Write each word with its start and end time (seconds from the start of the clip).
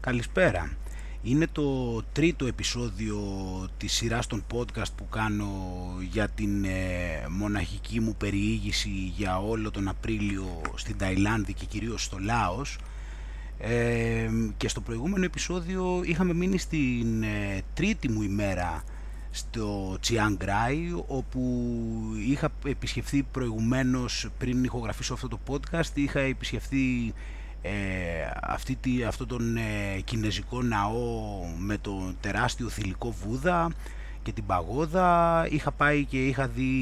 Καλησπέρα. 0.00 0.70
Είναι 1.22 1.46
το 1.52 2.02
τρίτο 2.12 2.46
επεισόδιο 2.46 3.18
της 3.76 3.92
σειράς 3.92 4.26
των 4.26 4.44
podcast 4.54 4.92
που 4.96 5.08
κάνω 5.08 5.46
για 6.10 6.28
την 6.28 6.64
ε, 6.64 7.26
μοναχική 7.28 8.00
μου 8.00 8.14
περιήγηση 8.18 9.12
για 9.16 9.38
όλο 9.38 9.70
τον 9.70 9.88
Απρίλιο 9.88 10.60
στην 10.74 10.98
Ταϊλάνδη 10.98 11.52
και 11.52 11.64
κυρίως 11.64 12.04
στο 12.04 12.18
Λάος. 12.18 12.78
Ε, 13.58 14.28
και 14.56 14.68
στο 14.68 14.80
προηγούμενο 14.80 15.24
επεισόδιο 15.24 16.00
είχαμε 16.04 16.34
μείνει 16.34 16.58
στην 16.58 17.22
ε, 17.22 17.62
τρίτη 17.74 18.10
μου 18.10 18.22
ημέρα 18.22 18.82
στο 19.30 19.98
Chiang 20.08 20.44
Rai 20.44 21.02
όπου 21.06 21.68
είχα 22.28 22.50
επισκεφθεί 22.64 23.22
προηγουμένως 23.22 24.28
πριν 24.38 24.64
ηχογραφήσω 24.64 25.14
αυτό 25.14 25.28
το 25.28 25.38
podcast 25.46 25.90
είχα 25.94 26.20
επισκεφθεί 26.20 27.14
ε, 27.62 27.70
αυτή 28.42 28.76
τη, 28.76 29.04
αυτό 29.04 29.26
τον 29.26 29.56
ε, 29.56 30.00
κινέζικο 30.04 30.62
ναό 30.62 31.44
με 31.58 31.78
το 31.78 32.12
τεράστιο 32.20 32.68
θηλυκό 32.68 33.10
βούδα 33.10 33.70
και 34.22 34.32
την 34.32 34.46
παγόδα 34.46 35.46
είχα 35.50 35.70
πάει 35.70 36.04
και 36.04 36.26
είχα 36.26 36.46
δει 36.46 36.72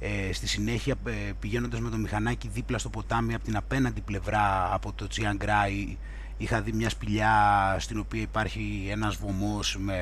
ε, 0.00 0.32
στη 0.32 0.48
συνέχεια 0.48 0.94
ε, 1.04 1.32
πηγαίνοντας 1.40 1.80
με 1.80 1.90
το 1.90 1.96
μηχανάκι 1.96 2.48
δίπλα 2.48 2.78
στο 2.78 2.88
ποτάμι 2.88 3.34
από 3.34 3.44
την 3.44 3.56
απέναντι 3.56 4.00
πλευρά 4.00 4.74
από 4.74 4.92
το 4.92 5.06
Chiang 5.14 5.44
Rai 5.44 5.96
είχα 6.38 6.60
δει 6.60 6.72
μια 6.72 6.88
σπηλιά 6.88 7.32
στην 7.78 7.98
οποία 7.98 8.20
υπάρχει 8.20 8.88
ένας 8.90 9.16
βωμός 9.16 9.76
με, 9.80 9.96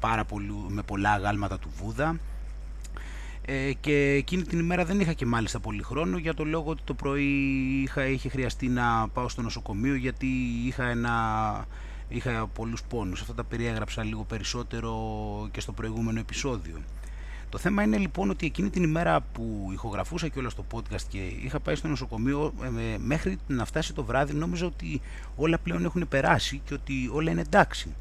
πάρα 0.00 0.24
με 0.68 0.82
πολλά 0.82 1.10
αγάλματα 1.10 1.58
του 1.58 1.68
Βούδα 1.76 2.16
ε, 3.46 3.72
και 3.80 3.92
εκείνη 3.92 4.42
την 4.42 4.58
ημέρα 4.58 4.84
δεν 4.84 5.00
είχα 5.00 5.12
και 5.12 5.26
μάλιστα 5.26 5.60
πολύ 5.60 5.82
χρόνο 5.82 6.18
για 6.18 6.34
το 6.34 6.44
λόγο 6.44 6.70
ότι 6.70 6.82
το 6.84 6.94
πρωί 6.94 7.24
είχα, 7.82 8.06
είχε 8.06 8.28
χρειαστεί 8.28 8.68
να 8.68 9.08
πάω 9.08 9.28
στο 9.28 9.42
νοσοκομείο 9.42 9.94
γιατί 9.94 10.26
είχα, 10.66 10.84
ένα, 10.84 11.66
είχα 12.08 12.46
πολλούς 12.46 12.82
πόνους. 12.82 13.20
Αυτά 13.20 13.34
τα 13.34 13.44
περιέγραψα 13.44 14.04
λίγο 14.04 14.24
περισσότερο 14.24 14.92
και 15.50 15.60
στο 15.60 15.72
προηγούμενο 15.72 16.20
επεισόδιο. 16.20 16.80
Το 17.48 17.58
θέμα 17.58 17.82
είναι 17.82 17.96
λοιπόν 17.96 18.30
ότι 18.30 18.46
εκείνη 18.46 18.70
την 18.70 18.82
ημέρα 18.82 19.20
που 19.20 19.68
ηχογραφούσα 19.72 20.28
και 20.28 20.38
όλα 20.38 20.48
στο 20.48 20.64
podcast 20.72 21.02
και 21.08 21.18
είχα 21.18 21.60
πάει 21.60 21.74
στο 21.74 21.88
νοσοκομείο 21.88 22.52
ε, 22.62 22.96
μέχρι 22.98 23.38
να 23.46 23.64
φτάσει 23.64 23.92
το 23.94 24.04
βράδυ 24.04 24.34
νόμιζα 24.34 24.66
ότι 24.66 25.00
όλα 25.36 25.58
πλέον 25.58 25.84
έχουν 25.84 26.08
περάσει 26.08 26.60
και 26.64 26.74
ότι 26.74 27.10
όλα 27.12 27.30
είναι 27.30 27.40
εντάξει. 27.40 27.94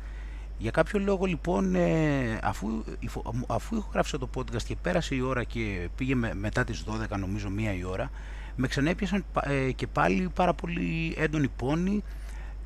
Για 0.64 0.72
κάποιο 0.72 1.00
λόγο 1.00 1.26
λοιπόν 1.26 1.76
ε, 1.76 2.40
αφού, 2.44 2.84
αφού 3.48 3.76
ηχογράφησα 3.76 4.18
το 4.18 4.30
podcast 4.36 4.62
και 4.64 4.76
πέρασε 4.82 5.16
η 5.16 5.22
ώρα 5.22 5.44
και 5.44 5.90
πήγε 5.96 6.16
μετά 6.16 6.64
τις 6.64 6.84
12 7.12 7.18
νομίζω 7.20 7.50
μία 7.50 7.74
η 7.74 7.84
ώρα 7.84 8.10
με 8.56 8.68
ξανέπιασαν 8.68 9.26
ε, 9.42 9.72
και 9.72 9.88
πάλι 9.88 10.30
πάρα 10.34 10.54
πολύ 10.54 11.16
έντονη 11.18 11.48
πόνη. 11.48 12.04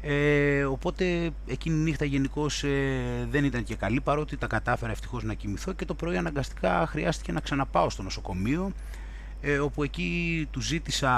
Ε, 0.01 0.63
οπότε 0.63 1.29
εκείνη 1.47 1.79
η 1.79 1.81
νύχτα 1.81 2.05
γενικώς 2.05 2.63
ε, 2.63 3.27
δεν 3.29 3.43
ήταν 3.43 3.63
και 3.63 3.75
καλή 3.75 4.01
παρότι 4.01 4.37
τα 4.37 4.47
κατάφερα 4.47 4.91
ευτυχώς 4.91 5.23
να 5.23 5.33
κοιμηθώ 5.33 5.73
και 5.73 5.85
το 5.85 5.93
πρωί 5.93 6.17
αναγκαστικά 6.17 6.87
χρειάστηκε 6.87 7.31
να 7.31 7.39
ξαναπάω 7.39 7.89
στο 7.89 8.03
νοσοκομείο 8.03 8.71
ε, 9.41 9.57
όπου 9.59 9.83
εκεί 9.83 10.47
του 10.51 10.61
ζήτησα, 10.61 11.11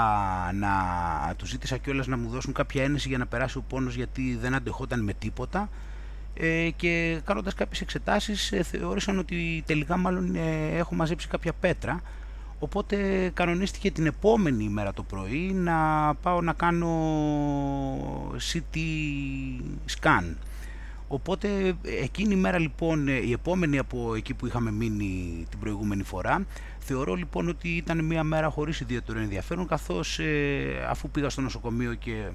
να, 0.54 0.70
του 1.36 1.46
ζήτησα 1.46 1.76
κιόλας 1.76 2.06
να 2.06 2.16
μου 2.16 2.28
δώσουν 2.28 2.52
κάποια 2.52 2.82
ένεση 2.82 3.08
για 3.08 3.18
να 3.18 3.26
περάσει 3.26 3.58
ο 3.58 3.64
πόνος 3.68 3.94
γιατί 3.94 4.38
δεν 4.40 4.54
αντεχόταν 4.54 5.04
με 5.04 5.12
τίποτα 5.12 5.68
ε, 6.40 6.70
και 6.76 7.20
κάνοντας 7.24 7.54
κάποιες 7.54 7.80
εξετάσεις 7.80 8.52
ε, 8.52 8.62
θεώρησαν 8.62 9.18
ότι 9.18 9.62
τελικά 9.66 9.96
μάλλον 9.96 10.34
ε, 10.34 10.76
έχω 10.76 10.94
μαζέψει 10.94 11.28
κάποια 11.28 11.52
πέτρα 11.52 12.02
Οπότε 12.62 13.30
κανονίστηκε 13.34 13.90
την 13.90 14.06
επόμενη 14.06 14.68
μέρα 14.68 14.92
το 14.92 15.02
πρωί 15.02 15.52
να 15.54 15.74
πάω 16.14 16.40
να 16.40 16.52
κάνω 16.52 16.90
CT 18.52 18.76
scan. 20.00 20.34
Οπότε 21.08 21.74
εκείνη 22.02 22.34
η 22.34 22.36
μέρα 22.36 22.58
λοιπόν, 22.58 23.06
η 23.08 23.32
επόμενη 23.32 23.78
από 23.78 24.14
εκεί 24.14 24.34
που 24.34 24.46
είχαμε 24.46 24.70
μείνει 24.70 25.46
την 25.50 25.58
προηγούμενη 25.58 26.02
φορά, 26.02 26.46
θεωρώ 26.78 27.14
λοιπόν 27.14 27.48
ότι 27.48 27.68
ήταν 27.68 28.04
μια 28.04 28.22
μέρα 28.22 28.48
χωρίς 28.48 28.80
ιδιαίτερο 28.80 29.18
ενδιαφέρον 29.18 29.66
καθώς 29.66 30.18
ε, 30.18 30.86
αφού 30.88 31.10
πήγα 31.10 31.28
στο 31.28 31.40
νοσοκομείο 31.40 31.94
και 31.94 32.28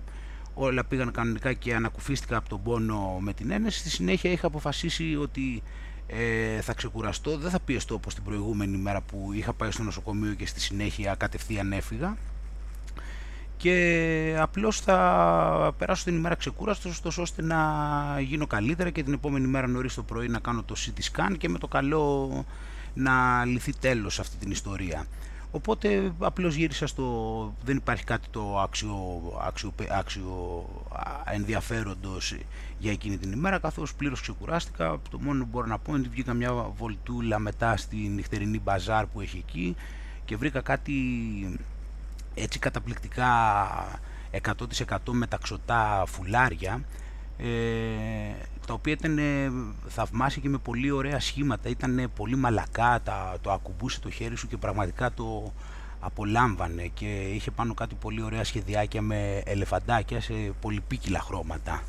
όλα 0.58 0.86
πήγαν 0.86 1.12
κανονικά 1.12 1.54
και 1.54 1.76
ανακουφίστηκα 1.76 2.38
από 2.38 2.50
τον 2.50 2.64
πόνο 2.64 3.18
με 3.20 3.34
την 3.34 3.52
ένεση, 3.52 3.80
στη 3.80 3.90
συνέχεια 3.90 4.32
είχα 4.32 4.48
αποφασίσει 4.48 5.16
ότι 5.16 5.64
ε, 6.08 6.62
θα 6.62 6.74
ξεκουραστώ, 6.74 7.38
δεν 7.38 7.50
θα 7.52 7.60
πιεστώ 7.60 7.96
όπως 7.96 8.14
την 8.14 8.24
προηγούμενη 8.24 8.78
μέρα 8.78 9.02
που 9.02 9.30
είχα 9.34 9.54
πάει 9.54 9.72
στο 9.72 9.84
νοσοκομείο 9.84 10.34
και 10.34 10.46
στη 10.46 10.60
συνέχεια 10.60 11.16
κατευθείαν 11.16 11.72
έφυγα. 11.72 12.18
Και 13.58 14.36
απλώς 14.40 14.80
θα 14.80 15.76
περάσω 15.78 16.04
την 16.04 16.16
ημέρα 16.16 16.36
ξεκούραστος 16.36 17.18
ώστε 17.18 17.42
να 17.42 17.60
γίνω 18.20 18.48
καλύτερα 18.48 18.90
και 18.90 19.04
την 19.04 19.14
επόμενη 19.14 19.48
μέρα 19.48 19.68
νωρίς 19.68 19.94
το 19.94 20.04
πρωί 20.04 20.28
να 20.28 20.40
κάνω 20.40 20.64
το 20.64 20.76
CT 20.78 21.00
scan 21.12 21.38
και 21.38 21.50
με 21.50 21.58
το 21.58 21.68
καλό 21.68 22.46
να 22.94 23.46
λυθεί 23.46 23.74
τέλος 23.80 24.20
αυτή 24.20 24.38
την 24.38 24.52
ιστορία. 24.52 25.06
Οπότε 25.56 26.14
απλώς 26.20 26.56
γύρισα 26.56 26.88
στο... 26.88 27.54
δεν 27.64 27.78
υπάρχει 27.78 28.04
κάτι 28.04 28.28
το 28.32 28.60
άξιο, 28.60 28.98
άξιο, 29.42 29.74
άξιο 29.90 30.66
ενδιαφέροντος 31.32 32.36
για 32.78 32.92
εκείνη 32.92 33.18
την 33.18 33.32
ημέρα 33.32 33.60
καθώς 33.60 33.96
πλήρως 33.96 34.22
ξεκουράστηκα. 34.22 35.00
Το 35.10 35.20
μόνο 35.20 35.44
που 35.44 35.50
μπορώ 35.52 35.68
να 35.68 35.78
πω 35.78 35.92
είναι 35.92 36.00
ότι 36.00 36.10
βγήκα 36.10 36.34
μια 36.34 36.54
βολτούλα 36.54 37.40
μετά 37.40 37.78
στη 37.78 37.96
νυχτερινή 37.96 38.60
μπαζάρ 38.60 39.06
που 39.06 39.22
έχει 39.22 39.38
εκεί 39.38 39.76
και 40.26 40.38
βρήκα 40.38 40.62
κάτι 40.62 40.94
έτσι 42.34 42.60
καταπληκτικά 42.60 43.28
100% 44.32 44.98
μεταξωτά 45.12 46.04
φουλάρια 46.08 46.82
ε, 47.38 47.48
τα 48.66 48.74
οποία 48.74 48.94
ήταν 48.94 49.20
θαυμάσια 49.88 50.42
και 50.42 50.50
με 50.50 50.58
πολύ 50.58 50.92
ωραία 50.92 51.20
σχήματα, 51.20 51.70
ήταν 51.70 52.12
πολύ 52.16 52.36
μαλακά, 52.36 53.02
τα, 53.04 53.38
το 53.42 53.52
ακουμπούσε 53.52 54.00
το 54.00 54.10
χέρι 54.10 54.36
σου 54.36 54.48
και 54.48 54.58
πραγματικά 54.58 55.14
το 55.14 55.54
απολάμβανε 56.00 56.88
και 56.94 57.06
είχε 57.06 57.52
πάνω 57.52 57.74
κάτι 57.74 57.96
πολύ 57.96 58.22
ωραία 58.22 58.44
σχεδιάκια 58.44 59.02
με 59.02 59.42
ελεφαντάκια 59.46 60.22
σε 60.22 60.34
πολυπίκυλα 60.62 61.20
χρώματα. 61.20 61.84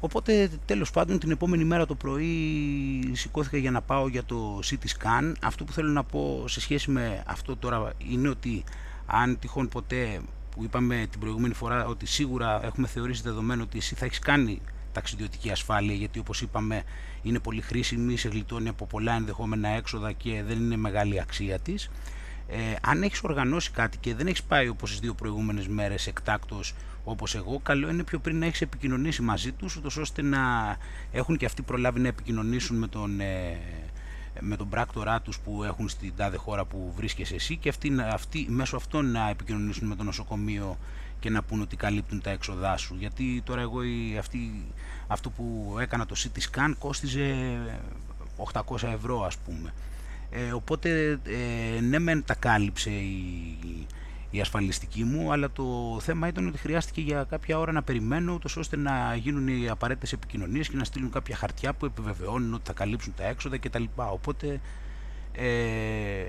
Οπότε 0.00 0.50
τέλος 0.64 0.90
πάντων 0.90 1.18
την 1.18 1.30
επόμενη 1.30 1.64
μέρα 1.64 1.86
το 1.86 1.94
πρωί 1.94 3.10
σηκώθηκα 3.12 3.56
για 3.56 3.70
να 3.70 3.80
πάω 3.82 4.08
για 4.08 4.24
το 4.24 4.60
CT 4.64 4.84
scan. 4.84 5.32
Αυτό 5.42 5.64
που 5.64 5.72
θέλω 5.72 5.90
να 5.90 6.04
πω 6.04 6.44
σε 6.48 6.60
σχέση 6.60 6.90
με 6.90 7.22
αυτό 7.26 7.56
τώρα 7.56 7.92
είναι 7.98 8.28
ότι 8.28 8.64
αν 9.06 9.38
τυχόν 9.38 9.68
ποτέ 9.68 10.20
που 10.50 10.64
είπαμε 10.64 11.06
την 11.10 11.20
προηγούμενη 11.20 11.54
φορά 11.54 11.86
ότι 11.86 12.06
σίγουρα 12.06 12.64
έχουμε 12.64 12.86
θεωρήσει 12.86 13.22
δεδομένο 13.22 13.62
ότι 13.62 13.78
εσύ 13.78 13.94
θα 13.94 14.04
έχεις 14.04 14.18
κάνει 14.18 14.60
ταξιδιωτική 14.94 15.50
ασφάλεια 15.50 15.94
γιατί 15.94 16.18
όπως 16.18 16.40
είπαμε 16.40 16.82
είναι 17.22 17.38
πολύ 17.38 17.60
χρήσιμη, 17.60 18.16
σε 18.16 18.28
γλιτώνει 18.28 18.68
από 18.68 18.86
πολλά 18.86 19.12
ενδεχόμενα 19.12 19.68
έξοδα 19.68 20.12
και 20.12 20.42
δεν 20.46 20.58
είναι 20.58 20.76
μεγάλη 20.76 21.20
αξία 21.20 21.58
της. 21.58 21.90
Ε, 22.48 22.56
αν 22.82 23.02
έχεις 23.02 23.22
οργανώσει 23.22 23.70
κάτι 23.70 23.98
και 23.98 24.14
δεν 24.14 24.26
έχεις 24.26 24.42
πάει 24.42 24.68
όπως 24.68 24.90
τις 24.90 25.00
δύο 25.00 25.14
προηγούμενες 25.14 25.68
μέρες 25.68 26.06
εκτάκτος 26.06 26.74
όπως 27.04 27.34
εγώ, 27.34 27.60
καλό 27.62 27.90
είναι 27.90 28.02
πιο 28.02 28.18
πριν 28.18 28.38
να 28.38 28.46
έχεις 28.46 28.60
επικοινωνήσει 28.60 29.22
μαζί 29.22 29.52
τους 29.52 29.76
ούτως 29.76 29.96
ώστε 29.96 30.22
να 30.22 30.40
έχουν 31.12 31.36
και 31.36 31.44
αυτοί 31.44 31.62
προλάβει 31.62 32.00
να 32.00 32.08
επικοινωνήσουν 32.08 32.76
με 32.76 32.86
τον, 32.86 33.20
ε, 33.20 33.58
με 34.40 34.56
τον 34.56 34.68
πράκτορά 34.68 35.20
τους 35.20 35.38
που 35.38 35.64
έχουν 35.64 35.88
στην 35.88 36.12
τάδε 36.16 36.36
χώρα 36.36 36.64
που 36.64 36.92
βρίσκεσαι 36.96 37.34
εσύ 37.34 37.56
και 37.56 37.68
αυτοί, 37.68 37.94
αυτοί, 38.12 38.46
μέσω 38.48 38.76
αυτών 38.76 39.10
να 39.10 39.28
επικοινωνήσουν 39.28 39.88
με 39.88 39.96
το 39.96 40.02
νοσοκομείο 40.02 40.78
και 41.24 41.30
να 41.30 41.42
πούν 41.42 41.60
ότι 41.60 41.76
καλύπτουν 41.76 42.20
τα 42.20 42.30
έξοδά 42.30 42.76
σου. 42.76 42.96
Γιατί 42.98 43.42
τώρα 43.44 43.60
εγώ 43.60 43.78
αυτή, 44.18 44.64
αυτό 45.06 45.30
που 45.30 45.76
έκανα 45.80 46.06
το 46.06 46.14
CT 46.18 46.38
scan 46.38 46.72
κόστιζε 46.78 47.34
800 48.52 48.82
ευρώ 48.82 49.24
ας 49.24 49.36
πούμε. 49.36 49.72
Ε, 50.30 50.52
οπότε 50.52 51.18
ε, 51.24 51.80
ναι 51.80 51.98
μεν 51.98 52.24
τα 52.24 52.34
κάλυψε 52.34 52.90
η, 52.90 53.58
η 54.30 54.40
ασφαλιστική 54.40 55.04
μου, 55.04 55.32
αλλά 55.32 55.50
το 55.50 55.98
θέμα 56.00 56.28
ήταν 56.28 56.46
ότι 56.46 56.58
χρειάστηκε 56.58 57.00
για 57.00 57.26
κάποια 57.30 57.58
ώρα 57.58 57.72
να 57.72 57.82
περιμένω, 57.82 58.32
ούτως 58.32 58.56
ώστε 58.56 58.76
να 58.76 59.14
γίνουν 59.14 59.48
οι 59.48 59.68
απαραίτητες 59.68 60.12
επικοινωνίες 60.12 60.68
και 60.68 60.76
να 60.76 60.84
στείλουν 60.84 61.10
κάποια 61.10 61.36
χαρτιά 61.36 61.72
που 61.72 61.84
επιβεβαιώνουν 61.86 62.54
ότι 62.54 62.64
θα 62.64 62.72
καλύψουν 62.72 63.14
τα 63.16 63.24
έξοδα 63.24 63.58
κτλ. 63.58 63.84
Οπότε 63.94 64.60
ε, 65.32 66.24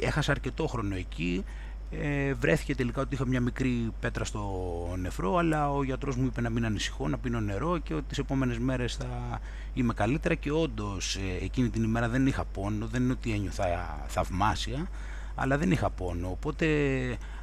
έχασα 0.00 0.30
αρκετό 0.30 0.66
χρόνο 0.66 0.94
εκεί. 0.94 1.44
Ε, 1.90 2.34
βρέθηκε 2.34 2.74
τελικά 2.74 3.00
ότι 3.00 3.14
είχα 3.14 3.26
μια 3.26 3.40
μικρή 3.40 3.92
πέτρα 4.00 4.24
στο 4.24 4.94
νεφρό, 4.98 5.36
αλλά 5.36 5.72
ο 5.72 5.82
γιατρός 5.82 6.16
μου 6.16 6.24
είπε 6.24 6.40
να 6.40 6.50
μην 6.50 6.64
ανησυχώ, 6.64 7.08
να 7.08 7.18
πίνω 7.18 7.40
νερό 7.40 7.78
και 7.78 7.94
ότι 7.94 8.04
τις 8.08 8.18
επόμενες 8.18 8.58
μέρες 8.58 8.96
θα 8.96 9.40
είμαι 9.74 9.92
καλύτερα 9.94 10.34
και 10.34 10.52
όντως 10.52 11.16
ε, 11.16 11.44
εκείνη 11.44 11.68
την 11.68 11.82
ημέρα 11.82 12.08
δεν 12.08 12.26
είχα 12.26 12.44
πόνο, 12.44 12.86
δεν 12.86 13.02
είναι 13.02 13.12
ότι 13.12 13.32
ένιωθα 13.32 13.64
θαυμάσια, 14.06 14.88
αλλά 15.34 15.58
δεν 15.58 15.70
είχα 15.70 15.90
πόνο. 15.90 16.30
Οπότε 16.30 16.66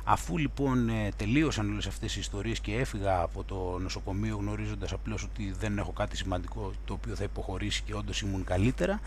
αφού 0.04 0.38
λοιπόν 0.38 0.90
ε, 0.90 1.10
τελείωσαν 1.18 1.72
όλες 1.72 1.88
αυτές 1.88 2.16
οι 2.16 2.20
ιστορίες 2.20 2.60
και 2.60 2.76
έφυγα 2.76 3.22
από 3.22 3.44
το 3.44 3.78
νοσοκομείο 3.82 4.38
γνωρίζοντας 4.38 4.92
απλώς 4.92 5.24
ότι 5.24 5.54
δεν 5.60 5.78
έχω 5.78 5.92
κάτι 5.92 6.18
σημαντικό 6.18 6.72
το 6.86 6.94
οποίο 6.94 7.16
θα 7.16 7.24
υποχωρήσει 7.24 7.84
και 7.84 7.94
όντως 7.94 8.22
ήμουν 8.22 8.44
καλύτερα, 8.44 9.00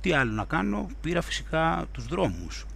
τι 0.00 0.12
άλλο 0.12 0.32
να 0.32 0.44
κάνω, 0.44 0.88
πήρα 1.00 1.22
φυσικά 1.22 1.86
τους 1.92 2.06
δρόμους. 2.06 2.66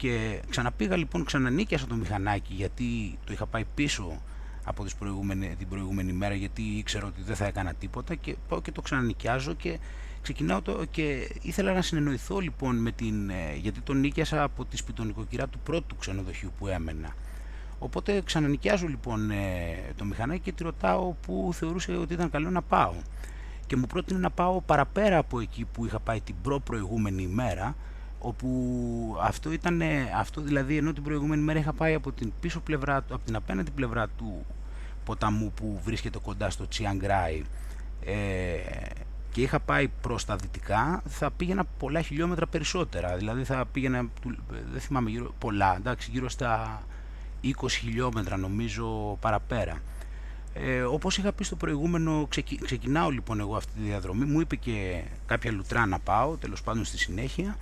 Και 0.00 0.42
ξαναπήγα 0.50 0.96
λοιπόν, 0.96 1.24
ξανανίκιασα 1.24 1.86
το 1.86 1.94
μηχανάκι 1.94 2.54
γιατί 2.54 3.18
το 3.24 3.32
είχα 3.32 3.46
πάει 3.46 3.64
πίσω 3.74 4.22
από 4.64 4.84
τις 4.84 4.94
προηγούμενη, 4.94 5.54
την 5.58 5.68
προηγούμενη 5.68 6.12
μέρα 6.12 6.34
γιατί 6.34 6.62
ήξερα 6.62 7.06
ότι 7.06 7.22
δεν 7.22 7.36
θα 7.36 7.46
έκανα 7.46 7.74
τίποτα 7.74 8.14
και 8.14 8.36
πάω 8.48 8.60
και 8.60 8.72
το 8.72 8.80
ξανανοικιάζω 8.80 9.54
και 9.54 9.78
ξεκινάω 10.22 10.62
το, 10.62 10.84
και 10.90 11.34
ήθελα 11.42 11.72
να 11.72 11.82
συνεννοηθώ 11.82 12.38
λοιπόν 12.38 12.76
με 12.76 12.92
την, 12.92 13.30
ε, 13.30 13.56
γιατί 13.56 13.80
τον 13.80 14.00
νίκιασα 14.00 14.42
από 14.42 14.64
τη 14.64 14.76
σπιτονικοκυρά 14.76 15.48
του 15.48 15.58
πρώτου 15.58 15.96
ξενοδοχείου 15.96 16.52
που 16.58 16.66
έμενα. 16.66 17.14
Οπότε 17.78 18.22
ξανανοικιάζω 18.24 18.86
λοιπόν 18.86 19.30
ε, 19.30 19.76
το 19.96 20.04
μηχανάκι 20.04 20.40
και 20.40 20.52
τη 20.52 20.62
ρωτάω 20.62 21.12
που 21.12 21.50
θεωρούσε 21.52 21.92
ότι 21.92 22.12
ήταν 22.12 22.30
καλό 22.30 22.50
να 22.50 22.62
πάω. 22.62 22.94
Και 23.66 23.76
μου 23.76 23.86
πρότεινε 23.86 24.18
να 24.18 24.30
πάω 24.30 24.60
παραπέρα 24.60 25.18
από 25.18 25.40
εκεί 25.40 25.66
που 25.72 25.86
είχα 25.86 26.00
πάει 26.00 26.20
την 26.20 26.34
προ 26.42 26.60
προηγούμενη 26.60 27.22
ημέρα, 27.22 27.74
όπου 28.22 29.16
αυτό 29.20 29.52
ήταν, 29.52 29.82
αυτό 30.18 30.40
δηλαδή 30.40 30.76
ενώ 30.76 30.92
την 30.92 31.02
προηγούμενη 31.02 31.42
μέρα 31.42 31.58
είχα 31.58 31.72
πάει 31.72 31.94
από 31.94 32.12
την 32.12 32.32
πίσω 32.40 32.60
πλευρά, 32.60 32.96
από 32.96 33.20
την 33.24 33.36
απέναντι 33.36 33.70
πλευρά 33.70 34.08
του 34.08 34.44
ποταμού 35.04 35.52
που 35.54 35.80
βρίσκεται 35.84 36.18
κοντά 36.18 36.50
στο 36.50 36.68
Τσιαγκράι 36.68 37.44
ε, 38.04 38.14
και 39.32 39.40
είχα 39.42 39.60
πάει 39.60 39.88
προς 39.88 40.24
τα 40.24 40.36
δυτικά, 40.36 41.02
θα 41.08 41.30
πήγαινα 41.30 41.64
πολλά 41.78 42.00
χιλιόμετρα 42.00 42.46
περισσότερα. 42.46 43.16
Δηλαδή 43.16 43.44
θα 43.44 43.64
πήγαινα, 43.72 44.08
δεν 44.72 44.80
θυμάμαι, 44.80 45.10
γύρω, 45.10 45.34
πολλά, 45.38 45.76
εντάξει, 45.76 46.10
γύρω 46.10 46.28
στα 46.28 46.82
20 47.44 47.48
χιλιόμετρα 47.68 48.36
νομίζω 48.36 49.16
παραπέρα. 49.20 49.78
Ε, 50.54 50.82
όπως 50.82 51.18
είχα 51.18 51.32
πει 51.32 51.44
στο 51.44 51.56
προηγούμενο, 51.56 52.28
ξεκινάω 52.64 53.10
λοιπόν 53.10 53.40
εγώ 53.40 53.56
αυτή 53.56 53.72
τη 53.72 53.80
διαδρομή, 53.80 54.24
μου 54.24 54.40
είπε 54.40 54.56
και 54.56 55.02
κάποια 55.26 55.52
λουτρά 55.52 55.86
να 55.86 55.98
πάω, 55.98 56.36
τέλος 56.36 56.62
πάντων 56.62 56.84
στη 56.84 56.98
συνέχεια, 56.98 57.56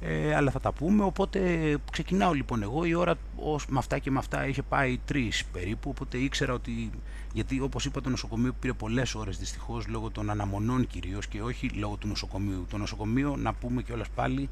ε, 0.00 0.34
αλλά 0.34 0.50
θα 0.50 0.60
τα 0.60 0.72
πούμε, 0.72 1.04
οπότε 1.04 1.76
ξεκινάω 1.92 2.32
λοιπόν 2.32 2.62
εγώ, 2.62 2.84
η 2.84 2.94
ώρα 2.94 3.14
ως, 3.36 3.66
με 3.66 3.78
αυτά 3.78 3.98
και 3.98 4.10
με 4.10 4.18
αυτά 4.18 4.46
είχε 4.46 4.62
πάει 4.62 4.98
τρεις 5.04 5.44
περίπου, 5.52 5.90
οπότε 5.90 6.18
ήξερα 6.18 6.52
ότι, 6.52 6.90
γιατί 7.32 7.60
όπως 7.60 7.84
είπα 7.84 8.00
το 8.00 8.08
νοσοκομείο 8.08 8.52
πήρε 8.60 8.72
πολλές 8.72 9.14
ώρες 9.14 9.38
δυστυχώς 9.38 9.86
λόγω 9.86 10.10
των 10.10 10.30
αναμονών 10.30 10.86
κυρίως 10.86 11.26
και 11.26 11.42
όχι 11.42 11.68
λόγω 11.68 11.96
του 11.96 12.08
νοσοκομείου. 12.08 12.66
Το 12.70 12.76
νοσοκομείο, 12.76 13.36
να 13.36 13.54
πούμε 13.54 13.82
και 13.82 13.92
πάλι, 14.14 14.48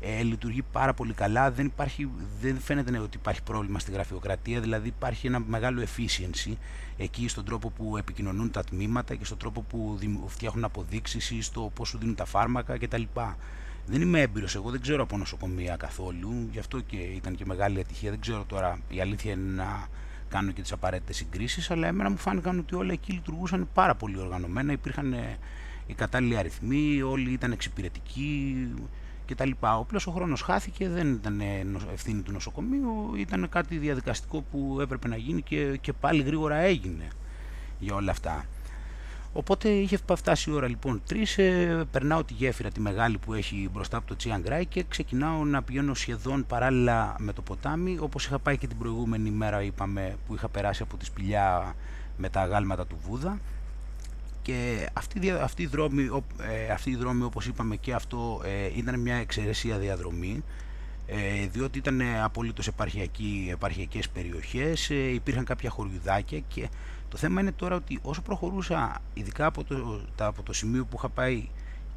ε, 0.00 0.22
λειτουργεί 0.22 0.62
πάρα 0.62 0.94
πολύ 0.94 1.12
καλά, 1.12 1.50
δεν, 1.50 1.66
υπάρχει, 1.66 2.10
δεν 2.40 2.58
φαίνεται 2.60 2.98
ότι 2.98 3.16
υπάρχει 3.16 3.42
πρόβλημα 3.42 3.78
στη 3.78 3.92
γραφειοκρατία, 3.92 4.60
δηλαδή 4.60 4.88
υπάρχει 4.88 5.26
ένα 5.26 5.40
μεγάλο 5.40 5.82
efficiency 5.82 6.52
εκεί 6.96 7.28
στον 7.28 7.44
τρόπο 7.44 7.70
που 7.70 7.96
επικοινωνούν 7.96 8.50
τα 8.50 8.64
τμήματα 8.64 9.14
και 9.14 9.24
στον 9.24 9.38
τρόπο 9.38 9.60
που 9.60 9.98
φτιάχνουν 10.26 10.64
αποδείξεις 10.64 11.30
ή 11.30 11.42
στο 11.42 11.70
πώς 11.74 11.88
σου 11.88 11.98
δίνουν 11.98 12.14
τα 12.14 12.24
φάρμακα 12.24 12.78
κτλ. 12.78 13.02
Δεν 13.90 14.00
είμαι 14.00 14.20
έμπειρος, 14.20 14.54
εγώ 14.54 14.70
δεν 14.70 14.80
ξέρω 14.80 15.02
από 15.02 15.16
νοσοκομεία 15.16 15.76
καθόλου, 15.76 16.48
γι' 16.52 16.58
αυτό 16.58 16.80
και 16.80 16.96
ήταν 16.96 17.34
και 17.34 17.44
μεγάλη 17.46 17.80
ατυχία. 17.80 18.10
Δεν 18.10 18.20
ξέρω 18.20 18.44
τώρα, 18.44 18.78
η 18.88 19.00
αλήθεια 19.00 19.32
είναι 19.32 19.52
να 19.52 19.86
κάνω 20.28 20.50
και 20.52 20.60
τις 20.62 20.72
απαραίτητες 20.72 21.16
συγκρίσεις, 21.16 21.70
αλλά 21.70 21.86
εμένα 21.86 22.10
μου 22.10 22.16
φάνηκαν 22.16 22.58
ότι 22.58 22.74
όλα 22.74 22.92
εκεί 22.92 23.12
λειτουργούσαν 23.12 23.68
πάρα 23.74 23.94
πολύ 23.94 24.18
οργανωμένα. 24.18 24.72
Υπήρχαν 24.72 25.12
ε, 25.12 25.38
οι 25.86 25.94
κατάλληλοι 25.94 26.36
αριθμοί, 26.36 27.02
όλοι 27.02 27.30
ήταν 27.30 27.52
εξυπηρετικοί 27.52 28.56
κτλ. 29.26 29.50
Απλώς 29.60 30.06
ο 30.06 30.10
χρόνος 30.10 30.42
χάθηκε, 30.42 30.88
δεν 30.88 31.12
ήταν 31.12 31.42
ευθύνη 31.92 32.22
του 32.22 32.32
νοσοκομείου, 32.32 33.14
ήταν 33.16 33.48
κάτι 33.48 33.76
διαδικαστικό 33.76 34.44
που 34.50 34.78
έπρεπε 34.80 35.08
να 35.08 35.16
γίνει 35.16 35.42
και, 35.42 35.78
και 35.80 35.92
πάλι 35.92 36.22
γρήγορα 36.22 36.56
έγινε 36.56 37.08
για 37.78 37.94
όλα 37.94 38.10
αυτά. 38.10 38.44
Οπότε 39.32 39.68
είχε 39.68 39.98
φτάσει 40.14 40.50
η 40.50 40.52
ώρα 40.52 40.68
λοιπόν 40.68 41.02
3, 41.10 41.14
ε, 41.36 41.82
περνάω 41.90 42.24
τη 42.24 42.34
γέφυρα 42.34 42.70
τη 42.70 42.80
μεγάλη 42.80 43.18
που 43.18 43.34
έχει 43.34 43.68
μπροστά 43.72 43.96
από 43.96 44.06
το 44.06 44.16
Τσιάνγκράι 44.16 44.66
και 44.66 44.84
ξεκινάω 44.88 45.44
να 45.44 45.62
πηγαίνω 45.62 45.94
σχεδόν 45.94 46.46
παράλληλα 46.46 47.16
με 47.18 47.32
το 47.32 47.42
ποτάμι. 47.42 47.98
Όπως 48.00 48.26
είχα 48.26 48.38
πάει 48.38 48.58
και 48.58 48.66
την 48.66 48.78
προηγούμενη 48.78 49.30
μέρα 49.30 49.62
είπαμε 49.62 50.16
που 50.26 50.34
είχα 50.34 50.48
περάσει 50.48 50.82
από 50.82 50.96
τη 50.96 51.04
σπηλιά 51.04 51.74
με 52.16 52.28
τα 52.28 52.40
αγάλματα 52.40 52.86
του 52.86 52.98
Βούδα. 53.06 53.38
Και 54.42 54.88
αυτή, 54.92 55.30
αυτή, 55.30 55.62
η 55.62 55.66
δρόμη, 55.66 56.10
ε, 56.40 56.72
αυτή 56.72 56.90
η 56.90 56.96
δρόμη 56.96 57.22
όπως 57.22 57.46
είπαμε 57.46 57.76
και 57.76 57.92
αυτό 57.92 58.42
ε, 58.44 58.78
ήταν 58.78 59.00
μια 59.00 59.14
εξαιρεσία 59.14 59.78
διαδρομή 59.78 60.44
ε, 61.06 61.46
διότι 61.46 61.78
ήταν 61.78 62.00
απολύτως 62.22 62.66
επαρχιακοί, 62.66 63.48
επαρχιακές 63.52 64.08
περιοχές, 64.08 64.88
υπήρχαν 64.88 65.44
κάποια 65.44 65.70
χωριουδάκια 65.70 66.38
και 66.48 66.68
το 67.10 67.16
θέμα 67.16 67.40
είναι 67.40 67.52
τώρα 67.52 67.76
ότι 67.76 67.98
όσο 68.02 68.22
προχωρούσα, 68.22 69.02
ειδικά 69.14 69.46
από 69.46 69.64
το, 69.64 70.00
τα, 70.16 70.26
από 70.26 70.42
το 70.42 70.52
σημείο 70.52 70.84
που 70.84 70.96
είχα 70.98 71.08
πάει 71.08 71.48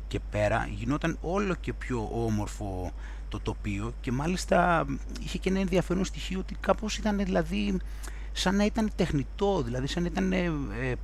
και 0.07 0.19
πέρα, 0.31 0.69
γινόταν 0.75 1.18
όλο 1.21 1.56
και 1.56 1.74
πιο 1.74 2.10
όμορφο 2.13 2.92
το 3.30 3.39
τοπίο 3.39 3.94
και 4.01 4.12
μάλιστα 4.12 4.86
είχε 5.24 5.38
και 5.38 5.50
ένα 5.50 5.60
ενδιαφέρον 5.60 6.06
στοιχείο 6.06 6.39
ότι 6.39 6.56
κάπως 6.60 6.98
ήταν 6.98 7.18
δηλαδή 7.18 7.80
σαν 8.31 8.56
να 8.56 8.65
ήταν 8.65 8.92
τεχνητό, 8.95 9.62
δηλαδή 9.62 9.88
σαν 9.88 10.04
να 10.04 10.10
ήταν 10.12 10.31
ε, 10.31 10.51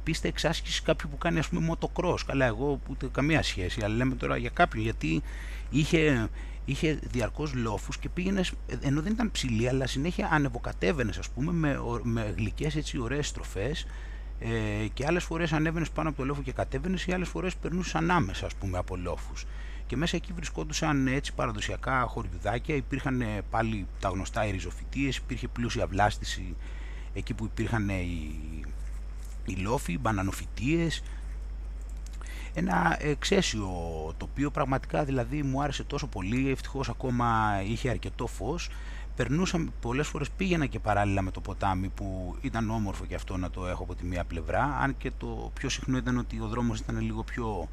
πίστα 0.03 0.27
εξάσκησης 0.27 0.81
κάποιου 0.81 1.09
που 1.09 1.17
κάνει 1.17 1.39
ας 1.39 1.47
πούμε 1.47 1.71
motocross. 1.71 2.19
Καλά, 2.25 2.45
εγώ 2.45 2.79
ούτε 2.89 3.07
καμία 3.11 3.43
σχέση, 3.43 3.81
αλλά 3.83 3.95
λέμε 3.95 4.15
τώρα 4.15 4.37
για 4.37 4.49
κάποιον 4.49 4.83
γιατί 4.83 5.21
είχε, 5.69 6.29
είχε 6.69 6.99
διαρκώς 7.11 7.53
λόφους 7.53 7.97
και 7.97 8.09
πήγαινες, 8.09 8.51
ενώ 8.81 9.01
δεν 9.01 9.11
ήταν 9.11 9.31
ψηλή, 9.31 9.69
αλλά 9.69 9.87
συνέχεια 9.87 10.29
ανεβοκατέβαινες, 10.31 11.17
ας 11.17 11.29
πούμε, 11.29 11.51
με, 11.51 11.79
με 12.03 12.33
γλυκές 12.37 12.75
έτσι 12.75 12.99
ωραίες 12.99 13.27
στροφές 13.27 13.85
ε, 14.39 14.87
και 14.93 15.05
άλλες 15.05 15.23
φορές 15.23 15.53
ανέβαινες 15.53 15.89
πάνω 15.89 16.09
από 16.09 16.17
το 16.17 16.25
λόφο 16.25 16.41
και 16.41 16.51
κατέβαινες 16.51 17.05
ή 17.05 17.13
άλλες 17.13 17.27
φορές 17.27 17.55
περνούσες 17.55 17.95
ανάμεσα, 17.95 18.45
ας 18.45 18.55
πούμε, 18.55 18.77
από 18.77 18.95
λόφους. 18.95 19.45
Και 19.87 19.97
μέσα 19.97 20.15
εκεί 20.15 20.33
βρισκόντουσαν 20.33 21.07
έτσι 21.07 21.33
παραδοσιακά 21.33 22.05
χωριουδάκια, 22.07 22.75
υπήρχαν 22.75 23.23
πάλι 23.49 23.87
τα 23.99 24.09
γνωστά 24.09 24.45
οι 24.45 24.51
ριζοφυτίες, 24.51 25.17
υπήρχε 25.17 25.47
πλούσια 25.47 25.87
βλάστηση 25.87 26.55
εκεί 27.13 27.33
που 27.33 27.45
υπήρχαν 27.45 27.89
οι, 27.89 28.39
οι 29.45 29.53
λόφοι, 29.53 29.93
οι 29.93 29.97
μπανανοφυτίες, 30.01 31.03
ένα 32.59 32.97
εξαίσιο 32.99 33.69
τοπίο 34.17 34.51
πραγματικά 34.51 35.03
δηλαδή 35.03 35.43
μου 35.43 35.61
άρεσε 35.61 35.83
τόσο 35.83 36.07
πολύ, 36.07 36.51
ευτυχώς 36.51 36.89
ακόμα 36.89 37.59
είχε 37.65 37.89
αρκετό 37.89 38.27
φως. 38.27 38.69
Περνούσα, 39.15 39.65
πολλές 39.81 40.07
φορές 40.07 40.29
πήγαινα 40.29 40.65
και 40.65 40.79
παράλληλα 40.79 41.21
με 41.21 41.31
το 41.31 41.41
ποτάμι 41.41 41.87
που 41.89 42.35
ήταν 42.41 42.69
όμορφο 42.69 43.05
και 43.05 43.15
αυτό 43.15 43.37
να 43.37 43.49
το 43.49 43.67
έχω 43.67 43.83
από 43.83 43.95
τη 43.95 44.05
μία 44.05 44.23
πλευρά 44.23 44.77
αν 44.81 44.97
και 44.97 45.11
το 45.17 45.51
πιο 45.53 45.69
συχνό 45.69 45.97
ήταν 45.97 46.17
ότι 46.17 46.39
ο 46.41 46.47
δρόμος 46.47 46.79
ήταν 46.79 46.99
λίγο 46.99 47.23
πιο 47.23 47.67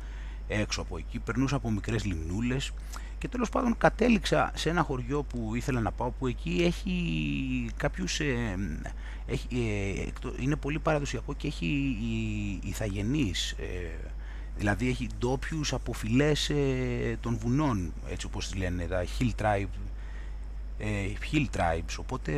έξω 0.48 0.80
από 0.80 0.98
εκεί. 0.98 1.18
Περνούσα 1.18 1.56
από 1.56 1.70
μικρές 1.70 2.04
λιμνούλες 2.04 2.72
και 3.18 3.28
τέλος 3.28 3.48
πάντων 3.48 3.76
κατέληξα 3.78 4.50
σε 4.54 4.70
ένα 4.70 4.82
χωριό 4.82 5.22
που 5.22 5.54
ήθελα 5.54 5.80
να 5.80 5.92
πάω 5.92 6.10
που 6.10 6.26
εκεί 6.26 6.62
έχει 6.64 7.70
κάποιους 7.76 8.20
ε, 8.20 8.56
έχει, 9.26 9.46
ε, 9.50 10.42
είναι 10.42 10.56
πολύ 10.56 10.78
παραδοσιακό 10.78 11.34
και 11.34 11.46
έχει 11.46 11.98
ηθαγενείς 12.62 13.50
ε, 13.50 14.14
δηλαδή 14.56 14.88
έχει 14.88 15.08
ντόπιους 15.18 15.72
από 15.72 15.92
φυλές 15.92 16.50
ε, 16.50 17.16
των 17.20 17.38
βουνών 17.38 17.92
έτσι 18.08 18.26
όπως 18.26 18.54
λένε 18.54 18.84
τα 18.84 19.04
hill 19.18 19.42
tribe 19.42 19.78
ε, 20.78 20.86
hill 21.32 21.46
tribes. 21.56 21.96
Οπότε 21.98 22.32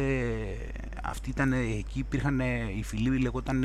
αυτοί 1.02 1.30
ήταν 1.30 1.52
εκεί 1.52 1.98
υπήρχαν 1.98 2.40
οι 2.78 2.82
φυλοί 2.84 3.18
λεγόταν 3.18 3.64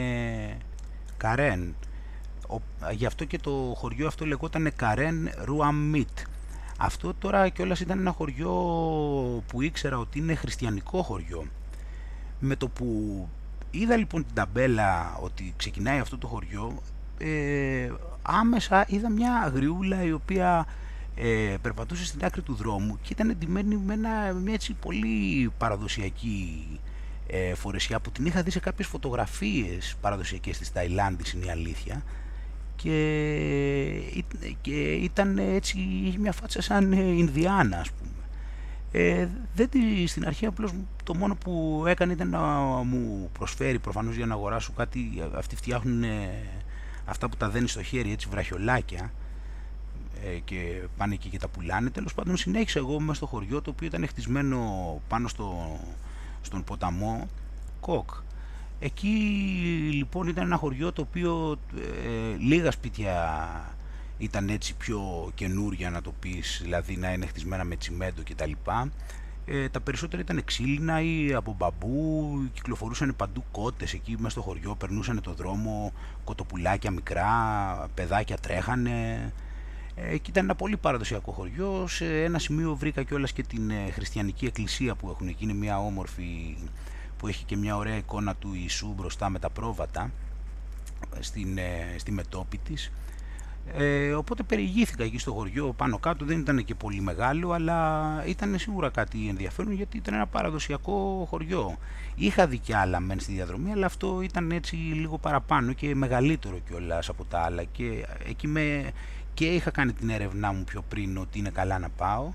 Καρέν 1.17 1.75
γι' 2.91 3.05
αυτό 3.05 3.25
και 3.25 3.37
το 3.37 3.73
χωριό 3.75 4.07
αυτό 4.07 4.25
λεγόταν 4.25 4.71
Καρέν 4.75 5.29
Ρουαμίτ 5.43 6.09
αυτό 6.77 7.13
τώρα 7.13 7.49
κιόλας 7.49 7.79
ήταν 7.79 7.99
ένα 7.99 8.11
χωριό 8.11 8.51
που 9.47 9.61
ήξερα 9.61 9.97
ότι 9.97 10.19
είναι 10.19 10.35
χριστιανικό 10.35 11.01
χωριό. 11.01 11.45
Με 12.39 12.55
το 12.55 12.67
που 12.67 12.87
είδα 13.71 13.97
λοιπόν 13.97 14.25
την 14.25 14.35
ταμπέλα 14.35 15.17
ότι 15.21 15.53
ξεκινάει 15.57 15.99
αυτό 15.99 16.17
το 16.17 16.27
χωριό 16.27 16.81
ε, 17.17 17.91
άμεσα 18.23 18.85
είδα 18.87 19.09
μια 19.09 19.35
αγριούλα 19.35 20.03
η 20.03 20.11
οποία 20.11 20.65
ε, 21.15 21.55
περπατούσε 21.61 22.05
στην 22.05 22.25
άκρη 22.25 22.41
του 22.41 22.53
δρόμου 22.53 22.99
και 23.01 23.09
ήταν 23.13 23.29
εντυμένη 23.29 23.75
με 23.75 23.93
ένα, 23.93 24.33
μια 24.33 24.53
έτσι 24.53 24.73
πολύ 24.73 25.51
παραδοσιακή 25.57 26.67
ε, 27.27 27.53
φορεσιά 27.55 27.99
που 27.99 28.11
την 28.11 28.25
είχα 28.25 28.41
δει 28.41 28.51
σε 28.51 28.59
κάποιες 28.59 28.87
φωτογραφίες 28.87 29.95
παραδοσιακές 30.01 30.57
της 30.57 30.71
Ταϊλάνδης 30.71 31.31
είναι 31.31 31.45
η 31.45 31.49
αλήθεια 31.49 32.03
και, 32.75 34.23
και 34.61 34.91
ήταν 34.91 35.37
έτσι, 35.37 35.79
είχε 36.03 36.17
μια 36.17 36.31
φάτσα 36.31 36.61
σαν 36.61 36.91
Ινδιάνα 36.91 37.77
ας 37.77 37.91
πούμε. 37.91 38.09
Ε, 38.91 39.27
δεν 39.55 39.69
τη, 39.69 40.07
στην 40.07 40.25
αρχή 40.25 40.45
απλώς 40.45 40.71
το 41.03 41.15
μόνο 41.15 41.35
που 41.35 41.83
έκανε 41.87 42.13
ήταν 42.13 42.29
να 42.29 42.39
μου 42.83 43.29
προσφέρει 43.33 43.79
προφανώς 43.79 44.15
για 44.15 44.25
να 44.25 44.33
αγοράσω 44.33 44.71
κάτι, 44.75 45.23
αυτοί 45.35 45.55
φτιάχνουν 45.55 46.03
αυτά 47.05 47.29
που 47.29 47.37
τα 47.37 47.49
δένεις 47.49 47.71
στο 47.71 47.83
χέρι 47.83 48.11
έτσι 48.11 48.27
βραχιολάκια 48.29 49.11
ε, 50.25 50.39
και 50.39 50.81
πάνε 50.97 51.13
εκεί 51.13 51.29
και 51.29 51.37
τα 51.37 51.47
πουλάνε. 51.47 51.89
Τέλος 51.89 52.13
πάντων 52.13 52.37
συνέχισα 52.37 52.79
εγώ 52.79 52.99
μέσα 52.99 53.13
στο 53.13 53.25
χωριό 53.25 53.61
το 53.61 53.69
οποίο 53.69 53.87
ήταν 53.87 54.07
χτισμένο 54.07 55.01
πάνω 55.07 55.27
στο, 55.27 55.79
στον 56.41 56.63
ποταμό 56.63 57.27
Κοκ. 57.79 58.09
Εκεί 58.79 59.07
λοιπόν 59.93 60.27
ήταν 60.27 60.45
ένα 60.45 60.55
χωριό 60.55 60.91
το 60.91 61.01
οποίο 61.01 61.59
ε, 61.75 62.35
λίγα 62.37 62.71
σπίτια 62.71 63.45
ήταν 64.17 64.49
έτσι 64.49 64.75
πιο 64.75 65.31
καινούρια 65.35 65.89
να 65.89 66.01
το 66.01 66.13
πεις, 66.19 66.59
δηλαδή 66.61 66.97
να 66.97 67.13
είναι 67.13 67.25
χτισμένα 67.25 67.63
με 67.63 67.75
τσιμέντο 67.75 68.21
κτλ. 68.29 68.51
Ε, 69.45 69.69
τα 69.69 69.81
περισσότερα 69.81 70.21
ήταν 70.21 70.43
ξύλινα 70.45 71.01
ή 71.01 71.33
από 71.33 71.55
μπαμπού, 71.57 72.39
κυκλοφορούσαν 72.53 73.15
παντού 73.15 73.43
κότες 73.51 73.93
εκεί 73.93 74.15
μέσα 74.17 74.29
στο 74.29 74.41
χωριό, 74.41 74.75
περνούσαν 74.75 75.21
το 75.21 75.33
δρόμο, 75.33 75.93
κοτοπουλάκια 76.23 76.91
μικρά, 76.91 77.29
παιδάκια 77.93 78.37
τρέχανε. 78.37 79.31
Ε, 79.95 80.13
εκεί 80.13 80.29
ήταν 80.29 80.43
ένα 80.43 80.55
πολύ 80.55 80.77
παραδοσιακό 80.77 81.31
χωριό. 81.31 81.87
Σε 81.87 82.23
ένα 82.23 82.39
σημείο 82.39 82.75
βρήκα 82.75 83.03
κιόλας 83.03 83.31
και 83.31 83.43
την 83.43 83.69
ε, 83.69 83.91
χριστιανική 83.91 84.45
εκκλησία 84.45 84.95
που 84.95 85.09
έχουν 85.09 85.27
εκεί. 85.27 85.43
Είναι 85.43 85.53
μια 85.53 85.79
όμορφη 85.79 86.57
που 87.17 87.27
έχει 87.27 87.45
και 87.45 87.55
μια 87.57 87.77
ωραία 87.77 87.95
εικόνα 87.95 88.35
του 88.35 88.53
Ιησού 88.53 88.93
μπροστά 88.97 89.29
με 89.29 89.39
τα 89.39 89.49
πρόβατα 89.49 90.11
στην, 91.19 91.57
ε, 91.57 91.95
στη 91.97 92.11
μετόπη 92.11 92.57
της. 92.57 92.91
Ε, 93.71 94.13
οπότε 94.13 94.43
περιηγήθηκα 94.43 95.03
εκεί 95.03 95.17
στο 95.17 95.31
χωριό 95.31 95.73
πάνω 95.73 95.97
κάτω, 95.97 96.25
δεν 96.25 96.39
ήταν 96.39 96.65
και 96.65 96.75
πολύ 96.75 97.01
μεγάλο, 97.01 97.51
αλλά 97.51 98.23
ήταν 98.27 98.57
σίγουρα 98.57 98.89
κάτι 98.89 99.27
ενδιαφέρον 99.29 99.73
γιατί 99.73 99.97
ήταν 99.97 100.13
ένα 100.13 100.27
παραδοσιακό 100.27 101.27
χωριό. 101.29 101.77
Είχα 102.15 102.47
δει 102.47 102.57
κι 102.57 102.73
άλλα 102.73 102.99
μεν 102.99 103.19
στη 103.19 103.31
διαδρομή, 103.31 103.71
αλλά 103.71 103.85
αυτό 103.85 104.21
ήταν 104.21 104.51
έτσι 104.51 104.75
λίγο 104.75 105.17
παραπάνω 105.17 105.73
και 105.73 105.95
μεγαλύτερο 105.95 106.59
κιόλας 106.67 107.09
από 107.09 107.25
τα 107.25 107.39
άλλα. 107.39 107.63
Και 107.63 108.05
εκεί 108.29 108.47
με, 108.47 108.91
και 109.33 109.45
είχα 109.45 109.71
κάνει 109.71 109.93
την 109.93 110.09
έρευνά 110.09 110.51
μου 110.53 110.63
πιο 110.63 110.83
πριν 110.89 111.17
ότι 111.17 111.39
είναι 111.39 111.49
καλά 111.49 111.79
να 111.79 111.89
πάω, 111.89 112.31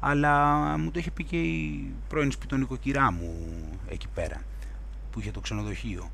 αλλά 0.00 0.58
μου 0.78 0.90
το 0.90 0.98
είχε 0.98 1.10
πει 1.10 1.24
και 1.24 1.40
η 1.40 1.92
πρώην 2.08 2.30
σπιτονικοκυρά 2.30 3.12
μου 3.12 3.34
εκεί 3.88 4.06
πέρα, 4.14 4.42
που 5.10 5.20
είχε 5.20 5.30
το 5.30 5.40
ξενοδοχείο. 5.40 6.10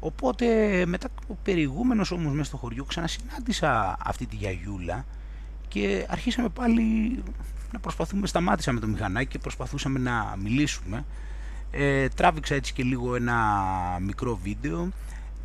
Οπότε 0.00 0.46
μετά 0.86 1.08
ο 1.28 1.34
περιηγούμενος 1.42 2.10
όμως 2.10 2.32
μέσα 2.32 2.44
στο 2.44 2.56
χωριό 2.56 2.84
ξανασυνάντησα 2.84 3.96
αυτή 4.04 4.26
τη 4.26 4.36
γιαγιούλα 4.36 5.04
και 5.68 6.06
αρχίσαμε 6.08 6.48
πάλι 6.48 7.22
να 7.72 7.78
προσπαθούμε, 7.78 8.26
σταμάτησα 8.26 8.72
με 8.72 8.80
το 8.80 8.86
μηχανάκι 8.86 9.26
και 9.26 9.38
προσπαθούσαμε 9.38 9.98
να 9.98 10.36
μιλήσουμε. 10.42 11.04
Ε, 11.70 12.08
τράβηξα 12.08 12.54
έτσι 12.54 12.72
και 12.72 12.82
λίγο 12.82 13.14
ένα 13.14 13.36
μικρό 14.00 14.38
βίντεο. 14.42 14.88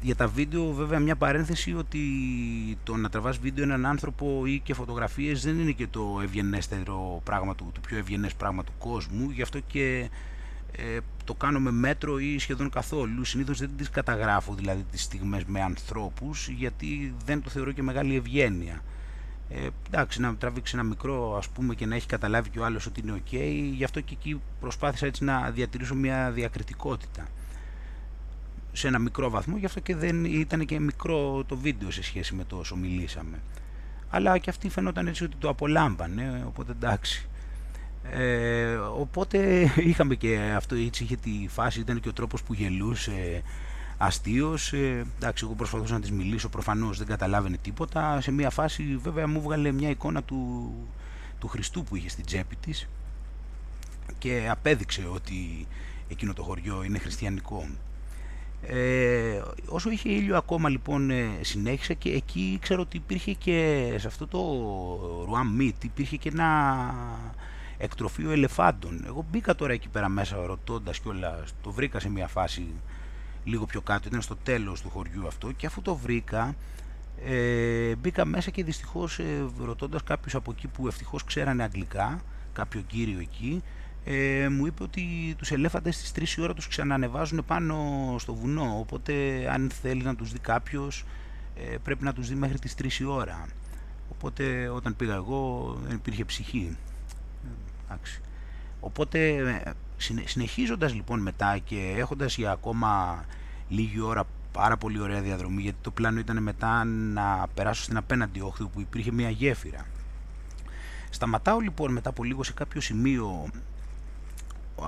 Για 0.01 0.15
τα 0.15 0.27
βίντεο 0.27 0.71
βέβαια 0.71 0.99
μια 0.99 1.15
παρένθεση 1.15 1.73
ότι 1.73 1.99
το 2.83 2.95
να 2.95 3.09
τραβάς 3.09 3.37
βίντεο 3.37 3.63
έναν 3.63 3.85
άνθρωπο 3.85 4.45
ή 4.45 4.59
και 4.63 4.73
φωτογραφίες 4.73 5.43
δεν 5.43 5.59
είναι 5.59 5.71
και 5.71 5.87
το 5.87 6.19
ευγενέστερο 6.23 7.21
πράγμα 7.23 7.55
του, 7.55 7.69
το 7.73 7.79
πιο 7.79 7.97
ευγενές 7.97 8.33
πράγμα 8.33 8.63
του 8.63 8.71
κόσμου. 8.77 9.29
Γι' 9.29 9.41
αυτό 9.41 9.59
και 9.59 10.09
ε, 10.77 10.97
το 11.23 11.33
κάνω 11.33 11.59
με 11.59 11.71
μέτρο 11.71 12.19
ή 12.19 12.39
σχεδόν 12.39 12.69
καθόλου. 12.69 13.23
Συνήθως 13.23 13.59
δεν 13.59 13.69
τις 13.77 13.89
καταγράφω 13.89 14.53
δηλαδή 14.53 14.85
τις 14.91 15.01
στιγμές 15.01 15.43
με 15.45 15.61
ανθρώπους 15.61 16.47
γιατί 16.47 17.13
δεν 17.25 17.41
το 17.41 17.49
θεωρώ 17.49 17.71
και 17.71 17.83
μεγάλη 17.83 18.15
ευγένεια. 18.15 18.81
Ε, 19.49 19.67
εντάξει, 19.87 20.21
να 20.21 20.35
τραβήξει 20.35 20.75
ένα 20.75 20.83
μικρό 20.83 21.35
ας 21.37 21.49
πούμε 21.49 21.75
και 21.75 21.85
να 21.85 21.95
έχει 21.95 22.07
καταλάβει 22.07 22.49
και 22.49 22.59
ο 22.59 22.65
άλλος 22.65 22.85
ότι 22.85 22.99
είναι 22.99 23.21
ok, 23.25 23.37
γι' 23.73 23.83
αυτό 23.83 24.01
και 24.01 24.13
εκεί 24.19 24.41
προσπάθησα 24.59 25.05
έτσι 25.05 25.23
να 25.23 25.51
διατηρήσω 25.51 25.95
μια 25.95 26.31
διακριτικότητα 26.31 27.27
σε 28.71 28.87
ένα 28.87 28.99
μικρό 28.99 29.29
βαθμό, 29.29 29.57
γι' 29.57 29.65
αυτό 29.65 29.79
και 29.79 29.95
δεν 29.95 30.25
ήταν 30.25 30.65
και 30.65 30.79
μικρό 30.79 31.43
το 31.47 31.57
βίντεο 31.57 31.91
σε 31.91 32.03
σχέση 32.03 32.35
με 32.35 32.43
το 32.43 32.55
όσο 32.55 32.75
μιλήσαμε. 32.75 33.41
Αλλά 34.09 34.37
και 34.37 34.49
αυτή 34.49 34.69
φαινόταν 34.69 35.07
έτσι 35.07 35.23
ότι 35.23 35.35
το 35.39 35.49
απολάμβανε, 35.49 36.43
οπότε 36.47 36.71
εντάξει. 36.71 37.27
Ε, 38.11 38.73
οπότε 38.75 39.69
είχαμε 39.89 40.15
και 40.15 40.53
αυτό 40.55 40.75
έτσι 40.75 41.03
είχε 41.03 41.15
τη 41.15 41.47
φάση, 41.47 41.79
ήταν 41.79 41.99
και 41.99 42.09
ο 42.09 42.13
τρόπος 42.13 42.43
που 42.43 42.53
γελούσε 42.53 43.41
αστείος, 43.97 44.73
ε, 44.73 45.05
εντάξει 45.17 45.45
εγώ 45.45 45.53
προσπαθούσα 45.53 45.93
να 45.93 45.99
της 45.99 46.11
μιλήσω, 46.11 46.49
προφανώς 46.49 46.97
δεν 46.97 47.07
καταλάβαινε 47.07 47.57
τίποτα, 47.57 48.21
σε 48.21 48.31
μια 48.31 48.49
φάση 48.49 48.97
βέβαια 48.97 49.27
μου 49.27 49.41
βγάλε 49.41 49.71
μια 49.71 49.89
εικόνα 49.89 50.23
του, 50.23 50.71
του 51.39 51.47
Χριστού 51.47 51.83
που 51.83 51.95
είχε 51.95 52.09
στην 52.09 52.25
τσέπη 52.25 52.55
της 52.55 52.87
και 54.17 54.47
απέδειξε 54.49 55.07
ότι 55.13 55.67
εκείνο 56.07 56.33
το 56.33 56.43
χωριό 56.43 56.83
είναι 56.83 56.97
χριστιανικό. 56.97 57.67
Ε, 58.67 59.41
όσο 59.67 59.89
είχε 59.89 60.09
ήλιο 60.09 60.37
ακόμα 60.37 60.69
λοιπόν 60.69 61.09
ε, 61.09 61.29
συνέχισα 61.41 61.93
και 61.93 62.09
εκεί 62.09 62.57
ξέρω 62.61 62.81
ότι 62.81 62.97
υπήρχε 62.97 63.33
και 63.33 63.87
σε 63.97 64.07
αυτό 64.07 64.27
το 64.27 64.39
Ρουάμ 65.25 65.55
Μίτ 65.55 65.83
υπήρχε 65.83 66.17
και 66.17 66.29
ένα 66.29 66.93
εκτροφείο 67.83 68.31
ελεφάντων. 68.31 69.03
Εγώ 69.05 69.25
μπήκα 69.31 69.55
τώρα 69.55 69.73
εκεί 69.73 69.89
πέρα 69.89 70.09
μέσα 70.09 70.35
ρωτώντας 70.45 70.99
κιόλα, 70.99 71.43
το 71.61 71.71
βρήκα 71.71 71.99
σε 71.99 72.09
μια 72.09 72.27
φάση 72.27 72.65
λίγο 73.43 73.65
πιο 73.65 73.81
κάτω, 73.81 74.07
ήταν 74.07 74.21
στο 74.21 74.35
τέλος 74.35 74.81
του 74.81 74.89
χωριού 74.89 75.27
αυτό 75.27 75.51
και 75.51 75.65
αφού 75.65 75.81
το 75.81 75.95
βρήκα 75.95 76.55
ε, 77.25 77.95
μπήκα 77.95 78.25
μέσα 78.25 78.51
και 78.51 78.63
δυστυχώς 78.63 79.19
ε, 79.19 79.45
ρωτώντας 79.65 80.03
κάποιους 80.03 80.35
από 80.35 80.51
εκεί 80.51 80.67
που 80.67 80.87
ευτυχώς 80.87 81.23
ξέρανε 81.23 81.63
αγγλικά, 81.63 82.21
κάποιο 82.53 82.81
κύριο 82.87 83.19
εκεί, 83.19 83.63
ε, 84.05 84.47
μου 84.49 84.65
είπε 84.65 84.83
ότι 84.83 85.35
τους 85.37 85.51
ελέφαντες 85.51 85.95
στις 85.95 86.35
3 86.35 86.39
η 86.39 86.41
ώρα 86.41 86.53
τους 86.53 86.67
ξανανεβάζουν 86.67 87.43
πάνω 87.47 87.75
στο 88.19 88.33
βουνό, 88.33 88.77
οπότε 88.79 89.13
αν 89.51 89.69
θέλει 89.81 90.03
να 90.03 90.15
τους 90.15 90.31
δει 90.31 90.39
κάποιος 90.39 91.05
ε, 91.55 91.77
πρέπει 91.83 92.03
να 92.03 92.13
τους 92.13 92.27
δει 92.27 92.35
μέχρι 92.35 92.59
τις 92.59 92.75
3 92.81 92.99
η 92.99 93.03
ώρα. 93.03 93.45
Οπότε 94.11 94.67
όταν 94.67 94.95
πήγα 94.95 95.13
εγώ 95.13 95.73
δεν 95.87 95.95
υπήρχε 95.95 96.25
ψυχή. 96.25 96.77
Οπότε 98.79 99.35
ε, 99.35 99.71
συνεχίζοντας 100.25 100.93
λοιπόν 100.93 101.19
μετά 101.19 101.57
και 101.57 101.93
έχοντας 101.97 102.37
για 102.37 102.51
ακόμα 102.51 103.23
λίγη 103.69 103.99
ώρα 103.99 104.23
πάρα 104.51 104.77
πολύ 104.77 104.99
ωραία 104.99 105.21
διαδρομή 105.21 105.61
γιατί 105.61 105.77
το 105.81 105.91
πλάνο 105.91 106.19
ήταν 106.19 106.43
μετά 106.43 106.83
να 106.83 107.47
περάσω 107.53 107.83
στην 107.83 107.97
απέναντι 107.97 108.41
όχθη 108.41 108.63
που 108.63 108.79
υπήρχε 108.79 109.11
μια 109.11 109.29
γέφυρα. 109.29 109.85
Σταματάω 111.09 111.59
λοιπόν 111.59 111.91
μετά 111.91 112.09
από 112.09 112.23
λίγο 112.23 112.43
σε 112.43 112.53
κάποιο 112.53 112.81
σημείο 112.81 113.47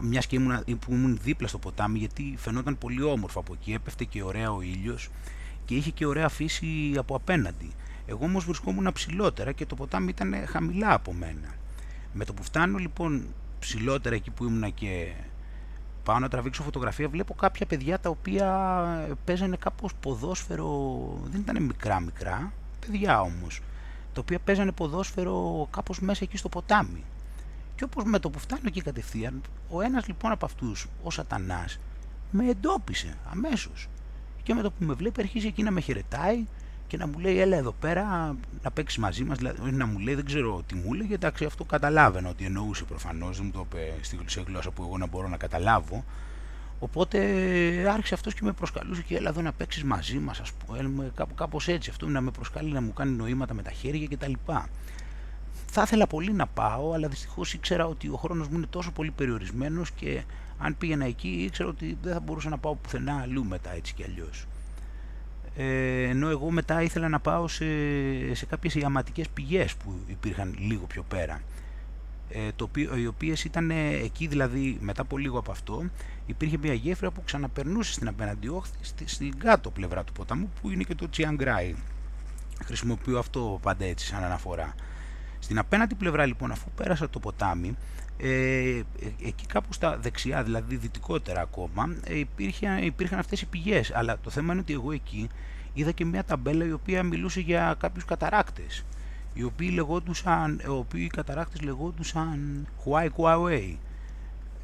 μιας 0.01 0.27
και 0.27 0.35
ήμουν, 0.35 0.63
που 0.65 0.93
ήμουν 0.93 1.19
δίπλα 1.21 1.47
στο 1.47 1.57
ποτάμι 1.57 1.99
γιατί 1.99 2.35
φαινόταν 2.37 2.77
πολύ 2.77 3.03
όμορφο 3.03 3.39
από 3.39 3.53
εκεί, 3.53 3.73
έπεφτε 3.73 4.03
και 4.03 4.23
ωραία 4.23 4.51
ο 4.51 4.61
ήλιος 4.61 5.09
και 5.65 5.75
είχε 5.75 5.89
και 5.89 6.05
ωραία 6.05 6.29
φύση 6.29 6.93
από 6.97 7.15
απέναντι. 7.15 7.71
Εγώ 8.05 8.25
όμως 8.25 8.45
βρισκόμουν 8.45 8.91
ψηλότερα 8.93 9.51
και 9.51 9.65
το 9.65 9.75
ποτάμι 9.75 10.09
ήταν 10.09 10.33
χαμηλά 10.47 10.93
από 10.93 11.13
μένα. 11.13 11.53
Με 12.17 12.25
το 12.25 12.33
που 12.33 12.43
φτάνω 12.43 12.77
λοιπόν 12.77 13.25
ψηλότερα 13.59 14.15
εκεί 14.15 14.31
που 14.31 14.43
ήμουνα 14.43 14.69
και 14.69 15.13
πάω 16.03 16.19
να 16.19 16.29
τραβήξω 16.29 16.63
φωτογραφία 16.63 17.09
βλέπω 17.09 17.33
κάποια 17.33 17.65
παιδιά 17.65 17.99
τα 17.99 18.09
οποία 18.09 19.17
παίζανε 19.25 19.55
κάπως 19.55 19.91
ποδόσφαιρο, 19.99 20.69
δεν 21.31 21.41
ήταν 21.41 21.63
μικρά 21.63 21.99
μικρά, 21.99 22.51
παιδιά 22.79 23.21
όμως, 23.21 23.61
τα 24.13 24.21
οποία 24.21 24.39
παίζανε 24.39 24.71
ποδόσφαιρο 24.71 25.67
κάπως 25.71 25.99
μέσα 25.99 26.23
εκεί 26.23 26.37
στο 26.37 26.49
ποτάμι. 26.49 27.03
Και 27.75 27.83
όπως 27.83 28.03
με 28.03 28.19
το 28.19 28.29
που 28.29 28.39
φτάνω 28.39 28.61
εκεί 28.65 28.81
κατευθείαν, 28.81 29.41
ο 29.69 29.81
ένας 29.81 30.07
λοιπόν 30.07 30.31
από 30.31 30.45
αυτούς, 30.45 30.87
ο 31.03 31.11
σατανάς, 31.11 31.79
με 32.31 32.49
εντόπισε 32.49 33.17
αμέσως. 33.31 33.87
Και 34.43 34.53
με 34.53 34.61
το 34.61 34.71
που 34.71 34.85
με 34.85 34.93
βλέπει 34.93 35.21
αρχίζει 35.21 35.47
εκεί 35.47 35.63
να 35.63 35.71
με 35.71 35.81
χαιρετάει 35.81 36.45
και 36.95 37.01
να 37.01 37.07
μου 37.07 37.19
λέει 37.19 37.39
έλα 37.39 37.57
εδώ 37.57 37.71
πέρα 37.71 38.35
να 38.63 38.71
παίξεις 38.71 38.97
μαζί 38.97 39.23
μας, 39.23 39.37
δηλαδή 39.37 39.71
να 39.71 39.85
μου 39.85 39.99
λέει 39.99 40.15
δεν 40.15 40.25
ξέρω 40.25 40.63
τι 40.67 40.75
μου 40.75 40.93
λέει, 40.93 41.09
εντάξει 41.11 41.45
αυτό 41.45 41.63
καταλάβαινα 41.63 42.29
ότι 42.29 42.45
εννοούσε 42.45 42.83
προφανώς, 42.83 43.37
δεν 43.37 43.45
μου 43.45 43.51
το 43.51 43.65
είπε 43.67 43.93
στη 44.27 44.43
γλώσσα 44.47 44.71
που 44.71 44.83
εγώ 44.83 44.97
να 44.97 45.07
μπορώ 45.07 45.27
να 45.27 45.37
καταλάβω. 45.37 46.03
Οπότε 46.79 47.19
άρχισε 47.89 48.13
αυτός 48.13 48.33
και 48.33 48.39
με 48.43 48.51
προσκαλούσε 48.51 49.01
και 49.01 49.15
έλα 49.15 49.29
εδώ 49.29 49.41
να 49.41 49.51
παίξεις 49.51 49.83
μαζί 49.83 50.17
μας, 50.17 50.39
ας 50.39 50.51
πούμε, 50.51 51.11
κάπως 51.35 51.67
έτσι, 51.67 51.89
αυτό 51.89 52.07
να 52.07 52.21
με 52.21 52.31
προσκαλεί 52.31 52.71
να 52.71 52.81
μου 52.81 52.93
κάνει 52.93 53.11
νοήματα 53.11 53.53
με 53.53 53.61
τα 53.61 53.71
χέρια 53.71 54.07
κτλ. 54.07 54.33
Θα 55.65 55.81
ήθελα 55.81 56.07
πολύ 56.07 56.33
να 56.33 56.47
πάω, 56.47 56.91
αλλά 56.93 57.07
δυστυχώς 57.07 57.53
ήξερα 57.53 57.85
ότι 57.85 58.07
ο 58.07 58.15
χρόνος 58.15 58.47
μου 58.47 58.57
είναι 58.57 58.67
τόσο 58.69 58.91
πολύ 58.91 59.11
περιορισμένος 59.11 59.91
και 59.91 60.23
αν 60.57 60.77
πήγαινα 60.77 61.05
εκεί 61.05 61.27
ήξερα 61.27 61.69
ότι 61.69 61.97
δεν 62.01 62.13
θα 62.13 62.19
μπορούσα 62.19 62.49
να 62.49 62.57
πάω 62.57 62.75
πουθενά 62.75 63.19
αλλού 63.21 63.45
μετά 63.45 63.73
έτσι 63.75 63.93
κι 63.93 64.03
αλλιώς 64.03 64.45
ε, 65.57 66.03
ενώ 66.03 66.29
εγώ 66.29 66.51
μετά 66.51 66.81
ήθελα 66.81 67.09
να 67.09 67.19
πάω 67.19 67.47
σε, 67.47 67.65
σε 68.33 68.45
κάποιες 68.45 68.75
ιαματικές 68.75 69.29
πηγές 69.29 69.75
που 69.75 69.93
υπήρχαν 70.07 70.55
λίγο 70.59 70.85
πιο 70.85 71.03
πέρα. 71.07 71.41
Ε, 72.29 72.51
το 72.55 72.63
οποίο, 72.63 72.95
οι 72.97 73.07
οποίες 73.07 73.43
ήταν 73.43 73.69
εκεί 74.03 74.27
δηλαδή 74.27 74.77
μετά 74.81 75.01
από 75.01 75.17
λίγο 75.17 75.39
από 75.39 75.51
αυτό 75.51 75.83
υπήρχε 76.25 76.57
μια 76.57 76.73
γέφυρα 76.73 77.11
που 77.11 77.23
ξαναπερνούσε 77.23 77.93
στην 77.93 78.07
απέναντι 78.07 78.47
όχθη 78.47 78.77
στη, 78.81 79.07
στην 79.07 79.37
κάτω 79.37 79.69
πλευρά 79.69 80.03
του 80.03 80.13
ποταμού 80.13 80.51
που 80.61 80.69
είναι 80.69 80.83
και 80.83 80.95
το 80.95 81.09
Τσιάνγκράι 81.09 81.75
χρησιμοποιώ 82.63 83.19
αυτό 83.19 83.59
πάντα 83.61 83.85
έτσι 83.85 84.05
σαν 84.05 84.23
αναφορά. 84.23 84.75
Στην 85.39 85.57
απέναντι 85.57 85.95
πλευρά 85.95 86.25
λοιπόν 86.25 86.51
αφού 86.51 86.69
πέρασα 86.75 87.09
το 87.09 87.19
ποτάμι 87.19 87.75
ε, 88.17 88.81
εκεί 89.25 89.45
κάπου 89.45 89.73
στα 89.73 89.97
δεξιά, 89.97 90.43
δηλαδή 90.43 90.75
δυτικότερα 90.75 91.41
ακόμα, 91.41 91.95
ε, 92.03 92.17
υπήρχε, 92.17 92.79
υπήρχαν 92.81 93.19
αυτές 93.19 93.41
οι 93.41 93.45
πηγές. 93.45 93.91
Αλλά 93.93 94.17
το 94.23 94.29
θέμα 94.29 94.51
είναι 94.51 94.61
ότι 94.61 94.73
εγώ 94.73 94.91
εκεί 94.91 95.29
είδα 95.73 95.91
και 95.91 96.05
μια 96.05 96.23
ταμπέλα 96.23 96.65
η 96.65 96.71
οποία 96.71 97.03
μιλούσε 97.03 97.39
για 97.39 97.75
κάποιους 97.79 98.05
καταράκτες. 98.05 98.85
Οι 99.33 99.43
οποίοι 99.43 99.69
λεγόντουσαν, 99.73 100.61
οι 100.63 100.67
οποίοι 100.67 101.07
καταράκτες 101.07 101.61
λεγόντουσαν 101.61 102.67
Huai 102.85 103.09
Huawei. 103.17 103.75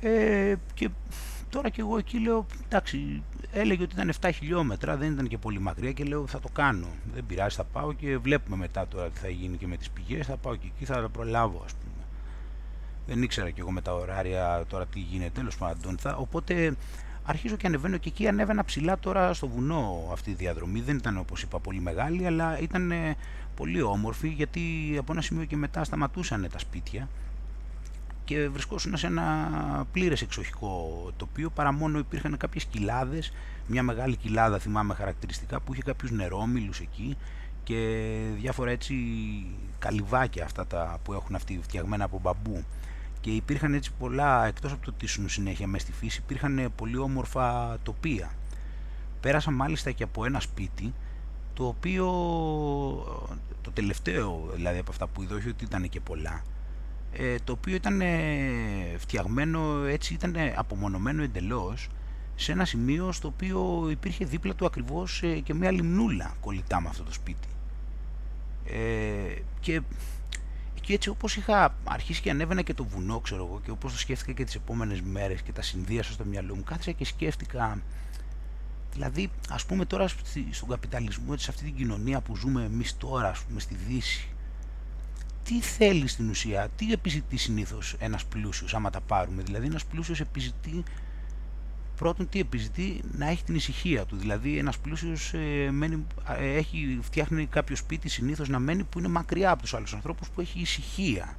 Ε, 0.02 0.56
και 0.74 0.90
τώρα 1.50 1.70
και 1.70 1.82
εγώ 1.82 1.98
εκεί 1.98 2.20
λέω, 2.20 2.46
εντάξει, 2.66 3.24
έλεγε 3.52 3.84
ότι 3.84 3.94
ήταν 3.94 4.12
7 4.22 4.30
χιλιόμετρα, 4.34 4.98
δεν 4.98 5.12
ήταν 5.12 5.28
και 5.28 5.38
πολύ 5.38 5.60
μακριά 5.60 5.92
και 5.92 6.04
λέω 6.04 6.28
θα 6.28 6.40
το 6.40 6.50
κάνω. 6.54 6.88
Δεν 7.14 7.26
πειράζει, 7.26 7.56
θα 7.56 7.64
πάω 7.64 7.94
και 7.94 8.18
βλέπουμε 8.18 8.56
μετά 8.56 8.88
τώρα 8.88 9.10
τι 9.10 9.20
θα 9.20 9.30
γίνει 9.30 9.58
και 9.58 9.68
με 9.68 9.78
τις 9.78 9.90
πηγές, 9.90 10.26
θα 10.26 10.38
πάω 10.38 10.56
και 10.56 10.68
εκεί, 10.76 10.86
θα 10.86 11.02
τα 11.02 11.10
προλάβω 11.10 11.62
ας 11.66 11.74
πούμε. 11.74 11.91
Δεν 13.14 13.24
ήξερα 13.24 13.50
κι 13.50 13.60
εγώ 13.60 13.72
με 13.72 13.82
τα 13.82 13.94
ωράρια 13.94 14.66
τώρα 14.68 14.86
τι 14.86 15.00
γίνεται, 15.00 15.32
τέλος 15.34 15.58
πάντων. 15.58 15.98
Θα, 15.98 16.16
οπότε 16.16 16.76
αρχίζω 17.24 17.56
και 17.56 17.68
ανεβαίνω 17.68 17.98
και 17.98 18.10
εκεί 18.10 18.28
ανέβαινα 18.28 18.64
ψηλά 18.64 19.00
τώρα 19.00 19.34
στο 19.34 19.48
βουνό 19.48 20.10
αυτή 20.12 20.30
η 20.30 20.34
διαδρομή. 20.34 20.82
Δεν 20.82 20.96
ήταν 20.96 21.18
όπως 21.18 21.42
είπα 21.42 21.60
πολύ 21.60 21.80
μεγάλη, 21.80 22.26
αλλά 22.26 22.60
ήταν 22.60 22.94
πολύ 23.56 23.82
όμορφη 23.82 24.28
γιατί 24.28 24.62
από 25.00 25.12
ένα 25.12 25.22
σημείο 25.22 25.46
και 25.46 25.56
μετά 25.56 25.84
σταματούσαν 25.84 26.48
τα 26.52 26.60
σπίτια 26.60 27.10
και 28.26 28.50
βρισκόσουν 28.50 28.98
σε 28.98 29.08
ένα 29.08 29.50
πλήρες 29.92 30.22
εξοχικό 30.22 31.12
τοπίο 31.18 31.50
παρά 31.50 31.72
μόνο 31.72 31.98
υπήρχαν 31.98 32.38
κάποιες 32.38 32.66
κοιλάδες, 32.66 33.34
μια 33.68 33.84
μεγάλη 33.84 34.16
κοιλάδα 34.16 34.60
θυμάμαι 34.60 34.94
χαρακτηριστικά 34.94 35.60
που 35.60 35.74
είχε 35.74 35.82
κάποιους 35.82 36.12
νερόμιλους 36.12 36.80
εκεί 36.80 37.18
και 37.64 38.08
διάφορα 38.40 38.72
έτσι 38.72 38.96
καλυβάκια 39.80 40.44
αυτά 40.44 40.68
τα 40.68 41.00
που 41.04 41.14
έχουν 41.14 41.36
αυτοί 41.36 41.60
φτιαγμένα 41.64 42.04
από 42.04 42.20
μπαμπού 42.20 42.64
και 43.22 43.30
υπήρχαν 43.32 43.74
έτσι 43.74 43.92
πολλά, 44.00 44.46
εκτός 44.46 44.72
από 44.72 44.86
το 44.86 44.92
τι 44.92 45.08
συνέχεια 45.08 45.68
μέσα 45.68 45.86
στη 45.86 45.94
φύση, 45.94 46.20
υπήρχαν 46.24 46.72
πολύ 46.76 46.98
όμορφα 46.98 47.78
τοπία. 47.84 48.32
Πέρασα 49.20 49.52
μάλιστα 49.52 49.92
και 49.92 50.04
από 50.04 50.26
ένα 50.26 50.40
σπίτι, 50.40 50.94
το 51.54 51.68
οποίο, 51.68 52.06
το 53.62 53.72
τελευταίο 53.72 54.50
δηλαδή 54.54 54.80
από 54.80 54.92
αυτά 54.92 55.08
που 55.08 55.22
είδα, 55.22 55.36
όχι 55.36 55.50
ότι 55.50 55.64
ήταν 55.64 55.90
και 55.90 56.00
πολλά, 56.00 56.44
ε, 57.14 57.36
το 57.44 57.52
οποίο 57.52 57.76
ήταν 57.76 58.02
φτιαγμένο 58.98 59.84
έτσι, 59.84 60.14
ήταν 60.14 60.36
απομονωμένο 60.56 61.24
εντελώς, 61.24 61.90
σε 62.36 62.52
ένα 62.52 62.66
σημείο 62.66 63.12
στο 63.12 63.28
οποίο 63.28 63.88
υπήρχε 63.90 64.26
δίπλα 64.26 64.56
του 64.56 64.66
ακριβώς 64.66 65.24
ε, 65.24 65.40
και 65.40 65.54
μια 65.54 65.72
λιμνούλα 65.72 66.36
κολλητά 66.40 66.82
με 66.82 66.88
αυτό 66.90 67.04
το 67.04 67.14
σπίτι. 67.14 67.48
Ε, 68.66 69.42
και 69.60 69.82
και 70.82 70.94
έτσι 70.94 71.10
όπως 71.10 71.36
είχα 71.36 71.76
αρχίσει 71.84 72.22
και 72.22 72.30
ανέβαινα 72.30 72.62
και 72.62 72.74
το 72.74 72.84
βουνό 72.84 73.20
ξέρω 73.20 73.46
εγώ 73.46 73.62
και 73.64 73.72
όπως 73.72 73.92
το 73.92 73.98
σκέφτηκα 73.98 74.32
και 74.32 74.44
τις 74.44 74.56
επόμενες 74.56 75.02
μέρες 75.02 75.42
και 75.42 75.52
τα 75.52 75.62
συνδύασα 75.62 76.12
στο 76.12 76.26
μυαλό 76.26 76.56
μου 76.56 76.64
κάθισα 76.64 76.92
και 76.92 77.06
σκέφτηκα 77.06 77.82
δηλαδή 78.94 79.30
ας 79.50 79.66
πούμε 79.66 79.86
τώρα 79.86 80.08
στον 80.52 80.70
καπιταλισμό 80.70 81.38
σε 81.38 81.50
αυτή 81.50 81.64
την 81.64 81.76
κοινωνία 81.76 82.22
που 82.22 82.36
ζούμε 82.36 82.64
εμείς 82.64 82.98
τώρα 82.98 83.30
ας 83.30 83.40
πούμε 83.40 83.60
στη 83.60 83.76
Δύση 83.88 84.28
τι 85.44 85.62
θέλει 85.62 86.08
στην 86.08 86.30
ουσία, 86.30 86.70
τι 86.76 86.92
επιζητεί 86.92 87.38
συνήθως 87.38 87.96
ένας 88.00 88.26
πλούσιος 88.26 88.74
άμα 88.74 88.90
τα 88.90 89.02
πάρουμε 89.02 89.44
δηλαδή 89.44 89.66
ένας 89.66 89.86
πλούσιος 89.86 90.20
επιζητεί 90.20 90.84
πρώτον 92.02 92.30
τι 92.30 92.40
επιζητεί 92.40 93.02
να 93.12 93.30
έχει 93.30 93.44
την 93.44 93.56
ησυχία 93.56 94.06
του. 94.06 94.16
Δηλαδή 94.16 94.58
ένας 94.58 94.78
πλούσιος 94.78 95.34
ε, 95.34 95.72
μένει, 95.72 96.06
ε, 96.40 96.54
έχει, 96.56 97.00
φτιάχνει 97.02 97.46
κάποιο 97.46 97.76
σπίτι 97.76 98.10
συνήθως 98.10 98.50
να 98.50 98.60
μένει 98.60 98.84
που 98.84 99.00
είναι 99.00 99.08
μακριά 99.08 99.52
από 99.52 99.62
τους 99.62 99.74
άλλους 99.74 99.94
ανθρώπους 99.94 100.30
που 100.30 100.42
έχει 100.42 100.60
ησυχία. 100.60 101.38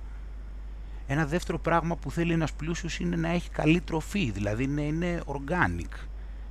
Ένα 1.06 1.26
δεύτερο 1.26 1.58
πράγμα 1.58 1.96
που 1.96 2.10
θέλει 2.10 2.32
ένας 2.32 2.52
πλούσιος 2.52 2.98
είναι 2.98 3.16
να 3.16 3.28
έχει 3.28 3.50
καλή 3.50 3.80
τροφή, 3.80 4.30
δηλαδή 4.30 4.66
να 4.66 4.82
είναι 4.82 5.22
organic. 5.26 5.94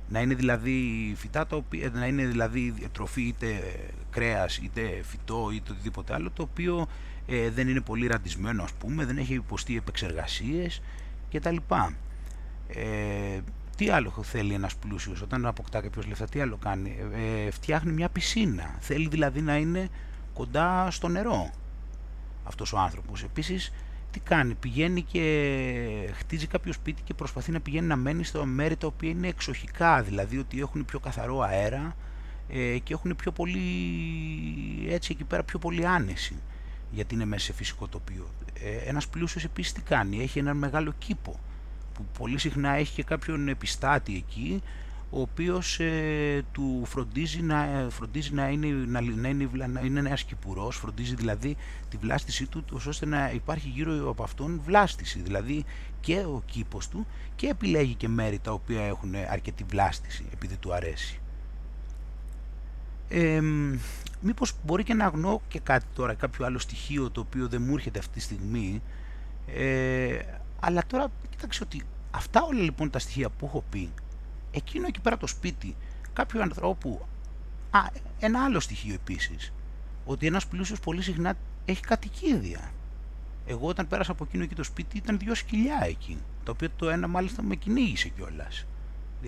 Να 0.08 0.20
είναι 0.20 0.34
δηλαδή 0.34 1.12
φυτά 1.16 1.46
τα 1.46 1.56
οποία, 1.56 1.90
να 1.94 2.06
είναι 2.06 2.26
δηλαδή 2.26 2.74
τροφή 2.92 3.22
είτε 3.22 3.62
κρέας 4.10 4.56
είτε 4.56 5.02
φυτό 5.02 5.50
είτε 5.52 5.72
οτιδήποτε 5.72 6.14
άλλο 6.14 6.30
το 6.30 6.42
οποίο 6.42 6.86
ε, 7.26 7.50
δεν 7.50 7.68
είναι 7.68 7.80
πολύ 7.80 8.06
ραντισμένο 8.06 8.62
ας 8.62 8.72
πούμε, 8.72 9.04
δεν 9.04 9.18
έχει 9.18 9.34
υποστεί 9.34 9.76
επεξεργασίες 9.76 10.82
κτλ. 11.30 11.56
Ε, 12.68 13.40
τι 13.82 13.90
άλλο 13.90 14.12
θέλει 14.22 14.54
ένας 14.54 14.76
πλούσιος 14.76 15.22
όταν 15.22 15.46
αποκτά 15.46 15.80
κάποιος 15.80 16.06
λεφτά, 16.06 16.24
τι 16.24 16.40
άλλο 16.40 16.56
κάνει; 16.56 16.96
Ε, 17.46 17.50
φτιάχνει 17.50 17.92
μια 17.92 18.08
πισίνα. 18.08 18.76
Θέλει 18.80 19.08
δηλαδή 19.08 19.40
να 19.40 19.56
είναι 19.56 19.88
κοντά 20.34 20.90
στο 20.90 21.08
νερό 21.08 21.50
αυτός 22.44 22.72
ο 22.72 22.78
άνθρωπος. 22.78 23.22
Επίσης, 23.22 23.72
τι 24.10 24.20
κάνει, 24.20 24.54
πηγαίνει 24.54 25.02
και 25.02 26.10
χτίζει 26.14 26.46
κάποιο 26.46 26.72
σπίτι 26.72 27.02
και 27.02 27.14
προσπαθεί 27.14 27.52
να 27.52 27.60
πηγαίνει 27.60 27.86
να 27.86 27.96
μένει 27.96 28.24
στο 28.24 28.44
μέρη 28.44 28.76
τα 28.76 28.86
οποία 28.86 29.10
είναι 29.10 29.28
εξοχικά, 29.28 30.02
δηλαδή 30.02 30.38
ότι 30.38 30.60
έχουν 30.60 30.84
πιο 30.84 30.98
καθαρό 30.98 31.40
αέρα 31.40 31.96
ε, 32.48 32.78
και 32.78 32.92
έχουν 32.92 33.16
πιο 33.16 33.32
πολύ, 33.32 33.62
έτσι 34.88 35.12
εκεί 35.12 35.24
πέρα 35.24 35.42
πιο 35.42 35.58
πολύ 35.58 35.86
άνεση, 35.86 36.36
γιατί 36.90 37.14
είναι 37.14 37.24
μέσα 37.24 37.44
σε 37.44 37.52
φυσικό 37.52 37.88
τοπίο. 37.88 38.28
Ε, 38.62 38.88
ένας 38.88 39.08
πλούσιος 39.08 39.44
επίσης 39.44 39.72
τι 39.72 39.80
κάνει, 39.80 40.22
έχει 40.22 40.38
έναν 40.38 40.56
μεγάλο 40.56 40.92
κήπο 40.98 41.40
που 42.02 42.18
πολύ 42.18 42.38
συχνά 42.38 42.70
έχει 42.70 42.94
και 42.94 43.02
κάποιον 43.02 43.48
επιστάτη 43.48 44.14
εκεί 44.16 44.62
ο 45.14 45.20
οποίος 45.20 45.80
ε, 45.80 46.44
του 46.52 46.82
φροντίζει 46.84 47.42
να, 47.42 47.64
ε, 47.64 47.86
φροντίζει 47.90 48.34
να 48.34 48.48
είναι, 48.48 48.66
να, 48.66 49.00
να 49.00 49.28
είναι, 49.28 49.48
να 49.66 49.80
είναι 49.80 49.98
ένας 49.98 50.24
κυπουρός, 50.24 50.76
φροντίζει 50.76 51.14
δηλαδή 51.14 51.56
τη 51.88 51.96
βλάστησή 51.96 52.46
του 52.46 52.64
ώστε 52.86 53.06
να 53.06 53.30
υπάρχει 53.30 53.68
γύρω 53.68 54.10
από 54.10 54.22
αυτόν 54.22 54.60
βλάστηση, 54.64 55.20
δηλαδή 55.20 55.64
και 56.00 56.18
ο 56.18 56.42
κήπος 56.46 56.88
του 56.88 57.06
και 57.36 57.46
επιλέγει 57.46 57.94
και 57.94 58.08
μέρη 58.08 58.38
τα 58.38 58.52
οποία 58.52 58.82
έχουν 58.82 59.14
αρκετή 59.30 59.64
βλάστηση 59.68 60.24
επειδή 60.32 60.56
του 60.56 60.74
αρέσει. 60.74 61.20
Ε, 63.08 63.40
μήπως 64.20 64.54
μπορεί 64.64 64.82
και 64.82 64.94
να 64.94 65.04
αγνώ 65.04 65.42
και 65.48 65.60
κάτι 65.60 65.86
τώρα, 65.94 66.14
κάποιο 66.14 66.44
άλλο 66.46 66.58
στοιχείο 66.58 67.10
το 67.10 67.20
οποίο 67.20 67.48
δεν 67.48 67.62
μου 67.62 67.74
έρχεται 67.74 67.98
αυτή 67.98 68.12
τη 68.12 68.20
στιγμή 68.20 68.82
ε, 69.46 70.18
αλλά 70.60 70.82
τώρα 70.86 71.06
κοίταξε 71.30 71.62
ότι 71.62 71.82
αυτά 72.14 72.42
όλα 72.42 72.60
λοιπόν 72.60 72.90
τα 72.90 72.98
στοιχεία 72.98 73.28
που 73.30 73.46
έχω 73.46 73.64
πει, 73.70 73.90
εκείνο 74.50 74.86
εκεί 74.86 75.00
πέρα 75.00 75.16
το 75.16 75.26
σπίτι 75.26 75.76
κάποιου 76.12 76.42
ανθρώπου, 76.42 77.06
α, 77.70 77.80
ένα 78.18 78.44
άλλο 78.44 78.60
στοιχείο 78.60 78.94
επίσης, 78.94 79.52
ότι 80.04 80.26
ένας 80.26 80.46
πλούσιος 80.46 80.80
πολύ 80.80 81.02
συχνά 81.02 81.34
έχει 81.64 81.80
κατοικίδια. 81.80 82.72
Εγώ 83.46 83.66
όταν 83.66 83.88
πέρασα 83.88 84.12
από 84.12 84.24
εκείνο 84.24 84.42
εκεί 84.42 84.54
το 84.54 84.62
σπίτι 84.62 84.96
ήταν 84.96 85.18
δυο 85.18 85.34
σκυλιά 85.34 85.80
εκεί, 85.82 86.18
το 86.44 86.50
οποίο 86.50 86.68
το 86.76 86.90
ένα 86.90 87.08
μάλιστα 87.08 87.42
με 87.42 87.54
κυνήγησε 87.54 88.08
κιόλας. 88.08 88.66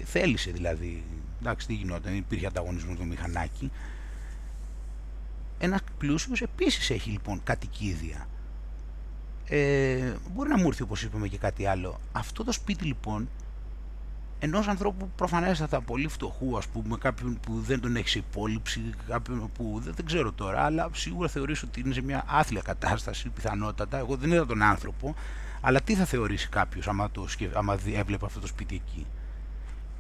Θέλησε 0.05 0.51
δηλαδή, 0.51 1.05
εντάξει 1.41 1.67
τι 1.67 1.75
γινόταν, 1.75 2.17
υπήρχε 2.17 2.47
ανταγωνισμό 2.47 2.95
το 2.95 3.05
μηχανάκι. 3.05 3.71
Ένας 5.59 5.81
πλούσιος 5.99 6.43
επίσης 6.43 6.91
έχει 6.91 7.11
λοιπόν 7.11 7.41
κατοικίδια 7.45 8.29
ε, 9.49 10.13
μπορεί 10.35 10.49
να 10.49 10.59
μου 10.59 10.67
έρθει 10.67 10.83
όπως 10.83 11.03
είπαμε 11.03 11.29
και 11.29 11.39
κάτι 11.39 11.67
άλλο. 11.67 12.01
Αυτό 12.13 12.45
το 12.45 12.53
σπίτι 12.53 12.85
λοιπόν 12.85 13.29
ενός 14.39 14.69
ανθρώπου 14.69 15.11
προφανέστατα 15.17 15.81
πολύ 15.81 16.09
φτωχού, 16.09 16.57
ας 16.57 16.67
πούμε, 16.67 16.97
κάποιον 16.97 17.39
που 17.41 17.61
δεν 17.61 17.81
τον 17.81 17.97
έχεις 17.97 18.11
σε 18.11 18.19
υπόλοιψη, 18.19 18.81
κάποιον 19.09 19.51
που 19.55 19.81
δεν, 19.85 19.95
δεν 19.97 20.07
ξέρω 20.07 20.33
τώρα, 20.33 20.65
αλλά 20.65 20.89
σίγουρα 20.93 21.29
θεωρείς 21.29 21.63
ότι 21.63 21.81
είναι 21.81 21.95
σε 21.95 22.03
μια 22.03 22.25
άθλια 22.27 22.63
κατάσταση, 22.63 23.29
πιθανότατα. 23.29 23.99
Εγώ 23.99 24.17
δεν 24.17 24.33
είδα 24.33 24.47
τον 24.47 24.63
άνθρωπο, 24.63 25.15
αλλά 25.61 25.81
τι 25.81 25.95
θα 25.95 26.05
θεωρήσει 26.05 26.49
κάποιος 26.49 26.89
άμα, 26.89 27.11
το, 27.11 27.27
άμα 27.55 27.79
έβλεπε 27.95 28.25
αυτό 28.25 28.41
το 28.41 28.47
σπίτι 28.47 28.75
εκεί. 28.75 29.07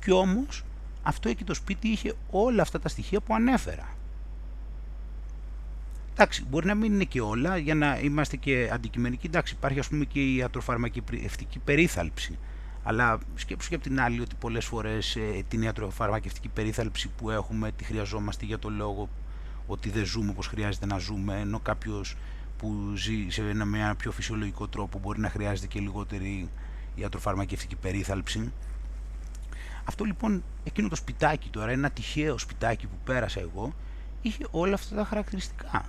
Κι 0.00 0.10
όμως 0.10 0.64
αυτό 1.02 1.28
εκεί 1.28 1.44
το 1.44 1.54
σπίτι 1.54 1.88
είχε 1.88 2.14
όλα 2.30 2.62
αυτά 2.62 2.80
τα 2.80 2.88
στοιχεία 2.88 3.20
που 3.20 3.34
ανέφερα. 3.34 3.88
Εντάξει, 6.16 6.44
μπορεί 6.50 6.66
να 6.66 6.74
μην 6.74 6.92
είναι 6.92 7.04
και 7.04 7.20
όλα 7.20 7.56
για 7.56 7.74
να 7.74 7.98
είμαστε 7.98 8.36
και 8.36 8.70
αντικειμενικοί. 8.72 9.26
Εντάξει, 9.26 9.54
υπάρχει 9.54 9.78
ας 9.78 9.88
πούμε 9.88 10.04
και 10.04 10.20
η 10.20 10.36
ιατροφαρμακευτική 10.36 11.58
περίθαλψη. 11.58 12.38
Αλλά 12.82 13.18
σκέψου 13.34 13.68
και 13.68 13.74
από 13.74 13.84
την 13.84 14.00
άλλη 14.00 14.20
ότι 14.20 14.34
πολλές 14.38 14.64
φορές 14.64 15.16
ε, 15.16 15.44
την 15.48 15.62
ιατροφαρμακευτική 15.62 16.48
περίθαλψη 16.48 17.10
που 17.16 17.30
έχουμε 17.30 17.72
τη 17.72 17.84
χρειαζόμαστε 17.84 18.44
για 18.44 18.58
το 18.58 18.70
λόγο 18.70 19.08
ότι 19.66 19.90
δεν 19.90 20.04
ζούμε 20.04 20.30
όπως 20.30 20.46
χρειάζεται 20.46 20.86
να 20.86 20.98
ζούμε, 20.98 21.40
ενώ 21.40 21.60
κάποιος 21.60 22.16
που 22.58 22.92
ζει 22.96 23.26
σε 23.28 23.48
ένα, 23.48 23.64
με 23.64 23.78
ένα 23.78 23.94
πιο 23.94 24.12
φυσιολογικό 24.12 24.68
τρόπο 24.68 24.98
μπορεί 24.98 25.20
να 25.20 25.30
χρειάζεται 25.30 25.66
και 25.66 25.80
λιγότερη 25.80 26.48
ιατροφαρμακευτική 26.94 27.76
περίθαλψη. 27.76 28.52
Αυτό 29.84 30.04
λοιπόν, 30.04 30.44
εκείνο 30.64 30.88
το 30.88 30.96
σπιτάκι 30.96 31.48
τώρα, 31.48 31.70
ένα 31.70 31.90
τυχαίο 31.90 32.38
σπιτάκι 32.38 32.86
που 32.86 32.96
πέρασα 33.04 33.40
εγώ, 33.40 33.74
είχε 34.22 34.46
όλα 34.50 34.74
αυτά 34.74 34.96
τα 34.96 35.04
χαρακτηριστικά. 35.04 35.84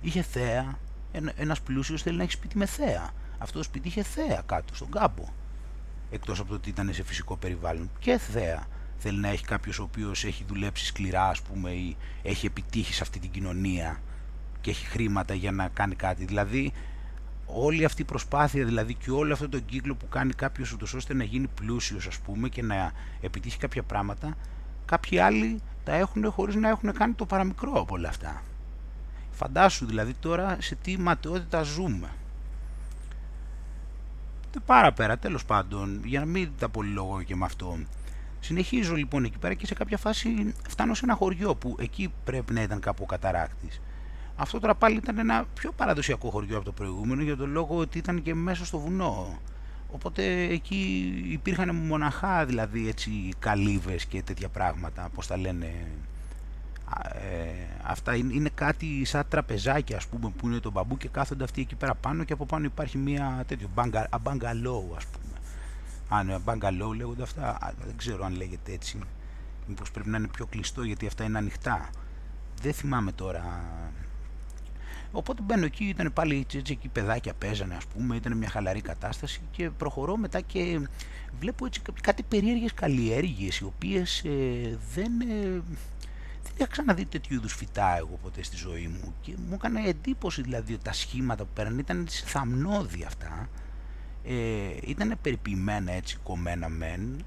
Είχε 0.00 0.22
θέα. 0.22 0.78
Ένα 1.12 1.32
ένας 1.36 1.60
πλούσιος 1.60 2.02
θέλει 2.02 2.16
να 2.16 2.22
έχει 2.22 2.32
σπίτι 2.32 2.58
με 2.58 2.66
θέα. 2.66 3.10
Αυτό 3.38 3.58
το 3.58 3.64
σπίτι 3.64 3.88
είχε 3.88 4.02
θέα 4.02 4.42
κάτω 4.46 4.74
στον 4.74 4.90
κάμπο. 4.90 5.24
Εκτός 6.10 6.40
από 6.40 6.48
το 6.48 6.54
ότι 6.54 6.68
ήταν 6.68 6.92
σε 6.92 7.02
φυσικό 7.02 7.36
περιβάλλον. 7.36 7.90
Και 7.98 8.18
θέα. 8.18 8.66
Θέλει 8.98 9.18
να 9.18 9.28
έχει 9.28 9.44
κάποιος 9.44 9.78
ο 9.78 9.82
οποίος 9.82 10.24
έχει 10.24 10.44
δουλέψει 10.48 10.84
σκληρά, 10.86 11.28
ας 11.28 11.42
πούμε, 11.42 11.70
ή 11.70 11.96
έχει 12.22 12.46
επιτύχει 12.46 12.92
σε 12.92 13.02
αυτή 13.02 13.18
την 13.18 13.30
κοινωνία 13.30 14.00
και 14.60 14.70
έχει 14.70 14.86
χρήματα 14.86 15.34
για 15.34 15.52
να 15.52 15.68
κάνει 15.68 15.94
κάτι. 15.94 16.24
Δηλαδή, 16.24 16.72
όλη 17.46 17.84
αυτή 17.84 18.02
η 18.02 18.04
προσπάθεια 18.04 18.64
δηλαδή 18.64 18.94
και 18.94 19.10
όλο 19.10 19.32
αυτό 19.32 19.48
το 19.48 19.58
κύκλο 19.58 19.94
που 19.94 20.08
κάνει 20.08 20.32
κάποιος 20.32 20.72
ούτως 20.72 20.94
ώστε 20.94 21.14
να 21.14 21.24
γίνει 21.24 21.46
πλούσιος 21.54 22.06
ας 22.06 22.18
πούμε 22.18 22.48
και 22.48 22.62
να 22.62 22.92
επιτύχει 23.20 23.58
κάποια 23.58 23.82
πράγματα 23.82 24.36
κάποιοι 24.84 25.18
άλλοι 25.18 25.60
τα 25.84 25.94
έχουν 25.94 26.30
χωρίς 26.30 26.54
να 26.54 26.68
έχουν 26.68 26.92
κάνει 26.92 27.12
το 27.12 27.26
παραμικρό 27.26 27.72
από 27.80 27.94
όλα 27.94 28.08
αυτά. 28.08 28.42
Φαντάσου 29.38 29.86
δηλαδή 29.86 30.14
τώρα 30.14 30.56
σε 30.60 30.74
τι 30.74 30.98
ματαιότητα 30.98 31.62
ζούμε. 31.62 32.08
Δεν 34.52 34.62
πάρα 34.66 34.92
πέρα, 34.92 35.18
τέλος 35.18 35.44
πάντων, 35.44 36.00
για 36.04 36.20
να 36.20 36.26
μην 36.26 36.50
τα 36.58 36.68
πολυλογώ 36.68 37.22
και 37.22 37.36
με 37.36 37.44
αυτό. 37.44 37.78
Συνεχίζω 38.40 38.94
λοιπόν 38.94 39.24
εκεί 39.24 39.38
πέρα 39.38 39.54
και 39.54 39.66
σε 39.66 39.74
κάποια 39.74 39.96
φάση 39.96 40.54
φτάνω 40.68 40.94
σε 40.94 41.00
ένα 41.04 41.14
χωριό 41.14 41.54
που 41.54 41.76
εκεί 41.78 42.12
πρέπει 42.24 42.52
να 42.52 42.62
ήταν 42.62 42.80
κάπου 42.80 43.02
ο 43.02 43.06
καταράκτης. 43.06 43.80
Αυτό 44.36 44.60
τώρα 44.60 44.74
πάλι 44.74 44.96
ήταν 44.96 45.18
ένα 45.18 45.46
πιο 45.54 45.72
παραδοσιακό 45.72 46.30
χωριό 46.30 46.56
από 46.56 46.64
το 46.64 46.72
προηγούμενο 46.72 47.22
για 47.22 47.36
τον 47.36 47.50
λόγο 47.50 47.76
ότι 47.76 47.98
ήταν 47.98 48.22
και 48.22 48.34
μέσα 48.34 48.64
στο 48.64 48.78
βουνό. 48.78 49.38
Οπότε 49.92 50.42
εκεί 50.42 51.12
υπήρχαν 51.28 51.74
μοναχά 51.74 52.44
δηλαδή 52.44 52.88
έτσι 52.88 53.10
καλύβες 53.38 54.04
και 54.06 54.22
τέτοια 54.22 54.48
πράγματα, 54.48 55.08
πώς 55.14 55.26
τα 55.26 55.36
λένε. 55.36 55.86
Ε, 57.12 57.50
αυτά 57.82 58.16
είναι, 58.16 58.34
είναι, 58.34 58.50
κάτι 58.54 59.04
σαν 59.04 59.24
τραπεζάκια 59.28 59.96
ας 59.96 60.06
πούμε 60.06 60.32
που 60.36 60.46
είναι 60.46 60.58
το 60.58 60.70
μπαμπού 60.70 60.96
και 60.96 61.08
κάθονται 61.08 61.44
αυτοί 61.44 61.60
εκεί 61.60 61.74
πέρα 61.74 61.94
πάνω 61.94 62.24
και 62.24 62.32
από 62.32 62.46
πάνω 62.46 62.64
υπάρχει 62.64 62.98
μια 62.98 63.44
τέτοιο 63.46 63.68
μπαγκαλό 64.20 64.94
ας 64.96 65.06
πούμε. 65.06 65.38
Αν 66.08 66.26
ναι, 66.26 66.38
μπαγκαλό 66.38 66.92
λέγονται 66.92 67.22
αυτά, 67.22 67.74
δεν 67.86 67.96
ξέρω 67.96 68.24
αν 68.24 68.36
λέγεται 68.36 68.72
έτσι. 68.72 68.98
Μήπως 69.66 69.90
πρέπει 69.90 70.08
να 70.08 70.16
είναι 70.16 70.28
πιο 70.28 70.46
κλειστό 70.46 70.82
γιατί 70.82 71.06
αυτά 71.06 71.24
είναι 71.24 71.38
ανοιχτά. 71.38 71.90
Δεν 72.62 72.72
θυμάμαι 72.72 73.12
τώρα 73.12 73.62
Οπότε 75.12 75.42
μπαίνω 75.42 75.64
εκεί, 75.64 75.84
ήταν 75.84 76.12
πάλι 76.12 76.38
έτσι, 76.38 76.58
έτσι 76.58 76.72
εκεί 76.72 76.88
παιδάκια 76.88 77.34
παίζανε 77.34 77.74
ας 77.74 77.86
πούμε, 77.86 78.16
ήταν 78.16 78.36
μια 78.36 78.48
χαλαρή 78.48 78.80
κατάσταση 78.80 79.40
και 79.50 79.70
προχωρώ 79.70 80.16
μετά 80.16 80.40
και 80.40 80.88
βλέπω 81.40 81.66
έτσι 81.66 81.82
κάτι 82.02 82.22
περίεργες 82.22 82.74
καλλιέργειες 82.74 83.58
οι 83.58 83.64
οποίες 83.64 84.24
ε, 84.24 84.78
δεν, 84.94 85.20
ε, 85.20 85.62
δεν 86.58 86.66
είχα 86.66 86.82
ξαναδεί 86.82 87.04
τέτοιου 87.04 87.34
είδους 87.34 87.54
φυτά 87.54 87.96
εγώ 87.96 88.18
ποτέ 88.22 88.42
στη 88.42 88.56
ζωή 88.56 88.86
μου 88.86 89.14
και 89.20 89.34
μου 89.48 89.54
έκανε 89.54 89.80
εντύπωση 89.88 90.42
δηλαδή 90.42 90.72
ότι 90.72 90.84
τα 90.84 90.92
σχήματα 90.92 91.44
που 91.44 91.50
πέραν 91.54 91.78
ήταν 91.78 92.06
θαμνώδη 92.10 93.04
αυτά 93.04 93.48
ε, 94.24 94.34
ήταν 94.86 95.18
περιποιημένα 95.22 95.92
έτσι 95.92 96.18
κομμένα 96.22 96.68
μεν 96.68 97.24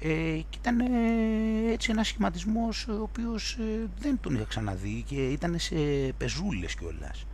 ε, 0.00 0.40
και 0.50 0.58
ήταν 0.60 0.80
ε, 0.80 1.72
έτσι 1.72 1.90
ένας 1.90 2.06
σχηματισμός 2.06 2.88
ο 2.88 3.02
οποίος 3.02 3.52
ε, 3.52 3.88
δεν 3.98 4.18
τον 4.20 4.34
είχα 4.34 4.44
ξαναδεί 4.44 5.04
και 5.06 5.28
ήταν 5.28 5.58
σε 5.58 5.74
πεζούλες 6.16 6.74
κιόλας. 6.74 7.26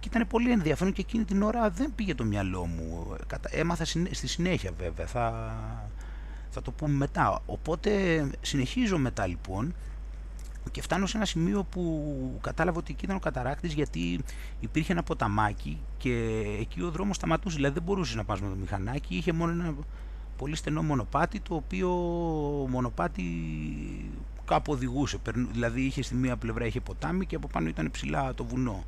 Και 0.00 0.08
ήταν 0.08 0.26
πολύ 0.26 0.50
ενδιαφέρον 0.50 0.92
και 0.92 1.00
εκείνη 1.00 1.24
την 1.24 1.42
ώρα 1.42 1.70
δεν 1.70 1.92
πήγε 1.94 2.14
το 2.14 2.24
μυαλό 2.24 2.66
μου. 2.66 3.16
Έμαθα 3.50 3.84
στη 4.10 4.26
συνέχεια 4.26 4.70
βέβαια, 4.78 5.06
θα, 5.06 5.54
θα 6.50 6.62
το 6.62 6.70
πούμε 6.70 6.92
μετά. 6.92 7.42
Οπότε 7.46 7.90
συνεχίζω 8.40 8.98
μετά 8.98 9.26
λοιπόν 9.26 9.74
και 10.70 10.82
φτάνω 10.82 11.06
σε 11.06 11.16
ένα 11.16 11.26
σημείο 11.26 11.64
που 11.70 12.38
κατάλαβα 12.40 12.78
ότι 12.78 12.92
εκεί 12.92 13.04
ήταν 13.04 13.16
ο 13.16 13.20
καταράκτης 13.20 13.72
γιατί 13.72 14.20
υπήρχε 14.60 14.92
ένα 14.92 15.02
ποταμάκι 15.02 15.78
και 15.98 16.42
εκεί 16.60 16.82
ο 16.82 16.90
δρόμος 16.90 17.16
σταματούσε, 17.16 17.56
δηλαδή 17.56 17.74
δεν 17.74 17.82
μπορούσες 17.82 18.14
να 18.14 18.24
πας 18.24 18.40
με 18.40 18.48
το 18.48 18.54
μηχανάκι, 18.54 19.16
είχε 19.16 19.32
μόνο 19.32 19.52
ένα 19.52 19.74
πολύ 20.36 20.56
στενό 20.56 20.82
μονοπάτι 20.82 21.40
το 21.40 21.54
οποίο 21.54 21.88
μονοπάτι 22.70 23.24
κάπου 24.44 24.72
οδηγούσε. 24.72 25.18
Δηλαδή 25.52 25.80
είχε 25.80 26.02
στη 26.02 26.14
μία 26.14 26.36
πλευρά 26.36 26.66
είχε 26.66 26.80
ποτάμι 26.80 27.26
και 27.26 27.36
από 27.36 27.48
πάνω 27.48 27.68
ήταν 27.68 27.90
ψηλά 27.90 28.34
το 28.34 28.44
βουνό. 28.44 28.84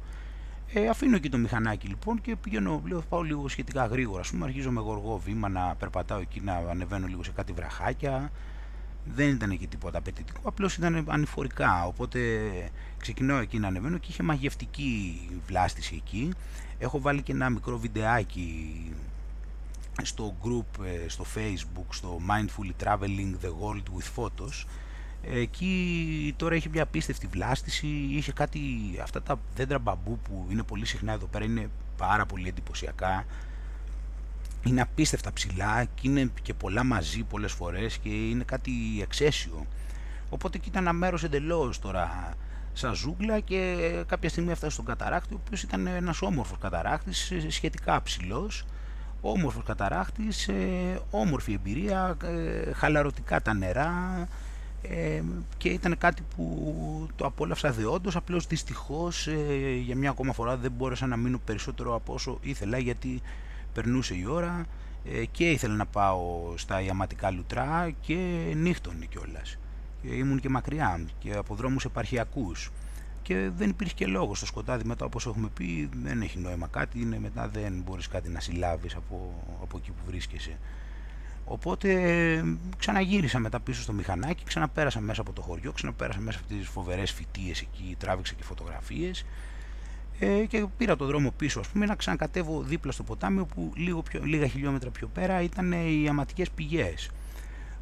Ε, 0.75 0.89
αφήνω 0.89 1.17
εκεί 1.17 1.29
το 1.29 1.39
μηχανάκι 1.39 1.87
λοιπόν 1.87 2.21
και 2.21 2.37
πηγαίνω, 2.37 2.83
λέω 2.87 3.03
πάω 3.09 3.23
λίγο 3.23 3.49
σχετικά 3.49 3.87
γρήγορα. 3.87 4.21
Α 4.21 4.31
πούμε, 4.31 4.45
αρχίζω 4.45 4.71
με 4.71 4.81
γοργό 4.81 5.19
βήμα 5.19 5.49
να 5.49 5.75
περπατάω 5.79 6.21
εκεί, 6.21 6.41
να 6.41 6.55
ανεβαίνω 6.55 7.07
λίγο 7.07 7.23
σε 7.23 7.31
κάτι 7.31 7.53
βραχάκια. 7.53 8.31
Δεν 9.05 9.29
ήταν 9.29 9.51
εκεί 9.51 9.67
τίποτα 9.67 9.99
απαιτητικό, 9.99 10.41
απλώς 10.45 10.77
ήταν 10.77 11.05
ανηφορικά. 11.09 11.85
Οπότε 11.87 12.51
ξεκινάω 12.99 13.39
εκεί 13.39 13.59
να 13.59 13.69
ανεβαίνω 13.69 13.99
και 13.99 14.07
είχε 14.11 14.23
μαγευτική 14.23 15.21
βλάστηση 15.47 15.95
εκεί. 15.95 16.31
Έχω 16.79 17.01
βάλει 17.01 17.23
και 17.23 17.33
ένα 17.33 17.51
μικρό 17.51 17.79
βιντεάκι 17.79 18.93
στο 20.03 20.37
group 20.43 20.85
ε, 20.85 21.09
στο 21.09 21.25
facebook 21.35 21.87
στο 21.89 22.21
Mindfully 22.29 22.85
Traveling 22.85 23.35
the 23.45 23.49
World 23.49 23.99
with 23.99 24.23
Photos 24.23 24.65
εκεί 25.23 26.35
τώρα 26.37 26.55
έχει 26.55 26.69
μια 26.69 26.83
απίστευτη 26.83 27.27
βλάστηση 27.27 27.87
είχε 27.87 28.33
κάτι 28.33 28.61
αυτά 29.03 29.23
τα 29.23 29.41
δέντρα 29.55 29.79
μπαμπού 29.79 30.19
που 30.19 30.47
είναι 30.51 30.63
πολύ 30.63 30.87
συχνά 30.87 31.13
εδώ 31.13 31.27
πέρα 31.27 31.45
είναι 31.45 31.71
πάρα 31.97 32.27
πολύ 32.27 32.49
εντυπωσιακά 32.49 33.25
είναι 34.65 34.81
απίστευτα 34.81 35.33
ψηλά 35.33 35.85
και 35.85 36.09
είναι 36.09 36.31
και 36.43 36.55
πολλά 36.55 36.85
μαζί 36.85 37.23
πολλές 37.23 37.53
φορές 37.53 37.99
και 37.99 38.09
είναι 38.09 38.45
κάτι 38.45 38.73
εξαίσιο. 39.03 39.67
Οπότε 40.31 40.57
εκεί 40.59 40.69
ήταν 40.69 40.83
ένα 40.83 40.93
μέρος 40.93 41.25
εντελώς 41.25 41.79
τώρα 41.79 42.35
σαν 42.73 42.95
ζούγκλα 42.95 43.41
και 43.41 43.77
κάποια 44.07 44.29
στιγμή 44.29 44.51
έφτασε 44.51 44.73
στον 44.73 44.85
καταράκτη 44.85 45.35
ο 45.35 45.41
οποίος 45.45 45.63
ήταν 45.63 45.87
ένας 45.87 46.23
όμορφος 46.23 46.59
καταράκτης 46.59 47.33
σχετικά 47.49 48.03
ψηλός. 48.03 48.65
Όμορφος 49.25 49.65
καταράχτης, 49.65 50.49
ε, 50.49 51.01
όμορφη 51.11 51.53
εμπειρία, 51.53 52.17
ε, 52.23 52.73
χαλαρωτικά 52.73 53.43
τα 53.43 53.55
νερά 53.55 54.29
ε, 54.83 55.23
και 55.57 55.69
ήταν 55.69 55.99
κάτι 55.99 56.23
που 56.37 57.07
το 57.17 57.27
απόλαυσα 57.27 57.73
δεόντως, 57.73 58.17
απλώς 58.17 58.47
δυστυχώς 58.47 59.27
ε, 59.27 59.75
για 59.85 59.97
μια 59.97 60.11
ακόμα 60.11 60.33
φορά 60.33 60.57
δεν 60.57 60.73
μπόρεσα 60.77 61.07
να 61.07 61.17
μείνω 61.17 61.41
περισσότερο 61.45 61.95
από 61.95 62.13
όσο 62.13 62.39
ήθελα 62.43 62.79
γιατί 62.79 63.23
περνούσε 63.73 64.15
η 64.15 64.25
ώρα 64.27 64.67
ε, 65.05 65.25
και 65.25 65.51
ήθελα 65.51 65.75
να 65.75 65.87
πάω 65.87 66.55
στα 66.57 66.81
ιαματικά 66.81 67.31
λουτρά 67.31 67.91
και 68.01 68.15
νύχτωνε 68.57 69.05
κιόλας. 69.05 69.59
ήμουν 70.03 70.41
και 70.41 70.49
μακριά 70.49 71.05
και 71.19 71.35
από 71.35 71.55
δρόμους 71.55 71.85
επαρχιακούς. 71.85 72.71
Και 73.23 73.51
δεν 73.57 73.69
υπήρχε 73.69 73.95
και 73.95 74.07
λόγος 74.07 74.37
στο 74.37 74.47
σκοτάδι 74.47 74.85
μετά 74.85 75.05
όπως 75.05 75.27
έχουμε 75.27 75.49
πει 75.55 75.89
δεν 76.03 76.23
έχει 76.23 76.39
νόημα 76.39 76.67
κάτι 76.67 77.01
είναι 77.01 77.19
μετά 77.19 77.49
δεν 77.49 77.83
μπορείς 77.87 78.09
κάτι 78.09 78.29
να 78.29 78.41
συλλάβεις 78.41 78.95
από, 78.95 79.45
από 79.63 79.77
εκεί 79.77 79.91
που 79.91 80.03
βρίσκεσαι. 80.07 80.59
Οπότε 81.45 81.91
ξαναγύρισα 82.79 83.39
μετά 83.39 83.61
πίσω 83.61 83.83
στο 83.83 83.93
μηχανάκι 83.93 84.45
ξαναπέρασα 84.45 85.01
μέσα 85.01 85.21
από 85.21 85.33
το 85.33 85.43
χωριό 85.43 85.73
ξαναπέρασα 85.73 86.21
μέσα 86.21 86.39
από 86.39 86.55
τις 86.55 86.69
φοβερές 86.69 87.13
φοιτίες 87.13 87.61
εκεί 87.61 87.97
τράβηξα 87.99 88.35
και 88.35 88.43
φωτογραφίες 88.43 89.25
ε, 90.25 90.45
και 90.45 90.67
πήρα 90.77 90.97
το 90.97 91.05
δρόμο 91.07 91.33
πίσω 91.37 91.61
ας 91.61 91.69
πούμε 91.69 91.87
να 91.87 91.95
ξανακατεύω 91.95 92.63
δίπλα 92.63 92.93
στο 92.93 93.03
ποτάμι 93.03 93.41
όπου 93.41 93.73
λίγο 93.77 94.03
πιο, 94.03 94.21
λίγα 94.25 94.47
χιλιόμετρα 94.47 94.91
πιο 94.91 95.07
πέρα 95.07 95.43
ήταν 95.43 95.73
οι 95.73 96.09
αματικές 96.09 96.51
πηγές. 96.51 97.11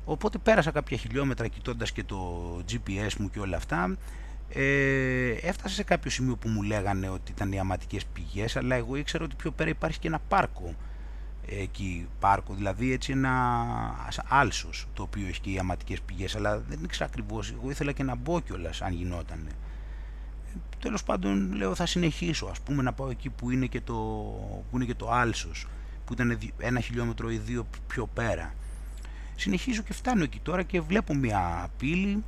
Οπότε 0.05 0.39
πέρασα 0.39 0.71
κάποια 0.71 0.97
χιλιόμετρα 0.97 1.47
κοιτώντας 1.47 1.93
και 1.93 2.05
το 2.05 2.41
GPS 2.71 3.15
μου 3.19 3.31
και 3.31 3.39
όλα 3.39 3.57
αυτά. 3.57 3.97
Ε, 4.49 5.31
έφτασε 5.31 5.75
σε 5.75 5.83
κάποιο 5.83 6.11
σημείο 6.11 6.37
που 6.37 6.49
μου 6.49 6.63
λέγανε 6.63 7.09
ότι 7.09 7.33
ήταν 7.33 7.53
οι 7.53 7.59
αματικές 7.59 8.05
πηγές 8.07 8.57
αλλά 8.57 8.77
εγώ 8.77 8.97
ήξερα 8.97 9.25
ότι 9.25 9.35
πιο 9.35 9.51
πέρα 9.51 9.71
υπάρχει 9.71 9.99
και 9.99 10.09
ένα 10.09 10.21
πάρκο. 10.29 10.75
Εκεί 11.47 12.09
πάρκο 12.21 12.55
δηλαδή 12.55 12.93
έτσι 12.93 13.13
ένα 13.13 13.31
άλσος 14.29 14.87
το 14.95 15.03
οποίο 15.03 15.27
έχει 15.27 15.41
και 15.41 15.51
οι 15.51 15.59
αματικές 15.59 16.01
πηγές 16.01 16.37
αλλά 16.37 16.59
δεν 16.59 16.79
ήξερα 16.85 17.05
ακριβώς. 17.05 17.53
Εγώ 17.61 17.71
ήθελα 17.71 17.93
και 17.93 18.03
να 18.03 18.15
μπω 18.15 18.41
κιόλας 18.41 18.83
αν 18.83 18.93
γινόταν 18.93 19.47
ε, 19.47 19.53
τέλος 20.81 21.03
πάντων 21.03 21.53
λέω 21.53 21.75
θα 21.75 21.87
συνεχίσω 21.87 22.47
ας 22.47 22.61
πούμε 22.61 22.83
να 22.83 22.93
πάω 22.93 23.11
εκεί 23.11 23.31
που 23.31 23.51
είναι 23.51 23.67
και 23.67 23.81
το, 23.81 23.95
που 24.71 24.77
είναι 24.77 24.85
και 24.85 24.95
το 24.95 25.11
άλσος 25.11 25.67
που 26.05 26.13
ήταν 26.13 26.39
ένα 26.59 26.81
χιλιόμετρο 26.81 27.31
ή 27.31 27.37
δύο 27.37 27.67
πιο 27.87 28.07
πέρα 28.07 28.55
συνεχίζω 29.37 29.83
και 29.83 29.93
φτάνω 29.93 30.23
εκεί 30.23 30.41
τώρα 30.43 30.63
και 30.63 30.81
βλέπω 30.81 31.15
μια 31.15 31.69
πύλη 31.79 32.25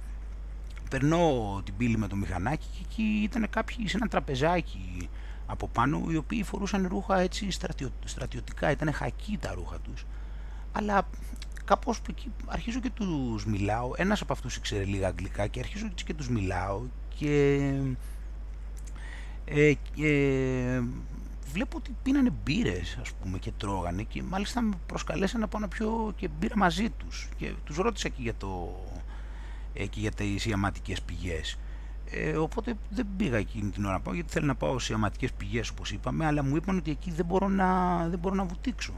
περνώ 0.91 1.61
την 1.65 1.77
πύλη 1.77 1.99
με 1.99 2.07
το 2.09 2.17
μηχανάκι 2.17 2.67
και 2.73 2.85
εκεί 2.88 3.21
ήταν 3.23 3.47
κάποιοι 3.51 3.88
σε 3.88 3.97
ένα 3.97 4.09
τραπεζάκι 4.09 5.09
από 5.47 5.69
πάνω 5.69 6.07
οι 6.11 6.17
οποίοι 6.17 6.43
φορούσαν 6.43 6.87
ρούχα 6.88 7.21
έτσι 7.21 7.51
στρατιω, 7.51 7.91
στρατιωτικά, 8.05 8.71
ήταν 8.71 8.93
χακί 8.93 9.38
τα 9.41 9.53
ρούχα 9.55 9.79
τους. 9.79 10.07
Αλλά 10.73 11.09
κάπως 11.65 12.01
εκεί 12.09 12.33
αρχίζω 12.47 12.81
και 12.81 12.91
τους 12.91 13.47
μιλάω, 13.47 13.91
ένας 13.97 14.21
από 14.21 14.33
αυτούς 14.33 14.57
ήξερε 14.57 14.85
λίγα 14.85 15.07
αγγλικά 15.07 15.47
και 15.47 15.61
αρχίζω 15.61 15.87
έτσι 15.87 16.05
και 16.05 16.15
τους 16.15 16.29
μιλάω 16.29 16.83
και, 17.19 17.73
ε, 19.55 19.73
και 19.95 20.83
βλέπω 21.53 21.77
ότι 21.77 21.97
πίνανε 22.03 22.31
μπύρες 22.43 22.99
ας 23.01 23.12
πούμε 23.12 23.38
και 23.38 23.53
τρώγανε 23.57 24.03
και 24.03 24.23
μάλιστα 24.23 24.61
με 24.61 24.75
προσκαλέσαν 24.87 25.41
να 25.41 25.49
πάω 25.49 25.61
να 25.61 25.69
πιω 25.69 26.12
και 26.17 26.29
μπύρα 26.38 26.57
μαζί 26.57 26.91
τους 26.91 27.29
και 27.37 27.53
τους 27.65 27.77
ρώτησα 27.77 28.09
και 28.09 28.23
για 28.23 28.35
το 28.35 28.81
εκεί 29.75 30.01
για 30.01 30.11
τις 30.11 30.47
ιαματικές 30.47 31.03
πηγές. 31.03 31.59
Ε, 32.11 32.37
οπότε 32.37 32.75
δεν 32.91 33.07
πήγα 33.17 33.37
εκείνη 33.37 33.71
την 33.71 33.85
ώρα 33.85 33.93
να 33.93 34.01
πάω 34.01 34.15
γιατί 34.15 34.33
θέλω 34.33 34.47
να 34.47 34.55
πάω 34.55 34.79
σε 34.79 34.93
ιαματικές 34.93 35.33
πηγές 35.33 35.69
όπως 35.69 35.93
είπαμε 35.93 36.27
αλλά 36.27 36.43
μου 36.43 36.57
είπαν 36.57 36.77
ότι 36.77 36.91
εκεί 36.91 37.11
δεν 37.11 37.25
μπορώ 37.25 37.49
να, 37.49 37.97
δεν 38.09 38.19
μπορώ 38.19 38.35
να 38.35 38.45
βουτήξω. 38.45 38.93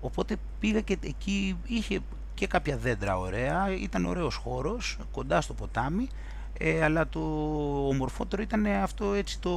Οπότε 0.00 0.36
πήγα 0.60 0.80
και 0.80 0.98
εκεί 1.00 1.56
είχε 1.66 2.00
και 2.34 2.46
κάποια 2.46 2.76
δέντρα 2.76 3.18
ωραία, 3.18 3.74
ήταν 3.80 4.04
ωραίος 4.04 4.34
χώρος 4.34 4.98
κοντά 5.12 5.40
στο 5.40 5.54
ποτάμι 5.54 6.08
ε, 6.62 6.84
αλλά 6.84 7.08
το 7.08 7.20
ομορφότερο 7.88 8.42
ήταν 8.42 8.66
αυτό 8.66 9.12
έτσι 9.12 9.40
το, 9.40 9.50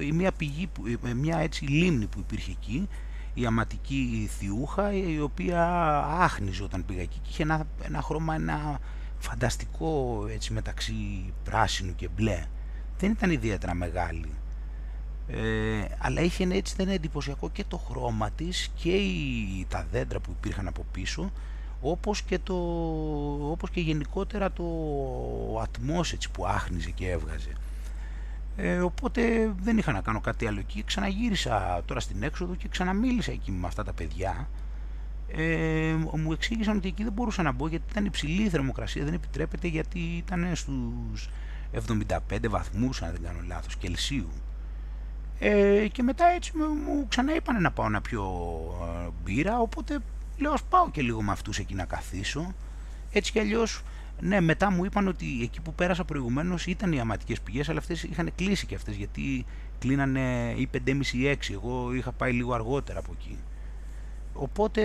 η 0.00 0.12
μια 0.12 0.32
πηγή, 0.32 0.68
μια 1.14 1.38
έτσι 1.38 1.64
λίμνη 1.64 2.06
που 2.06 2.18
υπήρχε 2.18 2.50
εκεί 2.50 2.88
η 3.34 3.46
αματική 3.46 4.30
θιούχα 4.38 4.92
η 4.92 5.20
οποία 5.20 5.68
άχνιζε 5.98 6.62
όταν 6.62 6.84
πήγα 6.84 7.00
εκεί 7.00 7.18
και 7.22 7.28
είχε 7.28 7.42
ένα, 7.42 7.66
ένα 7.82 8.02
χρώμα 8.02 8.34
ένα 8.34 8.80
φανταστικό 9.18 10.24
έτσι 10.30 10.52
μεταξύ 10.52 10.94
πράσινου 11.44 11.94
και 11.94 12.08
μπλε. 12.16 12.44
Δεν 12.98 13.10
ήταν 13.10 13.30
ιδιαίτερα 13.30 13.74
μεγάλη. 13.74 14.32
Ε, 15.28 15.84
αλλά 15.98 16.20
είχε 16.20 16.46
έτσι 16.50 16.74
δεν 16.76 16.88
εντυπωσιακό 16.88 17.50
και 17.50 17.64
το 17.68 17.76
χρώμα 17.76 18.30
της 18.30 18.70
και 18.74 18.92
οι, 18.92 19.66
τα 19.68 19.86
δέντρα 19.90 20.20
που 20.20 20.30
υπήρχαν 20.30 20.66
από 20.66 20.84
πίσω 20.92 21.32
όπως 21.80 22.22
και, 22.22 22.38
το, 22.38 22.54
όπως 23.50 23.70
και 23.70 23.80
γενικότερα 23.80 24.52
το 24.52 24.64
ατμός 25.62 26.12
έτσι 26.12 26.30
που 26.30 26.46
άχνιζε 26.46 26.90
και 26.90 27.10
έβγαζε. 27.10 27.50
Ε, 28.56 28.78
οπότε 28.78 29.52
δεν 29.62 29.78
είχα 29.78 29.92
να 29.92 30.00
κάνω 30.00 30.20
κάτι 30.20 30.46
άλλο 30.46 30.58
εκεί. 30.58 30.82
Ξαναγύρισα 30.84 31.82
τώρα 31.84 32.00
στην 32.00 32.22
έξοδο 32.22 32.54
και 32.54 32.68
ξαναμίλησα 32.68 33.32
εκεί 33.32 33.50
με 33.50 33.66
αυτά 33.66 33.84
τα 33.84 33.92
παιδιά. 33.92 34.48
Ε, 35.36 35.94
μου 36.12 36.32
εξήγησαν 36.32 36.76
ότι 36.76 36.88
εκεί 36.88 37.02
δεν 37.02 37.12
μπορούσα 37.12 37.42
να 37.42 37.52
μπω 37.52 37.68
γιατί 37.68 37.84
ήταν 37.90 38.04
υψηλή 38.04 38.42
η 38.42 38.48
θερμοκρασία, 38.48 39.04
δεν 39.04 39.14
επιτρέπεται 39.14 39.68
γιατί 39.68 39.98
ήταν 39.98 40.50
στους 40.54 41.28
75 41.88 42.48
βαθμούς, 42.48 43.02
αν 43.02 43.12
δεν 43.12 43.22
κάνω 43.22 43.38
λάθος, 43.46 43.76
Κελσίου. 43.76 44.30
Ε, 45.38 45.86
και 45.92 46.02
μετά 46.02 46.26
έτσι 46.26 46.52
μου 46.56 47.06
ξανά 47.08 47.34
είπανε 47.34 47.58
να 47.58 47.70
πάω 47.70 47.88
να 47.88 48.00
πιω 48.00 48.24
ε, 48.82 49.08
μπύρα, 49.22 49.60
οπότε 49.60 49.98
λέω 50.38 50.52
ας 50.52 50.62
πάω 50.62 50.90
και 50.90 51.02
λίγο 51.02 51.22
με 51.22 51.32
αυτούς 51.32 51.58
εκεί 51.58 51.74
να 51.74 51.84
καθίσω. 51.84 52.54
Έτσι 53.12 53.32
κι 53.32 53.38
αλλιώς, 53.38 53.82
ναι, 54.20 54.40
μετά 54.40 54.70
μου 54.70 54.84
είπαν 54.84 55.08
ότι 55.08 55.42
εκεί 55.42 55.60
που 55.60 55.74
πέρασα 55.74 56.04
προηγουμένως 56.04 56.66
ήταν 56.66 56.92
οι 56.92 57.00
αματικές 57.00 57.40
πηγές, 57.40 57.68
αλλά 57.68 57.78
αυτές 57.78 58.02
είχαν 58.02 58.30
κλείσει 58.34 58.66
και 58.66 58.74
αυτές, 58.74 58.94
γιατί 58.94 59.44
κλείνανε 59.78 60.54
ή 60.56 60.68
5.30 60.72 61.00
ή 61.12 61.24
6, 61.24 61.52
εγώ 61.52 61.94
είχα 61.94 62.12
πάει 62.12 62.32
λίγο 62.32 62.54
αργότερα 62.54 62.98
από 62.98 63.12
εκεί. 63.18 63.38
Οπότε 64.32 64.82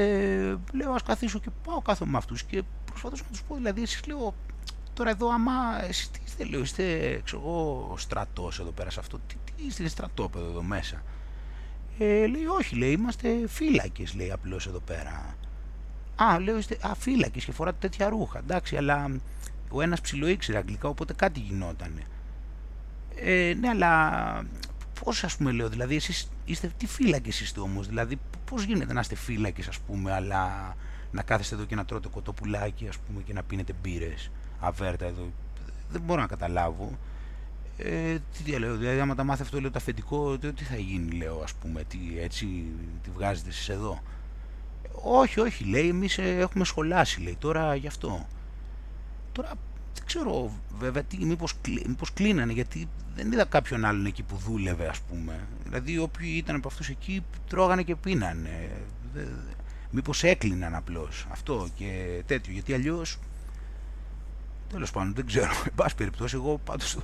λέω 0.73 0.91
ας 0.91 1.03
καθίσω 1.03 1.39
και 1.39 1.49
πάω 1.63 1.81
κάθομαι 1.81 2.11
με 2.11 2.17
αυτούς 2.17 2.43
και 2.43 2.63
προσπαθώ 2.85 3.15
να 3.15 3.31
τους 3.31 3.43
πω, 3.43 3.55
δηλαδή 3.55 3.81
εσείς 3.81 4.05
λέω, 4.07 4.35
τώρα 4.93 5.09
εδώ 5.09 5.29
άμα 5.33 5.83
εσείς 5.87 6.11
τι 6.11 6.19
είστε, 6.25 6.43
λέω, 6.43 6.61
είστε 6.61 6.83
ξέρω 7.23 7.41
εγώ 7.41 7.93
στρατός 7.97 8.59
εδώ 8.59 8.71
πέρα 8.71 8.89
σε 8.89 8.99
αυτό, 8.99 9.19
τι, 9.27 9.35
τι 9.55 9.63
είστε 9.65 9.87
στρατόπεδο 9.87 10.45
εδώ 10.45 10.61
μέσα. 10.61 11.03
Ε, 11.97 12.27
λέει 12.27 12.45
όχι, 12.45 12.75
λέει, 12.75 12.91
είμαστε 12.91 13.47
φύλακες, 13.47 14.13
λέει 14.13 14.31
απλώς 14.31 14.67
εδώ 14.67 14.79
πέρα. 14.79 15.35
Α, 16.15 16.39
λέω, 16.39 16.57
είστε 16.57 16.77
α, 16.81 16.95
φύλακες 16.95 17.45
και 17.45 17.51
φοράτε 17.51 17.77
τέτοια 17.79 18.09
ρούχα, 18.09 18.39
εντάξει, 18.39 18.77
αλλά 18.77 19.11
ο 19.69 19.81
ένας 19.81 20.01
ψιλοήξερε 20.01 20.57
αγγλικά, 20.57 20.89
οπότε 20.89 21.13
κάτι 21.13 21.39
γινόταν. 21.39 22.01
Ε, 23.15 23.53
ναι, 23.59 23.67
αλλά 23.67 24.45
πώς 25.03 25.23
ας 25.23 25.37
πούμε 25.37 25.51
λέω, 25.51 25.69
δηλαδή 25.69 25.95
εσείς 25.95 26.31
είστε, 26.45 26.71
τι 26.77 26.87
φύλακες 26.87 27.41
είστε 27.41 27.59
όμως, 27.59 27.87
δηλαδή 27.87 28.19
πώς 28.45 28.63
γίνεται 28.63 28.93
να 28.93 28.99
είστε 28.99 29.15
φύλακες 29.15 29.67
ας 29.67 29.79
πούμε, 29.79 30.13
αλλά 30.13 30.75
να 31.11 31.21
κάθεστε 31.21 31.55
εδώ 31.55 31.65
και 31.65 31.75
να 31.75 31.85
τρώτε 31.85 32.07
κοτόπουλάκι 32.07 32.87
ας 32.87 32.97
πούμε 32.97 33.21
και 33.21 33.33
να 33.33 33.43
πίνετε 33.43 33.73
μπύρες, 33.81 34.31
αβέρτα 34.59 35.05
εδώ, 35.05 35.31
δεν 35.91 36.01
μπορώ 36.01 36.21
να 36.21 36.27
καταλάβω. 36.27 36.97
Ε, 37.77 38.17
τι 38.43 38.59
λέω, 38.59 38.75
δηλαδή 38.77 38.99
άμα 38.99 39.15
τα 39.15 39.23
μάθει 39.23 39.41
αυτό 39.41 39.61
λέω 39.61 39.71
το 39.71 39.77
αφεντικό, 39.77 40.37
τι 40.37 40.63
θα 40.63 40.75
γίνει 40.75 41.11
λέω 41.11 41.39
ας 41.43 41.53
πούμε, 41.53 41.83
τι, 41.83 41.97
έτσι 42.19 42.45
τη 43.03 43.09
βγάζετε 43.09 43.49
εσείς 43.49 43.69
εδώ. 43.69 44.01
Όχι, 45.03 45.39
όχι, 45.39 45.63
λέει, 45.63 45.87
εμείς 45.87 46.17
ε, 46.17 46.37
έχουμε 46.37 46.65
σχολάσει, 46.65 47.21
λέει, 47.21 47.35
τώρα 47.39 47.75
γι' 47.75 47.87
αυτό. 47.87 48.27
Τώρα 49.31 49.49
δεν 49.93 50.05
ξέρω 50.05 50.51
βέβαια 50.79 51.03
τι, 51.03 51.25
μήπως, 51.25 51.53
μήπως 51.87 52.13
κλείνανε 52.13 52.53
γιατί 52.53 52.89
δεν 53.15 53.31
είδα 53.31 53.45
κάποιον 53.45 53.85
άλλον 53.85 54.05
εκεί 54.05 54.23
που 54.23 54.35
δούλευε 54.35 54.87
ας 54.87 54.99
πούμε. 54.99 55.47
Δηλαδή 55.63 55.97
όποιοι 55.97 56.33
ήταν 56.35 56.55
από 56.55 56.67
αυτούς 56.67 56.89
εκεί 56.89 57.23
τρώγανε 57.47 57.83
και 57.83 57.95
πίνανε. 57.95 58.69
Μήπως 59.91 60.23
έκλειναν 60.23 60.75
απλώς 60.75 61.27
αυτό 61.31 61.67
και 61.75 62.21
τέτοιο 62.25 62.53
γιατί 62.53 62.73
αλλιώς 62.73 63.17
Τέλος 64.71 64.91
πάντων, 64.91 65.13
δεν 65.13 65.25
ξέρω. 65.25 65.51
Εν 65.67 65.71
πάση 65.75 65.95
περιπτώσει, 65.95 66.35
εγώ 66.35 66.59
πάντως 66.63 66.93
το, 66.93 67.01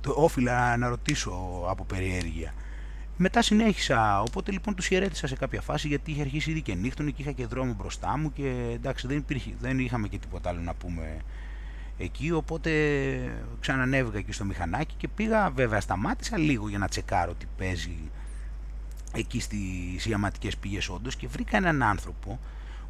το 0.00 0.14
όφιλα 0.16 0.76
να 0.76 0.88
ρωτήσω 0.88 1.64
από 1.68 1.84
περιέργεια. 1.84 2.54
Μετά 3.20 3.42
συνέχισα, 3.42 4.20
οπότε 4.20 4.52
λοιπόν 4.52 4.74
τους 4.74 4.86
χαιρέτησα 4.86 5.26
σε 5.26 5.36
κάποια 5.36 5.60
φάση 5.60 5.88
γιατί 5.88 6.10
είχε 6.10 6.20
αρχίσει 6.20 6.50
ήδη 6.50 6.62
και 6.62 6.74
νύχτωνε 6.74 7.10
και 7.10 7.22
είχα 7.22 7.32
και 7.32 7.46
δρόμο 7.46 7.74
μπροστά 7.78 8.18
μου 8.18 8.32
και 8.32 8.70
εντάξει 8.74 9.06
δεν, 9.06 9.16
υπήρχε, 9.16 9.54
δεν 9.60 9.78
είχαμε 9.78 10.08
και 10.08 10.18
τίποτα 10.18 10.48
άλλο 10.48 10.60
να 10.60 10.74
πούμε 10.74 11.16
εκεί, 11.98 12.30
οπότε 12.30 12.70
ξανανέβηκα 13.60 14.18
εκεί 14.18 14.32
στο 14.32 14.44
μηχανάκι 14.44 14.94
και 14.98 15.08
πήγα, 15.08 15.50
βέβαια 15.50 15.80
σταμάτησα 15.80 16.38
λίγο 16.38 16.68
για 16.68 16.78
να 16.78 16.88
τσεκάρω 16.88 17.34
τι 17.34 17.46
παίζει 17.58 17.98
εκεί 19.14 19.40
στις 19.40 20.06
ιαματικές 20.06 20.56
πηγές 20.56 20.88
όντως 20.88 21.16
και 21.16 21.26
βρήκα 21.28 21.56
έναν 21.56 21.82
άνθρωπο 21.82 22.38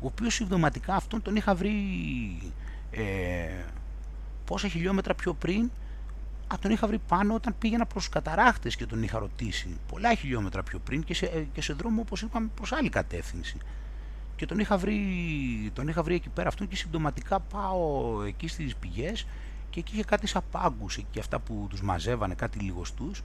ο 0.01 0.07
οποίος 0.07 0.35
συμπτωματικά 0.35 0.95
αυτόν 0.95 1.23
τον 1.23 1.37
είχα 1.37 1.55
βρει 1.55 1.73
ε, 2.91 3.03
πόσα 4.45 4.69
χιλιόμετρα 4.69 5.15
πιο 5.15 5.35
πριν 5.35 5.71
Α, 6.55 6.59
τον 6.61 6.71
είχα 6.71 6.87
βρει 6.87 6.99
πάνω 6.99 7.35
όταν 7.35 7.55
πήγαινα 7.59 7.87
προς 7.87 8.09
καταράχτες 8.09 8.77
και 8.77 8.87
τον 8.87 9.03
είχα 9.03 9.19
ρωτήσει 9.19 9.77
πολλά 9.89 10.15
χιλιόμετρα 10.15 10.63
πιο 10.63 10.79
πριν 10.79 11.05
και 11.05 11.15
σε, 11.15 11.47
και 11.53 11.63
σε 11.63 11.73
δρόμο 11.73 12.01
όπως 12.01 12.23
είπαμε 12.23 12.49
προς 12.55 12.73
άλλη 12.73 12.89
κατεύθυνση. 12.89 13.57
Και 14.37 14.47
τον 14.47 14.59
είχα 14.59 14.77
βρει, 14.77 15.01
τον 15.73 15.89
είχα 15.89 16.03
βρει 16.03 16.15
εκεί 16.15 16.29
πέρα 16.29 16.49
αυτόν 16.49 16.69
και 16.69 16.77
συμπτωματικά 16.77 17.41
πάω 17.41 18.23
εκεί 18.23 18.49
στις 18.49 18.77
πηγές 18.77 19.27
και 19.71 19.81
εκεί 19.81 19.93
είχε 19.95 20.05
κάτι 20.05 20.27
σαν 20.27 20.43
πάγκους 20.51 20.97
εκεί 20.97 21.19
αυτά 21.19 21.39
που 21.39 21.67
τους 21.71 21.83
μαζεύανε 21.83 22.35
κάτι 22.35 22.59
λιγοστούς 22.59 23.23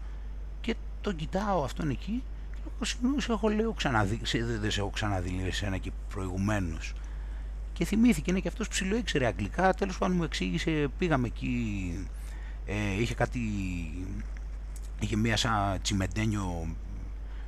και 0.61 0.75
τον 1.01 1.15
κοιτάω 1.15 1.63
αυτόν 1.63 1.89
εκεί 1.89 2.23
και 2.51 2.59
λέω 2.63 2.85
συγγνώμη 2.85 3.21
σε 3.21 3.31
έχω 3.31 3.49
λέω 3.49 3.71
ξαναδεί, 3.71 4.19
σε, 4.23 4.45
δεν 4.45 4.71
σε 4.71 4.79
έχω 4.79 4.89
ξαναδεί 4.89 5.43
εσένα 5.45 5.77
και 5.77 5.91
προηγουμένως 6.09 6.93
και 7.73 7.85
θυμήθηκε 7.85 8.31
είναι 8.31 8.39
και 8.39 8.47
αυτός 8.47 8.67
ψηλό 8.67 8.95
ήξερε 8.95 9.25
αγγλικά 9.25 9.73
τέλος 9.73 9.97
πάντων 9.97 10.15
μου 10.15 10.23
εξήγησε 10.23 10.87
πήγαμε 10.97 11.27
εκεί 11.27 12.07
ε, 12.65 13.01
είχε 13.01 13.13
κάτι 13.13 13.39
είχε 14.99 15.15
μία 15.15 15.37
σαν 15.37 15.81
τσιμεντένιο 15.81 16.75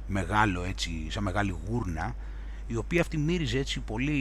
μεγάλο 0.07 0.63
έτσι 0.63 0.91
σαν 1.09 1.23
μεγάλη 1.23 1.55
γούρνα 1.67 2.15
η 2.67 2.75
οποία 2.75 3.01
αυτή 3.01 3.17
μύριζε 3.17 3.59
έτσι 3.59 3.79
πολύ, 3.79 4.13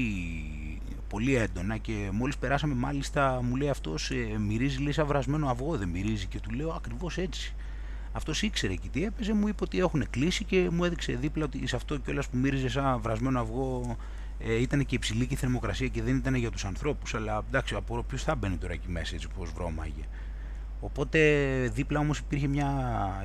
πολύ 1.09 1.35
έντονα 1.35 1.77
και 1.77 2.09
μόλις 2.13 2.37
περάσαμε 2.37 2.75
μάλιστα 2.75 3.43
μου 3.43 3.57
λέει 3.57 3.69
αυτός 3.69 4.11
ε, 4.11 4.39
μυρίζει 4.39 4.79
λέει 4.79 4.93
σαν 4.93 5.07
βρασμένο 5.07 5.49
αυγό 5.49 5.77
δεν 5.77 5.89
μυρίζει 5.89 6.27
και 6.27 6.41
του 6.41 6.51
λέω 6.51 6.71
ακριβώς 6.71 7.19
έτσι 7.19 7.55
αυτός 8.13 8.43
ήξερε 8.43 8.75
και 8.75 8.89
τι 8.93 9.05
έπαιζε 9.05 9.33
μου 9.33 9.49
είπε 9.49 9.63
ότι 9.65 9.79
έχουν 9.79 10.11
κλείσει 10.11 10.45
και 10.45 10.69
μου 10.73 10.85
έδειξε 10.85 11.13
δίπλα 11.13 11.45
ότι 11.45 11.67
σε 11.67 11.77
αυτό 11.77 11.97
κιόλας 11.97 12.29
που 12.29 12.37
μύριζε 12.37 12.69
σαν 12.69 13.01
βρασμένο 13.01 13.41
αυγό 13.41 13.97
ε, 14.39 14.61
ήταν 14.61 14.87
και 14.87 14.95
υψηλή 14.95 15.27
και 15.27 15.35
η 15.35 15.37
θερμοκρασία 15.37 15.89
και 15.89 16.03
δεν 16.03 16.17
ήταν 16.17 16.35
για 16.35 16.51
τους 16.51 16.65
ανθρώπους 16.65 17.15
αλλά 17.15 17.45
εντάξει 17.49 17.75
από 17.75 18.05
ποιος 18.09 18.23
θα 18.23 18.35
μπαίνει 18.35 18.57
τώρα 18.57 18.73
εκεί 18.73 18.89
μέσα 18.89 19.15
έτσι 19.15 19.29
πως 19.39 19.51
βρώμαγε 19.53 20.03
Οπότε 20.85 21.19
δίπλα 21.75 21.99
όμως 21.99 22.19
υπήρχε 22.19 22.47
μια, 22.47 22.71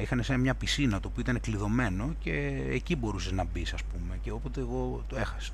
είχαν 0.01 0.23
σαν 0.23 0.39
μια 0.39 0.55
πισίνα 0.55 0.99
το 0.99 1.07
οποίο 1.07 1.21
ήταν 1.21 1.39
κλειδωμένο 1.39 2.13
και 2.19 2.61
εκεί 2.69 2.95
μπορούσες 2.95 3.31
να 3.31 3.43
μπεις 3.43 3.73
ας 3.73 3.83
πούμε 3.83 4.17
και 4.21 4.31
οπότε 4.31 4.59
εγώ 4.59 5.03
το 5.07 5.17
έχασα. 5.17 5.53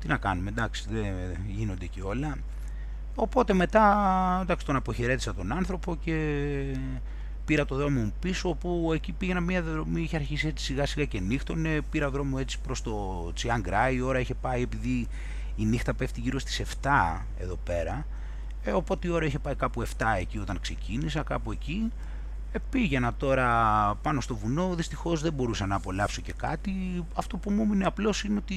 Τι 0.00 0.08
να 0.08 0.16
κάνουμε, 0.16 0.50
εντάξει 0.50 0.86
δεν 0.90 1.14
γίνονται 1.46 1.86
και 1.86 2.02
όλα. 2.02 2.38
Οπότε 3.14 3.52
μετά 3.52 4.38
εντάξει, 4.42 4.66
τον 4.66 4.76
αποχαιρέτησα 4.76 5.34
τον 5.34 5.52
άνθρωπο 5.52 5.96
και 5.96 6.16
πήρα 7.44 7.64
το 7.64 7.74
δρόμο 7.74 8.00
μου 8.00 8.12
πίσω 8.20 8.48
όπου 8.48 8.90
εκεί 8.94 9.12
πήγαινα 9.12 9.40
μια 9.40 9.62
δρομή, 9.62 10.00
είχε 10.00 10.16
αρχίσει 10.16 10.46
έτσι 10.46 10.64
σιγά 10.64 10.86
σιγά 10.86 11.04
και 11.04 11.20
νύχτωνε, 11.20 11.80
πήρα 11.90 12.10
δρόμο 12.10 12.36
έτσι 12.40 12.58
προς 12.60 12.82
το 12.82 13.30
Τσιάνγκρα, 13.34 13.90
η 13.90 14.00
ώρα 14.00 14.20
είχε 14.20 14.34
πάει 14.34 14.62
επειδή 14.62 15.08
η 15.56 15.64
νύχτα 15.64 15.94
πέφτει 15.94 16.20
γύρω 16.20 16.38
στις 16.38 16.62
7 16.82 16.88
εδώ 17.38 17.58
πέρα 17.64 18.06
ε, 18.68 18.72
οπότε 18.72 19.08
η 19.08 19.10
ώρα 19.10 19.24
είχε 19.24 19.38
πάει 19.38 19.54
κάπου 19.54 19.82
7 19.82 19.86
εκεί 20.18 20.38
όταν 20.38 20.60
ξεκίνησα, 20.60 21.22
κάπου 21.22 21.52
εκεί. 21.52 21.92
Ε, 22.52 22.58
πήγαινα 22.70 23.14
τώρα 23.14 23.94
πάνω 24.02 24.20
στο 24.20 24.36
βουνό, 24.36 24.74
δυστυχώς 24.74 25.22
δεν 25.22 25.32
μπορούσα 25.32 25.66
να 25.66 25.74
απολαύσω 25.74 26.20
και 26.20 26.32
κάτι. 26.32 27.04
Αυτό 27.14 27.36
που 27.36 27.50
μου 27.50 27.62
έμεινε 27.62 27.84
απλώς 27.84 28.24
είναι 28.24 28.38
ότι 28.38 28.56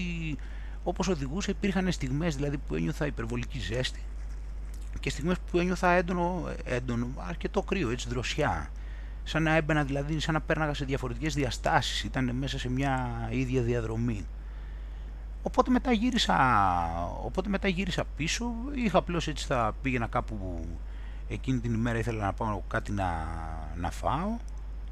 όπως 0.83 1.07
οδηγούσα 1.07 1.51
υπήρχαν 1.51 1.91
στιγμές 1.91 2.35
δηλαδή 2.35 2.57
που 2.57 2.75
ένιωθα 2.75 3.05
υπερβολική 3.05 3.59
ζέστη 3.59 4.01
και 4.99 5.09
στιγμές 5.09 5.37
που 5.51 5.57
ένιωθα 5.57 5.91
έντονο, 5.91 6.49
έντονο 6.63 7.07
αρκετό 7.27 7.61
κρύο, 7.61 7.89
έτσι 7.89 8.09
δροσιά. 8.09 8.69
Σαν 9.23 9.43
να 9.43 9.55
έμπαινα 9.55 9.83
δηλαδή, 9.83 10.19
σαν 10.19 10.33
να 10.33 10.41
πέρναγα 10.41 10.73
σε 10.73 10.85
διαφορετικές 10.85 11.33
διαστάσεις, 11.33 12.03
ήταν 12.03 12.35
μέσα 12.35 12.59
σε 12.59 12.69
μια 12.69 13.09
ίδια 13.31 13.61
διαδρομή. 13.61 14.25
Οπότε 15.43 15.71
μετά 15.71 15.91
γύρισα, 15.91 16.37
οπότε 17.23 17.49
μετά 17.49 17.67
γύρισα 17.67 18.03
πίσω, 18.15 18.51
είχα 18.73 18.97
απλώς 18.97 19.27
έτσι 19.27 19.45
θα 19.45 19.75
πήγαινα 19.81 20.07
κάπου 20.07 20.65
εκείνη 21.27 21.59
την 21.59 21.73
ημέρα 21.73 21.97
ήθελα 21.97 22.25
να 22.25 22.33
πάω 22.33 22.61
κάτι 22.67 22.91
να, 22.91 23.27
να 23.75 23.91
φάω. 23.91 24.37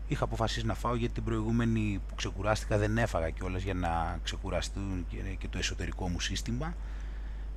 Είχα 0.07 0.23
αποφασίσει 0.23 0.65
να 0.65 0.73
φάω 0.73 0.95
γιατί 0.95 1.13
την 1.13 1.23
προηγούμενη 1.23 2.01
που 2.07 2.15
ξεκουράστηκα 2.15 2.77
δεν 2.77 2.97
έφαγα 2.97 3.29
κιόλας 3.29 3.63
για 3.63 3.73
να 3.73 4.19
ξεκουραστούν 4.23 5.05
και, 5.37 5.47
το 5.49 5.57
εσωτερικό 5.57 6.09
μου 6.09 6.19
σύστημα 6.19 6.73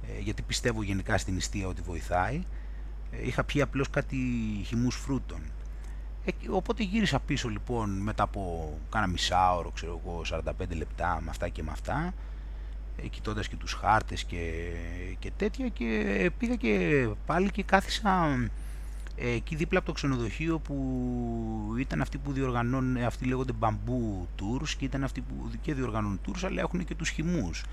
ε, 0.09 0.21
γιατί 0.21 0.43
πιστεύω 0.43 0.83
γενικά 0.83 1.19
στην 1.19 1.35
νηστεία 1.35 1.67
ότι 1.67 1.83
βοηθάει. 1.83 2.43
Ε, 3.11 3.27
είχα 3.27 3.45
πιει 3.45 3.63
απλώς 3.63 3.91
κάτι 3.91 4.17
χυμούς 4.67 4.97
φρούτων. 4.97 5.41
Ε, 6.25 6.31
οπότε 6.51 6.83
γύρισα 6.83 7.21
πίσω 7.21 7.49
λοιπόν 7.49 7.91
μετά 7.91 8.23
από 8.23 8.73
κάνα 8.91 9.07
μισάωρο, 9.07 9.71
ξέρω 9.71 10.01
εγώ, 10.05 10.23
45 10.31 10.53
λεπτά 10.77 11.21
με 11.23 11.31
αυτά 11.31 11.49
και 11.49 11.63
με 11.63 11.71
αυτά 11.71 11.97
ε, 12.05 12.13
κοιτώντας 13.11 13.49
και 13.49 13.57
τους 13.57 13.73
χάρτες 13.73 14.25
και, 14.25 14.73
και 15.19 15.31
τέτοια 15.37 15.69
και 15.69 16.31
πήγα 16.39 16.55
και 16.55 17.09
πάλι 17.27 17.51
και 17.51 17.63
κάθισα 17.63 18.39
ε, 19.17 19.31
εκεί 19.31 19.57
δίπλα 19.57 19.79
από 19.79 19.87
το 19.87 19.93
ξενοδοχείο 19.93 20.59
που 20.59 21.75
ήταν 21.79 22.01
αυτοί 22.01 22.19
που 22.19 22.33
διοργανώνουν, 22.33 22.97
αυτοί 22.97 23.25
λέγονται 23.25 23.53
bamboo 23.61 24.27
tours 24.41 24.69
και 24.79 24.85
ήταν 24.85 25.05
αυτοί 25.05 25.21
που 25.21 25.51
και 25.61 25.75
διοργανώνουν 25.75 26.21
tours 26.27 26.41
αλλά 26.45 26.61
έχουν 26.61 26.85
και 26.85 26.95
τους 26.95 27.09
χυμούς. 27.09 27.65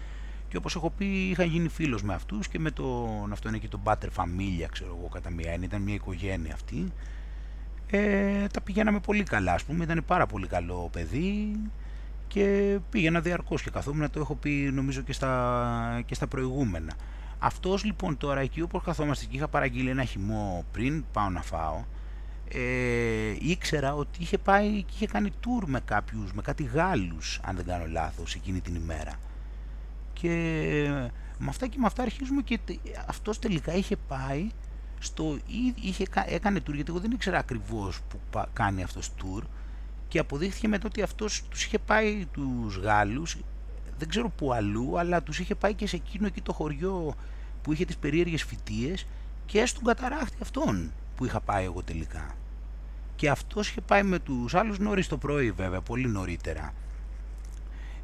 Και 0.47 0.57
όπως 0.57 0.75
έχω 0.75 0.89
πει 0.89 1.29
είχα 1.29 1.43
γίνει 1.43 1.67
φίλος 1.67 2.03
με 2.03 2.13
αυτούς 2.13 2.47
και 2.47 2.59
με 2.59 2.71
τον, 2.71 3.31
αυτό 3.31 3.49
είναι 3.49 3.57
και 3.57 3.67
το 3.67 3.79
Butter 3.83 4.09
Familia 4.15 4.67
ξέρω 4.71 4.95
εγώ 4.99 5.07
κατά 5.07 5.29
μία 5.29 5.53
ήταν 5.61 5.81
μια 5.81 5.93
οικογένεια 5.93 6.53
αυτή. 6.53 6.91
Ε, 7.91 8.47
τα 8.47 8.61
πηγαίναμε 8.61 8.99
πολύ 8.99 9.23
καλά, 9.23 9.53
ας 9.53 9.63
πούμε, 9.63 9.83
ήταν 9.83 10.03
πάρα 10.07 10.25
πολύ 10.25 10.47
καλό 10.47 10.89
παιδί 10.91 11.51
και 12.29 12.79
πήγαινα 12.89 13.21
διαρκώς 13.21 13.61
και 13.61 13.69
καθόμουν, 13.69 14.09
το 14.09 14.19
έχω 14.19 14.35
πει 14.35 14.49
νομίζω 14.73 15.01
και 15.01 15.13
στα, 15.13 16.03
και 16.05 16.13
στα 16.13 16.27
προηγούμενα. 16.27 16.93
Αυτός 17.39 17.83
λοιπόν 17.83 18.17
τώρα 18.17 18.39
εκεί 18.39 18.61
όπως 18.61 18.83
καθόμαστε 18.83 19.25
και 19.25 19.35
είχα 19.35 19.47
παραγγείλει 19.47 19.89
ένα 19.89 20.03
χυμό 20.03 20.65
πριν 20.71 21.05
πάω 21.13 21.29
να 21.29 21.41
φάω, 21.41 21.83
ε, 22.51 23.35
ήξερα 23.39 23.95
ότι 23.95 24.21
είχε 24.21 24.37
πάει 24.37 24.83
και 24.83 24.91
είχε 24.95 25.07
κάνει 25.07 25.31
tour 25.43 25.63
με 25.65 25.79
κάποιους, 25.85 26.33
με 26.33 26.41
κάτι 26.41 26.63
Γάλλους, 26.63 27.39
αν 27.43 27.55
δεν 27.55 27.65
κάνω 27.65 27.85
λάθος, 27.87 28.35
εκείνη 28.35 28.61
την 28.61 28.75
ημέρα. 28.75 29.13
Και 30.13 30.29
με 31.37 31.47
αυτά 31.49 31.67
και 31.67 31.77
με 31.79 31.85
αυτά 31.85 32.01
αρχίζουμε 32.01 32.41
και 32.41 32.59
αυτός 33.07 33.39
τελικά 33.39 33.73
είχε 33.73 33.95
πάει 34.07 34.49
στο, 34.99 35.37
είχε, 35.81 36.05
έκανε 36.25 36.59
tour, 36.59 36.73
γιατί 36.73 36.91
εγώ 36.91 36.99
δεν 36.99 37.11
ήξερα 37.11 37.37
ακριβώς 37.37 37.99
που 38.09 38.19
κάνει 38.53 38.83
αυτός 38.83 39.11
tour 39.21 39.41
και 40.09 40.19
αποδείχθηκε 40.19 40.67
μετά 40.67 40.87
ότι 40.87 41.01
αυτός 41.01 41.43
τους 41.49 41.63
είχε 41.63 41.79
πάει 41.79 42.25
τους 42.25 42.77
Γάλλους, 42.77 43.37
δεν 43.97 44.09
ξέρω 44.09 44.29
που 44.29 44.53
αλλού, 44.53 44.99
αλλά 44.99 45.23
τους 45.23 45.39
είχε 45.39 45.55
πάει 45.55 45.73
και 45.73 45.87
σε 45.87 45.95
εκείνο 45.95 46.25
εκεί 46.25 46.41
το 46.41 46.53
χωριό 46.53 47.15
που 47.61 47.73
είχε 47.73 47.85
τις 47.85 47.97
περίεργες 47.97 48.43
φυτίες 48.43 49.05
και 49.45 49.65
στον 49.65 49.83
καταράχτη 49.83 50.37
αυτόν 50.41 50.91
που 51.15 51.25
είχα 51.25 51.39
πάει 51.39 51.65
εγώ 51.65 51.83
τελικά. 51.83 52.35
Και 53.15 53.29
αυτός 53.29 53.69
είχε 53.69 53.81
πάει 53.81 54.03
με 54.03 54.19
τους 54.19 54.55
άλλους 54.55 54.79
νωρίς 54.79 55.07
το 55.07 55.17
πρωί 55.17 55.51
βέβαια, 55.51 55.81
πολύ 55.81 56.07
νωρίτερα. 56.07 56.73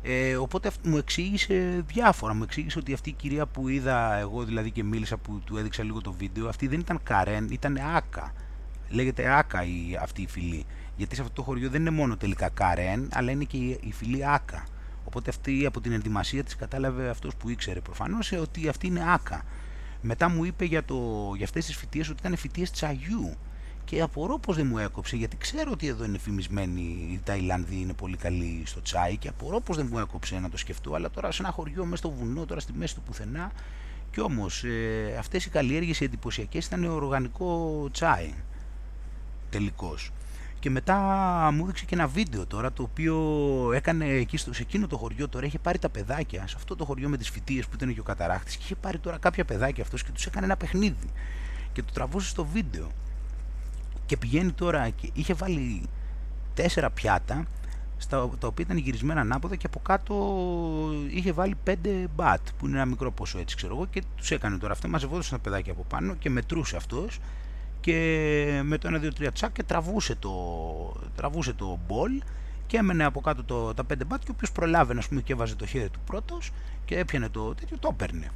Ε, 0.02 0.36
οπότε 0.36 0.72
μου 0.84 0.98
εξήγησε 0.98 1.84
διάφορα. 1.88 2.34
Μου 2.34 2.44
εξήγησε 2.44 2.80
ότι 2.80 2.94
αυτή 2.94 3.10
η 3.10 3.14
κυρία 3.14 3.46
που 3.46 3.68
είδα 3.68 4.16
εγώ 4.16 4.44
δηλαδή 4.44 4.72
και 4.72 4.84
μίλησα 4.84 5.18
που 5.18 5.42
του 5.46 5.58
έδειξα 5.58 5.84
λίγο 5.84 6.02
το 6.02 6.12
βίντεο, 6.12 6.48
αυτή 6.48 6.68
δεν 6.68 6.80
ήταν 6.80 7.00
Καρέν, 7.04 7.48
ήταν 7.52 7.78
Άκα. 7.96 8.34
Λέγεται 8.90 9.30
Άκα 9.30 9.64
η, 9.64 9.98
αυτή 10.02 10.22
η 10.22 10.28
φυλή. 10.28 10.66
Γιατί 10.98 11.16
σε 11.16 11.22
αυτό 11.22 11.34
το 11.34 11.42
χωριό 11.42 11.70
δεν 11.70 11.82
είναι 11.82 11.90
μόνο 11.90 12.18
τελικά 12.18 12.50
Καρέν, 12.50 13.10
αλλά 13.14 13.32
είναι 13.32 13.44
και 13.44 13.58
η, 13.58 13.80
η 13.82 13.92
φυλή 13.92 14.26
Άκα. 14.26 14.66
Οπότε 15.06 15.30
αυτή 15.30 15.66
από 15.66 15.82
την 15.82 15.92
ενδυμασία 15.92 16.44
της 16.44 16.56
κατάλαβε 16.56 17.10
αυτός 17.10 17.36
που 17.36 17.50
ήξερε 17.50 17.80
προφανώς 17.80 18.32
ε, 18.32 18.38
ότι 18.38 18.68
αυτή 18.68 18.88
είναι 18.88 19.04
Άκα. 19.08 19.44
Μετά 20.02 20.30
μου 20.30 20.44
είπε 20.44 20.66
για, 20.66 20.84
το, 20.84 21.32
για 21.36 21.46
αυτές 21.46 21.66
τις 21.66 21.76
φοιτίες 21.76 22.10
ότι 22.10 22.20
ήταν 22.20 22.36
φοιτίες 22.38 22.72
τσαγιού 22.72 23.38
και 23.86 24.02
απορώ 24.02 24.40
πως 24.40 24.56
δεν 24.56 24.68
μου 24.68 24.78
έκοψε 24.78 25.16
γιατί 25.16 25.38
ξέρω 25.38 25.72
ότι 25.72 25.88
εδώ 25.88 26.06
είναι 26.06 26.18
φημισμένοι 26.18 26.82
οι 26.82 27.20
Ταϊλανδοί 27.24 27.80
είναι 27.80 27.94
πολύ 27.94 28.18
καλοί 28.18 28.64
στο 28.66 28.82
τσάι 28.82 29.18
και 29.18 29.28
απορώ 29.28 29.60
πως 29.60 29.78
δεν 29.78 29.88
μου 29.92 30.00
έκοψε 30.00 30.40
να 30.40 30.50
το 30.50 30.58
σκεφτώ 30.58 30.94
αλλά 30.94 31.10
τώρα 31.10 31.32
σε 31.32 31.42
ένα 31.42 31.52
χωριό 31.52 31.84
μέσα 31.84 31.96
στο 31.96 32.10
βουνό 32.10 32.46
τώρα 32.46 32.60
στη 32.60 32.74
μέση 32.74 32.96
του 32.96 33.02
πουθενά 33.02 33.52
και 34.12 34.22
όμως 34.22 34.64
ε, 34.64 35.16
αυτές 35.20 35.46
οι 35.46 35.50
καλλιέργειες 35.50 36.00
οι 36.00 36.04
εντυπωσιακές 36.04 36.66
ήταν 36.66 36.86
οργανικό 36.86 37.88
τσάι 37.92 38.34
τελικώς 39.50 40.12
και 40.66 40.72
μετά 40.72 40.98
μου 41.54 41.64
έδειξε 41.64 41.86
και 41.86 41.96
ένα 41.96 42.08
βίντεο 42.08 42.46
τώρα 42.46 42.72
το 42.72 42.84
οποίο 42.84 43.16
έκανε 43.74 44.06
εκεί 44.06 44.38
στο, 44.38 44.54
σε 44.54 44.62
εκείνο 44.62 44.88
το 44.88 44.98
χωριό 44.98 45.30
τώρα 45.30 45.46
είχε 45.46 45.60
πάρει 45.60 45.80
τα 45.80 45.90
παιδάκια 45.90 46.48
σε 46.48 46.54
αυτό 46.58 46.76
το 46.76 46.86
χωριό 46.86 47.10
με 47.10 47.18
τις 47.18 47.30
φοιτίες 47.30 47.66
που 47.66 47.72
ήταν 47.76 47.94
και 47.94 48.00
ο 48.00 48.04
καταράχτης 48.04 48.56
και 48.56 48.62
είχε 48.64 48.76
πάρει 48.76 48.98
τώρα 48.98 49.18
κάποια 49.18 49.46
παιδάκια 49.46 49.84
αυτός 49.84 50.04
και 50.04 50.12
τους 50.12 50.26
έκανε 50.26 50.46
ένα 50.46 50.58
παιχνίδι. 50.58 51.12
Και 51.74 51.84
το 51.84 51.94
τραβούσε 51.94 52.30
στο 52.30 52.46
βίντεο. 52.46 52.88
Και 54.06 54.18
πηγαίνει 54.18 54.52
τώρα 54.52 54.90
και 54.90 55.10
είχε 55.14 55.34
βάλει 55.34 55.90
τέσσερα 56.54 56.90
πιάτα 56.90 57.46
στα, 57.98 58.30
τα 58.40 58.48
οποία 58.48 58.66
ήταν 58.66 58.78
γυρισμένα 58.78 59.22
ανάποδα 59.22 59.56
και 59.56 59.68
από 59.68 59.80
κάτω 59.80 60.16
είχε 61.10 61.32
βάλει 61.32 61.56
πέντε 61.64 62.08
μπατ 62.16 62.48
που 62.58 62.68
είναι 62.68 62.76
ένα 62.76 62.86
μικρό 62.86 63.12
ποσό 63.12 63.40
έτσι 63.40 63.56
ξέρω 63.56 63.76
εγώ 63.76 63.86
και 63.86 64.04
τους 64.16 64.32
έκανε 64.32 64.58
τώρα. 64.58 64.74
Αυτό 64.74 64.88
μαζευόντουσαν 64.88 65.38
τα 65.38 65.50
παιδάκια 65.50 65.72
από 65.72 65.86
πάνω 65.90 66.16
και 66.16 66.30
μετρούσε 66.30 66.76
αυτός 66.76 67.20
και 67.86 68.62
με 68.64 68.78
το 68.78 68.90
1, 68.92 69.06
2, 69.22 69.28
3 69.28 69.28
τσακ 69.34 69.52
και 69.52 69.64
τραβούσε 69.64 70.16
το, 70.16 70.32
τραβούσε 71.16 71.54
το 71.54 71.80
μπολ 71.88 72.22
και 72.68 72.78
έμενε 72.78 73.04
από 73.04 73.22
κάτω 73.22 73.44
το, 73.44 73.74
τα 73.74 73.84
πέντε 73.84 74.04
μπατ 74.04 74.24
και 74.24 74.32
όποιος 74.32 74.52
προλάβαινε 74.52 75.00
ας 75.00 75.08
πούμε 75.08 75.22
και 75.22 75.34
έβαζε 75.34 75.56
το 75.56 75.66
χέρι 75.66 75.90
του 75.90 76.00
πρώτος 76.06 76.52
και 76.86 76.98
έπιανε 76.98 77.30
το 77.30 77.56
τέτοιο 77.56 77.78
το 77.80 77.90
έπαιρνε 77.92 78.32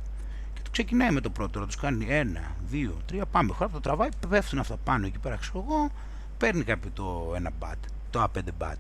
ξεκινάει 0.72 1.12
με 1.12 1.22
το 1.22 1.30
πρώτο, 1.30 1.66
τους 1.66 1.76
κάνει 1.76 2.06
ένα, 2.10 2.42
δύο, 2.68 2.98
τρία, 3.06 3.26
πάμε. 3.26 3.54
Χώρα 3.54 3.70
το 3.70 3.80
τραβάει, 3.80 4.10
πέφτουν 4.30 4.60
αυτά 4.60 4.78
πάνω 4.84 5.06
εκεί 5.06 5.20
πέρα, 5.20 5.36
ξέρω 5.36 5.66
εγώ, 5.68 5.90
παίρνει 6.38 6.64
κάποιο 6.64 6.92
το 6.94 7.34
ένα 7.36 7.52
μπατ, 7.60 7.78
το 8.10 8.24
A5 8.24 8.40
μπατ. 8.58 8.78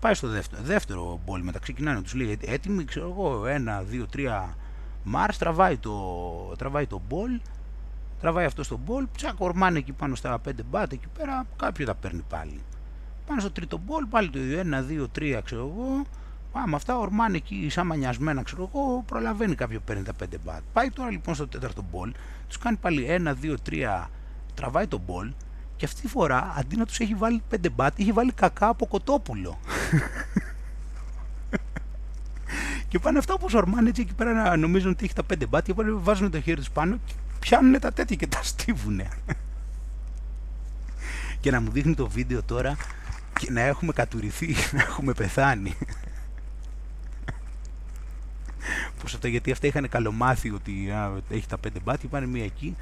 Πάει 0.00 0.14
στο 0.14 0.28
δεύτερο, 0.28 0.62
δεύτερο 0.62 1.20
μπολ 1.24 1.42
μετά, 1.42 1.58
ξεκινάει 1.58 1.94
να 1.94 2.02
τους 2.02 2.14
λέει 2.14 2.38
έτοιμοι, 2.44 2.84
ξέρω 2.84 3.08
εγώ, 3.08 3.46
ένα, 3.46 3.82
δύο, 3.82 4.06
τρία, 4.06 4.56
Μάρς 5.04 5.38
τραβάει 5.38 5.76
το, 5.76 5.92
τραβάει 6.58 6.86
το 6.86 7.00
μπολ, 7.08 7.40
τραβάει 8.22 8.44
αυτό 8.44 8.62
στο 8.62 8.78
μπολ, 8.84 9.06
τσακ 9.16 9.40
ορμάνε 9.40 9.78
εκεί 9.78 9.92
πάνω 9.92 10.14
στα 10.14 10.40
5 10.48 10.50
μπατ 10.70 10.92
εκεί 10.92 11.06
πέρα, 11.18 11.46
κάποιο 11.56 11.86
τα 11.86 11.94
παίρνει 11.94 12.24
πάλι. 12.28 12.60
Πάνω 13.26 13.40
στο 13.40 13.50
τρίτο 13.50 13.80
μπολ, 13.84 14.06
πάλι 14.06 14.30
το 14.30 14.38
ίδιο, 14.38 14.58
ένα, 14.58 14.82
δύο, 14.82 15.08
τρία, 15.08 15.40
ξέρω 15.40 15.60
εγώ, 15.60 16.04
με 16.66 16.76
αυτά 16.76 16.98
ορμάνε 16.98 17.36
εκεί 17.36 17.68
σαν 17.70 17.86
μανιασμένα, 17.86 18.42
ξέρω 18.42 18.70
εγώ, 18.74 19.02
προλαβαίνει 19.06 19.54
κάποιο 19.54 19.80
παίρνει 19.80 20.02
τα 20.02 20.12
5 20.22 20.26
μπατ. 20.44 20.62
Πάει 20.72 20.90
τώρα 20.90 21.10
λοιπόν 21.10 21.34
στο 21.34 21.48
τέταρτο 21.48 21.84
μπολ, 21.90 22.12
τους 22.48 22.58
κάνει 22.58 22.76
πάλι 22.76 23.22
1, 23.24 23.34
2, 23.44 23.54
3, 23.70 24.06
τραβάει 24.54 24.86
το 24.86 24.98
μπολ 24.98 25.32
και 25.76 25.84
αυτή 25.84 26.00
τη 26.00 26.08
φορά 26.08 26.54
αντί 26.58 26.76
να 26.76 26.86
τους 26.86 26.98
έχει 26.98 27.14
βάλει 27.14 27.42
5 27.54 27.56
μπατ, 27.74 27.98
έχει 27.98 28.12
βάλει 28.12 28.32
κακά 28.32 28.68
από 28.68 28.86
κοτόπουλο. 28.86 29.58
και 32.88 32.98
πάνε 32.98 33.18
αυτά 33.18 33.34
όπως 33.34 33.54
ορμάνε 33.54 33.88
έτσι 33.88 34.02
εκεί 34.02 34.14
πέρα 34.14 34.32
να 34.32 34.56
νομίζουν 34.56 34.90
ότι 34.90 35.04
έχει 35.04 35.14
τα 35.14 35.22
5 35.34 35.48
μπατ 35.48 35.64
και 35.64 35.74
βάζουν 35.76 36.30
το 36.30 36.40
χέρι 36.40 36.56
τους 36.56 36.70
πάνω 36.70 36.98
και 37.04 37.12
πιάνουν 37.42 37.80
τα 37.80 37.92
τέτοια 37.92 38.16
και 38.16 38.26
τα 38.26 38.42
στίβουνε. 38.42 39.08
και 41.40 41.50
να 41.50 41.60
μου 41.60 41.70
δείχνει 41.70 41.94
το 41.94 42.08
βίντεο 42.08 42.42
τώρα 42.42 42.76
και 43.38 43.50
να 43.50 43.60
έχουμε 43.60 43.92
κατουριθεί, 43.92 44.54
να 44.76 44.82
έχουμε 44.82 45.12
πεθάνει. 45.12 45.74
Πώς 49.00 49.14
αυτά, 49.14 49.28
γιατί 49.28 49.52
αυτά 49.52 49.66
είχαν 49.66 49.88
καλομάθει 49.88 50.50
ότι 50.50 50.90
α, 50.90 51.22
έχει 51.28 51.46
τα 51.46 51.58
πέντε 51.58 51.78
μπάτια, 51.84 52.08
πάνε 52.08 52.26
μία 52.26 52.44
εκεί 52.44 52.76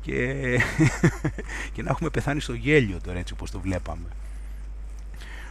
και, 0.00 0.34
και 1.72 1.82
να 1.82 1.90
έχουμε 1.90 2.10
πεθάνει 2.10 2.40
στο 2.40 2.54
γέλιο 2.54 3.00
τώρα 3.00 3.18
έτσι 3.18 3.32
όπως 3.32 3.50
το 3.50 3.60
βλέπαμε. 3.60 4.08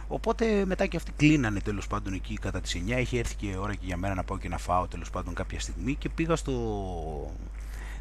Οπότε 0.08 0.64
μετά 0.64 0.86
και 0.86 0.96
αυτοί 0.96 1.12
κλείνανε 1.16 1.60
τέλος 1.60 1.86
πάντων 1.86 2.12
εκεί 2.12 2.38
κατά 2.38 2.60
τις 2.60 2.82
9. 2.88 2.98
Είχε 2.98 3.18
έρθει 3.18 3.34
και 3.34 3.56
ώρα 3.56 3.74
και 3.74 3.86
για 3.86 3.96
μένα 3.96 4.14
να 4.14 4.24
πάω 4.24 4.38
και 4.38 4.48
να 4.48 4.58
φάω 4.58 4.86
τέλος 4.86 5.10
πάντων 5.10 5.34
κάποια 5.34 5.60
στιγμή 5.60 5.94
και 5.94 6.08
πήγα 6.08 6.36
στο, 6.36 6.52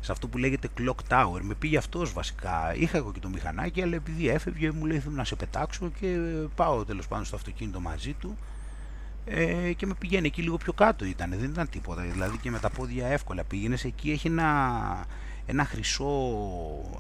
σε 0.04 0.12
αυτό 0.12 0.28
που 0.28 0.38
λέγεται 0.38 0.68
Clock 0.78 1.14
Tower. 1.14 1.40
Με 1.42 1.54
πήγε 1.54 1.78
αυτός 1.78 2.14
βασικά. 2.14 2.76
Είχα 2.76 2.98
εγώ 2.98 3.12
και 3.12 3.20
το 3.20 3.30
μηχανάκι, 3.30 3.82
αλλά 3.82 3.96
επειδή 3.96 4.30
έφευγε 4.30 4.72
μου 4.72 4.86
λέει 4.86 5.04
να 5.10 5.24
σε 5.24 5.36
πετάξω 5.36 5.92
και 6.00 6.18
πάω 6.56 6.86
τέλος 6.86 7.08
πάντων 7.08 7.26
στο 7.26 7.36
αυτοκίνητο 7.36 7.80
μαζί 7.80 8.14
του 8.14 8.38
ε, 9.26 9.74
και 9.74 9.86
με 9.86 9.94
πηγαίνει 10.00 10.28
εκεί 10.28 10.42
λίγο 10.42 10.58
πιο 10.58 10.74
κάτω 10.74 11.06
ήταν, 11.06 11.30
δεν 11.30 11.50
ήταν 11.50 11.70
τίποτα. 11.70 12.02
Δηλαδή 12.02 12.38
και 12.38 12.52
με 12.52 12.60
τα 12.60 12.70
πόδια 12.70 13.08
εύκολα 13.08 13.44
πήγαινες 13.44 13.84
εκεί, 13.84 14.12
έχει 14.12 14.28
ένα, 14.28 15.08
ένα 15.46 15.66
χρυσό 15.66 16.36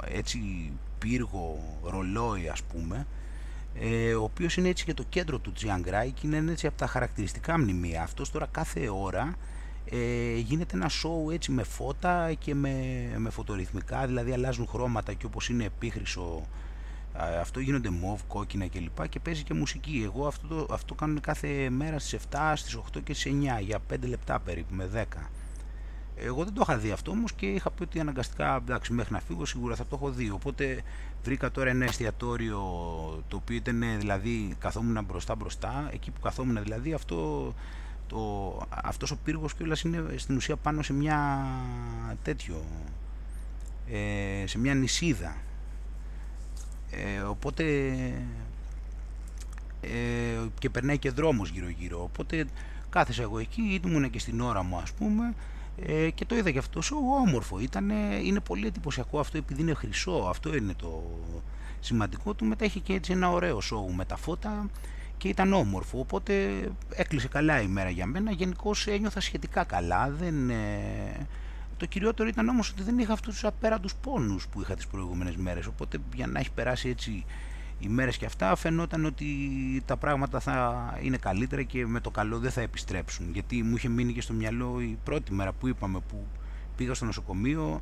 έτσι 0.05 0.71
πύργο 0.99 1.59
ρολόι 1.83 2.49
ας 2.49 2.63
πούμε 2.63 3.07
ε, 3.79 4.13
ο 4.13 4.23
οποίος 4.23 4.57
είναι 4.57 4.69
έτσι 4.69 4.85
και 4.85 4.93
το 4.93 5.03
κέντρο 5.09 5.39
του 5.39 5.51
Τζιάνγκράι 5.51 6.11
και 6.11 6.27
είναι 6.27 6.51
έτσι 6.51 6.67
από 6.67 6.77
τα 6.77 6.87
χαρακτηριστικά 6.87 7.59
μνημεία. 7.59 8.03
Αυτός 8.03 8.31
τώρα 8.31 8.47
κάθε 8.51 8.89
ώρα 8.89 9.35
ε, 9.93 10.35
γίνεται 10.37 10.75
ένα 10.75 10.89
σοου 10.89 11.29
έτσι 11.29 11.51
με 11.51 11.63
φώτα 11.63 12.33
και 12.33 12.55
με, 12.55 12.75
με 13.17 13.29
φωτορυθμικά, 13.29 14.05
δηλαδή 14.05 14.31
αλλάζουν 14.31 14.67
χρώματα 14.67 15.13
και 15.13 15.25
όπως 15.25 15.49
είναι 15.49 15.63
επίχρυσο 15.63 16.47
αυτό 17.41 17.59
γίνονται 17.59 17.89
μοβ, 17.89 18.21
κόκκινα 18.27 18.67
κλπ. 18.67 19.07
Και 19.09 19.19
παίζει 19.19 19.43
και 19.43 19.53
μουσική. 19.53 20.01
Εγώ 20.05 20.27
αυτό, 20.27 20.47
το, 20.47 20.73
αυτό 20.73 20.93
κάνω 20.93 21.19
κάθε 21.19 21.69
μέρα 21.69 21.99
στις 21.99 22.19
7, 22.31 22.53
στις 22.55 22.77
8 22.77 23.03
και 23.03 23.13
στις 23.13 23.31
9 23.59 23.61
για 23.61 23.79
5 23.93 23.95
λεπτά 24.07 24.39
περίπου 24.39 24.75
με 24.75 24.89
10. 24.95 25.03
Εγώ 26.15 26.43
δεν 26.43 26.53
το 26.53 26.61
είχα 26.67 26.77
δει 26.77 26.91
αυτό 26.91 27.11
όμως 27.11 27.33
και 27.33 27.45
είχα 27.45 27.71
πει 27.71 27.83
ότι 27.83 27.99
αναγκαστικά 27.99 28.55
εντάξει, 28.55 28.93
μέχρι 28.93 29.13
να 29.13 29.19
φύγω 29.19 29.45
σίγουρα 29.45 29.75
θα 29.75 29.85
το 29.85 29.95
έχω 29.95 30.11
δει. 30.11 30.29
Οπότε 30.29 30.81
βρήκα 31.23 31.51
τώρα 31.51 31.69
ένα 31.69 31.85
εστιατόριο 31.85 32.59
το 33.27 33.35
οποίο 33.35 33.55
ήταν 33.55 33.83
δηλαδή 33.99 34.55
καθόμουν 34.59 35.03
μπροστά 35.03 35.35
μπροστά. 35.35 35.89
Εκεί 35.93 36.11
που 36.11 36.19
καθόμουν 36.19 36.63
δηλαδή 36.63 36.93
αυτό 36.93 37.53
το, 38.13 38.61
αυτός 38.69 39.11
ο 39.11 39.17
πύργος 39.23 39.53
κιόλας 39.53 39.81
είναι 39.81 40.03
στην 40.15 40.35
ουσία 40.35 40.55
πάνω 40.55 40.81
σε 40.81 40.93
μια 40.93 41.47
τέτοιο 42.23 42.63
ε, 43.91 44.47
σε 44.47 44.59
μια 44.59 44.73
νησίδα. 44.73 45.35
Ε, 46.91 47.19
οπότε 47.19 47.63
ε, 49.81 49.89
και 50.59 50.69
περνάει 50.69 50.97
και 50.97 51.09
δρόμος 51.09 51.49
γύρω 51.49 51.69
γύρω 51.69 52.03
οπότε 52.03 52.45
κάθεσα 52.89 53.21
εγώ 53.21 53.39
εκεί 53.39 53.81
ήμουν 53.85 54.09
και 54.09 54.19
στην 54.19 54.41
ώρα 54.41 54.63
μου 54.63 54.77
ας 54.77 54.91
πούμε 54.91 55.33
ε, 55.85 56.09
και 56.09 56.25
το 56.25 56.35
είδα 56.35 56.51
και 56.51 56.57
αυτό. 56.57 56.81
Σου 56.81 56.97
όμορφο. 57.25 57.59
Ήταν, 57.59 57.89
είναι 58.23 58.39
πολύ 58.39 58.67
εντυπωσιακό 58.67 59.19
αυτό 59.19 59.37
επειδή 59.37 59.61
είναι 59.61 59.73
χρυσό. 59.73 60.27
Αυτό 60.29 60.55
είναι 60.55 60.73
το 60.73 61.03
σημαντικό 61.79 62.33
του. 62.33 62.45
Μετά 62.45 62.65
έχει 62.65 62.79
και 62.79 62.93
έτσι 62.93 63.11
ένα 63.11 63.29
ωραίο 63.29 63.61
σοου 63.61 63.93
με 63.93 64.05
τα 64.05 64.15
φώτα 64.15 64.69
και 65.23 65.29
ήταν 65.29 65.53
όμορφο 65.53 65.99
οπότε 65.99 66.63
έκλεισε 66.89 67.27
καλά 67.27 67.61
η 67.61 67.67
μέρα 67.67 67.89
για 67.89 68.05
μένα. 68.05 68.31
Γενικώ 68.31 68.71
ένιωθα 68.85 69.19
σχετικά 69.19 69.63
καλά. 69.63 70.09
Δεν, 70.09 70.49
ε, 70.49 71.27
το 71.77 71.85
κυριότερο 71.85 72.29
ήταν 72.29 72.47
όμως 72.49 72.69
ότι 72.69 72.83
δεν 72.83 72.99
είχα 72.99 73.13
αυτούς 73.13 73.33
τους 73.33 73.43
απέραντους 73.43 73.95
πόνους 73.95 74.47
που 74.47 74.61
είχα 74.61 74.75
τις 74.75 74.87
προηγούμενες 74.87 75.35
μέρες, 75.35 75.65
οπότε 75.65 75.97
για 76.15 76.27
να 76.27 76.39
έχει 76.39 76.51
περάσει 76.51 76.89
έτσι 76.89 77.25
ημέρες 77.79 78.17
και 78.17 78.25
αυτά 78.25 78.55
φαινόταν 78.55 79.05
ότι 79.05 79.25
τα 79.85 79.97
πράγματα 79.97 80.39
θα 80.39 80.97
είναι 81.01 81.17
καλύτερα 81.17 81.63
και 81.63 81.85
με 81.85 81.99
το 81.99 82.09
καλό 82.09 82.39
δεν 82.39 82.51
θα 82.51 82.61
επιστρέψουν. 82.61 83.29
Γιατί 83.33 83.63
μου 83.63 83.75
είχε 83.75 83.89
μείνει 83.89 84.13
και 84.13 84.21
στο 84.21 84.33
μυαλό 84.33 84.81
η 84.81 84.97
πρώτη 85.03 85.33
μέρα 85.33 85.51
που 85.53 85.67
είπαμε 85.67 85.99
που 86.07 86.25
πήγα 86.75 86.93
στο 86.93 87.05
νοσοκομείο 87.05 87.81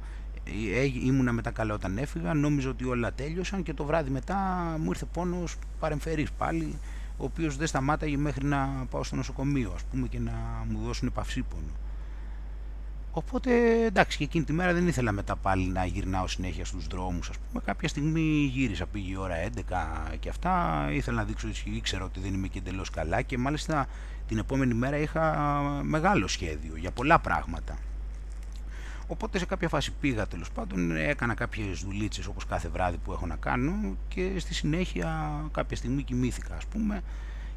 ε, 0.74 0.84
ήμουνα 1.06 1.32
μετά 1.32 1.52
καλά 1.52 1.74
όταν 1.74 1.98
έφυγα 1.98 2.34
νόμιζα 2.34 2.70
ότι 2.70 2.86
όλα 2.86 3.14
τέλειωσαν 3.14 3.64
και 3.64 3.74
το 3.74 3.84
βράδυ 3.84 4.10
μετά 4.10 4.36
μου 4.80 4.90
ήρθε 4.90 5.06
πόνος 5.06 5.56
παρεμφερής 5.80 6.32
πάλι 6.32 6.80
ο 7.22 7.24
οποίος 7.24 7.58
δεν 7.58 7.68
σταμάταγε 7.68 8.18
μέχρι 8.18 8.46
να 8.46 8.86
πάω 8.90 9.04
στο 9.04 9.16
νοσοκομείο 9.16 9.72
ας 9.76 9.84
πούμε 9.84 10.08
και 10.08 10.20
να 10.20 10.66
μου 10.70 10.80
δώσουν 10.86 11.08
επαυσίπονο 11.08 11.72
Οπότε 13.14 13.52
εντάξει 13.86 14.18
και 14.18 14.24
εκείνη 14.24 14.44
τη 14.44 14.54
μέρα 14.54 14.74
δεν 14.74 14.88
ήθελα 14.88 15.12
μετά 15.12 15.36
πάλι 15.36 15.68
να 15.68 15.86
γυρνάω 15.86 16.28
συνέχεια 16.28 16.66
στους 16.66 16.88
δρόμους 16.88 17.30
ας 17.30 17.36
πούμε. 17.38 17.62
Κάποια 17.66 17.88
στιγμή 17.88 18.52
γύρισα, 18.54 18.86
πήγε 18.86 19.12
η 19.12 19.16
ώρα 19.16 19.36
11 20.12 20.16
και 20.20 20.30
αυτά. 20.30 20.88
Ήθελα 20.92 21.18
να 21.18 21.24
δείξω 21.24 21.48
ότι 21.48 21.76
ήξερα 21.76 22.04
ότι 22.04 22.20
δεν 22.20 22.34
είμαι 22.34 22.48
και 22.48 22.58
εντελώς 22.58 22.90
καλά 22.90 23.22
και 23.22 23.38
μάλιστα 23.38 23.88
την 24.28 24.38
επόμενη 24.38 24.74
μέρα 24.74 24.98
είχα 24.98 25.52
μεγάλο 25.84 26.28
σχέδιο 26.28 26.76
για 26.76 26.92
πολλά 26.92 27.20
πράγματα. 27.20 27.78
Οπότε 29.12 29.38
σε 29.38 29.46
κάποια 29.46 29.70
φάση 29.70 29.92
πήγα 30.00 30.28
τέλος 30.28 30.52
πάντων, 30.52 30.96
έκανα 30.96 31.34
κάποιες 31.34 31.80
δουλίτσες 31.80 32.26
όπως 32.28 32.46
κάθε 32.46 32.70
βράδυ 32.70 32.98
που 32.98 33.12
έχω 33.12 33.26
να 33.26 33.36
κάνω 33.36 33.96
και 34.08 34.40
στη 34.40 34.54
συνέχεια 34.54 35.32
κάποια 35.52 35.78
στιγμή 35.78 36.04
κοιμήθηκα 36.04 36.56
ας 36.56 36.66
πούμε 36.66 37.02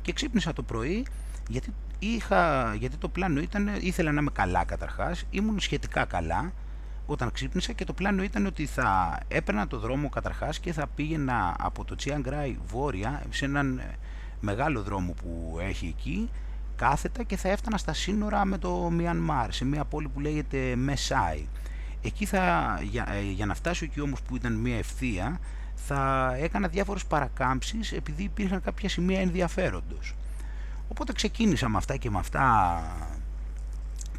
και 0.03 0.13
ξύπνησα 0.13 0.53
το 0.53 0.63
πρωί 0.63 1.07
γιατί 1.49 1.75
είχα, 1.99 2.75
γιατί 2.75 2.97
το 2.97 3.09
πλάνο 3.09 3.41
ήταν, 3.41 3.71
ήθελα 3.81 4.13
να 4.13 4.21
είμαι 4.21 4.31
καλά 4.31 4.65
καταρχάς, 4.65 5.25
ήμουν 5.31 5.61
σχετικά 5.61 6.05
καλά 6.05 6.53
όταν 7.07 7.33
ξύπνησα 7.33 7.73
και 7.73 7.85
το 7.85 7.93
πλάνο 7.93 8.23
ήταν 8.23 8.47
ότι 8.47 8.67
θα 8.67 9.19
έπαιρνα 9.29 9.67
το 9.67 9.79
δρόμο 9.79 10.09
καταρχάς 10.09 10.59
και 10.59 10.73
θα 10.73 10.87
πήγαινα 10.87 11.57
από 11.59 11.85
το 11.85 11.95
Τσιάνγκράι 11.95 12.59
βόρεια 12.67 13.23
σε 13.31 13.45
έναν 13.45 13.81
μεγάλο 14.41 14.83
δρόμο 14.83 15.13
που 15.13 15.59
έχει 15.61 15.95
εκεί 15.99 16.31
κάθετα 16.89 17.23
και 17.23 17.37
θα 17.37 17.49
έφτανα 17.49 17.79
στα 17.79 17.93
σύνορα 17.93 18.45
με 18.45 18.59
το 18.59 18.91
Μιανμάρ 18.91 19.53
σε 19.53 19.65
μια 19.65 19.85
πόλη 19.85 20.09
που 20.09 20.21
λέγεται 20.21 20.77
Μεσάι. 20.77 21.47
Εκεί 22.03 22.25
θα, 22.27 22.79
για, 22.83 23.07
ε, 23.13 23.21
για 23.21 23.47
να 23.47 23.55
φτάσω 23.55 23.85
εκεί 23.85 24.01
όμως 24.01 24.23
που 24.23 24.37
ήταν 24.37 24.53
μια 24.53 24.79
ευθεία 24.79 25.41
θα 25.75 26.33
έκανα 26.39 26.69
διάφορες 26.69 27.05
παρακάμψεις 27.05 27.93
επειδή 27.93 28.23
υπήρχαν 28.23 28.63
κάποια 28.63 28.89
σημεία 28.89 29.21
ενδιαφέροντος. 29.21 30.15
Οπότε 30.89 31.13
ξεκίνησα 31.13 31.69
με 31.69 31.77
αυτά 31.77 31.97
και 31.97 32.11
με 32.11 32.19
αυτά 32.19 32.83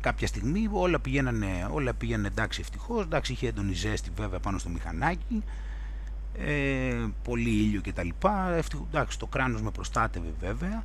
κάποια 0.02 0.28
στιγμή, 0.28 0.70
όλα 0.72 1.00
πηγαίνανε, 1.00 1.68
όλα 1.72 1.94
πήγαινε 1.94 2.28
εντάξει 2.28 2.62
ευτυχώς, 2.62 3.04
εντάξει 3.04 3.32
είχε 3.32 3.48
έντονη 3.48 3.74
ζέστη 3.74 4.10
βέβαια 4.16 4.40
πάνω 4.40 4.58
στο 4.58 4.70
μηχανάκι, 4.70 5.44
ε, 6.38 7.06
πολύ 7.24 7.50
ήλιο 7.50 7.82
και 7.82 7.94
τα 7.94 8.04
λοιπά, 8.04 8.62
εντάξει 8.90 9.20
το 9.20 9.26
κράνος 9.26 9.62
με 9.62 9.72
προστάτευε 9.72 10.34
βέβαια, 10.40 10.84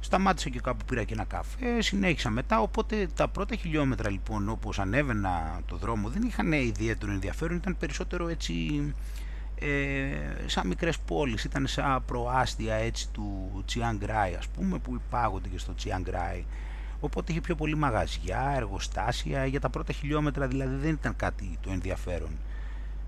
σταμάτησα 0.00 0.48
και 0.48 0.60
κάπου 0.60 0.84
πήρα 0.84 1.04
και 1.04 1.12
ένα 1.12 1.24
καφέ, 1.24 1.80
συνέχισα 1.82 2.30
μετά, 2.30 2.60
οπότε 2.60 3.08
τα 3.14 3.28
πρώτα 3.28 3.56
χιλιόμετρα 3.56 4.10
λοιπόν 4.10 4.48
όπως 4.48 4.78
ανέβαινα 4.78 5.60
το 5.66 5.76
δρόμο 5.76 6.08
δεν 6.08 6.22
είχαν 6.22 6.52
ιδιαίτερο 6.52 7.12
ενδιαφέρον, 7.12 7.56
ήταν 7.56 7.76
περισσότερο 7.76 8.28
έτσι 8.28 8.54
ε, 9.60 10.46
σαν 10.46 10.66
μικρές 10.66 10.98
πόλεις, 10.98 11.44
ήταν 11.44 11.66
σαν 11.66 12.04
προάστια 12.04 12.74
έτσι 12.74 13.08
του 13.12 13.62
Τσιάνγκράι 13.66 14.34
ας 14.34 14.48
πούμε 14.48 14.78
που 14.78 14.94
υπάγονται 14.94 15.48
και 15.48 15.58
στο 15.58 15.74
Τσιάνγκράι 15.74 16.44
οπότε 17.00 17.32
είχε 17.32 17.40
πιο 17.40 17.54
πολύ 17.54 17.76
μαγαζιά, 17.76 18.52
εργοστάσια. 18.56 19.46
Για 19.46 19.60
τα 19.60 19.68
πρώτα 19.68 19.92
χιλιόμετρα 19.92 20.46
δηλαδή 20.46 20.76
δεν 20.76 20.90
ήταν 20.90 21.16
κάτι 21.16 21.58
το 21.60 21.70
ενδιαφέρον 21.70 22.30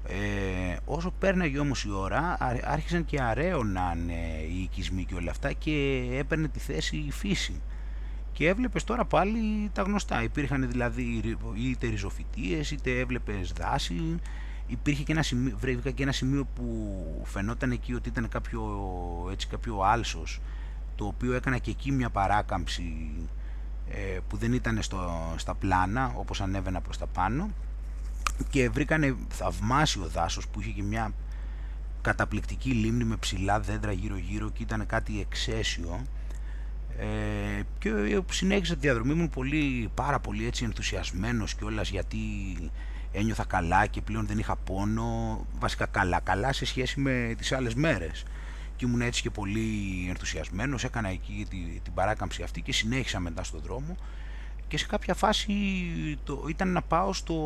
ε, 0.06 0.76
όσο 0.84 1.12
πέρναγε 1.18 1.58
όμως 1.58 1.84
η 1.84 1.90
ώρα 1.90 2.36
άρχισαν 2.64 3.04
και 3.04 3.20
αραίωναν 3.20 4.08
οι 4.48 4.60
οικισμοί 4.62 5.04
και 5.04 5.14
όλα 5.14 5.30
αυτά 5.30 5.52
και 5.52 6.06
έπαιρνε 6.12 6.48
τη 6.48 6.58
θέση 6.58 6.96
η 6.96 7.10
φύση. 7.10 7.60
Και 8.32 8.48
έβλεπες 8.48 8.84
τώρα 8.84 9.04
πάλι 9.04 9.70
τα 9.72 9.82
γνωστά. 9.82 10.22
Υπήρχαν 10.22 10.70
δηλαδή 10.70 11.36
είτε 11.56 11.86
ριζοφυτίες 11.86 12.70
είτε 12.70 12.98
έβλεπες 12.98 13.52
δάση. 13.52 14.20
Υπήρχε 14.66 15.02
και 15.02 15.12
ένα 15.12 15.22
σημείο, 15.22 15.56
βρήκα 15.58 15.90
και 15.90 16.02
ένα 16.02 16.12
σημείο 16.12 16.46
που 16.54 17.22
φαινόταν 17.24 17.70
εκεί 17.70 17.94
ότι 17.94 18.08
ήταν 18.08 18.28
κάποιο, 18.28 18.62
έτσι, 19.32 19.46
κάποιο 19.46 19.80
άλσος 19.82 20.40
το 20.96 21.04
οποίο 21.06 21.34
έκανα 21.34 21.58
και 21.58 21.70
εκεί 21.70 21.92
μια 21.92 22.10
παράκαμψη 22.10 23.10
ε, 23.90 24.18
που 24.28 24.36
δεν 24.36 24.52
ήταν 24.52 24.82
στο, 24.82 25.34
στα 25.36 25.54
πλάνα 25.54 26.12
όπως 26.16 26.40
ανέβαινα 26.40 26.80
προς 26.80 26.98
τα 26.98 27.06
πάνω 27.06 27.50
και 28.50 28.68
βρήκανε 28.68 29.16
θαυμάσιο 29.28 30.06
δάσος 30.06 30.48
που 30.48 30.60
είχε 30.60 30.70
και 30.70 30.82
μια 30.82 31.12
καταπληκτική 32.00 32.70
λίμνη 32.70 33.04
με 33.04 33.16
ψηλά 33.16 33.60
δέντρα 33.60 33.92
γύρω 33.92 34.16
γύρω 34.16 34.50
και 34.50 34.62
ήταν 34.62 34.86
κάτι 34.86 35.20
εξαίσιο. 35.20 36.06
Ε, 36.98 37.62
και 37.78 38.22
συνέχισα 38.30 38.74
τη 38.74 38.80
διαδρομή 38.80 39.14
μου 39.14 39.28
πολύ, 39.28 39.90
πάρα 39.94 40.18
πολύ 40.20 40.46
έτσι 40.46 40.64
ενθουσιασμένος 40.64 41.54
κιόλας 41.54 41.90
γιατί 41.90 42.18
ένιωθα 43.12 43.44
καλά 43.44 43.86
και 43.86 44.00
πλέον 44.00 44.26
δεν 44.26 44.38
είχα 44.38 44.56
πόνο, 44.56 45.46
βασικά 45.58 45.86
καλά, 45.86 46.20
καλά 46.20 46.52
σε 46.52 46.64
σχέση 46.64 47.00
με 47.00 47.34
τις 47.38 47.52
άλλες 47.52 47.74
μέρες. 47.74 48.24
Και 48.76 48.86
ήμουν 48.86 49.00
έτσι 49.00 49.22
και 49.22 49.30
πολύ 49.30 50.06
ενθουσιασμένος, 50.08 50.84
έκανα 50.84 51.08
εκεί 51.08 51.46
την, 51.82 51.92
παράκαμψη 51.94 52.42
αυτή 52.42 52.60
και 52.60 52.72
συνέχισα 52.72 53.20
μετά 53.20 53.44
στον 53.44 53.60
δρόμο 53.60 53.96
και 54.72 54.78
σε 54.78 54.86
κάποια 54.86 55.14
φάση 55.14 55.52
το, 56.24 56.44
ήταν 56.48 56.72
να 56.72 56.82
πάω 56.82 57.12
στο, 57.12 57.36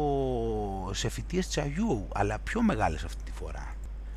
σε 0.93 1.09
φοιτίες 1.09 1.49
τσαγιού, 1.49 2.09
αλλά 2.15 2.39
πιο 2.39 2.63
μεγάλες 2.63 3.05
αυτή 3.05 3.23
τη 3.23 3.33
φορά. 3.33 3.75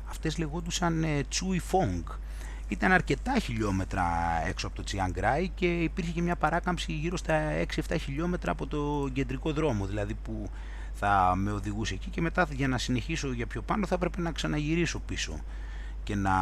Αυτές 0.08 0.38
λεγόντουσαν 0.38 1.04
ε, 1.04 1.22
Τσούι 1.28 1.58
Φόγκ. 1.58 2.04
Ήταν 2.68 2.92
αρκετά 2.92 3.38
χιλιόμετρα 3.38 4.04
έξω 4.46 4.66
από 4.66 4.76
το 4.76 4.82
Τσιάνγκράι 4.82 5.48
και 5.48 5.66
υπήρχε 5.66 6.10
και 6.10 6.22
μια 6.22 6.36
παράκαμψη 6.36 6.92
γύρω 6.92 7.16
στα 7.16 7.40
6-7 7.88 7.96
χιλιόμετρα 8.00 8.50
από 8.50 8.66
το 8.66 9.08
κεντρικό 9.12 9.52
δρόμο, 9.52 9.86
δηλαδή 9.86 10.14
που 10.14 10.50
θα 10.92 11.32
με 11.36 11.52
οδηγούσε 11.52 11.94
εκεί 11.94 12.10
και 12.10 12.20
μετά 12.20 12.46
για 12.50 12.68
να 12.68 12.78
συνεχίσω 12.78 13.32
για 13.32 13.46
πιο 13.46 13.62
πάνω 13.62 13.86
θα 13.86 13.94
έπρεπε 13.94 14.20
να 14.20 14.32
ξαναγυρίσω 14.32 14.98
πίσω 14.98 15.40
και 16.02 16.14
να 16.14 16.32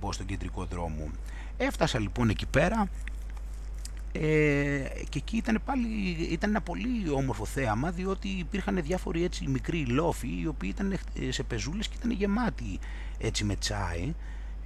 μπω 0.00 0.12
στον 0.12 0.26
κεντρικό 0.26 0.64
δρόμο. 0.64 1.10
Έφτασα 1.56 1.98
λοιπόν 1.98 2.28
εκεί 2.28 2.46
πέρα 2.46 2.80
ε, 2.80 3.07
και 5.08 5.18
εκεί 5.18 5.36
ήταν 5.36 5.60
πάλι 5.64 5.86
ήταν 6.30 6.50
ένα 6.50 6.60
πολύ 6.60 7.10
όμορφο 7.10 7.44
θέαμα 7.44 7.90
διότι 7.90 8.28
υπήρχαν 8.28 8.82
διάφοροι 8.82 9.24
έτσι 9.24 9.48
μικροί 9.48 9.86
λόφοι 9.86 10.40
οι 10.40 10.46
οποίοι 10.46 10.70
ήταν 10.74 10.92
ε, 10.92 11.30
σε 11.30 11.42
πεζούλες 11.42 11.88
και 11.88 11.94
ήταν 11.98 12.10
γεμάτοι 12.10 12.78
έτσι 13.18 13.44
με 13.44 13.56
τσάι. 13.56 14.14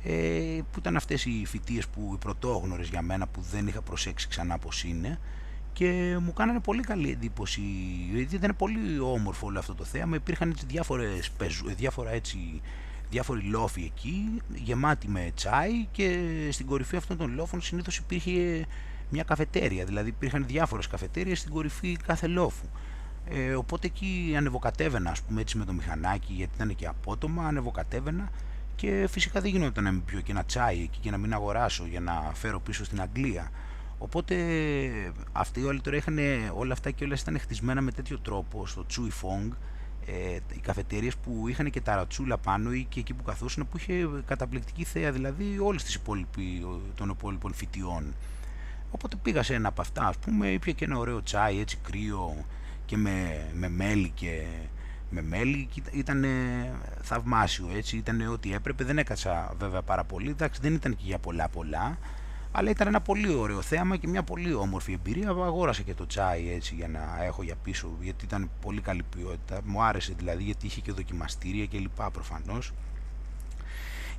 Ε, 0.05 0.61
που 0.73 0.79
ήταν 0.79 0.97
αυτές 0.97 1.25
οι 1.25 1.43
φοιτίες 1.47 1.89
που 1.89 2.11
οι 2.15 2.17
πρωτόγνωρες 2.17 2.89
για 2.89 3.03
μένα 3.03 3.27
που 3.27 3.41
δεν 3.41 3.67
είχα 3.67 3.83
προσέξει 3.83 4.29
ξανά 4.29 4.59
πως 4.59 4.85
είναι. 4.85 5.19
Και 5.73 6.17
μου 6.21 6.33
κάνανε 6.33 6.61
πολύ 6.61 6.83
καλή 6.83 7.11
εντύπωση 7.11 7.61
γιατί 8.15 8.35
ήταν 8.35 8.55
πολύ 8.59 8.99
όμορφο 8.99 9.47
όλο 9.47 9.59
αυτό 9.59 9.75
το 9.75 9.85
θέαμα. 9.85 10.17
Υπήρχαν 10.17 10.51
έτσι 10.51 10.67
διάφορες, 10.69 11.33
διάφορα 11.77 12.11
έτσι, 12.11 12.39
διάφοροι 13.11 13.43
λόφοι 13.43 13.83
εκεί 13.83 14.41
γεμάτοι 14.55 15.09
με 15.09 15.33
τσάι 15.35 15.87
και 15.93 16.19
στην 16.51 16.67
κορυφή 16.67 16.97
αυτών 16.97 17.17
των 17.17 17.35
λόφων 17.35 17.61
συνήθως 17.61 17.97
υπήρχε 17.97 18.67
μια 19.13 19.23
καφετέρια. 19.23 19.85
Δηλαδή 19.85 20.09
υπήρχαν 20.09 20.47
διάφορες 20.47 20.87
καφετέριες 20.87 21.39
στην 21.39 21.53
κορυφή 21.53 21.97
κάθε 22.07 22.27
λόφου. 22.27 22.67
Ε, 23.29 23.55
οπότε 23.55 23.87
εκεί 23.87 24.35
ανεβοκατέβαινα 24.37 25.11
ας 25.11 25.23
πούμε 25.23 25.41
έτσι 25.41 25.59
με 25.59 25.65
το 25.65 25.73
μηχανάκι 25.73 26.33
γιατί 26.33 26.53
ήταν 26.55 26.75
και 26.75 26.87
απότομα 26.87 27.47
ανεβοκατέβαινα. 27.47 28.31
Και 28.77 29.07
φυσικά 29.11 29.41
δεν 29.41 29.51
γινόταν 29.51 29.85
να 29.85 29.93
μην 29.93 30.05
πιω 30.05 30.21
και 30.21 30.33
ένα 30.33 30.45
τσάι 30.45 30.83
εκεί 30.83 30.99
και 31.01 31.11
να 31.11 31.17
μην 31.17 31.33
αγοράσω 31.33 31.87
για 31.87 32.01
να 32.01 32.31
φέρω 32.35 32.61
πίσω 32.61 32.85
στην 32.85 33.01
Αγγλία. 33.01 33.51
Οπότε 33.99 34.35
αυτοί 35.33 35.65
όλοι 35.65 35.81
τώρα 35.81 35.97
είχαν 35.97 36.19
όλα 36.57 36.73
αυτά 36.73 36.91
και 36.91 37.05
όλα 37.05 37.17
ήταν 37.21 37.39
χτισμένα 37.39 37.81
με 37.81 37.93
τέτοιο 37.93 38.19
τρόπο 38.19 38.67
στο 38.67 38.87
Τσούι 38.87 39.11
Φόγκ 39.11 39.53
ε, 40.07 40.39
οι 40.57 40.61
καφετέριες 40.61 41.17
που 41.17 41.49
είχαν 41.49 41.71
και 41.71 41.81
τα 41.81 41.95
ρατσούλα 41.95 42.39
πάνω 42.39 42.73
ή 42.73 42.87
και 42.89 43.01
εκεί 43.01 43.15
που 43.15 43.23
καθόσουν 43.23 43.69
που 43.69 43.77
είχε 43.77 44.09
καταπληκτική 44.27 44.85
θέα 44.85 45.13
δηλαδή 45.13 45.59
όλες 45.59 45.83
τις 45.83 45.95
υπόλοιποι, 45.95 46.67
των 46.95 47.09
υπόλοιπων 47.09 47.55
φοιτιών. 47.55 48.15
Οπότε 48.93 49.17
πήγα 49.23 49.43
σε 49.43 49.55
ένα 49.55 49.69
από 49.69 49.81
αυτά 49.81 50.07
ας 50.07 50.17
πούμε, 50.17 50.49
ήπια 50.49 50.73
και 50.73 50.85
ένα 50.85 50.99
ωραίο 50.99 51.23
τσάι 51.23 51.61
έτσι 51.61 51.79
κρύο 51.83 52.45
και 52.87 52.97
με, 52.97 53.47
με 53.55 53.69
μέλι 53.69 54.11
και 54.15 54.43
με 55.11 55.23
μέλι 55.23 55.69
ήταν 55.93 56.25
θαυμάσιο 57.03 57.69
έτσι, 57.77 57.97
ήταν 57.97 58.21
ό,τι 58.33 58.55
έπρεπε, 58.55 58.85
δεν 58.85 58.99
έκατσα 58.99 59.55
βέβαια 59.59 59.83
πάρα 59.83 60.05
πολύ, 60.05 60.31
εντάξει 60.31 60.61
δεν 60.61 60.75
ήταν 60.75 60.97
και 60.97 61.05
για 61.05 61.19
πολλά 61.19 61.49
πολλά 61.49 61.99
αλλά 62.53 62.71
ήταν 62.71 62.87
ένα 62.87 63.01
πολύ 63.01 63.35
ωραίο 63.35 63.63
θέαμα 63.63 63.97
και 63.97 64.09
μια 64.09 64.23
πολύ 64.23 64.55
όμορφη 64.55 64.93
εμπειρία. 64.93 65.29
Αγόρασα 65.29 65.83
και 65.83 65.95
το 65.95 66.07
τσάι 66.07 66.51
έτσι 66.51 66.75
για 66.75 66.89
να 66.89 67.25
έχω 67.25 67.43
για 67.43 67.55
πίσω, 67.63 67.89
γιατί 68.01 68.25
ήταν 68.25 68.51
πολύ 68.61 68.81
καλή 68.81 69.03
ποιότητα. 69.17 69.61
Μου 69.65 69.83
άρεσε 69.83 70.13
δηλαδή 70.17 70.43
γιατί 70.43 70.67
είχε 70.67 70.81
και 70.81 70.93
δοκιμαστήρια 70.93 71.67
και 71.67 71.79
λοιπά 71.79 72.11
προφανώς. 72.11 72.73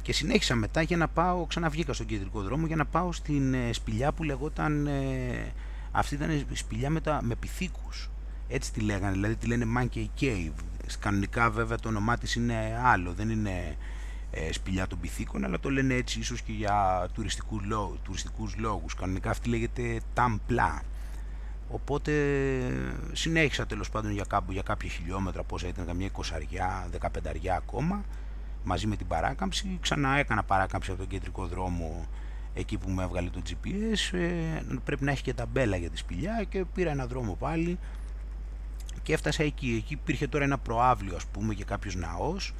Και 0.04 0.14
συνέχισα 0.14 0.56
μετά 0.56 0.82
για 0.82 0.97
να 0.97 1.08
πάω, 1.08 1.45
ξαναβγήκα 1.45 1.93
στον 1.93 2.06
κεντρικό 2.06 2.41
δρόμο 2.41 2.68
για 2.68 2.76
να 2.76 2.86
πάω 2.86 3.12
στην 3.12 3.54
ε, 3.54 3.74
σπηλιά 3.74 4.12
που 4.12 4.24
λεγόταν, 4.24 4.88
ε, 4.88 5.54
αυτή 5.91 6.16
ήταν 6.16 6.30
η 6.32 6.56
σπηλιά 6.56 6.89
με, 6.89 7.01
τα, 7.01 7.20
με 7.24 7.36
πυθίκους. 7.36 8.10
Έτσι 8.47 8.74
τη 8.74 8.80
λέγανε, 8.80 9.12
δηλαδή 9.12 9.36
τη 9.36 9.47
λένε 9.47 9.66
Monkey 9.78 10.06
Cave. 10.22 10.54
Κανονικά 10.99 11.49
βέβαια 11.49 11.78
το 11.78 11.88
όνομά 11.88 12.18
της 12.18 12.36
είναι 12.36 12.82
άλλο, 12.84 13.14
δεν 13.14 13.30
είναι 13.30 13.76
ε, 14.32 14.51
σπηλιά 14.51 14.88
των 14.88 14.99
πυθίκων, 14.99 15.43
αλλά 15.43 15.60
το 15.60 15.70
λένε 15.70 15.93
έτσι 15.93 16.20
ίσως 16.20 16.41
και 16.41 16.51
για 16.51 17.08
τουριστικούς, 17.14 17.64
λόγους, 17.66 17.97
τουριστικούς 18.04 18.56
λόγους. 18.58 18.95
Κανονικά 18.95 19.30
αυτή 19.30 19.49
λέγεται 19.49 20.01
ταμπλά. 20.14 20.82
Οπότε 21.70 22.12
συνέχισα 23.12 23.66
τέλος 23.66 23.89
πάντων 23.89 24.12
για, 24.12 24.26
κάπου, 24.28 24.51
για 24.51 24.62
κάποια 24.62 24.89
χιλιόμετρα, 24.89 25.43
πόσα 25.43 25.68
ήταν 25.68 25.86
καμιά 25.86 26.06
εικοσαριά, 26.06 26.88
δεκαπενταριά 26.91 27.56
ακόμα, 27.56 28.04
μαζί 28.64 28.88
με 28.88 28.95
την 28.95 29.07
παράκαμψη. 29.07 29.78
Ξανά 29.82 30.18
έκανα 30.18 30.43
παράκαμψη 30.43 30.91
από 30.91 30.99
τον 30.99 31.09
κεντρικό 31.09 31.45
δρόμο 31.45 32.07
εκεί 32.53 32.78
που 32.78 32.89
με 32.89 33.03
έβγαλε 33.03 33.30
το 33.30 33.41
GPS. 33.49 34.18
Ε, 34.18 34.61
πρέπει 34.84 35.03
να 35.03 35.11
έχει 35.11 35.24
και 35.24 35.34
ταμπέλα 35.34 35.78
για 35.78 35.89
τη 35.89 35.97
σπηλιά 35.97 36.45
και 36.49 36.66
πήρα 36.74 36.91
ένα 36.91 37.07
δρόμο 37.07 37.34
πάλι 37.34 37.80
και 39.03 39.14
έφτασα 39.14 39.43
εκεί. 39.43 39.76
Εκεί 39.78 39.93
υπήρχε 39.93 40.28
τώρα 40.28 40.43
ένα 40.43 40.57
προάβλιο 40.57 41.16
ας 41.16 41.26
πούμε 41.26 41.53
και 41.53 41.64
κάποιος 41.64 41.95
ναός 41.95 42.53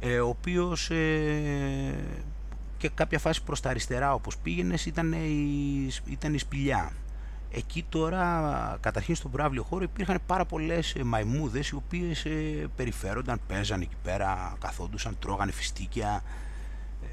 ε, 0.00 0.18
ο 0.18 0.28
οποίος 0.28 0.90
ε, 0.90 1.94
και 2.76 2.88
κάποια 2.88 3.18
φάση 3.18 3.42
προς 3.42 3.60
τα 3.60 3.70
αριστερά 3.70 4.14
όπως 4.14 4.36
πήγαινες 4.38 4.86
ήταν 4.86 5.12
η, 5.12 5.90
ήταν 6.04 6.34
η 6.34 6.38
σπηλιά. 6.38 6.92
Εκεί 7.54 7.84
τώρα, 7.88 8.78
καταρχήν 8.80 9.14
στον 9.14 9.30
πράβλιο 9.30 9.62
χώρο, 9.62 9.82
υπήρχαν 9.82 10.18
πάρα 10.26 10.44
πολλές 10.44 10.94
ε, 10.94 11.04
μαϊμούδες 11.04 11.68
οι 11.68 11.74
οποίες 11.74 12.24
ε, 12.24 12.68
περιφέρονταν, 12.76 13.40
παίζαν 13.46 13.80
εκεί 13.80 13.96
πέρα, 14.02 14.56
καθόντουσαν, 14.60 15.16
τρώγανε 15.18 15.52
φιστίκια, 15.52 16.22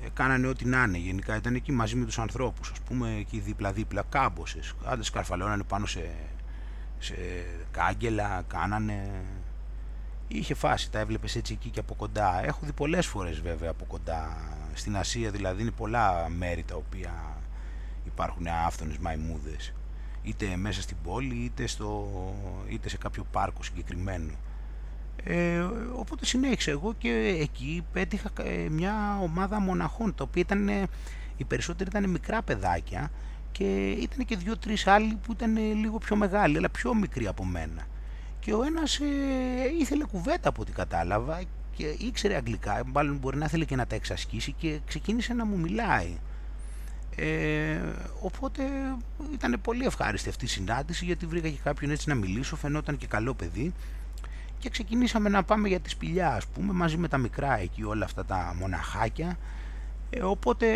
ε, 0.03 0.07
κάνανε 0.13 0.47
ό,τι 0.47 0.65
να 0.65 0.83
είναι. 0.83 0.97
Γενικά 0.97 1.35
ήταν 1.35 1.55
εκεί 1.55 1.71
μαζί 1.71 1.95
με 1.95 2.05
τους 2.05 2.19
ανθρώπους, 2.19 2.71
ας 2.71 2.79
πούμε, 2.79 3.15
εκεί 3.19 3.39
δίπλα-δίπλα, 3.39 4.03
κάμποσες. 4.09 4.73
Άντε 4.85 5.03
σκαρφαλώνανε 5.03 5.63
πάνω 5.63 5.85
σε, 5.85 6.09
σε 6.99 7.15
κάγκελα, 7.71 8.43
κάνανε... 8.47 9.23
Είχε 10.27 10.53
φάση, 10.53 10.91
τα 10.91 10.99
έβλεπες 10.99 11.35
έτσι 11.35 11.53
εκεί 11.53 11.69
και 11.69 11.79
από 11.79 11.93
κοντά. 11.93 12.45
Έχω 12.45 12.59
δει 12.61 12.71
πολλές 12.71 13.05
φορές 13.05 13.39
βέβαια 13.41 13.69
από 13.69 13.85
κοντά. 13.85 14.37
Στην 14.73 14.97
Ασία 14.97 15.31
δηλαδή 15.31 15.61
είναι 15.61 15.71
πολλά 15.71 16.29
μέρη 16.29 16.63
τα 16.63 16.75
οποία 16.75 17.37
υπάρχουν 18.05 18.47
άφθονες 18.47 18.97
μαϊμούδες 18.97 19.73
είτε 20.23 20.55
μέσα 20.55 20.81
στην 20.81 20.97
πόλη 21.03 21.35
είτε, 21.35 21.67
στο, 21.67 22.09
είτε 22.69 22.89
σε 22.89 22.97
κάποιο 22.97 23.25
πάρκο 23.31 23.63
συγκεκριμένο. 23.63 24.33
Ε, 25.23 25.59
οπότε 25.95 26.25
συνέχισα 26.25 26.71
εγώ 26.71 26.93
και 26.97 27.37
εκεί 27.41 27.85
πέτυχα 27.93 28.31
ε, 28.43 28.69
μια 28.69 29.19
ομάδα 29.21 29.59
μοναχών 29.59 30.15
τα 30.15 30.23
οποία 30.23 30.41
ήταν, 30.41 30.67
οι 31.37 31.43
περισσότεροι 31.47 31.89
ήταν 31.89 32.09
μικρά 32.09 32.41
παιδάκια 32.41 33.11
και 33.51 33.89
ήταν 33.89 34.25
και 34.25 34.37
δύο-τρεις 34.37 34.87
άλλοι 34.87 35.19
που 35.23 35.31
ήταν 35.31 35.57
λίγο 35.57 35.97
πιο 35.97 36.15
μεγάλοι 36.15 36.57
αλλά 36.57 36.69
πιο 36.69 36.93
μικροί 36.93 37.27
από 37.27 37.45
μένα 37.45 37.87
και 38.39 38.53
ο 38.53 38.63
ένας 38.63 38.99
ε, 38.99 39.05
ήθελε 39.79 40.03
κουβέντα 40.03 40.49
από 40.49 40.61
ό,τι 40.61 40.71
κατάλαβα 40.71 41.41
και 41.75 41.95
ήξερε 41.99 42.35
αγγλικά, 42.35 42.81
μάλλον 42.85 43.17
μπορεί 43.17 43.37
να 43.37 43.45
ήθελε 43.45 43.65
και 43.65 43.75
να 43.75 43.87
τα 43.87 43.95
εξασκήσει 43.95 44.51
και 44.51 44.79
ξεκίνησε 44.85 45.33
να 45.33 45.45
μου 45.45 45.59
μιλάει 45.59 46.17
ε, 47.21 47.79
οπότε 48.21 48.63
ήταν 49.33 49.57
πολύ 49.61 49.85
ευχάριστη 49.85 50.29
αυτή 50.29 50.45
η 50.45 50.47
συνάντηση 50.47 51.05
γιατί 51.05 51.25
βρήκα 51.25 51.49
και 51.49 51.59
κάποιον 51.63 51.91
έτσι 51.91 52.09
να 52.09 52.15
μιλήσω, 52.15 52.55
φαινόταν 52.55 52.97
και 52.97 53.07
καλό 53.07 53.33
παιδί. 53.33 53.73
Και 54.59 54.69
ξεκινήσαμε 54.69 55.29
να 55.29 55.43
πάμε 55.43 55.67
για 55.67 55.79
τη 55.79 55.89
σπηλιά 55.89 56.33
ας 56.33 56.47
πούμε 56.47 56.73
μαζί 56.73 56.97
με 56.97 57.07
τα 57.07 57.17
μικρά 57.17 57.59
εκεί 57.59 57.83
όλα 57.83 58.05
αυτά 58.05 58.25
τα 58.25 58.55
μοναχάκια. 58.59 59.37
Ε, 60.09 60.21
οπότε 60.21 60.67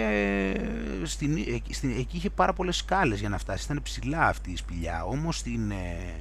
στην, 1.03 1.37
στην, 1.69 1.89
εκεί 1.89 2.17
είχε 2.17 2.29
πάρα 2.29 2.53
πολλές 2.53 2.75
σκάλες 2.75 3.19
για 3.19 3.29
να 3.29 3.37
φτάσεις, 3.37 3.65
ήταν 3.65 3.81
ψηλά 3.83 4.27
αυτή 4.27 4.51
η 4.51 4.55
σπηλιά. 4.55 5.03
Όμως 5.05 5.37
στην, 5.37 5.71
ε, 5.71 6.15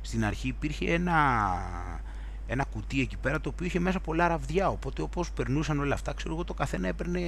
στην 0.00 0.24
αρχή 0.24 0.48
υπήρχε 0.48 0.92
ένα, 0.92 1.16
ένα 2.46 2.64
κουτί 2.64 3.00
εκεί 3.00 3.16
πέρα 3.16 3.40
το 3.40 3.48
οποίο 3.48 3.66
είχε 3.66 3.78
μέσα 3.78 4.00
πολλά 4.00 4.28
ραβδιά. 4.28 4.68
Οπότε 4.68 5.02
όπως 5.02 5.30
περνούσαν 5.30 5.80
όλα 5.80 5.94
αυτά 5.94 6.12
ξέρω 6.12 6.34
εγώ 6.34 6.44
το 6.44 6.54
καθένα 6.54 6.88
έπαιρνε 6.88 7.20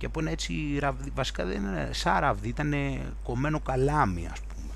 και 0.00 0.06
από 0.06 0.20
ένα 0.20 0.30
έτσι 0.30 0.78
ραβδί, 0.78 1.10
βασικά 1.14 1.44
δεν 1.44 1.56
είναι 1.56 1.90
σαν 1.92 2.18
ραβδί, 2.20 2.48
ήταν 2.48 2.74
κομμένο 3.22 3.60
καλάμι 3.60 4.28
ας 4.32 4.40
πούμε. 4.40 4.74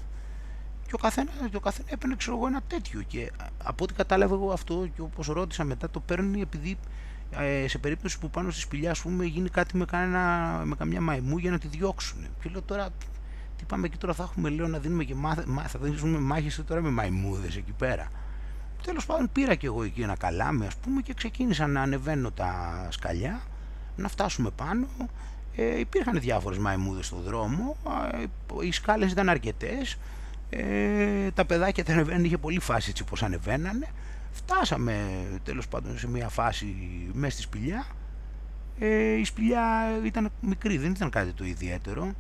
Και 0.86 0.94
ο 0.94 0.98
καθένας, 0.98 1.34
και 1.50 1.56
ο 1.56 1.60
καθένας 1.60 1.92
έπαιρνε 1.92 2.16
ξέρω 2.16 2.36
εγώ 2.36 2.46
ένα 2.46 2.60
τέτοιο 2.66 3.02
και 3.02 3.32
από 3.64 3.84
ό,τι 3.84 3.94
κατάλαβα 3.94 4.34
εγώ 4.34 4.52
αυτό 4.52 4.88
και 4.94 5.00
όπως 5.00 5.26
ρώτησα 5.26 5.64
μετά 5.64 5.90
το 5.90 6.00
παίρνει 6.00 6.40
επειδή 6.40 6.78
ε, 7.30 7.68
σε 7.68 7.78
περίπτωση 7.78 8.18
που 8.18 8.30
πάνω 8.30 8.50
στη 8.50 8.60
σπηλιά 8.60 8.90
ας 8.90 9.00
πούμε 9.00 9.24
γίνει 9.24 9.48
κάτι 9.48 9.76
με, 9.76 9.84
κανένα, 9.84 10.62
με 10.64 10.74
καμιά 10.74 11.00
μαϊμού 11.00 11.38
για 11.38 11.50
να 11.50 11.58
τη 11.58 11.68
διώξουν. 11.68 12.26
Και 12.42 12.48
λέω 12.48 12.62
τώρα 12.62 12.88
τι 13.56 13.64
πάμε 13.64 13.86
εκεί 13.86 13.96
τώρα 13.96 14.14
θα 14.14 14.22
έχουμε 14.22 14.48
λέω 14.48 14.68
να 14.68 14.78
δίνουμε 14.78 15.04
και 15.04 15.14
μάθ, 15.14 15.44
θα 15.66 15.78
δίνουμε 15.78 16.18
μάχες 16.18 16.62
τώρα 16.66 16.80
με 16.80 16.90
μαϊμούδες 16.90 17.56
εκεί 17.56 17.72
πέρα. 17.72 18.08
Τέλος 18.82 19.06
πάντων 19.06 19.28
πήρα 19.32 19.54
και 19.54 19.66
εγώ 19.66 19.82
εκεί 19.82 20.00
ένα 20.00 20.16
καλάμι 20.16 20.66
ας 20.66 20.76
πούμε 20.76 21.00
και 21.00 21.14
ξεκίνησα 21.14 21.66
να 21.66 21.82
ανεβαίνω 21.82 22.30
τα 22.30 22.86
σκαλιά 22.90 23.40
να 23.96 24.08
φτάσουμε 24.08 24.50
πάνω. 24.50 24.86
Ε, 25.56 25.78
υπήρχαν 25.78 26.20
διάφορες 26.20 26.58
μαϊμούδες 26.58 27.06
στο 27.06 27.16
δρόμο, 27.16 27.76
ε, 28.12 28.24
οι 28.66 28.72
σκάλες 28.72 29.12
ήταν 29.12 29.28
αρκετές, 29.28 29.98
ε, 30.50 31.30
τα 31.30 31.44
παιδάκια 31.44 31.84
τα 31.84 31.92
ανεβαίνουν, 31.92 32.24
είχε 32.24 32.38
πολύ 32.38 32.60
φάση 32.60 32.90
έτσι 32.90 33.04
πως 33.04 33.22
ανεβαίνανε. 33.22 33.88
Φτάσαμε 34.32 35.24
τέλος 35.42 35.68
πάντων 35.68 35.98
σε 35.98 36.08
μια 36.08 36.28
φάση 36.28 36.76
μέσα 37.12 37.32
στη 37.32 37.42
σπηλιά. 37.42 37.86
Ε, 38.78 39.12
η 39.12 39.24
σπηλιά 39.24 39.90
ήταν 40.04 40.30
μικρή, 40.40 40.78
δεν 40.78 40.90
ήταν 40.90 41.10
κάτι 41.10 41.32
το 41.32 41.44
ιδιαίτερο. 41.44 42.12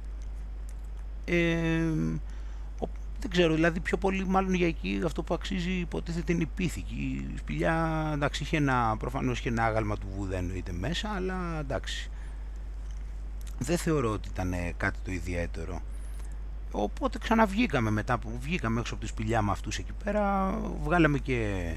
Ε, 1.24 1.82
δεν 3.24 3.32
ξέρω, 3.32 3.54
δηλαδή 3.54 3.80
πιο 3.80 3.96
πολύ 3.96 4.26
μάλλον 4.26 4.54
για 4.54 4.66
εκεί 4.66 5.00
αυτό 5.04 5.22
που 5.22 5.34
αξίζει 5.34 5.70
υποτίθεται 5.70 6.32
είναι 6.32 6.42
η 6.42 6.48
πίθηκη. 6.54 6.94
Η 7.34 7.38
σπηλιά 7.38 8.10
εντάξει 8.14 8.42
είχε 8.42 8.56
ένα, 8.56 8.96
προφανώς 8.98 9.38
είχε 9.38 9.48
ένα 9.48 9.64
άγαλμα 9.64 9.96
του 9.96 10.06
Βούδα 10.16 10.36
εννοείται 10.36 10.72
μέσα, 10.72 11.08
αλλά 11.08 11.58
εντάξει. 11.58 12.10
Δεν 13.58 13.76
θεωρώ 13.78 14.10
ότι 14.10 14.28
ήταν 14.28 14.54
κάτι 14.76 14.98
το 15.04 15.12
ιδιαίτερο. 15.12 15.80
Οπότε 16.70 17.18
ξαναβγήκαμε 17.18 17.90
μετά 17.90 18.18
που 18.18 18.38
βγήκαμε 18.40 18.80
έξω 18.80 18.94
από 18.94 19.02
τη 19.02 19.08
σπηλιά 19.08 19.42
με 19.42 19.50
αυτούς 19.50 19.78
εκεί 19.78 19.92
πέρα, 20.04 20.54
βγάλαμε 20.82 21.18
και 21.18 21.70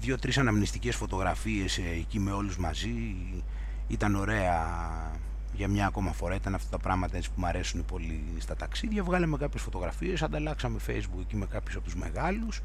δύο-τρεις 0.00 0.38
αναμνηστικές 0.38 0.96
φωτογραφίες 0.96 1.78
εκεί 1.78 2.18
με 2.18 2.32
όλους 2.32 2.58
μαζί. 2.58 3.14
Ήταν 3.88 4.14
ωραία 4.14 4.66
για 5.54 5.68
μια 5.68 5.86
ακόμα 5.86 6.12
φορά 6.12 6.34
ήταν 6.34 6.54
αυτά 6.54 6.68
τα 6.70 6.78
πράγματα 6.78 7.16
έτσι 7.16 7.28
που 7.28 7.40
μου 7.40 7.46
αρέσουν 7.46 7.84
πολύ 7.84 8.22
στα 8.38 8.56
ταξίδια. 8.56 9.02
Βγάλαμε 9.02 9.36
κάποιες 9.36 9.62
φωτογραφίες, 9.62 10.22
ανταλλάξαμε 10.22 10.78
facebook 10.86 11.20
εκεί 11.20 11.36
με 11.36 11.46
κάποιους 11.46 11.74
από 11.76 11.84
τους 11.84 11.94
μεγάλους. 11.94 12.62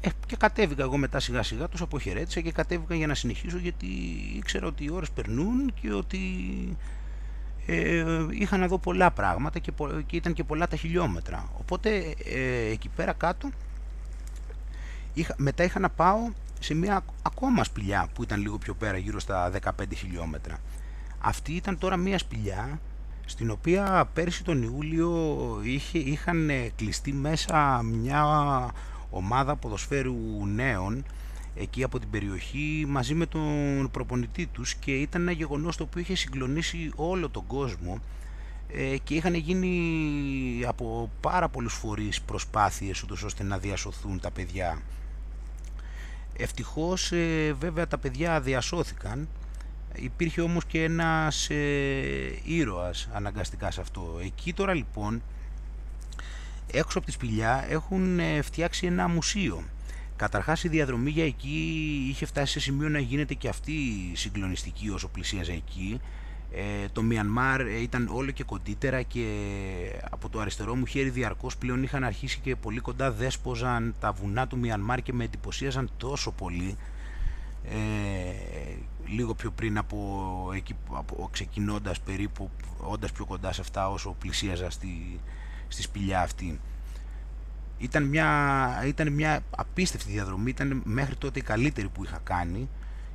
Ε, 0.00 0.08
και 0.26 0.36
κατέβηκα 0.36 0.82
εγώ 0.82 0.96
μετά 0.96 1.20
σιγά 1.20 1.42
σιγά 1.42 1.68
τους 1.68 1.80
αποχαιρέτησα 1.80 2.40
και 2.40 2.52
κατέβηκα 2.52 2.94
για 2.94 3.06
να 3.06 3.14
συνεχίσω 3.14 3.58
γιατί 3.58 3.86
ήξερα 4.36 4.66
ότι 4.66 4.84
οι 4.84 4.90
ώρες 4.90 5.10
περνούν 5.10 5.72
και 5.80 5.92
ότι 5.92 6.18
ε, 7.66 8.04
είχα 8.30 8.56
να 8.56 8.66
δω 8.66 8.78
πολλά 8.78 9.10
πράγματα 9.10 9.58
και, 9.58 9.72
και 10.06 10.16
ήταν 10.16 10.32
και 10.32 10.44
πολλά 10.44 10.68
τα 10.68 10.76
χιλιόμετρα. 10.76 11.48
Οπότε 11.60 12.14
ε, 12.24 12.70
εκεί 12.70 12.88
πέρα 12.88 13.12
κάτω 13.12 13.50
είχα, 15.14 15.34
μετά 15.38 15.64
είχα 15.64 15.78
να 15.78 15.88
πάω 15.90 16.18
σε 16.60 16.74
μια 16.74 17.04
ακόμα 17.22 17.64
σπηλιά 17.64 18.08
που 18.14 18.22
ήταν 18.22 18.40
λίγο 18.40 18.58
πιο 18.58 18.74
πέρα 18.74 18.96
γύρω 18.96 19.20
στα 19.20 19.50
15 19.62 19.70
χιλιόμετρα 19.94 20.58
αυτή 21.20 21.52
ήταν 21.52 21.78
τώρα 21.78 21.96
μία 21.96 22.18
σπηλιά 22.18 22.80
στην 23.26 23.50
οποία 23.50 24.10
πέρσι 24.12 24.44
τον 24.44 24.62
Ιούλιο 24.62 25.36
είχε, 25.64 25.98
είχαν 25.98 26.50
κλειστεί 26.76 27.12
μέσα 27.12 27.82
μια 27.82 28.24
ομάδα 29.10 29.56
ποδοσφαίρου 29.56 30.46
νέων 30.46 31.04
εκεί 31.54 31.82
από 31.82 31.98
την 31.98 32.10
περιοχή 32.10 32.84
μαζί 32.88 33.14
με 33.14 33.26
τον 33.26 33.90
προπονητή 33.90 34.46
τους 34.46 34.74
και 34.74 34.92
ήταν 34.92 35.22
ένα 35.22 35.30
γεγονός 35.30 35.76
το 35.76 35.82
οποίο 35.82 36.00
είχε 36.00 36.14
συγκλονίσει 36.14 36.92
όλο 36.96 37.28
τον 37.28 37.46
κόσμο 37.46 38.00
ε, 38.68 38.96
και 38.96 39.14
είχαν 39.14 39.34
γίνει 39.34 39.72
από 40.66 41.10
πάρα 41.20 41.48
πολλούς 41.48 41.74
φορείς 41.74 42.20
προσπάθειες 42.20 43.02
ούτως 43.02 43.22
ώστε 43.22 43.42
να 43.42 43.58
διασωθούν 43.58 44.20
τα 44.20 44.30
παιδιά. 44.30 44.78
Ευτυχώς 46.36 47.12
ε, 47.12 47.52
βέβαια 47.58 47.86
τα 47.86 47.98
παιδιά 47.98 48.40
διασώθηκαν 48.40 49.28
υπήρχε 49.94 50.40
όμως 50.40 50.64
και 50.64 50.82
ένας 50.82 51.50
ε, 51.50 52.40
ήρωας 52.44 53.08
αναγκαστικά 53.12 53.70
σε 53.70 53.80
αυτό. 53.80 54.18
Εκεί 54.22 54.52
τώρα 54.52 54.74
λοιπόν 54.74 55.22
έξω 56.72 56.98
από 56.98 57.06
τη 57.06 57.12
σπηλιά 57.12 57.66
έχουν 57.68 58.18
ε, 58.18 58.42
φτιάξει 58.42 58.86
ένα 58.86 59.08
μουσείο. 59.08 59.64
Καταρχάς 60.16 60.64
η 60.64 60.68
διαδρομή 60.68 61.10
για 61.10 61.24
εκεί 61.24 62.06
είχε 62.08 62.26
φτάσει 62.26 62.52
σε 62.52 62.60
σημείο 62.60 62.88
να 62.88 62.98
γίνεται 62.98 63.34
και 63.34 63.48
αυτή 63.48 63.72
συγκλονιστική 64.12 64.90
όσο 64.90 65.08
πλησίαζε 65.08 65.52
εκεί. 65.52 66.00
Ε, 66.52 66.88
το 66.92 67.02
Μιανμάρ 67.02 67.60
ε, 67.60 67.80
ήταν 67.80 68.08
όλο 68.12 68.30
και 68.30 68.44
κοντύτερα 68.44 69.02
και 69.02 69.26
από 70.10 70.28
το 70.28 70.40
αριστερό 70.40 70.74
μου 70.74 70.86
χέρι 70.86 71.10
διαρκώς 71.10 71.56
πλέον 71.56 71.82
είχαν 71.82 72.04
αρχίσει 72.04 72.38
και 72.38 72.56
πολύ 72.56 72.80
κοντά 72.80 73.12
δέσποζαν 73.12 73.94
τα 74.00 74.12
βουνά 74.12 74.46
του 74.46 74.58
Μιανμάρ 74.58 75.02
και 75.02 75.12
με 75.12 75.24
εντυπωσίαζαν 75.24 75.90
τόσο 75.96 76.30
πολύ 76.30 76.76
ε, 77.64 77.76
λίγο 79.10 79.34
πιο 79.34 79.50
πριν 79.50 79.78
από, 79.78 80.50
εκεί, 80.54 80.74
από 80.92 81.28
ξεκινώντας 81.32 82.00
περίπου 82.00 82.50
όντας 82.78 83.12
πιο 83.12 83.24
κοντά 83.24 83.52
σε 83.52 83.60
αυτά 83.60 83.90
όσο 83.90 84.16
πλησίαζα 84.18 84.70
στη, 84.70 85.20
στη 85.68 85.82
σπηλιά 85.82 86.20
αυτή 86.20 86.60
ήταν 87.80 88.02
μια, 88.02 88.82
ήταν 88.86 89.12
μια 89.12 89.40
απίστευτη 89.56 90.10
διαδρομή 90.10 90.50
ήταν 90.50 90.82
μέχρι 90.84 91.16
τότε 91.16 91.38
η 91.38 91.42
καλύτερη 91.42 91.88
που 91.88 92.04
είχα 92.04 92.18
κάνει 92.22 92.68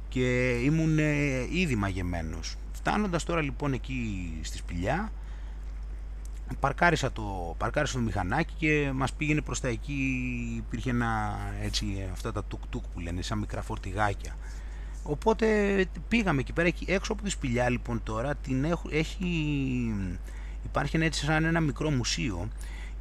και 0.10 0.50
ήμουν 0.50 0.98
ήδη 1.52 1.76
μαγεμένος. 1.76 2.56
Φτάνοντας 2.72 3.24
τώρα 3.24 3.42
λοιπόν 3.42 3.74
εκεί 3.74 4.32
στη 4.42 4.58
σπηλιά, 4.58 5.12
παρκάρισα 6.60 7.12
το, 7.12 7.56
παρκάρισα 7.58 7.94
το 7.94 8.00
μηχανάκι 8.00 8.54
και 8.58 8.92
μας 8.94 9.14
πήγαινε 9.14 9.42
προς 9.42 9.60
τα 9.60 9.68
εκεί, 9.68 10.24
υπήρχε 10.58 10.90
ένα 10.90 11.38
έτσι, 11.62 12.10
αυτά 12.12 12.32
τα 12.32 12.44
τουκ-τουκ 12.44 12.84
που 12.94 13.00
λένε, 13.00 13.22
σαν 13.22 13.38
μικρά 13.38 13.62
φορτηγάκια. 13.62 14.36
Οπότε 15.08 15.48
πήγαμε 16.08 16.40
εκεί 16.40 16.54
πέρα, 16.54 16.70
έξω 16.86 17.14
από 17.14 17.24
τη 17.24 17.30
σπηλιά 17.30 17.70
λοιπόν 17.70 18.04
τώρα, 18.04 18.36
την 18.36 18.64
έχω, 18.64 18.88
έχει, 18.92 19.28
υπάρχει 20.64 20.98
έτσι 20.98 21.26
σαν 21.26 21.44
ένα 21.44 21.60
μικρό 21.60 21.90
μουσείο 21.90 22.50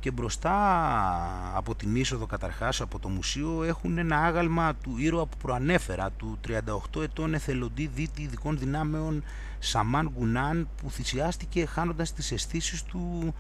και 0.05 0.11
μπροστά 0.11 0.57
από 1.55 1.75
την 1.75 1.97
είσοδο 1.97 2.27
καταρχάς 2.27 2.81
από 2.81 2.99
το 2.99 3.09
μουσείο 3.09 3.63
έχουν 3.63 3.99
ένα 3.99 4.19
άγαλμα 4.19 4.75
του 4.75 4.95
ήρωα 4.99 5.27
που 5.27 5.37
προανέφερα 5.37 6.11
του 6.11 6.39
38 6.95 7.03
ετών 7.03 7.35
εθελοντή 7.35 7.91
δίτη 7.95 8.23
ειδικών 8.23 8.59
δυνάμεων 8.59 9.25
Σαμάν 9.59 10.11
Γκουνάν 10.15 10.69
που 10.77 10.91
θυσιάστηκε 10.91 11.67
χάνοντας 11.67 12.13
τις 12.13 12.33
αισθήσεις 12.33 12.83
του 12.83 13.35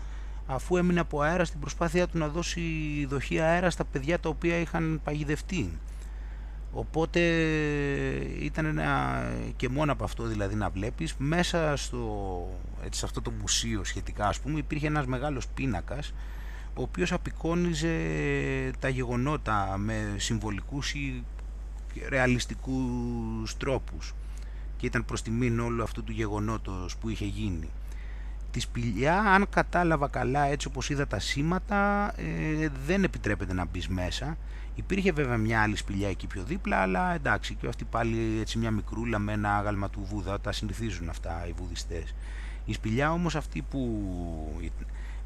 αφού 0.46 0.76
έμεινε 0.76 1.00
από 1.00 1.20
αέρα 1.20 1.44
στην 1.44 1.60
προσπάθειά 1.60 2.06
του 2.06 2.18
να 2.18 2.28
δώσει 2.28 2.60
δοχή 3.08 3.40
αέρα 3.40 3.70
στα 3.70 3.84
παιδιά 3.84 4.20
τα 4.20 4.28
οποία 4.28 4.56
είχαν 4.56 5.00
παγιδευτεί. 5.04 5.78
Οπότε 6.76 7.20
ήταν 8.40 8.64
ένα 8.64 9.22
και 9.56 9.68
μόνο 9.68 9.92
από 9.92 10.04
αυτό 10.04 10.24
δηλαδή 10.24 10.54
να 10.54 10.68
βλέπεις 10.68 11.14
μέσα 11.18 11.76
στο, 11.76 12.48
έτσι, 12.84 12.98
σε 12.98 13.04
αυτό 13.06 13.22
το 13.22 13.30
μουσείο 13.40 13.84
σχετικά 13.84 14.26
ας 14.26 14.40
πούμε 14.40 14.58
υπήρχε 14.58 14.86
ένας 14.86 15.06
μεγάλος 15.06 15.46
πίνακας 15.48 16.14
ο 16.74 16.82
οποίος 16.82 17.12
απεικόνιζε 17.12 17.96
τα 18.78 18.88
γεγονότα 18.88 19.76
με 19.78 20.14
συμβολικούς 20.16 20.94
ή 20.94 21.24
ρεαλιστικούς 22.08 23.56
τρόπους 23.56 24.14
και 24.76 24.86
ήταν 24.86 25.04
προς 25.04 25.22
τιμήν 25.22 25.60
όλου 25.60 25.82
αυτού 25.82 26.04
του 26.04 26.12
γεγονότος 26.12 26.96
που 26.96 27.08
είχε 27.08 27.24
γίνει. 27.24 27.68
Τη 28.50 28.60
σπηλιά, 28.60 29.18
αν 29.18 29.46
κατάλαβα 29.50 30.08
καλά 30.08 30.44
έτσι 30.44 30.66
όπως 30.66 30.90
είδα 30.90 31.06
τα 31.06 31.18
σήματα, 31.18 32.12
ε, 32.16 32.68
δεν 32.86 33.04
επιτρέπεται 33.04 33.52
να 33.52 33.64
μπεις 33.64 33.88
μέσα. 33.88 34.36
Υπήρχε 34.74 35.12
βέβαια 35.12 35.36
μια 35.36 35.62
άλλη 35.62 35.76
σπηλιά 35.76 36.08
εκεί 36.08 36.26
πιο 36.26 36.42
δίπλα, 36.42 36.76
αλλά 36.76 37.14
εντάξει 37.14 37.54
και 37.54 37.66
αυτή 37.66 37.84
πάλι 37.84 38.38
έτσι 38.40 38.58
μια 38.58 38.70
μικρούλα 38.70 39.18
με 39.18 39.32
ένα 39.32 39.56
άγαλμα 39.56 39.90
του 39.90 40.06
Βούδα, 40.10 40.40
τα 40.40 40.52
συνηθίζουν 40.52 41.08
αυτά 41.08 41.46
οι 41.48 41.52
βουδιστές. 41.56 42.14
Η 42.64 42.72
σπηλιά 42.72 43.12
όμως 43.12 43.36
αυτή 43.36 43.62
που 43.62 43.80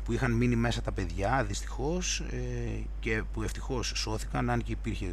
που 0.08 0.14
είχαν 0.14 0.32
μείνει 0.32 0.56
μέσα 0.56 0.82
τα 0.82 0.92
παιδιά 0.92 1.44
δυστυχώς 1.44 2.20
ε, 2.20 2.36
και 3.00 3.22
που 3.32 3.42
ευτυχώς 3.42 3.92
σώθηκαν 3.94 4.50
αν 4.50 4.62
και 4.62 4.72
υπήρχε 4.72 5.06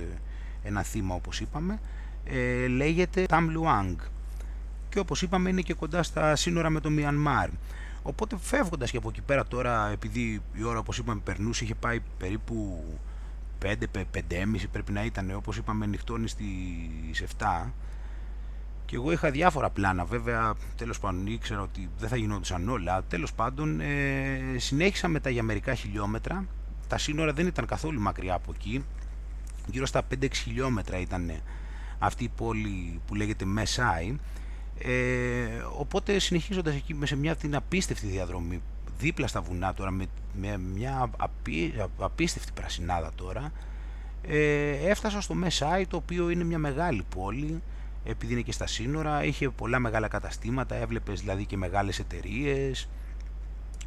ένα 0.64 0.84
θύμα 0.84 1.16
όπως 1.16 1.40
είπαμε 1.40 1.80
ε, 2.26 2.68
λέγεται 2.68 3.26
Tam 3.30 3.48
Luang 3.58 3.96
και 4.90 5.00
όπως 5.00 5.22
είπαμε 5.22 5.50
είναι 5.50 5.62
και 5.62 5.74
κοντά 5.74 6.04
στα 6.04 6.36
σύνορα 6.36 6.70
με 6.70 6.80
το 6.80 6.90
Μιανμάρ 6.90 7.50
οπότε 8.04 8.38
φεύγοντας 8.42 8.92
και 8.92 8.98
από 8.98 9.10
εκεί 9.10 9.22
πέρα 9.22 9.46
τώρα 9.46 9.90
επειδή 9.90 10.42
η 10.54 10.64
ώρα 10.64 10.80
όπως 10.80 10.98
είπαμε 10.98 11.22
περνούσε 11.24 11.64
είχε 11.64 11.76
πάει 11.76 12.00
περίπου 12.18 12.84
5-5,5 13.64 13.74
πρέπει 14.72 14.92
να 14.92 15.06
ήταν 15.06 15.32
όπως 15.36 15.58
είπαμε 15.58 15.86
νυχτώνει 15.86 16.28
στις 16.28 17.24
7 17.40 17.72
και 18.86 18.96
εγώ 18.96 19.12
είχα 19.12 19.32
διάφορα 19.32 19.70
πλάνα, 19.70 20.06
βέβαια 20.06 20.54
τέλος 20.78 21.00
πάντων 21.00 21.28
ήξερα 21.28 21.62
ότι 21.62 21.90
δεν 21.98 22.10
θα 22.10 22.16
γινόντουσαν 22.16 22.70
όλα. 22.70 23.04
Τέλος 23.04 23.34
πάντων 23.34 23.80
ε, 23.80 24.40
συνέχισα 24.58 25.08
μετά 25.08 25.30
για 25.30 25.44
μερικά 25.44 25.74
χιλιόμετρα. 25.74 26.46
Τα 26.88 26.98
σύνορα 26.98 27.34
δεν 27.34 27.48
ήταν 27.48 27.66
καθόλου 27.66 28.02
μακριά 28.02 28.34
από 28.34 28.52
εκεί. 28.56 28.86
Γύρω 29.68 29.86
στα 29.86 30.02
5-6 30.22 30.28
χιλιόμετρα 30.34 31.00
ήταν 31.00 31.32
αυτή 32.00 32.24
η 32.24 32.32
πόλη 32.36 33.02
που 33.08 33.16
λέγεται 33.16 33.46
Μεσάι. 33.46 34.16
Ε, 34.80 34.92
οπότε 35.78 36.20
συνεχίζοντας 36.20 36.76
εκεί 36.76 36.94
με 36.94 37.06
σε 37.06 37.16
μια 37.16 37.36
την 37.36 37.56
απίστευτη 37.56 38.08
διαδρομή 38.08 38.62
δίπλα 38.98 39.28
στα 39.28 39.42
βουνά 39.42 39.74
τώρα 39.74 39.92
με, 39.92 40.06
με 40.40 40.58
μια 40.58 41.10
απί, 41.18 41.74
απίστευτη 42.00 42.52
πρασινάδα 42.52 43.12
τώρα 43.16 43.52
ε, 44.28 44.90
έφτασα 44.90 45.22
στο 45.22 45.34
Μεσάι 45.34 45.88
το 45.88 45.98
οποίο 45.98 46.30
είναι 46.30 46.44
μια 46.44 46.58
μεγάλη 46.58 47.06
πόλη 47.16 47.62
επειδή 48.06 48.34
είναι 48.34 48.42
και 48.42 48.52
στα 48.52 48.68
σύνορα, 48.68 49.24
είχε 49.24 49.50
πολλά 49.50 49.80
μεγάλα 49.80 50.08
καταστήματα, 50.08 50.76
έβλεπες 50.76 51.20
δηλαδή 51.20 51.46
και 51.46 51.58
μεγάλες 51.58 52.00
εταιρείες, 52.00 52.90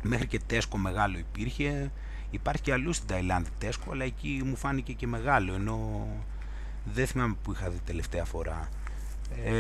μέχρι 0.03 0.27
και 0.27 0.41
τέσκο 0.47 0.77
μεγάλο 0.77 1.19
υπήρχε, 1.19 1.91
υπάρχει 2.31 2.63
και 2.63 2.73
αλλού 2.73 2.93
στην 2.93 3.07
Ταϊλάνδη 3.07 3.51
τέσκο, 3.59 3.93
αλλά 3.93 4.05
εκεί 4.05 4.43
μου 4.45 4.57
φάνηκε 4.57 4.93
και 4.93 5.07
μεγάλο, 5.07 5.55
ενώ 5.55 6.07
δεν 6.85 7.07
θυμάμαι 7.07 7.37
που 7.43 7.53
είχα 7.53 7.71
δει 7.71 7.79
τελευταία 7.85 8.25
φορά. 8.25 8.69
Ε, 9.45 9.53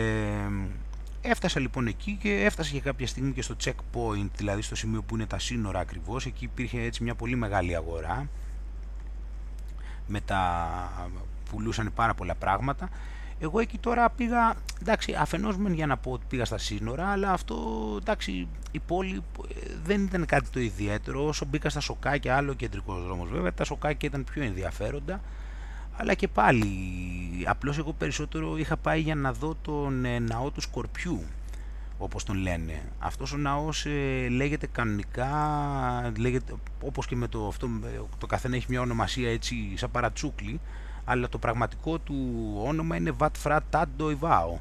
έφτασα 1.21 1.61
λοιπόν 1.61 1.87
εκεί 1.87 2.19
και 2.21 2.45
έφτασα 2.45 2.73
και 2.73 2.81
κάποια 2.81 3.07
στιγμή 3.07 3.33
και 3.33 3.43
στο 3.43 3.57
checkpoint, 3.64 4.29
δηλαδή 4.37 4.62
στο 4.62 4.75
σημείο 4.75 5.03
που 5.03 5.14
είναι 5.14 5.27
τα 5.27 5.39
σύνορα 5.39 5.81
ακριβώς, 5.81 6.27
εκεί 6.27 6.45
υπήρχε 6.45 6.81
έτσι 6.81 7.03
μια 7.03 7.14
πολύ 7.14 7.37
μεγάλη 7.37 7.77
αγορά, 7.77 8.29
με 10.07 10.21
τα 10.21 11.12
πουλούσαν 11.51 11.93
πάρα 11.95 12.14
πολλά 12.14 12.35
πράγματα 12.35 12.89
εγώ 13.41 13.61
εκεί 13.61 13.79
τώρα 13.79 14.11
πήγα, 14.11 14.55
εντάξει, 14.81 15.14
αφενός 15.14 15.57
μεν 15.57 15.73
για 15.73 15.87
να 15.87 15.97
πω 15.97 16.11
ότι 16.11 16.25
πήγα 16.29 16.45
στα 16.45 16.59
σύνορα, 16.59 17.09
αλλά 17.09 17.33
αυτό, 17.33 17.57
εντάξει, 18.01 18.49
η 18.71 18.79
πόλη 18.79 19.23
ε, 19.49 19.71
δεν 19.85 20.03
ήταν 20.05 20.27
κάτι 20.27 20.49
το 20.51 20.61
ιδιαίτερο. 20.61 21.27
Όσο 21.27 21.45
μπήκα 21.45 21.69
στα 21.69 21.81
σοκάκια, 21.81 22.37
άλλο 22.37 22.55
κεντρικός 22.55 23.03
δρόμος 23.03 23.31
βέβαια, 23.31 23.53
τα 23.53 23.64
σοκάκια 23.64 24.09
ήταν 24.09 24.25
πιο 24.25 24.43
ενδιαφέροντα. 24.43 25.21
Αλλά 26.01 26.14
και 26.14 26.28
πάλι, 26.28 26.68
απλώς 27.44 27.78
εγώ 27.78 27.92
περισσότερο 27.92 28.59
είχα 28.59 28.76
πάει 28.76 29.01
για 29.01 29.14
να 29.14 29.32
δω 29.32 29.57
τον 29.62 30.05
ε, 30.05 30.18
ναό 30.18 30.51
του 30.51 30.61
Σκορπιού, 30.61 31.22
όπως 31.99 32.24
τον 32.24 32.36
λένε. 32.36 32.82
Αυτός 32.99 33.32
ο 33.32 33.36
ναός 33.36 33.86
ε, 33.86 34.28
λέγεται 34.28 34.66
κανονικά, 34.66 35.28
λέγεται, 36.18 36.55
όπως 36.82 37.07
και 37.07 37.16
με 37.16 37.28
το 37.28 37.46
αυτό, 37.46 37.68
το 38.18 38.26
καθένα 38.26 38.57
έχει 38.57 38.66
μια 38.68 38.80
ονομασία 38.80 39.30
έτσι 39.30 39.72
σαν 39.74 39.90
παρατσούκλι, 39.90 40.61
αλλά 41.05 41.28
το 41.28 41.38
πραγματικό 41.38 41.99
του 41.99 42.16
όνομα 42.64 42.96
είναι 42.96 43.11
Βατ 43.11 43.36
Φρά 43.36 43.62
Τάντο 43.70 44.11
Ιβάο. 44.11 44.59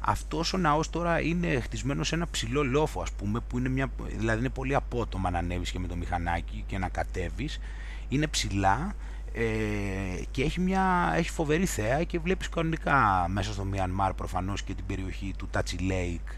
Αυτός 0.00 0.52
ο 0.52 0.58
ναός 0.58 0.90
τώρα 0.90 1.20
είναι 1.20 1.60
χτισμένος 1.60 2.08
σε 2.08 2.14
ένα 2.14 2.26
ψηλό 2.30 2.64
λόφο 2.64 3.00
ας 3.00 3.12
πούμε, 3.12 3.40
που 3.40 3.58
είναι 3.58 3.68
μια, 3.68 3.90
δηλαδή 4.16 4.38
είναι 4.38 4.48
πολύ 4.48 4.74
απότομα 4.74 5.30
να 5.30 5.38
ανέβεις 5.38 5.70
και 5.70 5.78
με 5.78 5.86
το 5.86 5.96
μηχανάκι 5.96 6.64
και 6.66 6.78
να 6.78 6.88
κατέβεις. 6.88 7.60
Είναι 8.08 8.26
ψηλά 8.26 8.94
ε, 9.32 10.22
και 10.30 10.42
έχει, 10.42 10.60
μια, 10.60 11.12
έχει 11.16 11.30
φοβερή 11.30 11.66
θέα 11.66 12.04
και 12.04 12.18
βλέπεις 12.18 12.48
κανονικά 12.48 13.26
μέσα 13.28 13.52
στο 13.52 13.64
Μιανμάρ 13.64 14.14
προφανώς 14.14 14.62
και 14.62 14.74
την 14.74 14.86
περιοχή 14.86 15.34
του 15.36 15.48
Τάτσι 15.50 15.76
Lake 15.80 16.34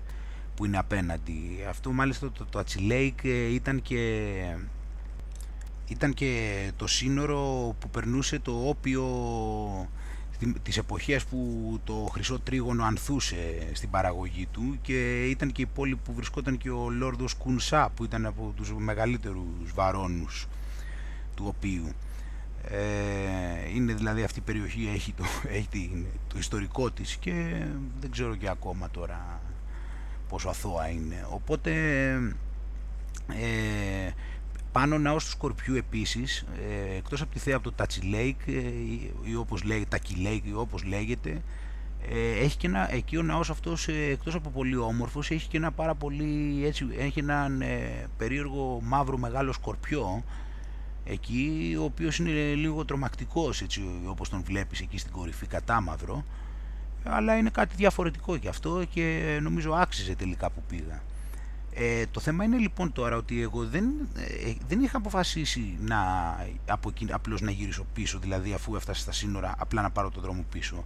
που 0.55 0.65
είναι 0.65 0.79
απέναντι. 0.79 1.65
Αυτό 1.69 1.93
μάλιστα 1.93 2.31
το, 2.33 2.45
το 2.51 2.59
Tachi 2.59 2.93
Lake 2.93 3.25
ε, 3.25 3.55
ήταν 3.55 3.83
και 3.83 4.33
ήταν 5.89 6.15
και 6.15 6.73
το 6.77 6.87
σύνορο 6.87 7.75
που 7.79 7.89
περνούσε 7.91 8.39
το 8.39 8.69
όπιο 8.69 9.05
της 10.63 10.77
εποχές 10.77 11.25
που 11.25 11.81
το 11.85 12.09
χρυσό 12.13 12.39
τρίγωνο 12.39 12.85
ανθούσε 12.85 13.69
στην 13.73 13.91
παραγωγή 13.91 14.47
του 14.53 14.79
και 14.83 15.25
ήταν 15.25 15.53
και 15.53 15.63
η 15.63 15.67
πόλη 15.67 15.97
που 15.97 16.13
βρισκόταν 16.13 16.59
και 16.59 16.71
ο 16.71 16.91
Λόρδος 16.91 17.35
Κουνσά 17.35 17.91
που 17.97 18.05
ήταν 18.05 18.27
από 18.27 18.53
τους 18.57 18.75
μεγαλύτερους 18.75 19.73
βαρόνους 19.75 20.47
του 21.35 21.45
οποίου. 21.57 21.93
Ε, 22.69 23.75
είναι 23.75 23.93
δηλαδή 23.93 24.23
αυτή 24.23 24.39
η 24.39 24.43
περιοχή 24.43 24.91
έχει 24.95 25.13
το, 25.13 25.25
έχει 25.59 26.07
το 26.29 26.39
ιστορικό 26.39 26.91
της 26.91 27.17
και 27.17 27.65
δεν 28.01 28.11
ξέρω 28.11 28.37
και 28.37 28.49
ακόμα 28.49 28.91
τώρα 28.91 29.41
πόσο 30.29 30.49
αθώα 30.49 30.89
είναι. 30.89 31.27
Οπότε 31.31 31.73
ε, 33.29 34.11
πάνω 34.73 34.99
ναός 34.99 35.25
του 35.25 35.31
Σκορπιού 35.31 35.75
επίσης, 35.75 36.45
ε, 36.69 36.97
εκτός 36.97 37.21
από 37.21 37.33
τη 37.33 37.39
θέα 37.39 37.55
από 37.57 37.65
το 37.65 37.73
Τάτσι 37.73 38.01
Lake 38.05 38.53
ε, 38.53 39.31
ή 39.31 39.35
όπως 39.35 39.63
λέγεται, 39.63 39.89
Τακι 39.89 40.15
Lake 40.19 40.49
ή 40.49 40.53
όπως 40.55 40.85
λέγεται, 40.85 41.43
ε, 42.11 42.45
έχει 42.45 42.57
και 42.57 42.67
ένα, 42.67 42.95
εκεί 42.95 43.17
ο 43.17 43.23
ναός 43.23 43.51
αυτός 43.51 43.89
ε, 43.89 43.93
εκτός 44.11 44.35
από 44.35 44.51
πολύ 44.51 44.77
όμορφος 44.77 45.31
έχει 45.31 45.49
και 45.49 45.57
ένα 45.57 45.73
πάρα 45.73 45.95
πολύ, 45.95 46.63
έτσι, 46.67 46.87
έχει 46.99 47.19
έναν 47.19 47.61
ε, 47.61 48.07
περίεργο 48.17 48.81
μαύρο 48.83 49.19
μεγάλο 49.19 49.53
σκορπιό 49.53 50.25
εκεί, 51.05 51.77
ο 51.81 51.85
οποίος 51.85 52.19
είναι 52.19 52.31
λίγο 52.55 52.85
τρομακτικός 52.85 53.63
έτσι 53.63 53.83
όπως 54.07 54.29
τον 54.29 54.43
βλέπεις 54.43 54.81
εκεί 54.81 54.99
στην 54.99 55.13
κορυφή 55.13 55.47
κατάμαυρο 55.47 56.25
αλλά 57.05 57.37
είναι 57.37 57.51
κάτι 57.51 57.75
διαφορετικό 57.77 58.37
και 58.37 58.49
αυτό 58.49 58.85
και 58.91 59.39
νομίζω 59.43 59.73
άξιζε 59.73 60.15
τελικά 60.15 60.51
που 60.51 60.63
πήγα. 60.69 61.03
Ε, 61.75 62.07
το 62.11 62.21
θέμα 62.21 62.45
είναι 62.45 62.57
λοιπόν 62.57 62.93
τώρα 62.93 63.17
ότι 63.17 63.43
εγώ 63.43 63.65
δεν, 63.67 63.85
ε, 64.17 64.53
δεν 64.69 64.81
είχα 64.81 64.97
αποφασίσει 64.97 65.79
να, 65.81 65.99
από, 66.67 66.93
απλώς 67.11 67.41
να 67.41 67.51
γυρίσω 67.51 67.87
πίσω, 67.93 68.19
δηλαδή 68.19 68.53
αφού 68.53 68.77
έφτασα 68.77 69.01
στα 69.01 69.13
σύνορα 69.13 69.55
απλά 69.59 69.83
να 69.83 69.91
πάρω 69.91 70.11
το 70.11 70.21
δρόμο 70.21 70.45
πίσω. 70.51 70.85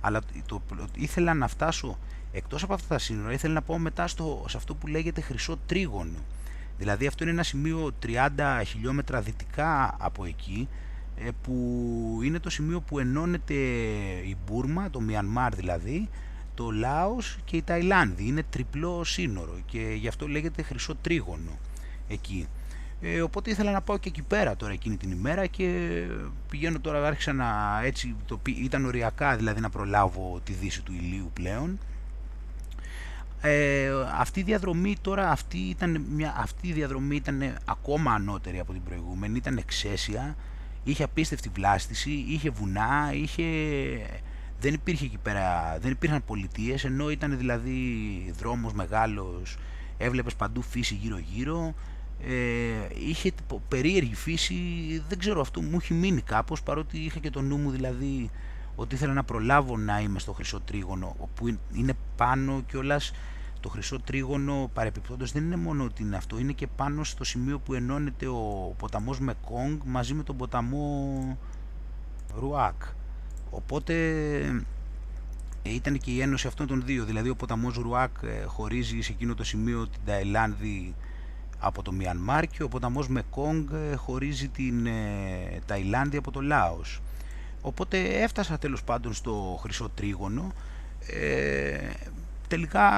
Αλλά 0.00 0.20
το, 0.46 0.62
ήθελα 0.94 1.34
να 1.34 1.48
φτάσω 1.48 1.98
εκτός 2.32 2.62
από 2.62 2.74
αυτά 2.74 2.88
τα 2.88 2.98
σύνορα, 2.98 3.32
ήθελα 3.32 3.54
να 3.54 3.62
πάω 3.62 3.78
μετά 3.78 4.06
στο, 4.06 4.44
σε 4.48 4.56
αυτό 4.56 4.74
που 4.74 4.86
λέγεται 4.86 5.20
χρυσό 5.20 5.58
τρίγωνο. 5.66 6.18
Δηλαδή 6.78 7.06
αυτό 7.06 7.22
είναι 7.22 7.32
ένα 7.32 7.42
σημείο 7.42 7.90
30 8.06 8.62
χιλιόμετρα 8.66 9.20
δυτικά 9.20 9.96
από 9.98 10.24
εκεί, 10.24 10.68
ε, 11.16 11.28
που 11.42 12.20
είναι 12.22 12.38
το 12.38 12.50
σημείο 12.50 12.80
που 12.80 12.98
ενώνεται 12.98 13.54
η 14.24 14.36
Μπούρμα, 14.46 14.90
το 14.90 15.00
Μιανμάρ 15.00 15.54
δηλαδή, 15.54 16.08
το 16.54 16.70
Λάος 16.70 17.38
και 17.44 17.56
η 17.56 17.62
Ταϊλάνδη. 17.62 18.26
Είναι 18.26 18.42
τριπλό 18.50 19.04
σύνορο 19.04 19.58
και 19.66 19.78
γι' 19.78 20.08
αυτό 20.08 20.28
λέγεται 20.28 20.62
χρυσό 20.62 20.94
τρίγωνο 20.94 21.58
εκεί. 22.08 22.48
Ε, 23.00 23.22
οπότε 23.22 23.50
ήθελα 23.50 23.70
να 23.70 23.80
πάω 23.80 23.98
και 23.98 24.08
εκεί 24.08 24.22
πέρα 24.22 24.56
τώρα 24.56 24.72
εκείνη 24.72 24.96
την 24.96 25.10
ημέρα 25.10 25.46
και 25.46 26.00
πηγαίνω 26.48 26.80
τώρα, 26.80 27.06
άρχισα 27.06 27.32
να 27.32 27.80
έτσι, 27.84 28.16
το, 28.26 28.40
ήταν 28.44 28.84
οριακά 28.84 29.36
δηλαδή 29.36 29.60
να 29.60 29.70
προλάβω 29.70 30.40
τη 30.44 30.52
δύση 30.52 30.82
του 30.82 30.92
ηλίου 30.92 31.30
πλέον. 31.32 31.78
Ε, 33.46 33.90
αυτή 34.18 34.40
η 34.40 34.42
διαδρομή 34.42 34.96
τώρα, 35.00 35.30
αυτή, 35.30 35.58
ήταν 35.58 36.06
μια, 36.08 36.34
αυτή 36.38 36.68
η 36.68 36.72
διαδρομή 36.72 37.16
ήταν 37.16 37.56
ακόμα 37.64 38.12
ανώτερη 38.12 38.58
από 38.58 38.72
την 38.72 38.82
προηγούμενη, 38.82 39.36
ήταν 39.36 39.56
εξαίσια, 39.56 40.36
είχε 40.84 41.02
απίστευτη 41.02 41.50
βλάστηση, 41.54 42.10
είχε 42.10 42.50
βουνά, 42.50 43.10
είχε... 43.12 43.44
Δεν 44.60 44.74
υπήρχε 44.74 45.04
εκεί 45.04 45.18
πέρα, 45.22 45.78
δεν 45.80 45.90
υπήρχαν 45.90 46.24
πολιτείες, 46.24 46.84
ενώ 46.84 47.10
ήταν 47.10 47.38
δηλαδή 47.38 47.70
δρόμος 48.38 48.72
μεγάλος, 48.72 49.56
έβλεπες 49.98 50.34
παντού 50.34 50.62
φύση 50.62 50.94
γύρω 50.94 51.18
γύρω, 51.18 51.74
ε, 52.26 52.96
είχε 53.08 53.32
περίεργη 53.68 54.14
φύση, 54.14 54.54
δεν 55.08 55.18
ξέρω 55.18 55.40
αυτό 55.40 55.62
μου 55.62 55.78
έχει 55.80 55.94
μείνει 55.94 56.20
κάπως 56.20 56.62
παρότι 56.62 56.98
είχα 56.98 57.18
και 57.18 57.30
το 57.30 57.40
νου 57.40 57.56
μου 57.56 57.70
δηλαδή 57.70 58.30
ότι 58.76 58.94
ήθελα 58.94 59.12
να 59.12 59.24
προλάβω 59.24 59.76
να 59.76 60.00
είμαι 60.00 60.18
στο 60.18 60.32
χρυσό 60.32 60.60
τρίγωνο 60.60 61.16
όπου 61.18 61.58
είναι 61.72 61.94
πάνω 62.16 62.62
κιόλας 62.68 63.12
το 63.64 63.70
χρυσό 63.70 64.00
τρίγωνο 64.00 64.70
παρεπιπτόντως 64.74 65.32
δεν 65.32 65.44
είναι 65.44 65.56
μόνο 65.56 65.84
ότι 65.84 66.02
είναι 66.02 66.16
αυτό 66.16 66.38
είναι 66.38 66.52
και 66.52 66.66
πάνω 66.66 67.04
στο 67.04 67.24
σημείο 67.24 67.58
που 67.58 67.74
ενώνεται 67.74 68.26
ο 68.26 68.74
ποταμός 68.78 69.20
Μεκόγκ 69.20 69.80
μαζί 69.84 70.14
με 70.14 70.22
τον 70.22 70.36
ποταμό 70.36 71.38
Ρουάκ 72.38 72.82
οπότε 73.50 73.94
ε, 75.62 75.72
ήταν 75.72 75.98
και 75.98 76.10
η 76.10 76.20
ένωση 76.20 76.46
αυτών 76.46 76.66
των 76.66 76.82
δύο 76.84 77.04
δηλαδή 77.04 77.28
ο 77.28 77.36
ποταμός 77.36 77.74
Ρουάκ 77.76 78.10
ε, 78.22 78.44
χωρίζει 78.44 79.00
σε 79.00 79.12
εκείνο 79.12 79.34
το 79.34 79.44
σημείο 79.44 79.88
την 79.88 80.00
Ταϊλάνδη 80.04 80.94
από 81.58 81.82
το 81.82 81.92
Μιανμάρ 81.92 82.46
και 82.46 82.62
ο 82.62 82.68
ποταμός 82.68 83.08
Μεκόγκ 83.08 83.68
ε, 83.72 83.94
χωρίζει 83.94 84.48
την 84.48 84.86
ε, 84.86 85.60
Ταϊλάνδη 85.66 86.16
από 86.16 86.30
το 86.30 86.40
Λάος. 86.40 87.00
Οπότε 87.60 87.98
έφτασα 88.22 88.58
τέλος 88.58 88.84
πάντων 88.84 89.12
στο 89.12 89.58
Χρυσό 89.62 89.88
Τρίγωνο. 89.88 90.52
Ε, 91.06 91.90
τελικά 92.54 92.90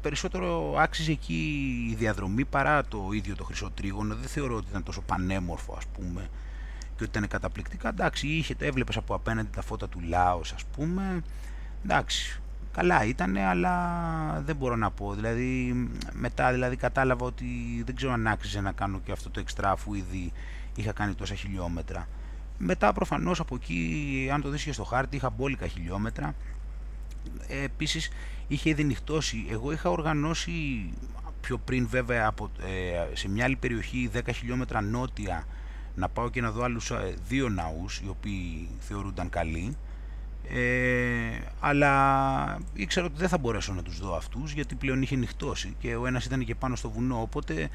περισσότερο 0.00 0.74
άξιζε 0.78 1.12
εκεί 1.12 1.42
η 1.90 1.94
διαδρομή 1.94 2.44
παρά 2.44 2.84
το 2.84 3.08
ίδιο 3.12 3.36
το 3.36 3.44
Χρυσό 3.44 3.70
Τρίγωνο. 3.74 4.14
Δεν 4.14 4.28
θεωρώ 4.28 4.56
ότι 4.56 4.66
ήταν 4.70 4.82
τόσο 4.82 5.00
πανέμορφο 5.00 5.74
ας 5.78 5.86
πούμε 5.86 6.20
και 6.96 7.04
ότι 7.04 7.04
ήταν 7.04 7.28
καταπληκτικά. 7.28 7.88
Εντάξει, 7.88 8.26
είχε, 8.26 8.54
έβλεπες 8.58 8.96
από 8.96 9.14
απέναντι 9.14 9.48
τα 9.54 9.62
φώτα 9.62 9.88
του 9.88 10.00
Λάος 10.00 10.52
ας 10.52 10.64
πούμε. 10.64 11.22
Εντάξει, 11.84 12.40
καλά 12.72 13.04
ήταν, 13.04 13.36
αλλά 13.36 14.42
δεν 14.44 14.56
μπορώ 14.56 14.76
να 14.76 14.90
πω. 14.90 15.14
Δηλαδή, 15.14 15.74
μετά 16.12 16.52
δηλαδή, 16.52 16.76
κατάλαβα 16.76 17.26
ότι 17.26 17.46
δεν 17.86 17.94
ξέρω 17.94 18.12
αν 18.12 18.26
άξιζε 18.26 18.60
να 18.60 18.72
κάνω 18.72 19.00
και 19.04 19.12
αυτό 19.12 19.30
το 19.30 19.40
εξτρά 19.40 19.70
αφού 19.70 19.94
ήδη 19.94 20.32
είχα 20.76 20.92
κάνει 20.92 21.14
τόσα 21.14 21.34
χιλιόμετρα. 21.34 22.08
Μετά 22.58 22.92
προφανώς 22.92 23.40
από 23.40 23.54
εκεί, 23.54 24.28
αν 24.32 24.42
το 24.42 24.48
δεις 24.48 24.64
και 24.64 24.72
στο 24.72 24.84
χάρτη, 24.84 25.16
είχα 25.16 25.30
μπόλικα 25.30 25.66
χιλιόμετρα. 25.66 26.34
Ε, 27.48 27.62
επίσης, 27.62 28.10
είχε 28.48 28.68
ήδη 28.68 28.84
νυχτώσει. 28.84 29.46
Εγώ 29.50 29.72
είχα 29.72 29.90
οργανώσει 29.90 30.52
πιο 31.40 31.58
πριν 31.58 31.88
βέβαια 31.88 32.26
από, 32.26 32.50
ε, 32.60 33.16
σε 33.16 33.28
μια 33.28 33.44
άλλη 33.44 33.56
περιοχή 33.56 34.10
10 34.14 34.32
χιλιόμετρα 34.34 34.80
νότια 34.80 35.46
να 35.94 36.08
πάω 36.08 36.30
και 36.30 36.40
να 36.40 36.50
δω 36.50 36.62
άλλους 36.62 36.90
ε, 36.90 37.14
δύο 37.28 37.48
ναούς 37.48 38.00
οι 38.04 38.08
οποίοι 38.08 38.68
θεωρούνταν 38.78 39.28
καλοί. 39.28 39.76
Ε, 40.48 41.38
αλλά 41.60 42.58
ήξερα 42.72 43.06
ότι 43.06 43.14
δεν 43.18 43.28
θα 43.28 43.38
μπορέσω 43.38 43.72
να 43.72 43.82
τους 43.82 44.00
δω 44.00 44.16
αυτούς 44.16 44.52
γιατί 44.52 44.74
πλέον 44.74 45.02
είχε 45.02 45.16
νυχτώσει 45.16 45.74
και 45.78 45.94
ο 45.94 46.06
ένας 46.06 46.24
ήταν 46.24 46.44
και 46.44 46.54
πάνω 46.54 46.76
στο 46.76 46.90
βουνό. 46.90 47.20
Οπότε 47.20 47.68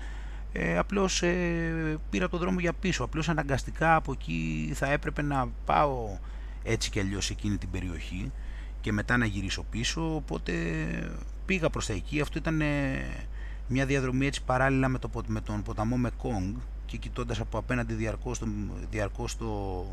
ε, 0.52 0.78
απλώς 0.78 1.22
ε, 1.22 2.00
πήρα 2.10 2.30
το 2.30 2.38
δρόμο 2.38 2.60
για 2.60 2.74
πίσω. 2.74 3.04
Απλώς 3.04 3.30
αναγκαστικά 3.30 3.96
από 3.96 4.12
εκεί 4.12 4.72
θα 4.74 4.92
έπρεπε 4.92 5.22
να 5.22 5.48
πάω 5.66 6.18
έτσι 6.64 6.90
και 6.90 7.00
αλλιώς 7.00 7.26
σε 7.26 7.34
εκείνη 7.34 7.58
την 7.58 7.72
περιοχή 7.72 8.32
και 8.86 8.92
μετά 8.92 9.18
να 9.18 9.26
γυρίσω 9.26 9.64
πίσω 9.70 10.16
οπότε 10.16 10.54
πήγα 11.46 11.70
προς 11.70 11.86
τα 11.86 11.94
εκεί. 11.94 12.22
Αυτό 12.22 12.38
ήταν 12.38 12.62
ε, 12.62 13.06
μια 13.68 13.86
διαδρομή 13.86 14.26
έτσι 14.26 14.44
παράλληλα 14.44 14.88
με, 14.88 15.00
το, 15.00 15.10
με 15.28 15.42
τον 15.42 15.64
ποταμό 15.64 15.98
Μεκόγκ 15.98 16.56
και 16.86 16.98
κοιτώντας 16.98 17.40
από 17.40 17.58
απέναντι 17.58 17.94
διαρκώς 17.94 18.40
το, 18.40 18.48
διαρκώς 18.90 19.38
το, 19.38 19.86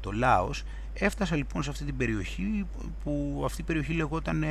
το 0.00 0.12
Λάος. 0.12 0.64
Έφτασα 0.94 1.36
λοιπόν 1.36 1.62
σε 1.62 1.70
αυτή 1.70 1.84
την 1.84 1.96
περιοχή 1.96 2.66
που 3.04 3.42
αυτή 3.44 3.60
η 3.60 3.64
περιοχή 3.64 3.92
λεγόταν 3.92 4.44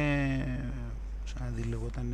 σαν 1.23 1.39
να 1.39 1.49
δει 1.55 1.61
λεγόταν 1.61 2.13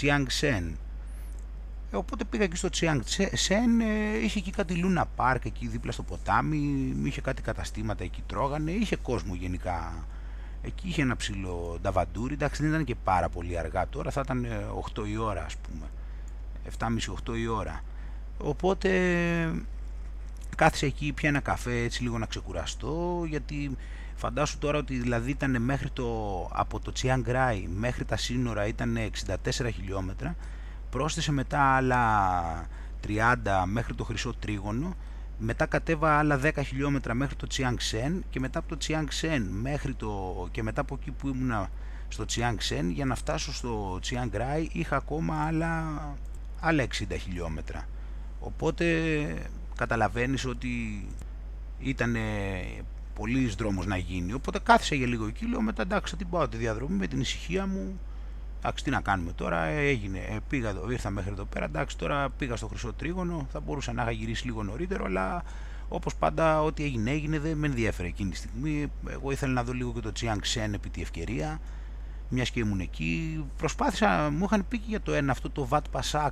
Chiang 0.00 0.26
Sen. 0.40 0.62
ε, 0.62 0.91
οπότε 1.92 2.24
πήγα 2.24 2.44
εκεί 2.44 2.56
στο 2.56 2.68
Chiang 2.72 3.00
Sen 3.48 3.82
ε, 3.82 4.18
είχε 4.22 4.38
εκεί 4.38 4.50
κάτι 4.50 4.84
Luna 4.84 5.04
Park 5.16 5.38
εκεί 5.44 5.66
δίπλα 5.66 5.92
στο 5.92 6.02
ποτάμι 6.02 6.94
είχε 7.04 7.20
κάτι 7.20 7.42
καταστήματα 7.42 8.04
εκεί 8.04 8.22
τρώγανε 8.26 8.70
είχε 8.70 8.96
κόσμο 8.96 9.34
γενικά. 9.34 10.06
Εκεί 10.62 10.88
είχε 10.88 11.02
ένα 11.02 11.16
ψηλό 11.16 11.78
νταβαντούρι 11.82 12.34
εντάξει 12.34 12.62
δεν 12.62 12.70
ήταν 12.70 12.84
και 12.84 12.94
πάρα 12.94 13.28
πολύ 13.28 13.58
αργά 13.58 13.88
τώρα 13.88 14.10
θα 14.10 14.20
ήταν 14.24 14.46
8 14.94 15.08
η 15.08 15.16
ώρα 15.16 15.44
ας 15.44 15.56
πούμε. 15.56 15.86
7.30-8 17.28 17.38
η 17.38 17.46
ώρα. 17.46 17.82
Οπότε 18.38 18.90
κάθισε 20.56 20.86
εκεί 20.86 21.12
πια 21.12 21.28
ένα 21.28 21.40
καφέ 21.40 21.82
έτσι 21.82 22.02
λίγο 22.02 22.18
να 22.18 22.26
ξεκουραστώ 22.26 23.24
γιατί 23.28 23.76
φαντάσου 24.14 24.58
τώρα 24.58 24.78
ότι 24.78 24.96
δηλαδή 24.96 25.30
ήταν 25.30 25.62
μέχρι 25.62 25.90
το, 25.90 26.08
από 26.52 26.80
το 26.80 26.92
Τσιάνγκράι 26.92 27.68
μέχρι 27.76 28.04
τα 28.04 28.16
σύνορα 28.16 28.66
ήταν 28.66 28.98
64 29.54 29.68
χιλιόμετρα 29.72 30.36
πρόσθεσε 30.92 31.32
μετά 31.32 31.60
άλλα 31.60 32.66
30 33.06 33.16
μέχρι 33.64 33.94
το 33.94 34.04
Χρυσό 34.04 34.34
Τρίγωνο 34.38 34.94
μετά 35.38 35.66
κατέβα 35.66 36.18
άλλα 36.18 36.40
10 36.42 36.50
χιλιόμετρα 36.66 37.14
μέχρι 37.14 37.36
το 37.36 37.46
Τσιάνγκσεν 37.46 38.24
και 38.30 38.40
μετά 38.40 38.58
από 38.58 38.68
το 38.68 38.76
Τσιάνγκσεν 38.76 39.42
μέχρι 39.42 39.94
το 39.94 40.48
και 40.50 40.62
μετά 40.62 40.80
από 40.80 40.98
εκεί 41.00 41.10
που 41.10 41.28
ήμουνα 41.28 41.70
στο 42.08 42.24
Τσιάνγκσεν 42.24 42.90
για 42.90 43.04
να 43.04 43.14
φτάσω 43.14 43.52
στο 43.52 43.98
Τσιάνγκράι 44.00 44.68
είχα 44.72 44.96
ακόμα 44.96 45.44
άλλα, 45.46 45.84
άλλα 46.60 46.84
60 46.84 46.86
χιλιόμετρα 47.20 47.88
οπότε 48.40 48.86
καταλαβαίνεις 49.76 50.44
ότι 50.44 51.06
ήταν 51.78 52.16
πολύς 53.14 53.54
δρόμος 53.54 53.86
να 53.86 53.96
γίνει. 53.96 54.32
Οπότε 54.32 54.58
κάθισα 54.62 54.94
για 54.94 55.06
λίγο 55.06 55.26
εκεί, 55.26 55.46
λέω 55.46 55.60
μετά 55.60 55.82
εντάξει 55.82 56.16
την 56.16 56.28
πάω 56.28 56.48
τη 56.48 56.56
διαδρομή 56.56 56.96
με 56.96 57.06
την 57.06 57.20
ησυχία 57.20 57.66
μου. 57.66 58.00
Εντάξει 58.64 58.84
τι 58.84 58.90
να 58.90 59.00
κάνουμε 59.00 59.32
τώρα, 59.32 59.64
έγινε, 59.64 60.18
ε, 60.18 60.36
πήγα 60.48 60.68
εδώ, 60.68 60.90
ήρθα 60.90 61.10
μέχρι 61.10 61.30
εδώ 61.30 61.44
πέρα, 61.44 61.64
εντάξει 61.64 61.98
τώρα 61.98 62.30
πήγα 62.30 62.56
στο 62.56 62.66
Χρυσό 62.66 62.92
Τρίγωνο, 62.92 63.46
θα 63.52 63.60
μπορούσα 63.60 63.92
να 63.92 64.02
είχα 64.02 64.10
γυρίσει 64.10 64.44
λίγο 64.44 64.62
νωρίτερο, 64.62 65.04
αλλά 65.04 65.42
όπως 65.88 66.14
πάντα 66.14 66.62
ό,τι 66.62 66.84
έγινε 66.84 67.10
έγινε 67.10 67.38
δεν 67.38 67.56
με 67.56 67.66
ενδιαφέρε 67.66 68.08
εκείνη 68.08 68.30
τη 68.30 68.36
στιγμή. 68.36 68.92
Εγώ 69.08 69.30
ήθελα 69.30 69.52
να 69.52 69.64
δω 69.64 69.72
λίγο 69.72 69.92
και 69.92 70.00
το 70.00 70.12
Chiang 70.20 70.40
Sen 70.54 70.72
επί 70.74 70.88
τη 70.88 71.00
ευκαιρία, 71.00 71.60
μιας 72.28 72.50
και 72.50 72.60
ήμουν 72.60 72.80
εκεί. 72.80 73.44
Προσπάθησα, 73.56 74.30
μου 74.30 74.44
είχαν 74.44 74.64
πει 74.68 74.78
και 74.78 74.86
για 74.88 75.00
το 75.00 75.12
ένα 75.12 75.32
αυτό 75.32 75.50
το 75.50 75.68
Vat 75.70 76.00
Pasak, 76.00 76.30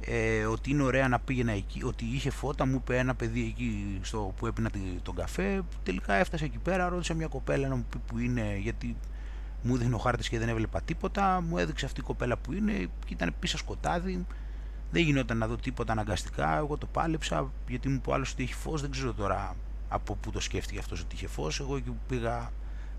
ε, 0.00 0.44
ότι 0.44 0.70
είναι 0.70 0.82
ωραία 0.82 1.08
να 1.08 1.18
πήγαινα 1.18 1.52
εκεί, 1.52 1.84
ότι 1.84 2.04
είχε 2.04 2.30
φώτα, 2.30 2.66
μου 2.66 2.74
είπε 2.74 2.98
ένα 2.98 3.14
παιδί 3.14 3.44
εκεί 3.44 3.98
στο, 4.02 4.34
που 4.36 4.46
έπινα 4.46 4.70
τον 5.02 5.14
καφέ, 5.14 5.62
τελικά 5.82 6.14
έφτασε 6.14 6.44
εκεί 6.44 6.58
πέρα, 6.58 6.88
ρώτησε 6.88 7.14
μια 7.14 7.26
κοπέλα 7.26 7.68
να 7.68 7.76
μου 7.76 7.86
πει 7.90 7.98
που 8.06 8.18
είναι, 8.18 8.58
γιατί 8.62 8.96
μου 9.66 9.76
δείχνει 9.76 9.94
ο 9.94 9.98
χάρτης 9.98 10.28
και 10.28 10.38
δεν 10.38 10.48
έβλεπα 10.48 10.80
τίποτα, 10.80 11.40
μου 11.40 11.58
έδειξε 11.58 11.84
αυτή 11.84 12.00
η 12.00 12.02
κοπέλα 12.02 12.36
που 12.36 12.52
είναι 12.52 12.72
και 12.72 13.12
ήταν 13.12 13.34
πίσω 13.38 13.58
σκοτάδι, 13.58 14.26
δεν 14.90 15.02
γινόταν 15.02 15.38
να 15.38 15.46
δω 15.46 15.56
τίποτα 15.56 15.92
αναγκαστικά, 15.92 16.56
εγώ 16.56 16.76
το 16.76 16.86
πάλεψα 16.86 17.50
γιατί 17.68 17.88
μου 17.88 17.94
είπε 17.94 18.12
άλλος 18.12 18.32
ότι 18.32 18.42
έχει 18.42 18.54
φως, 18.54 18.80
δεν 18.80 18.90
ξέρω 18.90 19.12
τώρα 19.12 19.56
από 19.88 20.14
πού 20.14 20.30
το 20.30 20.40
σκέφτηκε 20.40 20.78
αυτός 20.78 21.00
ότι 21.00 21.14
είχε 21.14 21.26
φως, 21.26 21.60
εγώ 21.60 21.76
εκεί 21.76 21.88
που 21.88 22.00
πήγα 22.08 22.52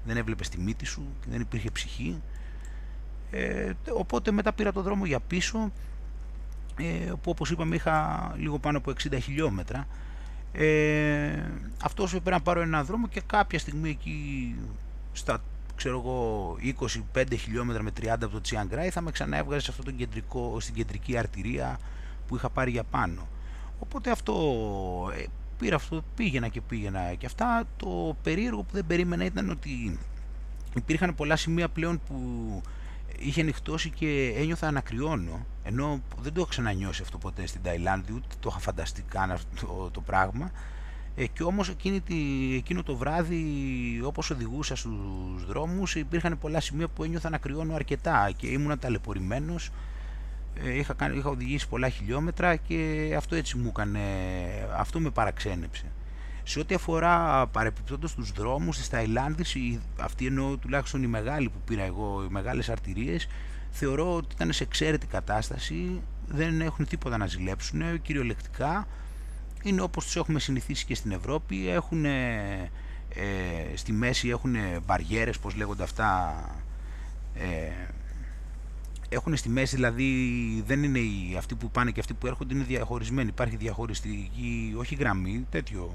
δεν 0.06 0.18
έβλεπε 0.18 0.44
τη 0.44 0.60
μύτη 0.60 0.86
σου, 0.86 1.08
δεν 1.30 1.42
υπήρχε 1.42 1.72
ψυχή, 1.72 2.22
ε, 3.32 3.72
οπότε 3.94 4.32
μετά 4.32 4.54
πήρα 4.54 4.72
το 4.72 4.82
δρόμο 4.82 5.06
για 5.06 5.20
πίσω 5.20 5.72
ε, 6.78 7.12
που 7.22 7.30
όπως 7.30 7.52
είπαμε 7.52 7.76
είχα 7.76 8.32
λίγο 8.38 8.60
πάνω 8.60 8.78
από 8.78 8.92
60 8.92 9.18
χιλιόμετρα. 9.22 9.88
Ε, 10.52 11.44
αυτός 11.84 12.14
έπρεπε 12.14 12.30
να 12.30 12.42
πάρω 12.42 12.62
ένα 12.62 12.84
δρόμο 12.84 13.08
και 13.08 13.22
κάποια 13.26 13.60
στιγμή 13.60 13.90
εκεί 13.90 14.56
στα 15.12 15.42
ξέρω 15.78 16.00
εγώ 16.00 16.56
25 17.16 17.24
χιλιόμετρα 17.38 17.84
με 17.84 17.92
30 18.02 18.06
από 18.08 18.28
το 18.28 18.42
Τσιάνγκράι 18.42 18.90
θα 18.90 19.02
με 19.02 19.12
ξανά 19.12 19.38
έβγαζε 19.38 19.60
σε 19.62 19.72
αυτό 19.72 19.84
το 19.84 19.92
κεντρικό, 19.92 20.60
στην 20.60 20.74
κεντρική 20.74 21.18
αρτηρία 21.18 21.80
που 22.28 22.36
είχα 22.36 22.50
πάρει 22.50 22.72
για 22.72 22.84
πάνω. 22.84 23.28
Οπότε 23.80 24.12
αυτό 24.12 24.34
ε, 25.16 25.24
πήρα 25.58 25.76
αυτό, 25.76 26.04
πήγαινα 26.16 26.48
και 26.48 26.62
πήγαινα 26.62 27.14
και 27.14 27.26
αυτά. 27.26 27.64
Το 27.78 28.16
περίεργο 28.24 28.64
που 28.64 28.74
δεν 28.74 28.86
περίμενα 28.88 29.26
ήταν 29.26 29.50
ότι 29.50 30.00
υπήρχαν 30.76 31.16
πολλά 31.16 31.36
σημεία 31.36 31.70
πλέον 31.70 32.02
που 32.08 32.16
είχε 33.20 33.44
νυχτώσει 33.44 33.90
και 33.90 34.34
ένιωθα 34.38 34.72
να 34.72 34.82
κρυώνω, 34.82 35.46
ενώ 35.64 36.02
δεν 36.22 36.34
το 36.34 36.40
έχω 36.40 36.50
ξανανιώσει 36.50 37.02
αυτό 37.02 37.18
ποτέ 37.18 37.48
στην 37.48 37.62
Ταϊλάνδη, 37.62 38.14
ούτε 38.14 38.36
το 38.40 38.50
είχα 38.52 38.60
φανταστεί 38.60 39.02
καν 39.02 39.32
αυτό 39.32 39.90
το, 39.94 40.02
πράγμα. 40.02 40.52
Ε, 41.20 41.26
και 41.26 41.44
όμως 41.44 41.70
εκείνη 41.70 42.02
τη, 42.02 42.16
εκείνο 42.56 42.84
το 42.84 42.96
βράδυ 42.96 43.46
όπως 44.04 44.30
οδηγούσα 44.30 44.76
στους 44.76 45.46
δρόμους 45.48 45.96
υπήρχαν 45.96 46.38
πολλά 46.38 46.60
σημεία 46.60 46.88
που 46.88 47.04
ένιωθα 47.04 47.30
να 47.30 47.38
κρυώνω 47.38 47.76
αρκετά 47.76 48.32
και 48.36 48.48
ήμουν 48.48 48.80
ταλαιπωρημένος 48.80 49.70
ε, 50.64 50.78
είχα, 50.78 50.94
κάνει, 50.94 51.18
είχα 51.18 51.30
οδηγήσει 51.30 51.68
πολλά 51.68 51.90
χιλιόμετρα 51.90 52.56
και 52.56 53.14
αυτό 53.18 53.36
έτσι 53.36 53.58
μου 53.58 53.68
έκανε, 53.68 54.00
αυτό 54.78 55.00
με 55.00 55.10
παραξένεψε. 55.10 55.86
Σε 56.44 56.60
ό,τι 56.60 56.76
αφορά 56.76 57.48
παρεπιπτόντως 57.48 58.16
τους 58.16 58.32
δρόμους 58.32 58.78
της 58.78 58.90
Ταϊλάνδης, 58.90 59.58
αυτή 60.00 60.26
εννοώ 60.26 60.58
τουλάχιστον 60.58 61.04
η 61.04 61.08
μεγάλη 61.08 61.50
που 61.50 61.60
πήρα 61.66 61.84
εγώ, 61.84 62.24
οι 62.24 62.32
μεγάλες 62.32 62.70
αρτηρίες, 62.70 63.28
θεωρώ 63.70 64.16
ότι 64.16 64.28
ήταν 64.36 64.52
σε 64.52 64.64
εξαίρετη 64.64 65.08
κατάσταση, 65.08 66.02
δεν 66.28 66.62
έχουν 66.62 66.88
τίποτα 66.88 67.18
να 67.18 67.26
ζηλέψουν, 67.28 68.02
κυριολεκτικά 68.02 68.88
είναι 69.64 69.82
όπως 69.82 70.06
τους 70.06 70.16
έχουμε 70.16 70.40
συνηθίσει 70.40 70.86
και 70.86 70.96
στην 70.96 71.12
Ευρώπη, 71.12 71.70
έχουν, 71.70 72.06
ε, 72.06 72.72
στη 73.74 73.92
μέση 73.92 74.30
έχουν 74.30 74.56
μπαριέρες, 74.86 75.40
πώς 75.40 75.56
λέγονται 75.56 75.84
αυτά, 75.84 76.44
ε, 77.34 77.72
έχουν 79.10 79.36
στη 79.36 79.50
μέση 79.50 79.76
δηλαδή 79.76 80.14
δεν 80.66 80.84
είναι 80.84 81.00
οι, 81.00 81.36
αυτοί 81.38 81.56
που 81.56 81.72
πάνε 81.72 81.92
και 81.92 82.00
αυτοί 82.00 82.14
που 82.14 82.28
έρχονται 82.28 82.54
είναι 82.54 82.64
διαχωρισμένοι, 82.64 83.30
υπάρχει 83.30 83.56
διαχωριστική, 83.56 84.74
όχι 84.78 84.96
γραμμή, 84.96 85.46
τέτοιο 85.50 85.94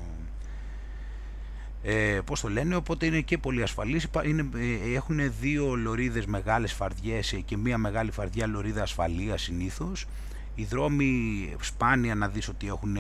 ε, 1.85 2.21
πώς 2.25 2.41
το 2.41 2.49
λένε, 2.49 2.75
οπότε 2.75 3.07
είναι 3.07 3.21
και 3.21 3.39
πολύ 3.39 3.63
ασφαλής. 3.63 4.07
Είναι, 4.25 4.49
ε, 4.57 4.95
έχουν 4.95 5.33
δύο 5.41 5.75
λωρίδες 5.75 6.27
μεγάλες 6.27 6.73
φαρδιές 6.73 7.33
ε, 7.33 7.37
και 7.37 7.57
μία 7.57 7.79
μεγάλη 7.79 8.11
φαρδιά 8.11 8.47
λωρίδα 8.47 8.83
ασφαλείας 8.83 9.43
συνήθως. 9.43 10.07
Οι 10.55 10.65
δρόμοι 10.65 11.55
σπάνια 11.61 12.15
να 12.15 12.29
δεις 12.29 12.49
ότι 12.49 12.67
έχουν 12.67 12.97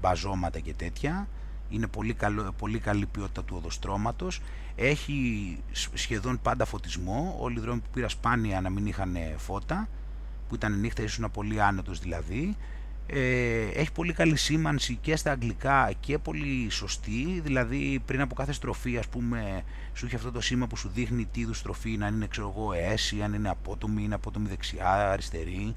μπαζώματα 0.00 0.58
και 0.58 0.74
τέτοια. 0.74 1.28
Είναι 1.70 1.86
πολύ, 1.86 2.14
καλό, 2.14 2.52
πολύ 2.58 2.78
καλή 2.78 3.06
ποιότητα 3.06 3.44
του 3.44 3.54
οδοστρώματος. 3.58 4.40
Έχει 4.76 5.58
σχεδόν 5.94 6.40
πάντα 6.42 6.64
φωτισμό. 6.64 7.36
Όλοι 7.40 7.58
οι 7.58 7.60
δρόμοι 7.60 7.80
που 7.80 7.90
πήρα 7.92 8.08
σπάνια 8.08 8.60
να 8.60 8.70
μην 8.70 8.86
είχαν 8.86 9.16
φώτα, 9.36 9.88
που 10.48 10.54
ήταν 10.54 10.80
νύχτα 10.80 11.02
ήσουν 11.02 11.30
πολύ 11.30 11.62
άνετος 11.62 11.98
δηλαδή 11.98 12.56
ε, 13.08 13.68
έχει 13.74 13.92
πολύ 13.92 14.12
καλή 14.12 14.36
σήμανση 14.36 14.98
και 15.00 15.16
στα 15.16 15.30
αγγλικά 15.30 15.92
και 16.00 16.18
πολύ 16.18 16.70
σωστή, 16.70 17.40
δηλαδή 17.44 18.02
πριν 18.06 18.20
από 18.20 18.34
κάθε 18.34 18.52
στροφή 18.52 18.98
ας 18.98 19.08
πούμε 19.08 19.62
σου 19.94 20.06
έχει 20.06 20.14
αυτό 20.14 20.32
το 20.32 20.40
σήμα 20.40 20.66
που 20.66 20.76
σου 20.76 20.90
δείχνει 20.94 21.24
τι 21.24 21.40
είδους 21.40 21.58
στροφή, 21.58 21.98
αν 22.02 22.14
είναι 22.14 22.26
ξέρω 22.26 22.54
εγώ 22.56 22.72
αίση, 22.72 23.22
αν 23.22 23.34
είναι 23.34 23.48
απότομη, 23.48 24.02
είναι 24.02 24.14
απότομη 24.14 24.48
δεξιά, 24.48 25.10
αριστερή, 25.10 25.74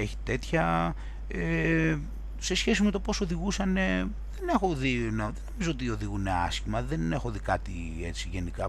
έχει 0.00 0.16
τέτοια. 0.24 0.94
Ε, 1.28 1.96
σε 2.38 2.54
σχέση 2.54 2.82
με 2.82 2.90
το 2.90 3.00
πώς 3.00 3.20
οδηγούσαν, 3.20 3.74
δεν 3.74 4.48
έχω 4.54 4.74
δει, 4.74 5.02
δεν 5.02 5.14
νομίζω 5.14 5.70
ότι 5.70 5.90
οδηγούν 5.90 6.26
άσχημα, 6.26 6.82
δεν 6.82 7.12
έχω 7.12 7.30
δει 7.30 7.38
κάτι 7.38 7.72
έτσι 8.04 8.28
γενικά 8.32 8.68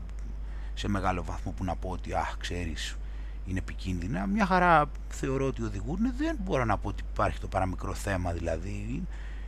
σε 0.74 0.90
μεγάλο 0.90 1.24
βαθμό 1.24 1.52
που 1.52 1.64
να 1.64 1.76
πω 1.76 1.90
ότι 1.90 2.14
αχ 2.14 2.38
ξέρεις 2.38 2.98
είναι 3.50 3.60
επικίνδυνα. 3.60 4.26
Μια 4.26 4.46
χαρά 4.46 4.90
θεωρώ 5.08 5.46
ότι 5.46 5.64
οδηγούν. 5.64 6.00
Δεν 6.18 6.38
μπορώ 6.44 6.66
να 6.66 6.78
πω 6.78 6.88
ότι 6.88 7.04
υπάρχει 7.12 7.40
το 7.40 7.48
παραμικρό 7.48 7.94
θέμα 7.94 8.32
δηλαδή. 8.32 9.04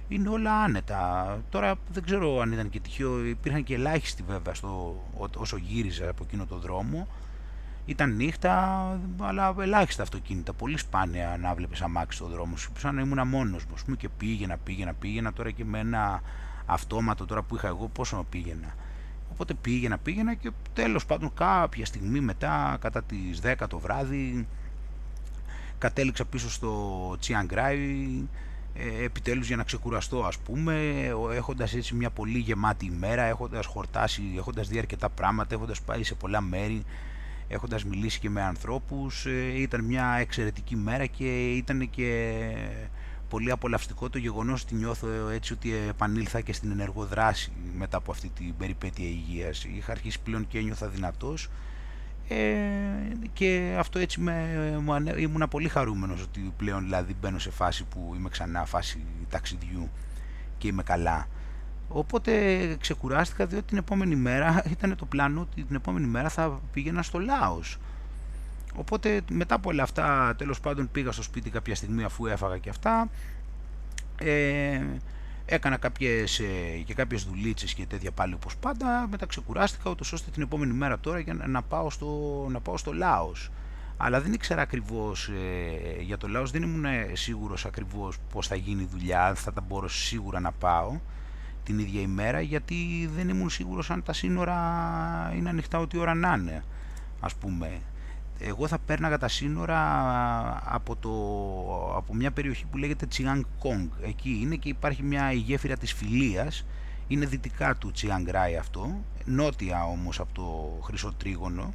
Είναι 0.08 0.30
όλα 0.30 0.64
άνετα. 0.64 1.38
Τώρα 1.50 1.76
δεν 1.92 2.04
ξέρω 2.04 2.40
αν 2.40 2.52
ήταν 2.52 2.70
και 2.70 2.80
τυχαίο. 2.80 3.26
Υπήρχαν 3.26 3.64
και 3.64 3.74
ελάχιστοι 3.74 4.24
βέβαια 4.28 4.54
στο, 4.54 5.04
όσο 5.38 5.58
γύριζα 5.58 6.10
από 6.10 6.24
εκείνο 6.28 6.46
το 6.46 6.58
δρόμο. 6.58 7.08
Ήταν 7.86 8.16
νύχτα, 8.16 9.00
αλλά 9.22 9.56
ελάχιστα 9.60 10.04
αυτοκίνητα. 10.04 10.54
Πολύ 10.54 10.78
σπάνια 10.78 11.38
να 11.42 11.54
βλέπεις 11.54 11.82
αμάξι 11.82 12.18
στο 12.18 12.28
δρόμο 12.28 12.58
σου. 12.58 12.72
Σαν 12.78 12.96
να 12.96 13.02
ήμουν 13.02 13.28
μόνος 13.28 13.66
μου. 13.88 13.96
Και 13.96 14.10
πήγαινα, 14.10 14.58
πήγαινα, 14.58 14.94
πήγαινα. 14.94 15.34
Τώρα 15.34 15.52
και 15.52 15.66
με 15.66 15.80
ένα 15.80 16.22
αυτόματο 16.66 17.26
τώρα 17.26 17.42
που 17.42 17.56
είχα 17.56 17.68
εγώ, 17.68 17.88
πόσο 17.88 18.26
πήγαινα. 18.30 18.76
Οπότε 19.32 19.54
πήγαινα, 19.54 19.98
πήγαινα 19.98 20.34
και 20.34 20.52
τέλος 20.74 21.06
πάντων 21.06 21.34
κάποια 21.34 21.86
στιγμή 21.86 22.20
μετά, 22.20 22.78
κατά 22.82 23.04
τις 23.04 23.40
10 23.44 23.68
το 23.68 23.80
βράδυ, 23.80 24.48
κατέληξα 25.78 26.26
πίσω 26.26 26.50
στο 26.50 27.16
Τσιάνγκράι, 27.20 28.28
ε, 28.74 29.04
επιτέλους 29.04 29.48
για 29.48 29.56
να 29.56 29.64
ξεκουραστώ 29.64 30.24
ας 30.24 30.38
πούμε, 30.38 31.06
έχοντας 31.34 31.74
έτσι 31.74 31.96
μια 31.96 32.10
πολύ 32.10 32.38
γεμάτη 32.38 32.86
ημέρα, 32.86 33.24
έχοντας 33.24 33.66
χορτάσει, 33.66 34.22
έχοντας 34.38 34.68
δει 34.68 34.78
αρκετά 34.78 35.10
πράγματα, 35.10 35.56
έχοντας 35.56 35.82
πάει 35.82 36.04
σε 36.04 36.16
πολλά 36.16 36.42
μέρη, 36.42 36.84
έχοντας 37.52 37.86
μιλήσει 37.86 38.20
και 38.20 38.30
με 38.30 38.42
ανθρώπους, 38.42 39.26
ε, 39.26 39.60
ήταν 39.60 39.84
μια 39.84 40.16
εξαιρετική 40.20 40.76
μέρα 40.76 41.06
και 41.06 41.52
ήταν 41.52 41.90
και 41.90 42.32
πολύ 43.30 43.52
απολαυστικό 43.52 44.10
το 44.10 44.18
γεγονός 44.18 44.62
ότι 44.62 44.76
νιώθω 44.76 45.08
έτσι 45.30 45.54
ότι 45.54 45.74
επανήλθα 45.90 46.42
και 46.42 46.54
στην 46.54 46.72
ενεργοδράση 46.72 47.52
μετά 47.78 47.98
από 47.98 48.12
αυτή 48.12 48.30
την 48.30 48.58
περιπέτεια 48.58 49.06
υγείας. 49.06 49.64
Είχα 49.64 49.92
αρχίσει 49.92 50.20
πλέον 50.20 50.48
και 50.48 50.58
ένιωθα 50.58 50.88
δυνατός 50.88 51.50
ε, 52.28 52.38
και 53.34 53.76
αυτό 53.80 54.00
έτσι 54.00 54.20
με, 54.20 55.14
ήμουν 55.18 55.48
πολύ 55.50 55.68
χαρούμενος 55.68 56.22
ότι 56.22 56.54
πλέον 56.58 56.84
δηλαδή 56.84 57.16
μπαίνω 57.22 57.40
σε 57.40 57.52
φάση 57.52 57.84
που 57.84 58.14
είμαι 58.16 58.30
ξανά 58.30 58.66
φάση 58.66 59.06
ταξιδιού 59.30 59.90
και 60.58 60.68
είμαι 60.68 60.84
καλά. 60.84 61.28
Οπότε 61.94 62.32
ξεκουράστηκα 62.80 63.46
διότι 63.46 63.66
την 63.66 63.78
επόμενη 63.78 64.16
μέρα 64.16 64.64
ήταν 64.72 64.96
το 64.96 65.06
πλάνο 65.06 65.42
ότι 65.42 65.64
την 65.64 65.76
επόμενη 65.76 66.08
μέρα 66.08 66.30
θα 66.30 66.60
πήγαινα 66.74 67.02
στο 67.02 67.20
Λάος. 67.20 67.78
Οπότε 68.76 69.22
μετά 69.32 69.56
από 69.56 69.70
όλα 69.70 69.84
αυτά 69.84 70.36
τέλος 70.38 70.60
πάντων 70.60 70.92
πήγα 70.92 71.12
στο 71.12 71.24
σπίτι 71.24 71.50
κάποια 71.50 71.76
στιγμή 71.76 72.04
αφού 72.04 72.26
έφαγα 72.26 72.58
και 72.58 72.70
αυτά. 72.70 73.10
Ε, 74.18 74.82
έκανα 75.46 75.78
κάποιες, 75.78 76.40
ε, 76.40 76.78
και 76.86 76.94
κάποιες 76.94 77.24
δουλίτσες 77.24 77.74
και 77.74 77.86
τέτοια 77.86 78.12
πάλι 78.12 78.34
όπως 78.34 78.58
πάντα. 78.58 79.08
Μετά 79.12 79.26
ξεκουράστηκα 79.26 79.90
ούτως 79.90 80.14
ώστε 80.14 80.32
την 80.32 80.42
επόμενη 80.42 80.74
μέρα 80.74 81.00
τώρα 81.00 81.20
για 81.20 81.34
να, 81.34 81.62
πάω, 81.62 81.90
στο, 81.90 82.08
να 82.50 82.60
πάω 82.60 82.78
στο 82.78 82.94
Λάος. 82.94 83.50
Αλλά 83.98 84.22
δεν 84.22 84.34
ήξερα 84.34 84.62
ακριβώς 84.62 85.28
ε, 85.28 86.02
για 86.02 86.18
το 86.18 86.28
Λάος. 86.28 86.52
Δεν 86.52 86.62
ήμουν 86.62 86.86
σίγουρος 87.14 87.66
ακριβώς 87.66 88.18
πως 88.32 88.48
θα 88.48 88.56
γίνει 88.56 88.82
η 88.82 88.88
δουλειά 88.92 89.34
θα 89.36 89.54
τα 89.54 89.62
μπορώ 89.62 89.88
σίγουρα 89.88 90.40
να 90.40 90.52
πάω 90.52 91.00
την 91.72 91.80
ίδια 91.80 92.02
ημέρα 92.02 92.42
γιατί 92.42 93.10
δεν 93.16 93.30
ήμουν 93.30 93.50
σίγουρος 93.50 93.90
αν 93.90 94.04
τα 94.04 94.14
σύνορα 94.14 94.58
είναι 95.36 95.50
ανοιχτά 95.50 95.80
ό,τι 95.80 95.98
ώρα 95.98 96.14
να 96.14 96.34
είναι 96.34 96.64
ας 97.20 97.36
πούμε 97.36 97.82
εγώ 98.40 98.68
θα 98.68 98.78
πέρναγα 98.86 99.18
τα 99.18 99.28
σύνορα 99.28 99.80
από, 100.66 100.96
το, 100.96 101.12
από 101.96 102.14
μια 102.14 102.32
περιοχή 102.32 102.66
που 102.72 102.78
λέγεται 102.78 103.08
Chiang 103.18 103.42
Kong. 103.42 103.88
Εκεί 104.04 104.40
είναι 104.42 104.56
και 104.56 104.70
υπάρχει 104.70 105.04
μια 105.04 105.32
η 105.32 105.38
γέφυρα 105.38 105.78
της 105.78 105.94
Φιλίας, 105.94 106.66
είναι 107.08 107.26
δυτικά 107.26 107.76
του 107.76 107.92
Chiang 107.96 108.30
Rai 108.30 108.58
αυτό, 108.60 109.04
νότια 109.26 109.84
όμως 109.84 110.20
από 110.20 110.34
το 110.34 110.80
Χρυσό 110.84 111.14
Τρίγωνο, 111.18 111.74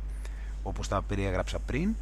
όπως 0.63 0.89
τα 0.89 1.03
περιέγραψα 1.03 1.59
πριν, 1.59 1.95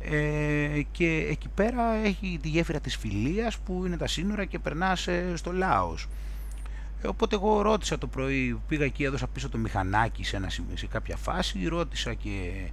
ε, 0.00 0.82
και 0.92 1.26
εκεί 1.30 1.48
πέρα 1.48 1.94
έχει 1.94 2.38
τη 2.42 2.48
γέφυρα 2.48 2.80
της 2.80 2.96
Φιλίας 2.96 3.58
που 3.58 3.82
είναι 3.86 3.96
τα 3.96 4.06
σύνορα 4.06 4.44
και 4.44 4.58
περνάς 4.58 5.06
ε, 5.06 5.32
στο 5.36 5.52
Λάος. 5.52 6.08
Ε, 7.02 7.08
οπότε 7.08 7.36
εγώ 7.36 7.62
ρώτησα 7.62 7.98
το 7.98 8.06
πρωί, 8.06 8.60
πήγα 8.68 8.84
εκεί, 8.84 9.04
έδωσα 9.04 9.26
πίσω 9.26 9.48
το 9.48 9.58
μηχανάκι 9.58 10.24
σε, 10.24 10.36
ένα, 10.36 10.48
σε 10.74 10.86
κάποια 10.86 11.16
φάση, 11.16 11.66
ρώτησα 11.66 12.14
και 12.14 12.68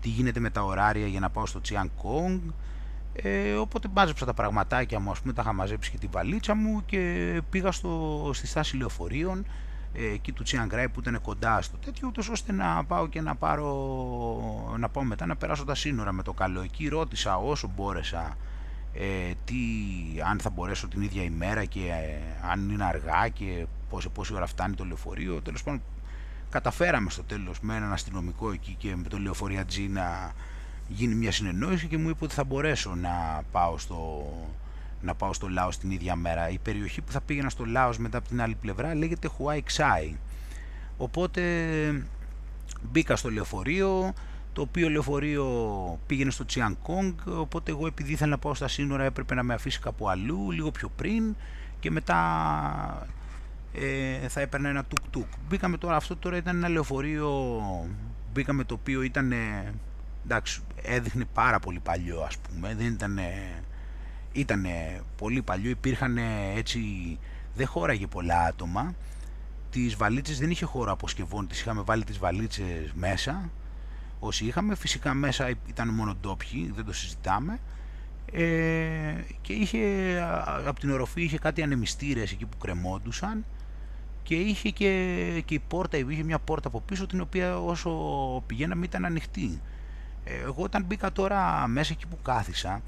τι 0.00 0.08
γίνεται 0.08 0.40
με 0.40 0.50
τα 0.50 0.62
ωράρια 0.62 1.06
για 1.06 1.20
να 1.20 1.30
πάω 1.30 1.46
στο 1.46 1.60
Chiang 1.68 1.88
Kong. 2.02 2.40
Ε, 3.12 3.52
οπότε 3.52 3.88
μάζεψα 3.94 4.26
τα 4.26 4.34
πραγματάκια 4.34 5.00
μου, 5.00 5.10
ας 5.10 5.20
πούμε, 5.20 5.32
τα 5.32 5.42
είχα 5.42 5.52
μαζέψει 5.52 5.90
και 5.90 5.98
την 5.98 6.08
βαλίτσα 6.12 6.54
μου 6.54 6.82
και 6.86 7.42
πήγα 7.50 7.72
στο, 7.72 8.30
στη 8.34 8.46
στάση 8.46 8.76
λεωφορείων 8.76 9.46
ε, 9.92 10.12
εκεί 10.12 10.32
του 10.32 10.42
Chiang 10.46 10.74
Rai 10.74 10.86
που 10.92 11.00
ήταν 11.00 11.20
κοντά 11.20 11.62
στο 11.62 11.76
τέτοιο, 11.76 12.08
ούτως 12.08 12.28
ώστε 12.28 12.52
να 12.52 12.84
πάω 12.84 13.08
και 13.08 13.20
να 13.20 13.34
πάρω, 13.34 14.76
να 14.78 14.88
πάω 14.88 15.04
μετά 15.04 15.26
να 15.26 15.36
περάσω 15.36 15.64
τα 15.64 15.74
σύνορα 15.74 16.12
με 16.12 16.22
το 16.22 16.32
καλό. 16.32 16.60
Εκεί 16.60 16.88
ρώτησα 16.88 17.36
όσο 17.36 17.70
μπόρεσα 17.76 18.36
ε, 18.98 19.32
τι, 19.44 19.54
αν 20.30 20.38
θα 20.38 20.50
μπορέσω 20.50 20.88
την 20.88 21.02
ίδια 21.02 21.22
ημέρα 21.22 21.64
και 21.64 21.80
ε, 21.80 22.48
αν 22.50 22.70
είναι 22.70 22.84
αργά 22.84 23.28
και 23.28 23.66
πόση, 23.90 24.08
πόση 24.08 24.34
ώρα 24.34 24.46
φτάνει 24.46 24.74
το 24.74 24.84
λεωφορείο. 24.84 25.42
Τέλος 25.42 25.62
πάντων 25.62 25.82
καταφέραμε 26.50 27.10
στο 27.10 27.22
τέλος 27.22 27.60
με 27.60 27.76
έναν 27.76 27.92
αστυνομικό 27.92 28.52
εκεί 28.52 28.74
και 28.78 28.96
με 28.96 29.08
το 29.08 29.18
λεωφοριατζή 29.18 29.88
να 29.88 30.32
γίνει 30.88 31.14
μια 31.14 31.32
συνεννόηση 31.32 31.86
και 31.86 31.98
μου 31.98 32.08
είπε 32.08 32.24
ότι 32.24 32.34
θα 32.34 32.44
μπορέσω 32.44 32.94
να 32.94 33.42
πάω 33.52 33.78
στο, 33.78 34.32
να 35.00 35.14
πάω 35.14 35.32
στο 35.32 35.48
Λάος 35.48 35.78
την 35.78 35.90
ίδια 35.90 36.16
μέρα. 36.16 36.48
Η 36.48 36.58
περιοχή 36.58 37.00
που 37.00 37.12
θα 37.12 37.20
πήγαινα 37.20 37.48
στο 37.48 37.64
Λάος 37.64 37.98
μετά 37.98 38.18
από 38.18 38.28
την 38.28 38.42
άλλη 38.42 38.54
πλευρά 38.54 38.94
λέγεται 38.94 39.28
Χουάι 39.28 39.62
Ξάι. 39.62 40.16
Οπότε 40.96 41.42
μπήκα 42.82 43.16
στο 43.16 43.30
λεωφορείο, 43.30 44.12
το 44.56 44.62
οποίο 44.62 44.90
λεωφορείο 44.90 45.46
πήγαινε 46.06 46.30
στο 46.30 46.44
Τσιαν 46.44 46.78
Κόγκ, 46.82 47.12
οπότε 47.26 47.70
εγώ 47.70 47.86
επειδή 47.86 48.12
ήθελα 48.12 48.30
να 48.30 48.38
πάω 48.38 48.54
στα 48.54 48.68
σύνορα 48.68 49.04
έπρεπε 49.04 49.34
να 49.34 49.42
με 49.42 49.54
αφήσει 49.54 49.80
κάπου 49.80 50.08
αλλού, 50.08 50.50
λίγο 50.50 50.70
πιο 50.70 50.90
πριν 50.96 51.36
και 51.80 51.90
μετά 51.90 53.08
ε, 53.72 54.28
θα 54.28 54.40
έπαιρνα 54.40 54.68
ένα 54.68 54.84
τουκ-τουκ. 54.84 55.26
Μπήκαμε 55.48 55.76
τώρα, 55.76 55.96
αυτό 55.96 56.16
τώρα 56.16 56.36
ήταν 56.36 56.56
ένα 56.56 56.68
λεωφορείο, 56.68 57.52
μπήκαμε 58.32 58.64
το 58.64 58.74
οποίο 58.74 59.02
ήταν, 59.02 59.32
εντάξει, 60.24 60.60
έδειχνε 60.82 61.24
πάρα 61.32 61.58
πολύ 61.58 61.78
παλιό 61.78 62.20
ας 62.20 62.36
πούμε, 62.36 62.74
δεν 62.74 62.86
ήταν, 62.86 63.18
ήταν 64.32 64.66
πολύ 65.16 65.42
παλιό, 65.42 65.70
υπήρχαν 65.70 66.18
έτσι, 66.56 66.80
δεν 67.54 67.66
χώραγε 67.66 68.06
πολλά 68.06 68.38
άτομα, 68.38 68.94
τις 69.70 69.96
βαλίτσες 69.96 70.38
δεν 70.38 70.50
είχε 70.50 70.64
χώρο 70.64 70.92
αποσκευών, 70.92 71.46
τις 71.46 71.60
είχαμε 71.60 71.82
βάλει 71.82 72.04
τις 72.04 72.18
βαλίτσες 72.18 72.92
μέσα, 72.94 73.50
όσοι 74.18 74.44
είχαμε, 74.44 74.74
φυσικά 74.74 75.14
μέσα 75.14 75.50
ήταν 75.68 75.88
μόνο 75.88 76.14
ντόπιοι, 76.20 76.72
δεν 76.74 76.84
το 76.84 76.92
συζητάμε, 76.92 77.60
ε, 78.32 79.14
και 79.40 79.52
είχε, 79.52 79.78
από 80.66 80.80
την 80.80 80.90
οροφή 80.90 81.22
είχε 81.22 81.38
κάτι 81.38 81.62
ανεμιστήρες 81.62 82.32
εκεί 82.32 82.46
που 82.46 82.56
κρεμόντουσαν 82.58 83.44
και 84.22 84.34
είχε 84.34 84.70
και, 84.70 85.42
και 85.44 85.54
η 85.54 85.62
πόρτα, 85.68 85.96
είχε 85.96 86.22
μια 86.22 86.38
πόρτα 86.38 86.68
από 86.68 86.80
πίσω 86.80 87.06
την 87.06 87.20
οποία 87.20 87.58
όσο 87.58 87.90
πηγαίναμε 88.46 88.84
ήταν 88.84 89.04
ανοιχτή. 89.04 89.60
Ε, 90.24 90.34
εγώ 90.34 90.62
όταν 90.62 90.84
μπήκα 90.84 91.12
τώρα 91.12 91.66
μέσα 91.66 91.92
εκεί 91.92 92.06
που 92.06 92.18
κάθισα, 92.22 92.82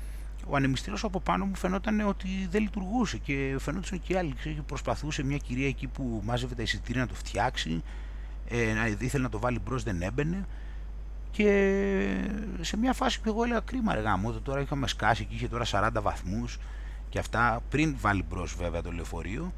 ο 0.47 0.57
ανεμιστήρας 0.57 1.05
από 1.05 1.21
πάνω 1.21 1.45
μου 1.45 1.55
φαινόταν 1.55 2.01
ότι 2.01 2.29
δεν 2.51 2.63
λειτουργούσε 2.63 3.19
και 3.19 3.57
φαινόταν 3.59 4.01
και 4.01 4.19
άλλοι. 4.19 4.35
Ξέρετε, 4.39 4.61
προσπαθούσε 4.61 5.25
μια 5.25 5.37
κυρία 5.37 5.67
εκεί 5.67 5.87
που 5.87 6.23
μάζευε 6.25 6.55
τα 6.55 6.63
εισιτήρια 6.63 7.01
να 7.01 7.09
το 7.09 7.15
φτιάξει, 7.15 7.83
ε, 8.49 8.73
να, 8.73 8.87
ήθελε 8.87 9.23
να 9.23 9.29
το 9.29 9.39
βάλει 9.39 9.59
μπρος, 9.65 9.83
δεν 9.83 10.03
έμπαινε. 10.03 10.47
Και 11.39 12.31
σε 12.61 12.77
μια 12.77 12.93
φάση 12.93 13.21
που 13.21 13.29
εγώ 13.29 13.45
έλεγα 13.45 13.61
κρίμα 13.61 13.95
ρε 13.95 14.01
γάμο, 14.01 14.33
τώρα 14.33 14.61
είχαμε 14.61 14.89
σκάσει 14.89 15.25
και 15.25 15.35
είχε 15.35 15.49
τώρα 15.49 15.65
40 15.71 16.03
βαθμούς 16.03 16.59
και 17.09 17.19
αυτά 17.19 17.61
πριν 17.69 17.97
βάλει 18.01 18.25
μπρος 18.29 18.57
βέβαια 18.57 18.83
το 18.83 18.93
λεωφορείο 18.93 19.53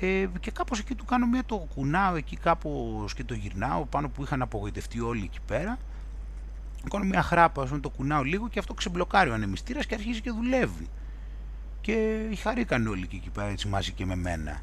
ε, 0.00 0.26
και 0.40 0.50
κάπως 0.50 0.78
εκεί 0.78 0.94
του 0.94 1.04
κάνω 1.04 1.26
μια 1.26 1.44
το 1.46 1.56
κουνάω 1.74 2.14
εκεί 2.14 2.36
κάπως 2.36 3.14
και 3.14 3.24
το 3.24 3.34
γυρνάω 3.34 3.84
πάνω 3.84 4.08
που 4.08 4.22
είχαν 4.22 4.42
απογοητευτεί 4.42 5.00
όλοι 5.00 5.24
εκεί 5.24 5.38
πέρα 5.46 5.78
κάνω 6.90 7.04
μια 7.04 7.22
χράπα, 7.22 7.62
ας 7.62 7.70
το 7.80 7.90
κουνάω 7.90 8.22
λίγο 8.22 8.48
και 8.48 8.58
αυτό 8.58 8.74
ξεμπλοκάρει 8.74 9.30
ο 9.30 9.34
ανεμιστήρας 9.34 9.86
και 9.86 9.94
αρχίζει 9.94 10.20
και 10.20 10.30
δουλεύει. 10.30 10.88
Και 11.80 12.18
χαρήκαν 12.42 12.86
όλοι 12.86 13.06
και 13.06 13.16
εκεί 13.16 13.30
πέρα 13.30 13.46
έτσι 13.46 13.68
μαζί 13.68 13.92
και 13.92 14.06
με 14.06 14.16
μένα. 14.16 14.60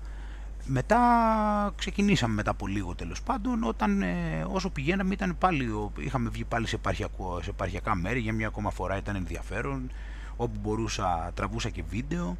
Μετά 0.68 1.00
ξεκινήσαμε 1.76 2.34
μετά 2.34 2.52
από 2.52 2.68
λίγο 2.68 2.96
τέλος 2.96 3.22
πάντων, 3.22 3.64
όταν 3.64 4.02
ε, 4.02 4.46
όσο 4.48 4.70
πηγαίναμε 4.70 5.14
ήταν 5.14 5.38
πάλι, 5.38 5.90
είχαμε 6.00 6.30
βγει 6.30 6.44
πάλι 6.44 6.68
σε, 6.68 6.80
σε 7.42 7.50
επαρχιακά 7.50 7.96
μέρη 7.96 8.20
για 8.20 8.34
μια 8.34 8.48
ακόμα 8.48 8.70
φορά 8.70 8.98
ήταν 8.98 9.16
ενδιαφέρον, 9.16 9.92
όπου 10.36 10.60
μπορούσα 10.62 11.32
τραβούσα 11.34 11.70
και 11.70 11.84
βίντεο. 11.90 12.38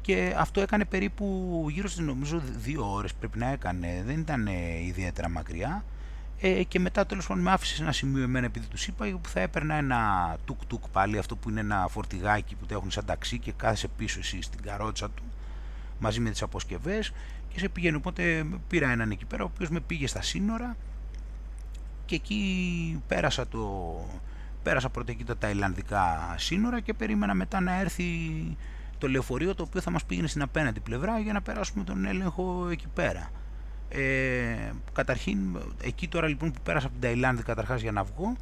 Και 0.00 0.34
αυτό 0.38 0.60
έκανε 0.60 0.84
περίπου 0.84 1.66
γύρω 1.70 1.88
στις 1.88 2.06
νομίζω 2.06 2.42
δύο 2.58 2.92
ώρες 2.92 3.14
πρέπει 3.14 3.38
να 3.38 3.46
έκανε, 3.46 4.02
δεν 4.06 4.18
ήταν 4.18 4.46
ιδιαίτερα 4.86 5.28
μακριά. 5.28 5.84
Ε, 6.40 6.62
και 6.62 6.80
μετά 6.80 7.06
τέλος 7.06 7.26
πάντων 7.26 7.42
με 7.42 7.50
άφησε 7.50 7.74
σε 7.74 7.82
ένα 7.82 7.92
σημείο 7.92 8.22
εμένα 8.22 8.46
επειδή 8.46 8.66
τους 8.66 8.86
είπα 8.86 9.18
που 9.22 9.28
θα 9.28 9.40
έπαιρνα 9.40 9.74
ένα 9.74 10.36
τουκ 10.44 10.64
τουκ 10.66 10.88
πάλι 10.92 11.18
αυτό 11.18 11.36
που 11.36 11.50
είναι 11.50 11.60
ένα 11.60 11.86
φορτηγάκι 11.90 12.54
που 12.54 12.66
το 12.66 12.74
έχουν 12.74 12.90
σαν 12.90 13.04
ταξί 13.04 13.38
και 13.38 13.52
κάθεσαι 13.52 13.88
πίσω 13.88 14.18
εσύ 14.18 14.42
στην 14.42 14.62
καρότσα 14.62 15.10
του 15.10 15.22
μαζί 16.00 16.20
με 16.20 16.30
τις 16.30 16.42
αποσκευές 16.42 17.12
και 17.48 17.58
σε 17.58 17.68
πηγαίνει 17.68 17.96
οπότε 17.96 18.44
πήρα 18.68 18.90
έναν 18.90 19.10
εκεί 19.10 19.24
πέρα 19.24 19.42
ο 19.42 19.50
οποίος 19.54 19.68
με 19.68 19.80
πήγε 19.80 20.06
στα 20.06 20.22
σύνορα 20.22 20.76
και 22.04 22.14
εκεί 22.14 23.02
πέρασα 23.06 23.48
το 23.48 23.60
πέρασα 24.62 24.88
πρώτα 24.88 25.12
εκεί 25.12 25.24
τα 25.24 25.36
ταϊλανδικά 25.36 26.34
σύνορα 26.38 26.80
και 26.80 26.94
περίμενα 26.94 27.34
μετά 27.34 27.60
να 27.60 27.80
έρθει 27.80 28.04
το 28.98 29.08
λεωφορείο 29.08 29.54
το 29.54 29.62
οποίο 29.62 29.80
θα 29.80 29.90
μας 29.90 30.04
πήγαινε 30.04 30.26
στην 30.26 30.42
απέναντι 30.42 30.80
πλευρά 30.80 31.18
για 31.18 31.32
να 31.32 31.42
περάσουμε 31.42 31.84
τον 31.84 32.04
έλεγχο 32.04 32.68
εκεί 32.70 32.86
πέρα. 32.94 33.30
Ε, 33.88 34.72
καταρχήν, 34.92 35.38
εκεί 35.82 36.08
τώρα 36.08 36.28
λοιπόν 36.28 36.52
που 36.52 36.60
πέρασα 36.62 36.86
από 36.86 36.94
την 36.94 37.08
Ταϊλάνδη 37.08 37.42
καταρχάς 37.42 37.80
για 37.80 37.92
να 37.92 38.02
βγω, 38.02 38.36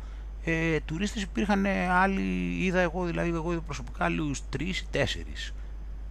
ε, 0.44 0.80
τουρίστες 0.80 1.22
υπήρχαν 1.22 1.66
άλλοι, 1.90 2.56
είδα 2.58 2.80
εγώ 2.80 3.04
δηλαδή 3.04 3.28
εγώ 3.28 3.52
είδα 3.52 3.60
προσωπικά 3.60 4.04
άλλους 4.04 4.48
τρεις 4.48 4.78
ή 4.78 4.86
τέσσερις. 4.90 5.54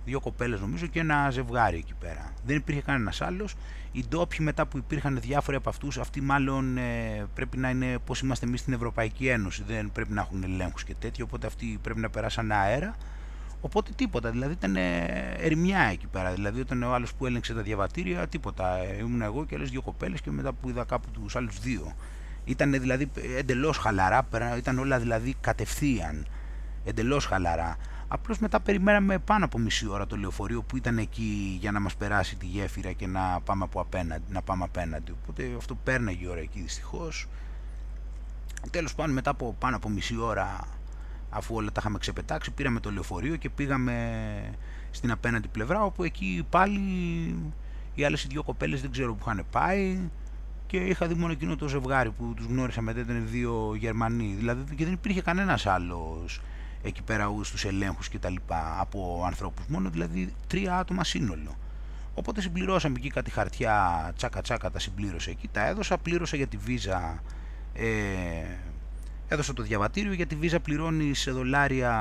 Δύο 0.08 0.20
κοπέλες 0.20 0.60
νομίζω 0.60 0.86
και 0.86 1.00
ένα 1.00 1.30
ζευγάρι 1.30 1.78
εκεί 1.78 1.94
πέρα. 2.00 2.34
Δεν 2.46 2.56
υπήρχε 2.56 2.82
κανένας 2.82 3.22
άλλος. 3.22 3.56
Οι 3.92 4.06
ντόπιοι 4.10 4.38
μετά 4.42 4.66
που 4.66 4.78
υπήρχαν 4.78 5.20
διάφοροι 5.22 5.58
από 5.58 5.70
αυτούς, 5.70 5.98
αυτοί 5.98 6.22
μάλλον 6.22 6.78
ε, 6.78 7.26
πρέπει 7.34 7.58
να 7.58 7.70
είναι 7.70 7.98
πώς 8.06 8.20
είμαστε 8.20 8.46
εμείς 8.46 8.60
στην 8.60 8.74
Ευρωπαϊκή 8.74 9.28
Ένωση, 9.28 9.64
δεν 9.68 9.92
πρέπει 9.92 10.14
να 10.14 10.22
έχουν 10.22 10.44
ελέγχους 10.44 10.84
και 10.84 10.96
τέτοιο, 11.00 11.26
οπότε 11.26 11.48
αυτοί 11.48 11.80
πρέπει 11.82 12.00
να 12.00 12.10
περάσουν 12.10 12.52
αέρα 12.52 12.96
Οπότε 13.62 13.92
τίποτα, 13.96 14.30
δηλαδή 14.30 14.54
ήταν 14.54 14.76
ερμιά 15.38 15.80
εκεί 15.80 16.08
πέρα. 16.08 16.32
Δηλαδή 16.34 16.60
όταν 16.60 16.84
ο 16.84 16.94
άλλος 16.94 17.14
που 17.14 17.26
έλεγξε 17.26 17.54
τα 17.54 17.62
διαβατήρια, 17.62 18.28
τίποτα. 18.28 18.78
Ήμουν 19.00 19.22
εγώ 19.22 19.46
και 19.46 19.56
άλλες 19.56 19.70
δύο 19.70 19.82
κοπέλες 19.82 20.22
και 20.22 20.32
μετά 20.32 20.54
που 20.54 20.70
είδα 20.70 20.84
κάπου 20.84 21.10
τους 21.12 21.36
άλλους 21.36 21.60
δύο. 21.60 21.94
Ήταν 22.46 22.72
δηλαδή 22.72 23.12
εντελώς 23.38 23.78
χαλαρά, 23.78 24.28
ήταν 24.58 24.80
όλα 24.80 25.00
δηλαδή 25.00 25.36
κατευθείαν. 25.42 26.26
Εντελώς 26.86 27.26
χαλαρά. 27.26 27.78
Απλώς 28.08 28.40
μετά 28.40 28.60
περιμέναμε 28.60 29.20
πάνω 29.20 29.46
από 29.46 29.58
μισή 29.58 29.88
ώρα 29.88 30.08
το 30.08 30.16
λεωφορείο 30.16 30.62
που 30.62 30.78
ήταν 30.78 30.98
εκεί 30.98 31.58
για 31.60 31.72
να 31.72 31.80
μας 31.80 31.96
περάσει 31.96 32.36
τη 32.36 32.46
γέφυρα 32.46 32.92
και 32.92 33.08
να 33.08 33.42
πάμε, 33.42 33.64
από 33.64 33.80
απέναντι, 33.80 34.24
να 34.30 34.42
πάμε 34.42 34.64
απέναντι. 34.64 35.12
Οπότε 35.12 35.54
αυτό 35.58 35.76
πέρναγε 35.76 36.26
η 36.26 36.28
ώρα 36.28 36.40
εκεί 36.40 36.62
δυστυχώς. 36.62 37.28
Τέλος 38.72 38.96
πάντων, 38.96 39.14
μετά 39.14 39.30
από 39.30 39.56
πάνω 39.60 39.76
από 39.76 39.90
μισή 39.90 40.18
ώρα 40.18 40.68
αφού 41.30 41.56
όλα 41.56 41.72
τα 41.72 41.80
είχαμε 41.80 41.98
ξεπετάξει, 41.98 42.52
πήραμε 42.52 42.80
το 42.80 42.92
λεωφορείο 42.92 43.36
και 43.36 43.50
πήγαμε 43.50 44.54
στην 44.92 45.12
απέναντι 45.12 45.48
πλευρά, 45.48 45.84
όπου 45.84 46.04
εκεί 46.04 46.46
πάλι 46.50 46.80
οι 47.96 48.04
άλλες 48.04 48.24
οι 48.24 48.28
δύο 48.28 48.44
κοπέλες 48.44 48.82
δεν 48.82 48.92
ξέρω 48.92 49.14
που 49.14 49.24
είχαν 49.28 49.46
πάει 49.52 50.00
και 50.68 50.78
είχα 50.78 51.08
δει 51.08 51.14
μόνο 51.14 51.32
εκείνο 51.32 51.56
το 51.56 51.68
ζευγάρι 51.68 52.12
που 52.12 52.34
τους 52.36 52.46
γνώρισα 52.46 52.82
μετά 52.82 53.00
ήταν 53.00 53.28
δύο 53.28 53.76
Γερμανοί, 53.76 54.36
δηλαδή 54.38 54.76
και 54.76 54.84
δεν 54.84 54.94
υπήρχε 54.94 55.22
κανένας 55.22 55.66
άλλος 55.66 56.42
εκεί 56.84 57.02
πέρα 57.02 57.36
στους 57.42 57.66
ελέγχους 57.66 58.10
και 58.10 58.20
τα 58.20 58.30
λοιπά 58.30 58.78
από 58.80 59.24
ανθρώπους, 59.26 59.66
μόνο 59.68 59.90
δηλαδή 59.90 60.34
τρία 60.48 60.78
άτομα 60.78 61.04
σύνολο. 61.04 61.58
Οπότε 62.14 62.42
συμπληρώσαμε 62.42 62.96
εκεί 62.98 63.10
κάτι 63.10 63.32
χαρτιά, 63.32 64.12
τσάκα 64.16 64.42
τσάκα 64.42 64.72
τα 64.72 64.80
συμπλήρωσε 64.80 65.30
εκεί, 65.30 65.50
τα 65.52 65.68
έδωσα, 65.68 65.98
πλήρωσα 65.98 66.38
για 66.38 66.48
τη 66.48 66.58
βίζα 66.58 67.22
ε, 67.74 67.86
έδωσα 69.28 69.54
το 69.54 69.64
διαβατήριο 69.64 70.14
για 70.14 70.26
τη 70.26 70.36
βίζα 70.36 70.60
πληρώνει 70.60 71.14
σε 71.14 71.32
δολάρια, 71.32 71.92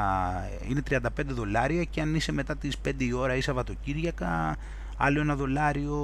είναι 0.68 0.82
35 0.90 0.98
δολάρια 1.26 1.84
και 1.84 2.00
αν 2.00 2.14
είσαι 2.14 2.32
μετά 2.32 2.56
τις 2.56 2.76
5 2.84 2.92
η 2.98 3.12
ώρα 3.12 3.34
ή 3.34 3.40
Σαββατοκύριακα 3.40 4.56
άλλο 4.96 5.20
ένα 5.20 5.36
δολάριο 5.36 5.96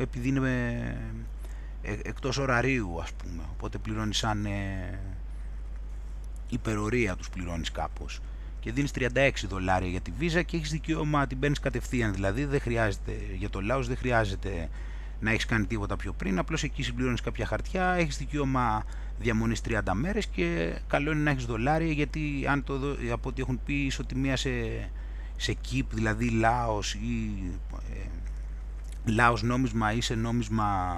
επειδή 0.00 0.28
είναι 0.28 0.40
ε, 1.82 1.92
εκτός 2.02 2.38
ωραρίου 2.38 3.00
ας 3.02 3.12
πούμε. 3.12 3.42
Οπότε 3.52 3.78
πληρώνεις 3.78 4.16
σαν 4.16 4.44
ε, 4.44 4.98
υπερορία 6.48 7.16
τους 7.16 7.28
πληρώνεις 7.30 7.70
κάπως. 7.70 8.20
Και 8.60 8.72
δίνεις 8.72 8.90
36 8.90 9.46
δολάρια 9.48 9.88
για 9.88 10.00
τη 10.00 10.10
βίζα 10.18 10.42
και 10.42 10.56
έχεις 10.56 10.70
δικαίωμα 10.70 11.26
την 11.26 11.38
παίρνεις 11.38 11.60
κατευθείαν. 11.60 12.12
Δηλαδή 12.12 12.44
δεν 12.44 12.60
χρειάζεται 12.60 13.12
για 13.36 13.50
το 13.50 13.60
Λάος 13.60 13.86
δεν 13.86 13.96
χρειάζεται 13.96 14.68
να 15.20 15.30
έχεις 15.30 15.46
κάνει 15.46 15.66
τίποτα 15.66 15.96
πιο 15.96 16.12
πριν. 16.12 16.38
Απλώς 16.38 16.62
εκεί 16.62 16.82
συμπληρώνεις 16.82 17.20
κάποια 17.20 17.46
χαρτιά 17.46 17.92
έχεις 17.92 18.16
δικαίωμα 18.16 18.84
διαμονής 19.18 19.60
30 19.68 19.80
μέρες 19.92 20.26
και 20.26 20.78
καλό 20.86 21.12
είναι 21.12 21.22
να 21.22 21.30
έχεις 21.30 21.44
δολάρια 21.44 21.92
γιατί 21.92 22.44
αν 22.48 22.64
το, 22.64 22.74
από 23.12 23.28
ό,τι 23.28 23.42
έχουν 23.42 23.60
πει 23.64 23.74
ισοτιμία 23.74 24.36
σε, 24.36 24.50
σε 25.36 25.52
ΚΙΠ, 25.52 25.94
δηλαδή 25.94 26.28
Λάος 26.30 26.94
ή 26.94 27.42
ε, 27.94 28.08
Λάος 29.04 29.42
νόμισμα 29.42 29.92
ή 29.92 30.00
σε 30.00 30.14
νόμισμα 30.14 30.96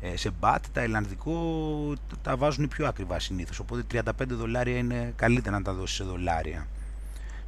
ε, 0.00 0.16
σε 0.16 0.30
μπάτ, 0.30 0.64
τα 0.72 0.80
ελλανδικό 0.80 1.94
τα 2.22 2.36
βάζουν 2.36 2.68
πιο 2.68 2.86
ακριβά 2.86 3.20
συνήθως 3.20 3.58
οπότε 3.58 4.02
35 4.04 4.10
δολάρια 4.28 4.76
είναι 4.76 5.12
καλύτερα 5.16 5.58
να 5.58 5.62
τα 5.62 5.72
δώσεις 5.72 5.96
σε 5.96 6.04
δολάρια. 6.04 6.66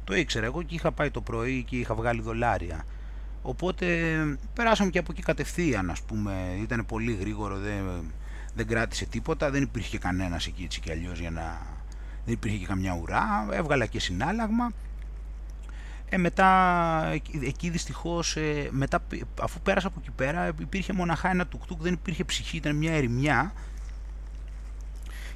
Το 0.03 0.15
ήξερα 0.15 0.45
εγώ 0.45 0.63
και 0.63 0.75
είχα 0.75 0.91
πάει 0.91 1.11
το 1.11 1.21
πρωί 1.21 1.63
και 1.63 1.75
είχα 1.75 1.95
βγάλει 1.95 2.21
δολάρια. 2.21 2.85
Οπότε 3.41 4.17
περάσαμε 4.53 4.89
και 4.89 4.99
από 4.99 5.11
εκεί 5.11 5.21
κατευθείαν 5.21 5.89
ας 5.89 6.01
πούμε. 6.01 6.57
Ήταν 6.61 6.85
πολύ 6.85 7.13
γρήγορο 7.13 7.57
δεν, 7.57 8.11
δεν 8.55 8.67
κράτησε 8.67 9.05
τίποτα, 9.05 9.49
δεν 9.51 9.61
υπήρχε 9.61 9.97
κανένας 9.97 10.45
εκεί 10.45 10.63
έτσι 10.63 10.79
κι 10.79 10.91
αλλιώς 10.91 11.19
για 11.19 11.31
να... 11.31 11.61
δεν 12.25 12.33
υπήρχε 12.33 12.57
και 12.57 12.65
καμιά 12.65 12.97
ουρά, 13.01 13.47
έβγαλα 13.51 13.85
και 13.85 13.99
συνάλλαγμα. 13.99 14.71
Ε, 16.13 16.17
μετά, 16.17 16.49
εκεί 17.41 17.69
δυστυχώς, 17.69 18.35
ε, 18.35 18.67
μετά, 18.71 19.03
αφού 19.41 19.59
πέρασα 19.61 19.87
από 19.87 19.99
εκεί 19.99 20.11
πέρα, 20.11 20.47
υπήρχε 20.59 20.93
μοναχά 20.93 21.29
ένα 21.29 21.47
τουκτούκ, 21.47 21.81
δεν 21.81 21.93
υπήρχε 21.93 22.23
ψυχή, 22.23 22.57
ήταν 22.57 22.75
μια 22.75 22.93
ερημιά 22.93 23.53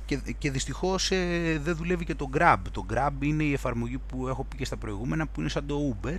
και, 0.05 0.19
και 0.37 0.51
δυστυχώς 0.51 1.11
ε, 1.11 1.59
δεν 1.63 1.75
δουλεύει 1.75 2.05
και 2.05 2.15
το 2.15 2.29
Grab. 2.33 2.57
Το 2.71 2.85
Grab 2.93 3.11
είναι 3.19 3.43
η 3.43 3.53
εφαρμογή 3.53 3.97
που 3.97 4.27
έχω 4.27 4.43
πει 4.43 4.55
και 4.55 4.65
στα 4.65 4.77
προηγούμενα 4.77 5.27
που 5.27 5.39
είναι 5.39 5.49
σαν 5.49 5.65
το 5.65 5.95
Uber. 5.95 6.17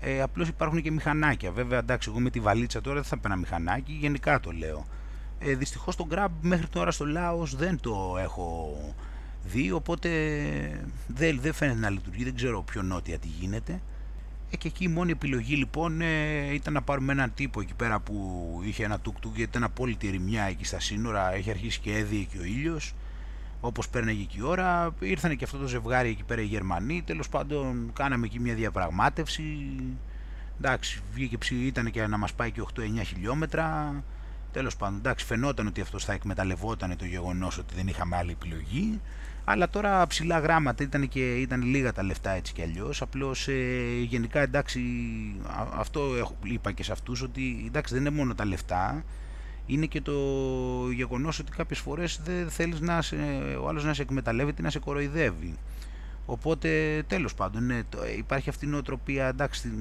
Ε, 0.00 0.22
απλώς 0.22 0.48
υπάρχουν 0.48 0.82
και 0.82 0.90
μηχανάκια. 0.90 1.50
Βέβαια, 1.50 1.78
εντάξει, 1.78 2.08
εγώ 2.10 2.20
με 2.20 2.30
τη 2.30 2.40
βαλίτσα 2.40 2.80
τώρα 2.80 2.94
δεν 2.94 3.04
θα 3.04 3.18
παίρνα 3.18 3.36
μηχανάκι, 3.36 3.92
γενικά 3.92 4.40
το 4.40 4.50
λέω. 4.50 4.86
Ε, 5.38 5.54
δυστυχώς 5.54 5.96
το 5.96 6.06
Grab 6.10 6.28
μέχρι 6.40 6.66
τώρα 6.66 6.90
στο 6.90 7.06
Λάος 7.06 7.56
δεν 7.56 7.80
το 7.80 8.16
έχω 8.20 8.74
δει, 9.46 9.72
οπότε 9.72 10.08
δεν, 11.06 11.38
δεν 11.40 11.52
φαίνεται 11.52 11.78
να 11.78 11.90
λειτουργεί, 11.90 12.24
δεν 12.24 12.34
ξέρω 12.34 12.62
πιο 12.62 12.82
νότια 12.82 13.18
τι 13.18 13.28
γίνεται. 13.28 13.80
Ε, 14.50 14.56
και 14.56 14.68
εκεί 14.68 14.84
η 14.84 14.88
μόνη 14.88 15.10
επιλογή 15.10 15.54
λοιπόν 15.54 16.00
ε, 16.00 16.54
ήταν 16.54 16.72
να 16.72 16.82
πάρουμε 16.82 17.12
έναν 17.12 17.32
τύπο 17.34 17.60
εκεί 17.60 17.74
πέρα 17.74 18.00
που 18.00 18.60
είχε 18.64 18.84
ένα 18.84 19.00
τουκ 19.00 19.16
γιατί 19.22 19.42
ήταν 19.42 19.64
απόλυτη 19.64 20.08
ερημιά 20.08 20.42
εκεί 20.42 20.64
στα 20.64 20.80
σύνορα, 20.80 21.34
έχει 21.34 21.50
αρχίσει 21.50 21.80
και 21.80 21.96
έδιε 21.96 22.22
και 22.22 22.38
ο 22.38 22.44
ήλιος 22.44 22.94
όπως 23.60 23.88
πέρναγε 23.88 24.22
εκεί 24.22 24.38
η 24.38 24.42
ώρα, 24.42 24.94
ήρθαν 24.98 25.36
και 25.36 25.44
αυτό 25.44 25.58
το 25.58 25.66
ζευγάρι 25.66 26.08
εκεί 26.08 26.22
πέρα 26.24 26.40
οι 26.40 26.44
Γερμανοί, 26.44 27.02
τέλος 27.06 27.28
πάντων 27.28 27.90
κάναμε 27.92 28.26
εκεί 28.26 28.40
μια 28.40 28.54
διαπραγμάτευση, 28.54 29.68
εντάξει, 30.58 31.02
βγήκε 31.12 31.38
ψη, 31.38 31.54
ήταν 31.54 31.90
και 31.90 32.06
να 32.06 32.16
μας 32.16 32.32
πάει 32.32 32.50
και 32.50 32.62
8-9 32.76 32.80
χιλιόμετρα, 33.04 33.94
τέλος 34.52 34.76
πάντων, 34.76 34.98
εντάξει, 34.98 35.26
φαινόταν 35.26 35.66
ότι 35.66 35.80
αυτός 35.80 36.04
θα 36.04 36.12
εκμεταλλευόταν 36.12 36.96
το 36.96 37.04
γεγονός 37.04 37.58
ότι 37.58 37.74
δεν 37.74 37.88
είχαμε 37.88 38.16
άλλη 38.16 38.30
επιλογή, 38.30 39.00
αλλά 39.48 39.70
τώρα 39.70 40.06
ψηλά 40.06 40.38
γράμματα. 40.38 40.82
Ήταν 40.82 41.08
και 41.08 41.34
ήταν 41.34 41.62
λίγα 41.62 41.92
τα 41.92 42.02
λεφτά 42.02 42.30
έτσι 42.30 42.52
κι 42.52 42.62
αλλιώς, 42.62 43.02
απλώς 43.02 43.48
ε, 43.48 44.00
γενικά 44.00 44.40
εντάξει, 44.40 44.80
αυτό 45.76 46.00
είπα 46.42 46.72
και 46.72 46.82
σε 46.82 46.92
αυτούς, 46.92 47.22
ότι 47.22 47.64
εντάξει 47.66 47.94
δεν 47.94 48.02
είναι 48.04 48.16
μόνο 48.16 48.34
τα 48.34 48.44
λεφτά, 48.44 49.04
είναι 49.66 49.86
και 49.86 50.00
το 50.00 50.12
γεγονός 50.94 51.38
ότι 51.38 51.50
κάποιες 51.50 51.78
φορές 51.78 52.20
δεν 52.24 52.50
θέλεις 52.50 52.80
να 52.80 53.02
σε, 53.02 53.16
ο 53.60 53.68
άλλος 53.68 53.84
να 53.84 53.94
σε 53.94 54.02
εκμεταλλεύεται 54.02 54.60
ή 54.60 54.64
να 54.64 54.70
σε 54.70 54.78
κοροϊδεύει. 54.78 55.54
Οπότε 56.26 57.02
τέλος 57.06 57.34
πάντων 57.34 57.66
ναι, 57.66 57.82
υπάρχει 58.16 58.48
αυτή 58.48 58.66
η 58.66 58.68
νοοτροπία. 58.68 59.26
Εντάξει 59.26 59.72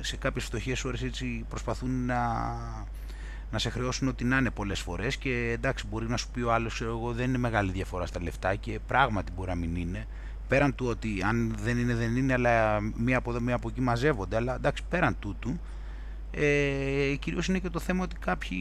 σε 0.00 0.16
κάποιες 0.16 0.44
φτωχές 0.44 0.84
ώρες 0.84 1.02
έτσι 1.02 1.44
προσπαθούν 1.48 2.04
να, 2.06 2.16
να 3.50 3.58
σε 3.58 3.70
χρεώσουν 3.70 4.08
ότι 4.08 4.24
να 4.24 4.38
είναι 4.38 4.50
πολλές 4.50 4.80
φορές 4.80 5.16
και 5.16 5.50
εντάξει 5.52 5.86
μπορεί 5.90 6.08
να 6.08 6.16
σου 6.16 6.28
πει 6.30 6.40
ο 6.40 6.52
άλλος 6.52 6.80
εγώ 6.80 7.12
δεν 7.12 7.28
είναι 7.28 7.38
μεγάλη 7.38 7.70
διαφορά 7.70 8.06
στα 8.06 8.22
λεφτά 8.22 8.54
και 8.54 8.78
πράγματι 8.86 9.32
μπορεί 9.36 9.48
να 9.48 9.54
μην 9.54 9.76
είναι 9.76 10.06
πέραν 10.48 10.74
του 10.74 10.86
ότι 10.86 11.22
αν 11.24 11.54
δεν 11.62 11.78
είναι 11.78 11.94
δεν 11.94 12.16
είναι 12.16 12.32
αλλά 12.32 12.80
μία 12.80 13.16
από 13.16 13.30
εδώ 13.30 13.40
μία 13.40 13.54
από 13.54 13.68
εκεί 13.68 13.80
μαζεύονται 13.80 14.36
αλλά 14.36 14.54
εντάξει 14.54 14.82
πέραν 14.88 15.16
τούτου 15.18 15.60
ε, 16.30 17.14
κυρίως 17.18 17.48
είναι 17.48 17.58
και 17.58 17.70
το 17.70 17.80
θέμα 17.80 18.02
ότι 18.02 18.16
κάποιοι 18.16 18.58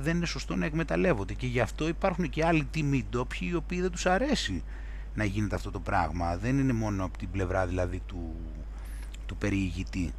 δεν 0.00 0.16
είναι 0.16 0.26
σωστό 0.26 0.56
να 0.56 0.64
εκμεταλλεύονται 0.64 1.34
και 1.34 1.46
γι' 1.46 1.60
αυτό 1.60 1.88
υπάρχουν 1.88 2.30
και 2.30 2.44
άλλοι 2.44 2.64
τίμοι 2.70 3.06
ντόπιοι 3.10 3.48
οι 3.50 3.54
οποίοι 3.54 3.80
δεν 3.80 3.90
τους 3.90 4.06
αρέσει 4.06 4.62
να 5.14 5.24
γίνεται 5.24 5.54
αυτό 5.54 5.70
το 5.70 5.80
πράγμα. 5.80 6.36
Δεν 6.36 6.58
είναι 6.58 6.72
μόνο 6.72 7.04
από 7.04 7.18
την 7.18 7.30
πλευρά 7.30 7.66
δηλαδή 7.66 8.02
του, 8.06 8.34
του 9.26 9.36
περιηγητή. 9.36 10.12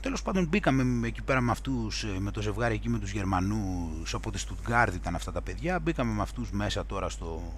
Τέλος 0.00 0.22
πάντων 0.22 0.46
μπήκαμε 0.46 1.06
εκεί 1.06 1.22
πέρα 1.22 1.40
με 1.40 1.50
αυτούς, 1.50 2.04
ε, 2.04 2.20
με 2.20 2.30
το 2.30 2.42
ζευγάρι 2.42 2.74
εκεί 2.74 2.88
με 2.88 2.98
τους 2.98 3.10
Γερμανούς, 3.10 4.14
από 4.14 4.30
τη 4.30 4.38
Στουτγκάρδη 4.38 4.96
ήταν 4.96 5.14
αυτά 5.14 5.32
τα 5.32 5.42
παιδιά, 5.42 5.78
μπήκαμε 5.78 6.12
με 6.12 6.22
αυτούς 6.22 6.50
μέσα 6.50 6.86
τώρα 6.86 7.08
στο, 7.08 7.52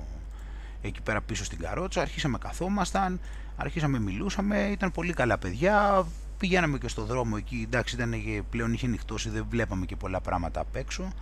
εκεί 0.82 1.00
πέρα 1.00 1.20
πίσω 1.20 1.44
στην 1.44 1.58
καρότσα, 1.58 2.00
αρχίσαμε 2.00 2.38
καθόμασταν, 2.38 3.20
αρχίσαμε 3.56 3.98
μιλούσαμε, 3.98 4.68
ήταν 4.70 4.92
πολύ 4.92 5.12
καλά 5.12 5.38
παιδιά, 5.38 6.06
πηγαίναμε 6.38 6.78
και 6.78 6.88
στο 6.88 7.04
δρόμο 7.04 7.34
εκεί, 7.38 7.62
εντάξει 7.66 7.94
ήταν 7.94 8.10
και 8.10 8.42
πλέον 8.50 8.72
είχε 8.72 8.86
νυχτώσει, 8.86 9.28
δεν 9.28 9.46
βλέπαμε 9.50 9.86
και 9.86 9.96
πολλά 9.96 10.20
πράγματα 10.20 10.60
απ' 10.60 10.76
έξω. 10.76 11.12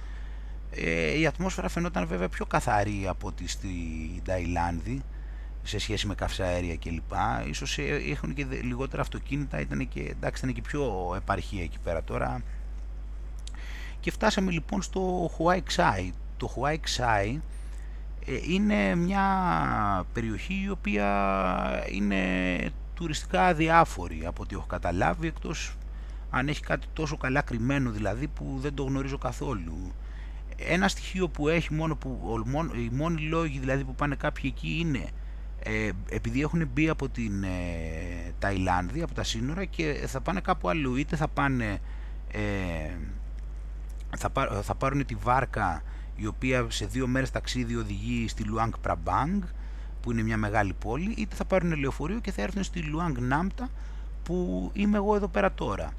Ε, 0.70 1.18
η 1.18 1.26
ατμόσφαιρα 1.26 1.68
φαινόταν 1.68 2.06
βέβαια 2.06 2.28
πιο 2.28 2.46
καθαρή 2.46 3.06
από 3.08 3.26
ό,τι 3.26 3.48
στη 3.48 3.68
Ταϊλάνδη 4.24 5.02
σε 5.62 5.78
σχέση 5.78 6.06
με 6.06 6.14
καυσαέρια 6.14 6.76
κλπ. 6.76 7.12
Ίσως 7.48 7.78
έχουν 8.10 8.34
και 8.34 8.46
λιγότερα 8.62 9.02
αυτοκίνητα, 9.02 9.60
ήταν 9.60 9.88
και, 9.88 10.00
εντάξει, 10.00 10.42
ήταν 10.44 10.54
και 10.54 10.62
πιο 10.62 11.12
επαρχία 11.16 11.62
εκεί 11.62 11.78
πέρα 11.84 12.02
τώρα. 12.02 12.42
Και 14.00 14.10
φτάσαμε 14.10 14.50
λοιπόν 14.50 14.82
στο 14.82 15.30
Huai 15.38 15.58
Xai. 15.76 16.10
Το 16.36 16.54
Huai 16.56 16.74
Xai 16.74 17.38
ε, 18.26 18.38
είναι 18.48 18.94
μια 18.94 19.24
περιοχή 20.12 20.62
η 20.64 20.70
οποία 20.70 21.06
είναι 21.90 22.16
τουριστικά 22.94 23.46
αδιάφορη 23.46 24.26
από 24.26 24.42
ό,τι 24.42 24.54
έχω 24.54 24.66
καταλάβει 24.66 25.26
εκτός 25.26 25.76
αν 26.30 26.48
έχει 26.48 26.60
κάτι 26.60 26.86
τόσο 26.92 27.16
καλά 27.16 27.40
κρυμμένο 27.40 27.90
δηλαδή 27.90 28.28
που 28.28 28.58
δεν 28.60 28.74
το 28.74 28.82
γνωρίζω 28.82 29.18
καθόλου 29.18 29.92
ένα 30.56 30.88
στοιχείο 30.88 31.28
που 31.28 31.48
έχει 31.48 31.74
μόνο 31.74 31.96
που 31.96 32.42
οι 32.74 32.88
μόνοι 32.92 33.20
λόγοι 33.20 33.58
δηλαδή 33.58 33.84
που 33.84 33.94
πάνε 33.94 34.14
κάποιοι 34.14 34.52
εκεί 34.56 34.76
είναι 34.80 35.08
ε, 35.62 35.90
επειδή 36.08 36.40
έχουν 36.40 36.68
μπει 36.72 36.88
από 36.88 37.08
την 37.08 37.42
ε, 37.42 37.48
Ταϊλάνδη, 38.38 39.02
από 39.02 39.14
τα 39.14 39.22
σύνορα 39.24 39.64
και 39.64 40.04
θα 40.06 40.20
πάνε 40.20 40.40
κάπου 40.40 40.68
αλλού 40.68 40.96
είτε 40.96 41.16
θα 41.16 41.28
πάνε 41.28 41.78
ε, 42.32 42.40
θα, 44.16 44.30
θα 44.62 44.74
πάρουν 44.74 45.06
τη 45.06 45.14
βάρκα 45.14 45.82
η 46.16 46.26
οποία 46.26 46.66
σε 46.68 46.86
δύο 46.86 47.06
μέρες 47.06 47.30
ταξίδι 47.30 47.76
οδηγεί 47.76 48.28
στη 48.28 48.44
Λουάνγκ 48.44 48.72
Πραμπάνγκ 48.80 49.42
που 50.02 50.10
είναι 50.10 50.22
μια 50.22 50.36
μεγάλη 50.36 50.72
πόλη 50.72 51.14
είτε 51.16 51.34
θα 51.34 51.44
πάρουν 51.44 51.78
λεωφορείο 51.78 52.18
και 52.20 52.32
θα 52.32 52.42
έρθουν 52.42 52.62
στη 52.62 52.80
Λουάνγκ 52.80 53.16
Νάμτα 53.18 53.68
που 54.22 54.70
είμαι 54.74 54.96
εγώ 54.96 55.16
εδώ 55.16 55.28
πέρα 55.28 55.52
τώρα 55.52 55.92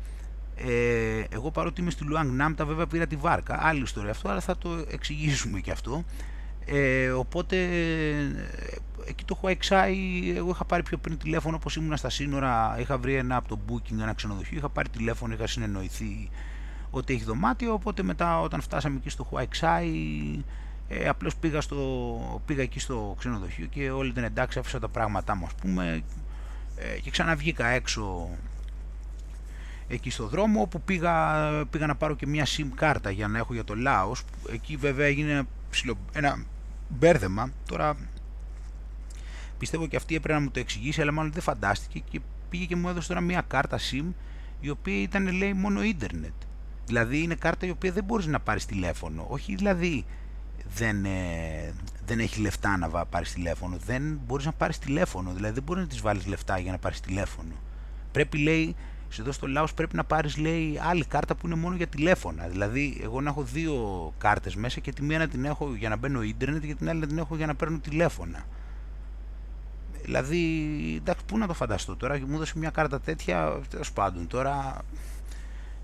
ε, 0.55 1.24
εγώ 1.30 1.51
παρότι 1.51 1.82
είμαι 1.82 1.89
στη 1.89 2.03
Λουάνγκ 2.03 2.32
Νάμτα 2.32 2.65
βέβαια 2.66 2.88
πήρα 2.88 3.07
τη 3.07 3.16
βάρκα, 3.16 3.60
άλλη 3.62 3.82
ιστορία 3.82 4.12
αυτό, 4.12 4.30
αλλά 4.30 4.39
θα 4.39 4.57
το 4.57 4.86
εξηγήσουμε 4.89 5.60
και 5.60 5.72
αυτό. 5.72 6.03
Ε, 6.72 7.09
οπότε 7.09 7.57
εκεί 9.05 9.24
το 9.26 9.34
έχω 9.38 9.47
ψάξει, 9.47 9.97
εγώ 10.36 10.49
είχα 10.49 10.65
πάρει 10.65 10.84
πιο 10.84 10.97
πριν 10.97 11.17
τηλέφωνο 11.17 11.55
όπως 11.55 11.76
ήμουν 11.76 11.97
στα 11.97 12.09
σύνορα, 12.09 12.76
είχα 12.80 12.97
βρει 12.97 13.13
ένα 13.15 13.36
από 13.36 13.47
το 13.47 13.59
Booking, 13.70 13.99
ένα 14.01 14.13
ξενοδοχείο, 14.13 14.57
είχα 14.57 14.70
πάρει 14.70 14.89
τηλέφωνο, 14.89 15.34
είχα 15.34 15.47
συνεννοηθεί 15.47 16.30
ότι 16.89 17.13
έχει 17.13 17.24
δωμάτιο, 17.24 17.74
οπότε 17.74 18.03
μετά 18.03 18.41
όταν 18.41 18.61
φτάσαμε 18.61 18.95
εκεί 18.97 19.09
στο 19.09 19.30
Huaixai 19.32 19.84
ε, 20.88 21.07
απλώς 21.07 21.36
πήγα, 21.36 21.61
στο, 21.61 22.41
πήγα 22.45 22.61
εκεί 22.61 22.80
στο 22.80 23.15
ξενοδοχείο 23.17 23.65
και 23.65 23.91
όλοι 23.91 24.09
ήταν 24.09 24.24
εντάξει, 24.24 24.59
άφησα 24.59 24.80
τα 24.80 24.88
πράγματά 24.88 25.36
μου 25.36 25.45
ας 25.45 25.53
πούμε 25.61 26.03
ε, 26.76 26.99
και 26.99 27.09
ξαναβγήκα 27.09 27.67
έξω 27.67 28.30
εκεί 29.88 30.09
στο 30.09 30.28
δρόμο 30.28 30.61
όπου 30.61 30.82
πήγα, 30.82 31.45
πήγα 31.65 31.86
να 31.86 31.95
πάρω 31.95 32.15
και 32.15 32.28
μια 32.28 32.45
SIM 32.45 32.67
κάρτα 32.76 33.09
για 33.09 33.28
να 33.28 33.38
έχω 33.38 33.53
για 33.53 33.63
το 33.63 33.76
Λάος. 33.76 34.24
Εκεί 34.51 34.76
βέβαια 34.76 35.05
έγινε 35.05 35.47
ένα 36.11 36.43
μπέρδεμα. 36.89 37.51
Τώρα 37.65 37.95
πιστεύω 39.57 39.87
και 39.87 39.95
αυτή 39.95 40.15
έπρεπε 40.15 40.37
να 40.37 40.43
μου 40.43 40.51
το 40.51 40.59
εξηγήσει 40.59 41.01
αλλά 41.01 41.11
μάλλον 41.11 41.31
δεν 41.31 41.41
φαντάστηκε 41.41 42.03
και 42.09 42.21
πήγε 42.49 42.65
και 42.65 42.75
μου 42.75 42.89
έδωσε 42.89 43.07
τώρα 43.07 43.21
μια 43.21 43.43
κάρτα 43.47 43.79
SIM 43.91 44.05
η 44.59 44.69
οποία 44.69 45.01
ήταν 45.01 45.31
λέει 45.31 45.53
μόνο 45.53 45.83
ίντερνετ. 45.83 46.33
Δηλαδή 46.85 47.21
είναι 47.21 47.35
κάρτα 47.35 47.65
η 47.65 47.69
οποία 47.69 47.91
δεν 47.91 48.03
μπορείς 48.03 48.25
να 48.25 48.39
πάρεις 48.39 48.65
τηλέφωνο. 48.65 49.25
Όχι 49.29 49.55
δηλαδή 49.55 50.05
δεν, 50.75 51.05
ε, 51.05 51.73
δεν 52.05 52.19
έχει 52.19 52.41
λεφτά 52.41 52.77
να 52.77 53.05
πάρεις 53.05 53.33
τηλέφωνο. 53.33 53.77
Δεν 53.85 54.19
μπορείς 54.25 54.45
να 54.45 54.51
πάρεις 54.51 54.79
τηλέφωνο. 54.79 55.31
Δηλαδή 55.31 55.53
δεν 55.53 55.63
μπορείς 55.63 55.83
να 55.83 55.89
τις 55.89 56.01
βάλεις 56.01 56.25
λεφτά 56.25 56.59
για 56.59 56.71
να 56.71 56.77
πάρεις 56.77 56.99
τηλέφωνο. 56.99 57.53
Πρέπει 58.11 58.37
λέει 58.37 58.75
εδώ 59.18 59.32
στο 59.32 59.47
Λάος 59.47 59.74
πρέπει 59.74 59.95
να 59.95 60.03
πάρεις 60.03 60.38
λέει 60.38 60.80
άλλη 60.82 61.05
κάρτα 61.05 61.36
που 61.36 61.45
είναι 61.47 61.55
μόνο 61.55 61.76
για 61.76 61.88
τηλέφωνα. 61.88 62.47
Δηλαδή 62.47 63.00
εγώ 63.04 63.21
να 63.21 63.29
έχω 63.29 63.43
δύο 63.43 64.13
κάρτες 64.17 64.55
μέσα 64.55 64.79
και 64.79 64.92
τη 64.92 65.04
μία 65.04 65.17
να 65.17 65.28
την 65.28 65.46
έχω 65.46 65.74
για 65.75 65.89
να 65.89 65.97
μπαίνω 65.97 66.21
ίντερνετ 66.21 66.66
και 66.66 66.75
την 66.75 66.89
άλλη 66.89 67.00
να 67.00 67.08
την 67.08 67.17
έχω 67.17 67.36
για 67.36 67.46
να 67.46 67.55
παίρνω 67.55 67.79
τηλέφωνα. 67.79 68.46
Δηλαδή, 70.04 70.39
εντάξει, 70.97 71.25
πού 71.25 71.38
να 71.38 71.47
το 71.47 71.54
φανταστώ 71.54 71.96
τώρα 71.96 72.17
και 72.17 72.25
μου 72.25 72.36
έδωσε 72.36 72.54
μια 72.58 72.70
κάρτα 72.70 73.00
τέτοια, 73.00 73.59
τέλος 73.70 73.92
πάντων 73.92 74.28
τώρα 74.28 74.82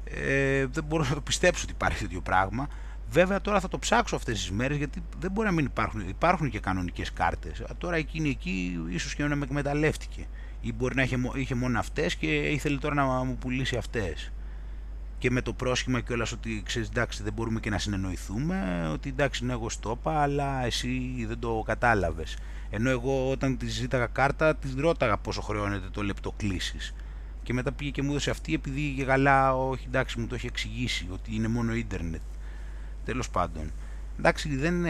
ε, 0.04 0.66
δεν 0.66 0.84
μπορώ 0.84 1.04
να 1.04 1.14
το 1.14 1.22
πιστέψω 1.22 1.64
ότι 1.64 1.72
υπάρχει 1.72 2.02
τέτοιο 2.04 2.22
πράγμα. 2.22 2.68
Βέβαια 3.12 3.42
τώρα 3.42 3.60
θα 3.60 3.68
το 3.68 3.80
ψάξω 3.80 4.16
αυτές 4.16 4.40
τις 4.40 4.52
μέρες 4.52 4.78
γιατί 4.78 5.04
δεν 5.20 5.32
μπορεί 5.32 5.48
να 5.48 5.54
μην 5.54 5.66
υπάρχουν, 5.66 6.10
υπάρχουν 6.10 6.50
και 6.50 6.60
κανονικές 6.60 7.14
κάρτες. 7.14 7.64
Τώρα 7.78 7.96
εκείνη 7.96 8.30
εκεί 8.30 8.86
ίσως 8.90 9.16
και 9.16 9.24
να 9.24 9.36
με 9.36 9.46
εκμεταλλεύτηκε 9.46 10.28
ή 10.66 10.74
μπορεί 10.74 10.96
να 10.96 11.02
είχε, 11.02 11.18
είχε 11.36 11.56
μόνο 11.56 11.80
αυτές 11.80 12.16
και 12.16 12.28
ήθελε 12.28 12.78
τώρα 12.78 12.96
να 12.96 13.24
μου 13.24 13.38
πουλήσει 13.38 13.78
αυτές. 13.78 14.32
Και 15.18 15.32
με 15.32 15.42
το 15.42 15.54
πρόσχημα 15.54 16.00
και 16.00 16.14
όλας 16.14 16.32
ότι 16.32 16.62
ξέρεις 16.66 16.88
εντάξει 16.88 17.24
δεν 17.24 17.34
μπορούμε 17.34 17.60
και 17.60 17.70
να 17.70 17.78
συνεννοηθούμε 17.78 18.90
ότι 18.94 19.10
εντάξει 19.10 19.46
ναι 19.46 19.52
εγώ 19.52 19.70
στο 19.70 19.98
είπα 20.00 20.22
αλλά 20.22 20.66
εσύ 20.66 21.26
δεν 21.28 21.40
το 21.40 21.64
κατάλαβες. 21.66 22.38
Ενώ 22.70 22.90
εγώ 22.90 23.32
όταν 23.32 23.58
τη 23.58 23.68
ζήταγα 23.68 24.06
κάρτα 24.06 24.56
της 24.56 24.76
ρώταγα 24.76 25.18
πόσο 25.18 25.42
χρεώνεται 25.42 25.88
το 25.92 26.04
λεπτό 26.04 26.34
κλήση. 26.38 26.78
και 27.44 27.54
μετά 27.54 27.72
πήγε 27.72 27.90
και 27.90 28.02
μου 28.02 28.10
έδωσε 28.10 28.30
αυτή 28.30 28.54
επειδή 28.54 28.94
και 28.98 29.06
καλά 29.06 29.56
όχι 29.56 29.86
εντάξει 29.88 30.20
μου 30.20 30.28
το 30.28 30.36
έχει 30.36 30.46
εξηγήσει 30.46 31.08
ότι 31.12 31.36
είναι 31.36 31.48
μόνο 31.48 31.74
ίντερνετ. 31.76 32.22
Τέλος 33.06 33.30
πάντων. 33.30 33.72
Εντάξει 34.20 34.56
δεν, 34.56 34.86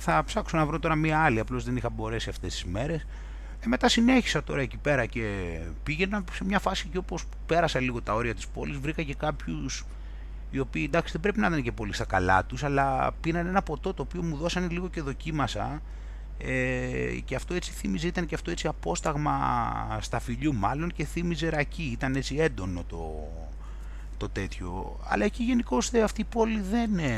θα 0.00 0.24
ψάξω 0.24 0.56
να 0.56 0.66
βρω 0.66 0.78
τώρα 0.78 0.94
μία 0.94 1.18
άλλη 1.18 1.40
απλώς 1.40 1.64
δεν 1.64 1.76
είχα 1.76 1.90
μπορέσει 1.90 2.28
αυτές 2.28 2.52
τις 2.52 2.64
μέρες 2.64 3.06
ε, 3.66 3.68
μετά 3.68 3.88
συνέχισα 3.88 4.42
τώρα 4.42 4.60
εκεί 4.60 4.76
πέρα 4.76 5.06
και 5.06 5.58
πήγαινα 5.82 6.24
σε 6.32 6.44
μια 6.44 6.58
φάση 6.58 6.88
και 6.92 6.98
όπως 6.98 7.24
πέρασα 7.46 7.80
λίγο 7.80 8.02
τα 8.02 8.14
όρια 8.14 8.34
της 8.34 8.46
πόλης. 8.46 8.76
Βρήκα 8.78 9.02
και 9.02 9.14
κάποιους 9.14 9.84
οι 10.50 10.58
οποίοι 10.58 10.84
εντάξει 10.86 11.12
δεν 11.12 11.20
πρέπει 11.20 11.40
να 11.40 11.46
ήταν 11.46 11.62
και 11.62 11.72
πολύ 11.72 11.94
στα 11.94 12.04
καλά 12.04 12.44
τους 12.44 12.64
αλλά 12.64 13.12
πήραν 13.20 13.46
ένα 13.46 13.62
ποτό 13.62 13.94
το 13.94 14.02
οποίο 14.02 14.22
μου 14.22 14.36
δώσανε 14.36 14.66
λίγο 14.70 14.88
και 14.88 15.00
δοκίμασα. 15.00 15.82
Ε, 16.38 17.18
και 17.24 17.34
αυτό 17.34 17.54
έτσι 17.54 17.72
θύμιζε, 17.72 18.06
ήταν 18.06 18.26
και 18.26 18.34
αυτό 18.34 18.50
έτσι 18.50 18.66
απόσταγμα 18.66 19.98
σταφυλιού 20.00 20.54
μάλλον 20.54 20.92
και 20.92 21.04
θύμιζε 21.04 21.48
ρακί, 21.48 21.82
ήταν 21.82 22.14
έτσι 22.14 22.36
έντονο 22.36 22.84
το, 22.88 23.28
το 24.16 24.28
τέτοιο. 24.28 25.00
Αλλά 25.08 25.24
εκεί 25.24 25.42
γενικώς 25.42 25.92
αυτή 25.94 26.20
η 26.20 26.24
πόλη 26.24 26.60
δεν 26.60 26.98
ε, 26.98 27.12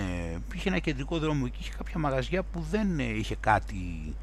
είχε 0.55 0.69
ένα 0.69 0.79
κεντρικό 0.79 1.19
δρόμο 1.19 1.43
εκεί, 1.47 1.57
είχε 1.61 1.73
κάποια 1.77 1.99
μαγαζιά 1.99 2.43
που 2.43 2.67
δεν 2.71 2.99
ε, 2.99 3.05
είχε 3.05 3.37
κάτι 3.41 4.15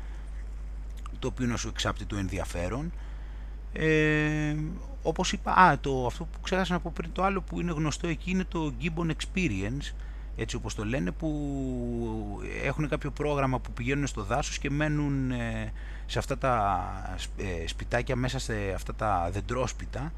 το 1.26 1.32
οποίο 1.34 1.48
να 1.48 1.58
σου 1.58 1.68
εξάπτει 1.68 2.06
το 2.06 2.16
ενδιαφέρον. 2.16 2.92
Ε, 3.74 4.56
όπως 5.02 5.32
είπα, 5.32 5.52
α, 5.52 5.80
το, 5.80 6.06
αυτό 6.06 6.24
που 6.24 6.40
ξέχασα 6.42 6.74
να 6.74 6.80
πω 6.80 6.92
πριν 6.96 7.12
το 7.12 7.24
άλλο 7.24 7.42
που 7.42 7.62
είναι 7.62 7.72
γνωστό 7.72 8.08
εκεί 8.08 8.32
είναι 8.32 8.44
το 8.44 8.74
Gibbon 8.82 9.10
Experience, 9.10 9.94
έτσι 10.36 10.56
όπως 10.56 10.76
το 10.76 10.86
λένε, 10.86 11.12
που 11.12 11.30
έχουν 12.64 12.90
κάποιο 12.90 13.12
πρόγραμμα 13.12 13.60
που 13.60 13.72
πηγαίνουν 13.72 14.08
στο 14.08 14.24
δάσος 14.24 14.58
και 14.58 14.70
μένουν 14.70 15.32
ε, 15.32 15.72
σε 16.06 16.20
αυτά 16.20 16.38
τα 16.38 16.84
ε, 17.38 17.68
σπιτάκια 17.68 18.16
μέσα 18.16 18.40
σε 18.40 18.54
αυτά 18.76 18.96
τα 18.96 19.30
δεντρόσπιτα 19.32 20.14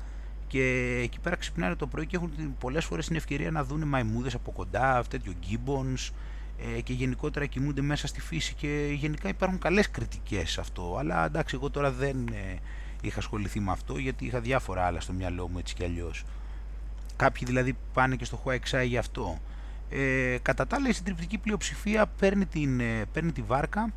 και 0.48 0.98
εκεί 1.04 1.20
πέρα 1.20 1.36
ξυπνάνε 1.36 1.76
το 1.76 1.88
πρωί 1.88 2.06
και 2.06 2.16
έχουν 2.16 2.32
πολλές 2.60 2.86
φορές 2.86 3.08
την 3.08 3.16
ευκαιρία 3.16 3.52
να 3.52 3.64
δουν 3.64 3.88
μαϊμούδες 3.88 4.34
από 4.34 4.52
κοντά, 4.52 5.04
τέτοιο 5.10 5.34
gibbons 5.50 6.10
ε, 6.10 6.14
και 6.84 6.94
γενικότερα 6.94 7.46
κοιμούνται 7.46 7.82
μέσα 7.82 8.08
στη 8.08 8.22
φύση 8.22 8.54
και 8.54 8.90
γενικά 8.94 9.30
υπάρχουν 9.30 9.60
καλές 9.60 9.90
κριτικές 9.90 10.52
σε 10.52 10.60
αυτό, 10.60 10.96
αλλά 11.00 11.26
εντάξει 11.26 11.56
εγώ 11.56 11.70
τώρα 11.70 11.92
δεν 11.92 12.28
ε, 12.28 12.58
είχα 13.02 13.20
ασχοληθεί 13.20 13.60
με 13.60 13.72
αυτό 13.72 13.98
γιατί 13.98 14.26
είχα 14.26 14.40
διάφορα 14.40 14.86
άλλα 14.86 15.00
στο 15.00 15.14
μυαλό 15.14 15.48
μου 15.48 15.58
έτσι 15.58 15.76
κι 15.76 15.84
αλλιώς. 15.84 16.24
Κάποιοι 17.16 17.48
δηλαδή 17.48 17.78
πάνε 17.94 18.16
και 18.16 18.26
στο 18.26 18.42
Huawei 18.46 18.86
γι' 18.86 18.98
αυτό. 18.98 19.40
Ε, 19.90 20.38
κατά 20.42 20.68
τα 20.68 20.76
άλλα 20.76 20.90
η 20.90 20.94
συντριπτική 20.94 21.38
πλειοψηφία 21.38 22.06
παίρνει, 22.06 22.46
την, 22.46 22.80
ε, 22.80 23.06
παίρνει 23.14 23.32
τη 23.32 23.42
βάρκα 23.42 23.94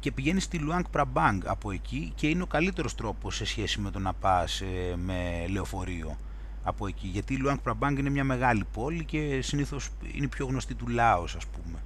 και 0.00 0.12
πηγαίνει 0.12 0.40
στη 0.40 0.60
Luang 0.68 0.82
Prabang 0.96 1.38
από 1.44 1.70
εκεί 1.70 2.12
και 2.14 2.28
είναι 2.28 2.42
ο 2.42 2.46
καλύτερος 2.46 2.94
τρόπος 2.94 3.36
σε 3.36 3.44
σχέση 3.44 3.80
με 3.80 3.90
το 3.90 3.98
να 3.98 4.12
πας 4.12 4.60
ε, 4.60 4.96
με 4.96 5.46
λεωφορείο 5.48 6.18
από 6.62 6.86
εκεί. 6.86 7.06
Γιατί 7.06 7.34
η 7.34 7.42
Luang 7.44 7.70
Prabang 7.70 7.98
είναι 7.98 8.10
μια 8.10 8.24
μεγάλη 8.24 8.64
πόλη 8.72 9.04
και 9.04 9.40
συνήθως 9.42 9.88
είναι 10.12 10.28
πιο 10.28 10.46
γνωστή 10.46 10.74
του 10.74 10.88
Λάος 10.88 11.34
ας 11.34 11.46
πούμε. 11.46 11.78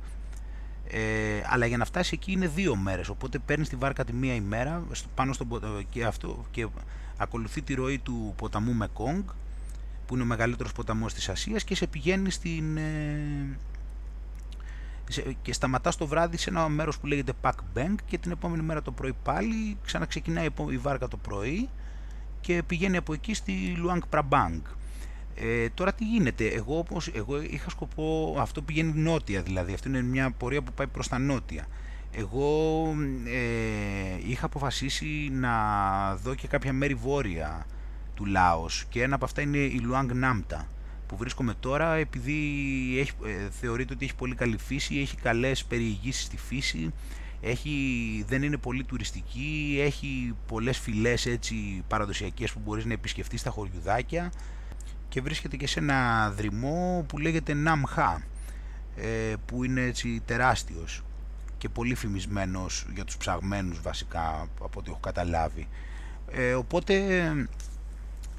Ε, 0.89 1.43
αλλά 1.47 1.67
για 1.67 1.77
να 1.77 1.85
φτάσει 1.85 2.11
εκεί 2.15 2.33
είναι 2.33 2.47
δύο 2.47 2.77
μέρες, 2.77 3.09
οπότε 3.09 3.39
παίρνεις 3.39 3.69
τη 3.69 3.77
βάρκα 3.77 4.05
τη 4.05 4.13
μία 4.13 4.35
ημέρα 4.35 4.87
πάνω 5.15 5.33
στον, 5.33 5.61
και, 5.91 6.05
αυτό, 6.05 6.45
και 6.51 6.67
ακολουθεί 7.17 7.63
τη 7.63 7.75
ροή 7.75 7.99
του 7.99 8.35
ποταμού 8.37 8.73
Μεκόγκ 8.73 9.23
που 10.07 10.15
είναι 10.15 10.23
ο 10.23 10.27
μεγαλύτερος 10.27 10.73
ποταμός 10.73 11.15
της 11.15 11.29
Ασίας 11.29 11.65
και 11.65 11.75
σε 11.75 11.87
πηγαίνει 11.87 12.31
στην, 12.31 12.77
ε, 12.77 13.59
και 15.43 15.53
σταματάς 15.53 15.97
το 15.97 16.07
βράδυ 16.07 16.37
σε 16.37 16.51
ένα 16.51 16.69
μέρος 16.69 16.99
που 16.99 17.07
λέγεται 17.07 17.33
Pak 17.43 17.53
Bank 17.75 17.95
και 18.07 18.19
την 18.19 18.31
επόμενη 18.31 18.63
μέρα 18.63 18.83
το 18.83 18.91
πρωί 18.93 19.15
πάλι 19.23 19.77
ξαναξεκινάει 19.85 20.49
η 20.71 20.77
βάρκα 20.77 21.09
το 21.09 21.17
πρωί 21.17 21.69
και 22.45 22.63
πηγαίνει 22.67 22.97
από 22.97 23.13
εκεί 23.13 23.35
στη 23.35 23.77
Luang 23.77 24.01
Prabang. 24.11 24.61
Ε, 25.35 25.69
τώρα 25.69 25.93
τι 25.93 26.05
γίνεται, 26.05 26.47
εγώ, 26.47 26.79
όπως, 26.79 27.09
εγώ 27.15 27.43
είχα 27.43 27.71
σκοπό, 27.71 28.37
αυτό 28.39 28.63
πηγαίνει 28.63 28.93
νότια 28.95 29.43
δηλαδή, 29.43 29.73
αυτή 29.73 29.89
είναι 29.89 30.03
μια 30.03 30.31
πορεία 30.31 30.63
που 30.63 30.73
πάει 30.73 30.87
προς 30.87 31.09
τα 31.09 31.19
νότια. 31.19 31.67
Εγώ 32.13 32.87
ε, 33.27 34.29
είχα 34.29 34.47
αποφασίσει 34.47 35.29
να 35.33 35.55
δω 36.15 36.35
και 36.35 36.47
κάποια 36.47 36.73
μέρη 36.73 36.95
βόρεια 36.95 37.67
του 38.15 38.25
Λάος 38.25 38.85
και 38.89 39.03
ένα 39.03 39.15
από 39.15 39.25
αυτά 39.25 39.41
είναι 39.41 39.59
η 39.59 39.81
Luang 39.91 40.11
Namta 40.11 40.65
που 41.07 41.17
βρίσκομαι 41.17 41.55
τώρα 41.61 41.95
επειδή 41.95 42.35
έχει, 42.99 43.13
ε, 43.25 43.51
θεωρείται 43.51 43.93
ότι 43.93 44.05
έχει 44.05 44.15
πολύ 44.15 44.35
καλή 44.35 44.59
φύση, 44.59 44.99
έχει 44.99 45.17
καλές 45.17 45.65
περιηγήσεις 45.65 46.25
στη 46.25 46.37
φύση, 46.37 46.93
έχει, 47.45 48.25
δεν 48.29 48.43
είναι 48.43 48.57
πολύ 48.57 48.85
τουριστική, 48.85 49.79
έχει 49.81 50.35
πολλές 50.47 50.79
φυλές 50.79 51.27
έτσι 51.27 51.85
παραδοσιακές 51.89 52.53
που 52.53 52.61
μπορείς 52.65 52.85
να 52.85 52.93
επισκεφτείς 52.93 53.41
στα 53.41 53.51
χωριουδάκια 53.51 54.33
και 55.09 55.21
βρίσκεται 55.21 55.57
και 55.57 55.67
σε 55.67 55.79
ένα 55.79 56.31
δρυμό 56.31 57.05
που 57.09 57.19
λέγεται 57.19 57.55
Ναμχά 57.55 58.23
ε, 58.97 59.33
που 59.47 59.65
είναι 59.65 59.81
έτσι 59.81 60.23
τεράστιος 60.25 61.03
και 61.59 61.69
πολύ 61.69 61.95
φημισμένος 61.95 62.87
για 62.95 63.05
τους 63.05 63.17
ψαγμένους 63.17 63.81
βασικά 63.81 64.49
από 64.61 64.79
ό,τι 64.79 64.91
έχω 64.91 65.01
καταλάβει. 65.01 65.69
Ε, 66.31 66.55
οπότε 66.55 67.05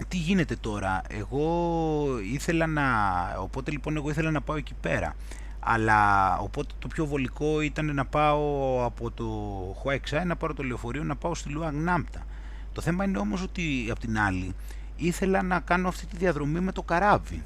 τι 0.07 0.17
γίνεται 0.17 0.55
τώρα, 0.55 1.01
εγώ 1.07 2.19
ήθελα 2.33 2.67
να, 2.67 2.83
οπότε 3.39 3.71
λοιπόν 3.71 3.95
εγώ 3.95 4.09
ήθελα 4.09 4.31
να 4.31 4.41
πάω 4.41 4.57
εκεί 4.57 4.73
πέρα. 4.81 5.15
Αλλά 5.67 6.37
οπότε 6.37 6.73
το 6.79 6.87
πιο 6.87 7.05
βολικό 7.05 7.61
ήταν 7.61 7.93
να 7.95 8.05
πάω 8.05 8.83
από 8.85 9.11
το 9.11 9.25
Χουέξα, 9.77 10.25
να 10.25 10.35
πάρω 10.35 10.53
το 10.53 10.63
λεωφορείο, 10.63 11.03
να 11.03 11.15
πάω 11.15 11.35
στη 11.35 11.49
Λουαγ 11.49 11.73
Νάμπτα. 11.73 12.25
Το 12.73 12.81
θέμα 12.81 13.03
είναι 13.03 13.17
όμως 13.17 13.41
ότι 13.41 13.87
απ' 13.91 13.99
την 13.99 14.19
άλλη 14.19 14.55
ήθελα 14.95 15.41
να 15.41 15.59
κάνω 15.59 15.87
αυτή 15.87 16.05
τη 16.05 16.17
διαδρομή 16.17 16.59
με 16.59 16.71
το 16.71 16.81
καράβι 16.81 17.43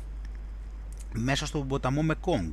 μέσα 1.13 1.45
στον 1.45 1.67
ποταμό 1.67 2.01
Μεκόνγκ. 2.01 2.51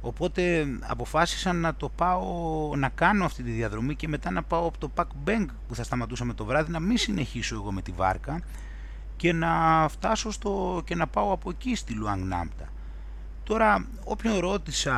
Οπότε 0.00 0.66
αποφάσισα 0.80 1.52
να 1.52 1.74
το 1.74 1.88
πάω, 1.88 2.76
να 2.76 2.88
κάνω 2.88 3.24
αυτή 3.24 3.42
τη 3.42 3.50
διαδρομή 3.50 3.94
και 3.94 4.08
μετά 4.08 4.30
να 4.30 4.42
πάω 4.42 4.66
από 4.66 4.78
το 4.78 4.88
Πακ 4.88 5.08
Μπέγκ 5.22 5.48
που 5.68 5.74
θα 5.74 5.82
σταματούσαμε 5.82 6.34
το 6.34 6.44
βράδυ 6.44 6.72
να 6.72 6.80
μην 6.80 6.98
συνεχίσω 6.98 7.54
εγώ 7.54 7.72
με 7.72 7.82
τη 7.82 7.92
βάρκα 7.92 8.40
και 9.16 9.32
να 9.32 9.86
φτάσω 9.88 10.30
στο, 10.30 10.82
και 10.84 10.94
να 10.94 11.06
πάω 11.06 11.32
από 11.32 11.50
εκεί 11.50 11.74
στη 11.74 11.94
Λουάνγκ 11.94 12.24
Νάμτα. 12.24 12.68
Τώρα 13.48 13.86
όποιον 14.04 14.38
ρώτησα 14.38 14.94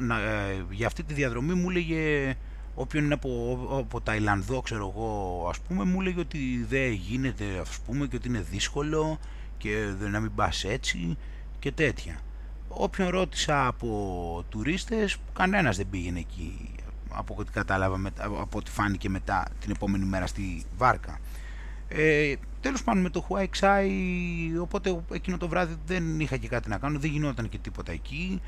να, 0.00 0.20
ε, 0.20 0.64
για 0.70 0.86
αυτή 0.86 1.02
τη 1.02 1.14
διαδρομή 1.14 1.54
μου 1.54 1.70
έλεγε 1.70 2.36
όποιον 2.74 3.04
είναι 3.04 3.14
από, 3.14 3.58
από 3.78 4.00
Ταϊλανδό 4.00 4.60
ξέρω 4.60 4.92
εγώ 4.94 5.46
ας 5.50 5.60
πούμε 5.60 5.84
μου 5.84 6.00
έλεγε 6.00 6.20
ότι 6.20 6.66
δεν 6.68 6.92
γίνεται 6.92 7.44
ας 7.60 7.78
πούμε 7.86 8.06
και 8.06 8.16
ότι 8.16 8.28
είναι 8.28 8.46
δύσκολο 8.50 9.18
και 9.58 9.86
δεν 9.98 10.10
να 10.10 10.20
μην 10.20 10.34
πας 10.34 10.64
έτσι 10.64 11.16
και 11.58 11.72
τέτοια. 11.72 12.18
Όποιον 12.68 13.08
ρώτησα 13.08 13.66
από 13.66 14.44
τουρίστες 14.48 15.16
κανένας 15.32 15.76
δεν 15.76 15.86
πήγαινε 15.90 16.18
εκεί 16.18 16.74
από 17.08 17.34
ό,τι 17.38 17.52
κατάλαβα 17.52 18.00
από 18.18 18.58
ό,τι 18.58 18.70
φάνηκε 18.70 19.08
μετά 19.08 19.44
την 19.60 19.70
επόμενη 19.70 20.04
μέρα 20.04 20.26
στη 20.26 20.64
βάρκα. 20.76 21.18
Ε, 21.92 22.34
τέλος 22.60 22.84
πάντων 22.84 23.02
με 23.02 23.10
το 23.10 23.26
Huawei 23.28 24.60
οπότε 24.60 25.00
εκείνο 25.12 25.36
το 25.36 25.48
βράδυ 25.48 25.76
δεν 25.86 26.20
είχα 26.20 26.36
και 26.36 26.48
κάτι 26.48 26.68
να 26.68 26.78
κάνω, 26.78 26.98
δεν 26.98 27.10
γινόταν 27.10 27.48
και 27.48 27.58
τίποτα 27.58 27.92
εκεί. 27.92 28.40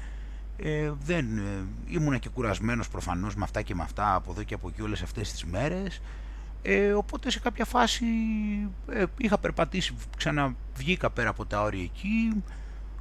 Ε, 0.56 0.92
δεν, 1.04 1.38
ε, 1.38 1.66
ήμουνα 1.86 2.18
και 2.18 2.28
κουρασμένος 2.28 2.88
προφανώς 2.88 3.34
με 3.34 3.44
αυτά 3.44 3.62
και 3.62 3.74
με 3.74 3.82
αυτά 3.82 4.14
από 4.14 4.30
εδώ 4.30 4.42
και 4.42 4.54
από 4.54 4.68
εκεί 4.68 4.82
όλες 4.82 5.02
αυτές 5.02 5.32
τις 5.32 5.44
μέρες. 5.44 6.00
Ε, 6.62 6.92
οπότε 6.92 7.30
σε 7.30 7.40
κάποια 7.40 7.64
φάση 7.64 8.04
ε, 8.88 9.04
είχα 9.16 9.38
περπατήσει, 9.38 9.94
ξαναβγήκα 10.16 11.10
πέρα 11.10 11.28
από 11.28 11.46
τα 11.46 11.62
όρια 11.62 11.82
εκεί. 11.82 12.42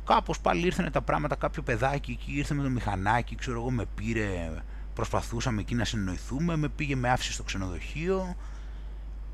Κάπως 0.05 0.39
πάλι 0.39 0.65
ήρθαν 0.65 0.91
τα 0.91 1.01
πράγματα, 1.01 1.35
κάποιο 1.35 1.61
παιδάκι 1.61 2.11
εκεί 2.11 2.37
ήρθε 2.37 2.53
με 2.53 2.63
το 2.63 2.69
μηχανάκι, 2.69 3.35
ξέρω 3.35 3.59
εγώ 3.59 3.71
με 3.71 3.85
πήρε, 3.95 4.51
προσπαθούσαμε 4.93 5.61
εκεί 5.61 5.75
να 5.75 5.85
συνοηθούμε, 5.85 6.55
με 6.55 6.67
πήγε 6.67 6.95
με 6.95 7.09
άφησε 7.09 7.31
στο 7.31 7.43
ξενοδοχείο 7.43 8.35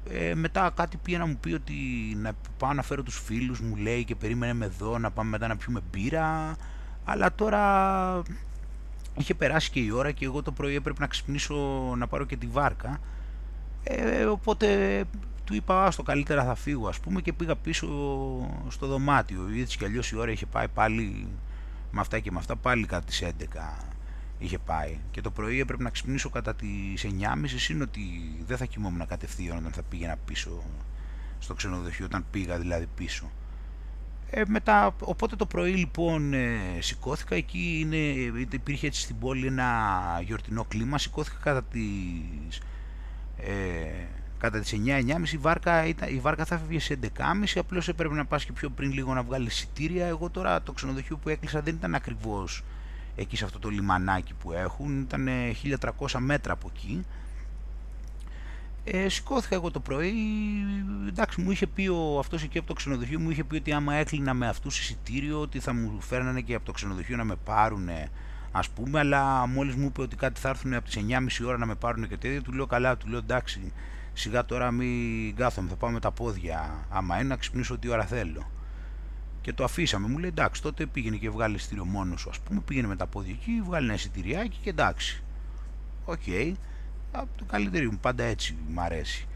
ε, 0.09 0.35
μετά 0.35 0.71
κάτι 0.75 0.97
πήγε 0.97 1.17
να 1.17 1.25
μου 1.25 1.37
πει 1.37 1.53
ότι 1.53 1.73
να 2.15 2.31
πάω 2.57 2.73
να 2.73 2.81
φέρω 2.81 3.03
τους 3.03 3.19
φίλους 3.19 3.59
μου 3.59 3.75
λέει 3.75 4.03
και 4.03 4.15
περίμενε 4.15 4.53
με 4.53 4.65
εδώ 4.65 4.97
να 4.97 5.11
πάμε 5.11 5.29
μετά 5.29 5.47
να 5.47 5.57
πιούμε 5.57 5.81
μπύρα. 5.91 6.55
Αλλά 7.05 7.35
τώρα 7.35 8.21
είχε 9.17 9.33
περάσει 9.33 9.71
και 9.71 9.79
η 9.79 9.91
ώρα 9.91 10.11
και 10.11 10.25
εγώ 10.25 10.41
το 10.41 10.51
πρωί 10.51 10.75
έπρεπε 10.75 11.01
να 11.01 11.07
ξυπνήσω 11.07 11.55
να 11.97 12.07
πάρω 12.07 12.25
και 12.25 12.37
τη 12.37 12.47
βάρκα. 12.47 12.99
Ε, 13.83 14.23
οπότε 14.25 15.03
του 15.43 15.55
είπα 15.55 15.91
στο 15.91 16.03
καλύτερα 16.03 16.43
θα 16.43 16.55
φύγω 16.55 16.87
ας 16.87 16.99
πούμε 16.99 17.21
και 17.21 17.33
πήγα 17.33 17.55
πίσω 17.55 17.87
στο 18.67 18.87
δωμάτιο. 18.87 19.41
Έτσι 19.59 19.77
κι 19.77 19.85
αλλιώς 19.85 20.11
η 20.11 20.17
ώρα 20.17 20.31
είχε 20.31 20.45
πάει 20.45 20.67
πάλι 20.67 21.27
με 21.91 21.99
αυτά 21.99 22.19
και 22.19 22.31
με 22.31 22.39
αυτά 22.39 22.55
πάλι 22.55 22.85
κατά 22.85 23.05
τις 23.05 23.23
11 23.23 23.96
είχε 24.39 24.57
πάει. 24.57 24.99
Και 25.11 25.21
το 25.21 25.31
πρωί 25.31 25.59
έπρεπε 25.59 25.83
να 25.83 25.89
ξυπνήσω 25.89 26.29
κατά 26.29 26.55
τις 26.55 27.05
9.30 27.05 27.69
είναι 27.69 27.83
ότι 27.83 28.01
δεν 28.45 28.57
θα 28.57 28.65
κοιμόμουν 28.65 29.07
κατευθείαν 29.07 29.57
όταν 29.57 29.71
θα 29.71 29.81
πήγαινα 29.81 30.15
πίσω 30.25 30.63
στο 31.39 31.53
ξενοδοχείο, 31.53 32.05
όταν 32.05 32.25
πήγα 32.31 32.57
δηλαδή 32.57 32.87
πίσω. 32.95 33.31
Ε, 34.29 34.41
μετά, 34.47 34.95
οπότε 34.99 35.35
το 35.35 35.45
πρωί 35.45 35.71
λοιπόν 35.71 36.33
ε, 36.33 36.57
σηκώθηκα, 36.79 37.35
εκεί 37.35 37.79
είναι, 37.79 37.97
υπήρχε 38.51 38.87
έτσι 38.87 39.01
στην 39.01 39.19
πόλη 39.19 39.45
ένα 39.45 39.71
γιορτινό 40.25 40.63
κλίμα, 40.63 40.97
σηκώθηκα 40.97 41.37
κατά 41.43 41.63
τις, 41.63 42.61
ε, 43.37 43.51
κατά 44.37 44.59
τις 44.59 44.73
9-9.30 44.85 45.33
η 45.33 45.37
βάρκα, 45.37 45.85
ήταν, 45.85 46.15
η 46.15 46.19
βάρκα 46.19 46.45
θα 46.45 46.55
έφευγε 46.55 46.79
σε 46.79 46.99
11.30, 47.01 47.07
απλώς 47.55 47.87
έπρεπε 47.87 48.13
να 48.13 48.25
πας 48.25 48.45
και 48.45 48.51
πιο 48.51 48.69
πριν 48.69 48.91
λίγο 48.91 49.13
να 49.13 49.23
βγάλεις 49.23 49.53
εισιτήρια, 49.53 50.05
εγώ 50.05 50.29
τώρα 50.29 50.61
το 50.61 50.71
ξενοδοχείο 50.71 51.17
που 51.17 51.29
έκλεισα 51.29 51.61
δεν 51.61 51.75
ήταν 51.75 51.95
ακριβώς 51.95 52.63
εκεί 53.17 53.37
σε 53.37 53.45
αυτό 53.45 53.59
το 53.59 53.69
λιμανάκι 53.69 54.33
που 54.33 54.51
έχουν, 54.51 55.01
ήταν 55.01 55.27
1300 55.99 56.19
μέτρα 56.19 56.53
από 56.53 56.71
εκεί. 56.75 57.05
Ε, 58.83 59.09
σηκώθηκα 59.09 59.55
εγώ 59.55 59.71
το 59.71 59.79
πρωί, 59.79 60.13
εντάξει 61.07 61.41
μου 61.41 61.51
είχε 61.51 61.67
πει 61.67 61.87
ο, 61.87 62.19
αυτός 62.19 62.43
εκεί 62.43 62.57
από 62.57 62.67
το 62.67 62.73
ξενοδοχείο 62.73 63.19
μου 63.19 63.29
είχε 63.29 63.43
πει 63.43 63.55
ότι 63.55 63.71
άμα 63.71 63.93
έκλεινα 63.93 64.33
με 64.33 64.47
αυτούς 64.47 64.79
εισιτήριο 64.79 65.39
ότι 65.41 65.59
θα 65.59 65.73
μου 65.73 66.01
φέρνανε 66.01 66.41
και 66.41 66.55
από 66.55 66.65
το 66.65 66.71
ξενοδοχείο 66.71 67.17
να 67.17 67.23
με 67.23 67.35
πάρουν 67.35 67.89
ας 68.51 68.69
πούμε 68.69 68.99
αλλά 68.99 69.47
μόλις 69.47 69.75
μου 69.75 69.85
είπε 69.85 70.01
ότι 70.01 70.15
κάτι 70.15 70.39
θα 70.39 70.49
έρθουν 70.49 70.73
από 70.73 70.85
τις 70.85 70.99
9.30 71.09 71.47
ώρα 71.47 71.57
να 71.57 71.65
με 71.65 71.75
πάρουν 71.75 72.07
και 72.07 72.17
τέτοια 72.17 72.41
του 72.41 72.53
λέω 72.53 72.65
καλά, 72.65 72.97
του 72.97 73.07
λέω 73.07 73.19
εντάξει 73.19 73.73
σιγά 74.13 74.45
τώρα 74.45 74.71
μην 74.71 75.35
κάθομαι 75.35 75.69
θα 75.69 75.75
πάω 75.75 75.89
με 75.89 75.99
τα 75.99 76.11
πόδια 76.11 76.85
άμα 76.89 77.15
είναι 77.15 77.27
να 77.27 77.35
ξυπνήσω 77.35 77.73
ό,τι 77.73 77.89
ώρα 77.89 78.05
θέλω 78.05 78.45
και 79.47 79.53
το 79.53 79.63
αφήσαμε. 79.63 80.07
Μου 80.07 80.17
λέει 80.17 80.29
εντάξει, 80.29 80.61
τότε 80.61 80.85
πήγαινε 80.85 81.15
και 81.15 81.29
βγάλε 81.29 81.55
εισιτήριο 81.55 81.85
μόνο 81.85 82.17
σου, 82.17 82.29
ας 82.29 82.39
πούμε. 82.39 82.61
Πήγαινε 82.65 82.87
με 82.87 82.95
τα 82.95 83.07
πόδια 83.07 83.35
εκεί, 83.39 83.61
βγάλε 83.65 83.85
ένα 83.85 83.93
εισιτηριάκι 83.93 84.57
και 84.61 84.69
εντάξει. 84.69 85.23
OK. 86.05 86.19
Okay. 86.27 86.53
Το 87.11 87.45
καλύτερο 87.47 87.91
μου, 87.91 87.97
πάντα 88.01 88.23
έτσι 88.23 88.55
μου 88.67 88.81
αρέσει. 88.81 89.27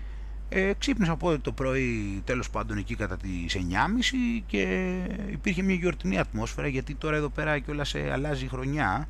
Ε, 0.49 0.73
ξύπνησα 0.77 1.11
από 1.11 1.39
το 1.39 1.51
πρωί 1.51 2.21
τέλος 2.25 2.49
πάντων 2.49 2.77
εκεί 2.77 2.95
κατά 2.95 3.17
τις 3.17 3.55
9.30 3.55 4.43
και 4.45 4.93
υπήρχε 5.31 5.61
μια 5.61 5.75
γιορτινή 5.75 6.19
ατμόσφαιρα 6.19 6.67
γιατί 6.67 6.95
τώρα 6.95 7.15
εδώ 7.15 7.29
πέρα 7.29 7.59
κιόλας 7.59 7.95
αλλάζει 7.95 8.45
η 8.45 8.47
χρονιά 8.47 9.07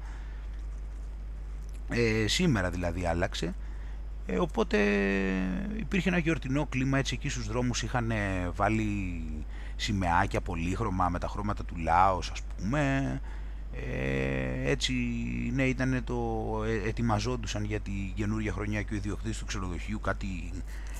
ε, 1.89 2.27
σήμερα 2.27 2.69
δηλαδή 2.69 3.05
άλλαξε 3.05 3.55
Ε, 4.25 4.37
οπότε 4.39 4.77
υπήρχε 5.77 6.09
ένα 6.09 6.17
γιορτινό 6.17 6.65
κλίμα, 6.65 6.97
έτσι 6.97 7.13
εκεί 7.13 7.29
στους 7.29 7.47
δρόμους 7.47 7.83
είχαν 7.83 8.11
βάλει 8.55 9.23
σημαίακια 9.81 10.41
πολύχρωμα 10.41 11.09
με 11.09 11.19
τα 11.19 11.27
χρώματα 11.27 11.65
του 11.65 11.75
Λάος 11.77 12.29
ας 12.29 12.41
πούμε. 12.41 13.21
Ε, 13.73 14.69
έτσι 14.69 14.93
ναι 15.53 15.63
ήταν 15.63 16.01
το 16.03 16.15
ε, 16.65 16.89
ετοιμαζόντουσαν 16.89 17.63
για 17.63 17.79
τη 17.79 17.91
καινούργια 18.15 18.51
χρονιά 18.51 18.81
και 18.81 18.93
ο 18.93 18.95
ιδιοκτήτης 18.95 19.37
του 19.37 19.45
ξενοδοχείου 19.45 19.99
κάτι 19.99 20.53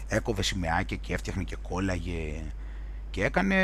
έκοβε 0.08 0.42
σημαίακια 0.42 0.98
και 0.98 1.14
έφτιαχνε 1.14 1.44
και 1.44 1.56
κόλλαγε 1.62 2.44
και 3.10 3.24
έκανε 3.24 3.56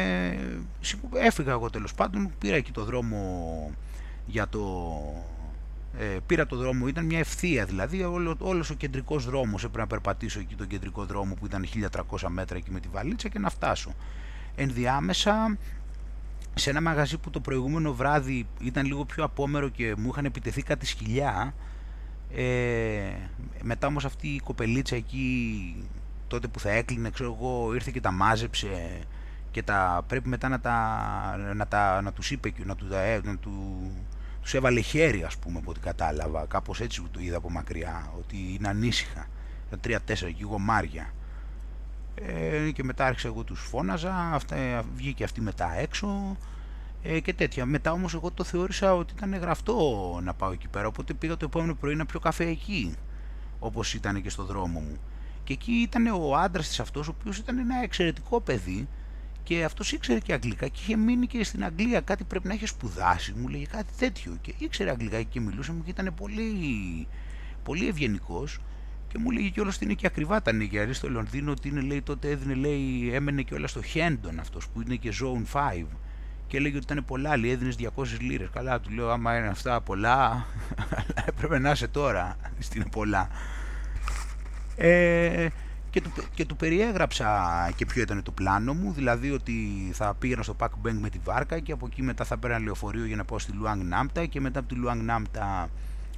έφυγα 1.13 1.51
εγώ 1.51 1.69
τέλος 1.69 1.93
πάντων 1.93 2.31
πήρα 2.39 2.55
εκεί 2.55 2.71
το 2.71 2.83
δρόμο 2.83 3.71
για 4.25 4.47
το 4.47 4.61
ε, 5.99 6.17
πήρα 6.25 6.45
το 6.45 6.55
δρόμο, 6.55 6.87
ήταν 6.87 7.05
μια 7.05 7.19
ευθεία 7.19 7.65
δηλαδή, 7.65 8.03
όλο, 8.03 8.35
όλος 8.39 8.69
ο 8.69 8.73
κεντρικός 8.73 9.25
δρόμος 9.25 9.63
έπρεπε 9.63 9.79
να 9.79 9.87
περπατήσω 9.87 10.39
εκεί 10.39 10.55
τον 10.55 10.67
κεντρικό 10.67 11.05
δρόμο 11.05 11.33
που 11.33 11.45
ήταν 11.45 11.65
1300 12.17 12.27
μέτρα 12.27 12.57
εκεί 12.57 12.71
με 12.71 12.79
τη 12.79 12.87
βαλίτσα 12.91 13.27
και 13.29 13.39
να 13.39 13.49
φτάσω. 13.49 13.95
Ενδιάμεσα 14.59 15.57
σε 16.53 16.69
ένα 16.69 16.81
μαγαζί 16.81 17.17
που 17.17 17.29
το 17.29 17.39
προηγούμενο 17.39 17.93
βράδυ 17.93 18.47
ήταν 18.61 18.85
λίγο 18.85 19.05
πιο 19.05 19.23
απόμερο 19.23 19.69
και 19.69 19.95
μου 19.97 20.09
είχαν 20.09 20.25
επιτεθεί 20.25 20.61
κάτι 20.61 20.85
σκυλιά, 20.85 21.53
ε, 22.35 23.11
μετά 23.61 23.87
όμως 23.87 24.05
αυτή 24.05 24.27
η 24.27 24.39
κοπελίτσα 24.39 24.95
εκεί 24.95 25.75
τότε 26.27 26.47
που 26.47 26.59
θα 26.59 26.69
έκλεινε, 26.69 27.09
ξέρω 27.09 27.37
εγώ, 27.39 27.73
ήρθε 27.73 27.91
και 27.91 28.01
τα 28.01 28.11
μάζεψε 28.11 28.99
και 29.51 29.63
τα, 29.63 30.03
πρέπει 30.07 30.29
μετά 30.29 30.49
να, 30.49 30.59
τα, 30.59 31.53
να, 31.55 31.67
τα, 31.67 32.01
να 32.01 32.13
τους 32.13 32.31
είπε 32.31 32.49
και 32.49 32.63
να, 32.65 32.75
του, 32.75 32.85
να, 33.23 33.37
του, 33.37 33.91
τους 34.41 34.53
έβαλε 34.53 34.79
χέρι 34.79 35.23
ας 35.23 35.37
πούμε 35.37 35.59
από 35.59 35.69
ό,τι 35.71 35.79
κατάλαβα, 35.79 36.45
κάπως 36.45 36.81
έτσι 36.81 37.03
το 37.11 37.19
είδα 37.19 37.37
από 37.37 37.49
μακριά, 37.49 38.11
ότι 38.17 38.37
είναι 38.59 38.67
ανήσυχα, 38.67 39.27
τα 39.69 39.77
τρία-τέσσερα 39.77 40.31
και 40.31 40.43
γομάρια. 40.43 41.13
Ε, 42.25 42.71
και 42.71 42.83
μετά 42.83 43.05
άρχισα 43.05 43.27
εγώ 43.27 43.43
τους 43.43 43.59
φώναζα, 43.59 44.13
αυτά, 44.33 44.83
βγήκε 44.95 45.23
αυτή 45.23 45.41
μετά 45.41 45.79
έξω 45.79 46.37
ε, 47.03 47.19
και 47.19 47.33
τέτοια. 47.33 47.65
Μετά 47.65 47.91
όμως 47.91 48.13
εγώ 48.13 48.31
το 48.31 48.43
θεώρησα 48.43 48.95
ότι 48.95 49.13
ήταν 49.17 49.35
γραφτό 49.35 50.19
να 50.23 50.33
πάω 50.33 50.51
εκεί 50.51 50.67
πέρα, 50.67 50.87
οπότε 50.87 51.13
πήγα 51.13 51.37
το 51.37 51.45
επόμενο 51.45 51.75
πρωί 51.75 51.95
να 51.95 52.05
πιω 52.05 52.19
καφέ 52.19 52.45
εκεί, 52.45 52.95
όπως 53.59 53.93
ήταν 53.93 54.21
και 54.21 54.29
στο 54.29 54.43
δρόμο 54.43 54.79
μου. 54.79 54.97
Και 55.43 55.53
εκεί 55.53 55.71
ήταν 55.71 56.07
ο 56.07 56.35
άντρας 56.35 56.67
της 56.67 56.79
αυτός, 56.79 57.07
ο 57.07 57.15
οποίος 57.19 57.37
ήταν 57.37 57.57
ένα 57.57 57.83
εξαιρετικό 57.83 58.41
παιδί, 58.41 58.87
και 59.47 59.63
αυτός 59.63 59.91
ήξερε 59.91 60.19
και 60.19 60.33
αγγλικά 60.33 60.67
και 60.67 60.79
είχε 60.81 60.95
μείνει 60.95 61.27
και 61.27 61.43
στην 61.43 61.63
Αγγλία. 61.63 62.01
Κάτι 62.01 62.23
πρέπει 62.23 62.47
να 62.47 62.53
είχε 62.53 62.65
σπουδάσει, 62.65 63.33
μου 63.37 63.47
λέγε 63.47 63.65
κάτι 63.65 63.93
τέτοιο. 63.97 64.37
Και 64.41 64.53
ήξερε 64.57 64.89
αγγλικά 64.89 65.21
και 65.21 65.39
μιλούσε 65.39 65.71
μου 65.71 65.83
και 65.83 65.89
ήταν 65.89 66.13
πολύ, 66.15 67.07
πολύ 67.63 67.87
ευγενικός. 67.87 68.59
Και 69.17 69.23
μου 69.23 69.31
λέγε 69.31 69.49
κιόλας 69.49 69.75
ότι 69.75 69.85
είναι 69.85 69.93
και 69.93 70.07
ακριβά 70.07 70.41
τα 70.41 70.51
νοικιαρή 70.51 70.93
στο 70.93 71.09
Λονδίνο, 71.09 71.51
ότι 71.51 71.67
είναι, 71.67 71.81
λέει, 71.81 72.01
τότε 72.01 72.29
έδινε, 72.29 72.53
λέει, 72.53 73.11
έμενε 73.13 73.41
και 73.41 73.53
όλα 73.53 73.67
στο 73.67 73.81
Χέντον 73.81 74.39
αυτός 74.39 74.67
που 74.67 74.81
είναι 74.81 74.95
και 74.95 75.13
Zone 75.21 75.59
5. 75.59 75.85
Και 76.47 76.57
έλεγε 76.57 76.75
ότι 76.75 76.85
ήταν 76.91 77.05
πολλά, 77.05 77.37
λέει, 77.37 77.51
έδινες 77.51 77.75
200 77.95 78.03
λίρες. 78.19 78.49
Καλά, 78.53 78.79
του 78.79 78.89
λέω, 78.89 79.09
άμα 79.09 79.37
είναι 79.37 79.47
αυτά 79.47 79.81
πολλά, 79.81 80.45
έπρεπε 81.29 81.59
να 81.59 81.71
είσαι 81.71 81.87
τώρα, 81.87 82.35
στην 82.59 82.89
πολλά. 82.89 83.29
Ε, 84.75 85.47
και 85.89 86.01
του, 86.01 86.11
και 86.33 86.45
του 86.45 86.55
περιέγραψα 86.55 87.27
και 87.75 87.85
ποιο 87.85 88.01
ήταν 88.01 88.23
το 88.23 88.31
πλάνο 88.31 88.73
μου, 88.73 88.91
δηλαδή 88.91 89.31
ότι 89.31 89.53
θα 89.93 90.13
πήγαινα 90.19 90.43
στο 90.43 90.55
Pack 90.59 90.87
Bank 90.87 90.97
με 90.99 91.09
τη 91.09 91.19
βάρκα 91.23 91.59
και 91.59 91.71
από 91.71 91.85
εκεί 91.85 92.01
μετά 92.01 92.25
θα 92.25 92.37
πέρανα 92.37 92.63
λεωφορείο 92.63 93.05
για 93.05 93.15
να 93.15 93.25
πάω 93.25 93.39
στη 93.39 93.51
Luang 93.63 93.81
Νάμπτα 93.83 94.25
και 94.25 94.41
μετά 94.41 94.59
από 94.59 94.73
τη 94.73 94.81
Luang 94.85 95.01
Νάμπτα 95.03 95.69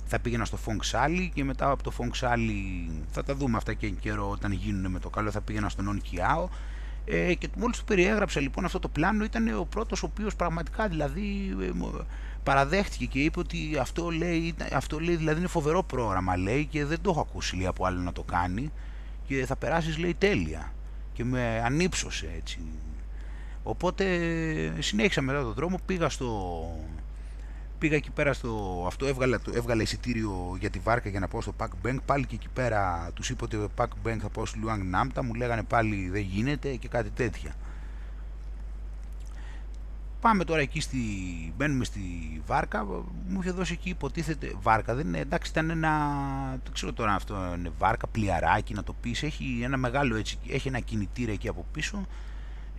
θα 0.10 0.19
πήγαινα 0.19 0.45
στο 0.45 0.57
Fong 0.65 0.91
Sali 0.91 1.30
και 1.34 1.44
μετά 1.44 1.69
από 1.69 1.84
το 1.84 1.91
Fong 1.98 2.26
Sali 2.26 2.90
θα 3.11 3.23
τα 3.23 3.36
δούμε 3.36 3.57
αυτά 3.57 3.73
και 3.73 3.90
καιρό 3.90 4.30
όταν 4.30 4.52
γίνουν 4.52 4.91
με 4.91 4.99
το 4.99 5.10
καλό. 5.10 5.31
Θα 5.31 5.41
πήγαινα 5.41 5.69
στον 5.69 6.02
Non 6.02 6.15
Kiao. 6.15 6.48
Ε, 7.06 7.34
και 7.34 7.49
μόλις 7.57 7.77
του 7.77 7.84
περιέγραψα 7.84 8.40
λοιπόν 8.40 8.65
αυτό 8.65 8.80
το 8.80 8.88
πλάνο 8.88 9.23
ήταν 9.23 9.57
ο 9.60 9.65
πρώτος 9.69 10.03
ο 10.03 10.06
οποίος 10.06 10.36
πραγματικά 10.36 10.88
δηλαδή 10.88 11.56
ε, 11.61 11.69
παραδέχτηκε 12.44 13.06
και 13.06 13.19
είπε 13.19 13.40
ότι 13.40 13.77
αυτό 13.80 14.10
λέει, 14.10 14.56
αυτό 14.73 14.99
λέει 14.99 15.15
δηλαδή 15.15 15.40
είναι 15.40 15.48
φοβερό 15.48 15.84
πρόγραμμα 15.84 16.38
λέει 16.38 16.65
και 16.65 16.86
δεν 16.86 17.02
το 17.02 17.10
έχω 17.10 17.19
ακούσει 17.19 17.56
λέει, 17.56 17.65
από 17.65 17.86
άλλο 17.86 17.99
να 17.99 18.14
το 18.14 18.23
κάνει. 18.23 18.72
Και 19.27 19.45
θα 19.45 19.56
περάσεις 19.56 19.98
λέει 19.98 20.15
τέλεια. 20.18 20.73
Και 21.14 21.23
με 21.23 21.61
ανύψωσε 21.65 22.30
έτσι. 22.38 22.60
Οπότε 23.64 24.06
συνέχισα 24.80 25.22
μετά 25.22 25.41
τον 25.41 25.53
δρόμο 25.53 25.80
πήγα 25.86 26.10
στο 26.10 26.61
πήγα 27.80 27.95
εκεί 27.95 28.11
πέρα 28.11 28.34
στο 28.34 28.84
αυτό 28.88 29.06
έβγαλα, 29.06 29.41
έβγαλα 29.53 29.81
εισιτήριο 29.81 30.57
για 30.60 30.69
τη 30.69 30.80
βάρκα 30.80 31.10
για 31.10 31.19
να 31.19 31.27
πάω 31.27 31.41
στο 31.41 31.53
Pack 31.57 31.88
Bank. 31.88 31.97
Πάλι 32.06 32.26
και 32.26 32.35
εκεί 32.35 32.49
πέρα 32.53 33.11
τους 33.14 33.30
είπα 33.30 33.43
ότι 33.43 33.57
το 33.57 33.69
Pack 33.77 34.07
Bank 34.07 34.18
θα 34.22 34.30
πάω 34.30 34.45
στη 34.45 34.60
Luang 34.65 34.81
Νάμπτα 34.84 35.23
μου 35.23 35.34
λέγανε 35.34 35.64
πάλι 35.64 36.10
δεν 36.10 36.22
γίνεται 36.22 36.76
και 36.76 36.88
κάτι 36.88 37.10
τέτοια. 37.10 37.56
Πάμε 40.22 40.43
τώρα 40.43 40.61
εκεί, 40.61 40.81
στη, 40.81 40.97
μπαίνουμε 41.57 41.84
στη 41.84 42.01
βάρκα, 42.45 42.85
μου 43.27 43.39
είχε 43.41 43.51
δώσει 43.51 43.73
εκεί 43.73 43.89
υποτίθεται 43.89 44.56
βάρκα, 44.61 44.95
δεν 44.95 45.07
είναι, 45.07 45.19
εντάξει 45.19 45.51
ήταν 45.51 45.69
ένα, 45.69 45.91
δεν 46.64 46.73
ξέρω 46.73 46.93
τώρα 46.93 47.14
αυτό 47.14 47.53
είναι 47.57 47.72
βάρκα, 47.77 48.07
πλιαράκι 48.07 48.73
να 48.73 48.84
το 48.84 48.95
πεις, 49.01 49.23
έχει 49.23 49.60
ένα 49.64 49.77
μεγάλο 49.77 50.15
έτσι, 50.15 50.38
έχει 50.47 50.68
ένα 50.68 50.80
κινητήρα 50.80 51.31
εκεί 51.31 51.47
από 51.47 51.65
πίσω, 51.72 52.07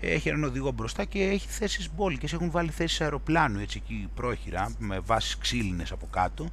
έχει 0.00 0.28
έναν 0.28 0.44
οδηγό 0.44 0.70
μπροστά 0.70 1.04
και 1.04 1.22
έχει 1.22 1.48
θέσεις 1.48 1.90
μπόλικες, 1.94 2.32
έχουν 2.32 2.50
βάλει 2.50 2.70
θέσεις 2.70 3.00
αεροπλάνου 3.00 3.58
έτσι 3.58 3.82
εκεί 3.84 4.08
πρόχειρα, 4.14 4.74
με 4.78 4.98
βάσεις 4.98 5.38
ξύλινες 5.38 5.92
από 5.92 6.06
κάτω, 6.10 6.48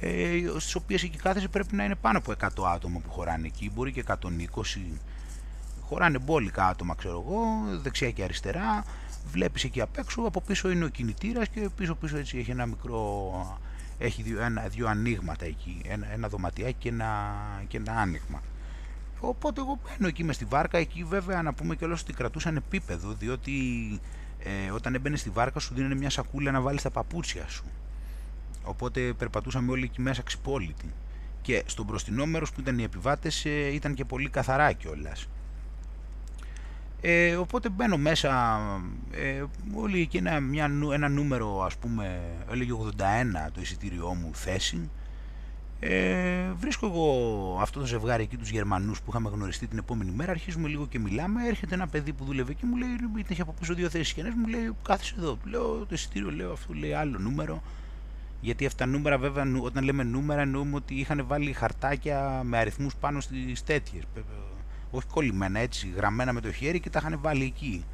ε, 0.00 0.42
στις 0.58 0.74
οποίες 0.74 1.02
εκεί 1.02 1.18
κάθεσαι 1.18 1.48
πρέπει 1.48 1.74
να 1.74 1.84
είναι 1.84 1.94
πάνω 1.94 2.18
από 2.18 2.32
100 2.32 2.66
άτομα 2.66 2.98
που 2.98 3.10
χωράνε 3.10 3.46
εκεί, 3.46 3.70
μπορεί 3.74 3.92
και 3.92 4.00
120, 4.00 5.00
χωράνε 5.80 6.18
μπόλικα 6.18 6.66
άτομα 6.66 6.94
ξέρω 6.94 7.24
εγώ, 7.26 7.44
δεξιά 7.82 8.10
και 8.10 8.22
αριστερά, 8.22 8.84
βλέπεις 9.30 9.64
εκεί 9.64 9.80
απ' 9.80 9.98
έξω, 9.98 10.22
από 10.22 10.40
πίσω 10.40 10.70
είναι 10.70 10.84
ο 10.84 10.88
κινητήρας 10.88 11.48
και 11.48 11.68
πίσω 11.76 11.94
πίσω 11.94 12.16
έτσι 12.16 12.38
έχει 12.38 12.50
ένα 12.50 12.66
μικρό, 12.66 13.32
έχει 13.98 14.22
δύο, 14.22 14.42
ένα, 14.42 14.62
δύο 14.68 14.86
ανοίγματα 14.88 15.44
εκεί, 15.44 15.80
ένα, 15.88 16.12
ένα 16.12 16.28
δωματιάκι 16.28 16.76
και 16.78 16.88
ένα, 16.88 17.34
και 17.68 17.76
ένα 17.76 17.92
άνοιγμα. 17.92 18.42
Οπότε 19.24 19.60
εγώ 19.60 19.78
μπαίνω 19.82 20.08
εκεί 20.08 20.24
μες 20.24 20.34
στη 20.34 20.44
βάρκα, 20.44 20.78
εκεί 20.78 21.04
βέβαια 21.04 21.42
να 21.42 21.52
πούμε 21.54 21.76
κιόλας 21.76 22.00
ότι 22.00 22.12
κρατούσαν 22.12 22.56
επίπεδο, 22.56 23.12
διότι 23.12 23.52
ε, 24.38 24.70
όταν 24.70 24.94
έμπαινε 24.94 25.16
στη 25.16 25.30
βάρκα 25.30 25.60
σου 25.60 25.74
δίνανε 25.74 25.94
μια 25.94 26.10
σακούλα 26.10 26.50
να 26.50 26.60
βάλεις 26.60 26.82
τα 26.82 26.90
παπούτσια 26.90 27.48
σου. 27.48 27.64
Οπότε 28.62 29.12
περπατούσαμε 29.12 29.70
όλοι 29.70 29.84
εκεί 29.84 30.00
μέσα 30.00 30.22
ξυπόλοιτοι. 30.22 30.92
Και 31.42 31.62
στο 31.66 31.84
μπροστινό 31.84 32.26
μέρος 32.26 32.52
που 32.52 32.60
ήταν 32.60 32.78
οι 32.78 32.82
επιβάτες 32.82 33.44
ε, 33.44 33.74
ήταν 33.74 33.94
και 33.94 34.04
πολύ 34.04 34.28
καθαρά 34.28 34.72
κιόλας. 34.72 35.26
Ε, 37.00 37.36
οπότε 37.36 37.68
μπαίνω 37.68 37.96
μέσα, 37.96 38.60
ε, 39.10 39.44
όλοι 39.74 40.00
εκεί 40.00 40.16
ένα, 40.16 40.40
μια, 40.40 40.70
ένα 40.92 41.08
νούμερο 41.08 41.62
ας 41.62 41.76
πούμε, 41.76 42.20
έλεγε 42.50 42.72
81 42.72 43.50
το 43.52 43.60
εισιτήριό 43.60 44.14
μου 44.14 44.30
θέση. 44.34 44.90
Ε, 45.84 46.52
βρίσκω 46.58 46.86
εγώ 46.86 47.58
αυτό 47.60 47.80
το 47.80 47.86
ζευγάρι 47.86 48.22
εκεί 48.22 48.36
τους 48.36 48.50
Γερμανούς 48.50 49.00
που 49.00 49.06
είχαμε 49.10 49.28
γνωριστεί 49.28 49.66
την 49.66 49.78
επόμενη 49.78 50.10
μέρα, 50.10 50.30
αρχίζουμε 50.30 50.68
λίγο 50.68 50.86
και 50.86 50.98
μιλάμε, 50.98 51.46
έρχεται 51.46 51.74
ένα 51.74 51.86
παιδί 51.86 52.12
που 52.12 52.24
δούλευε 52.24 52.52
και 52.52 52.66
μου 52.66 52.76
λέει, 52.76 52.88
είχε 53.28 53.42
από 53.42 53.54
πίσω 53.60 53.74
δύο 53.74 53.88
θέσεις 53.88 54.12
και 54.12 54.22
μου 54.36 54.46
λέει 54.46 54.70
κάθεσαι 54.82 55.14
εδώ, 55.18 55.34
του 55.34 55.48
λέω 55.48 55.78
το 55.78 55.88
εισιτήριο, 55.90 56.30
λέω 56.30 56.52
αυτό 56.52 56.72
λέει 56.72 56.92
άλλο 56.92 57.18
νούμερο. 57.18 57.62
Γιατί 58.40 58.66
αυτά 58.66 58.86
νούμερα 58.86 59.18
βέβαια 59.18 59.44
όταν 59.60 59.84
λέμε 59.84 60.02
νούμερα 60.02 60.40
εννοούμε 60.40 60.76
ότι 60.76 60.94
είχαν 60.94 61.24
βάλει 61.26 61.52
χαρτάκια 61.52 62.40
με 62.44 62.58
αριθμούς 62.58 62.94
πάνω 62.94 63.20
στις 63.20 63.62
τέτοιες 63.62 64.02
όχι 64.90 65.06
κολλημένα 65.06 65.58
έτσι, 65.58 65.92
γραμμένα 65.96 66.32
με 66.32 66.40
το 66.40 66.52
χέρι 66.52 66.80
και 66.80 66.90
τα 66.90 66.98
είχαν 67.02 67.18
βάλει 67.22 67.44
εκεί. 67.44 67.84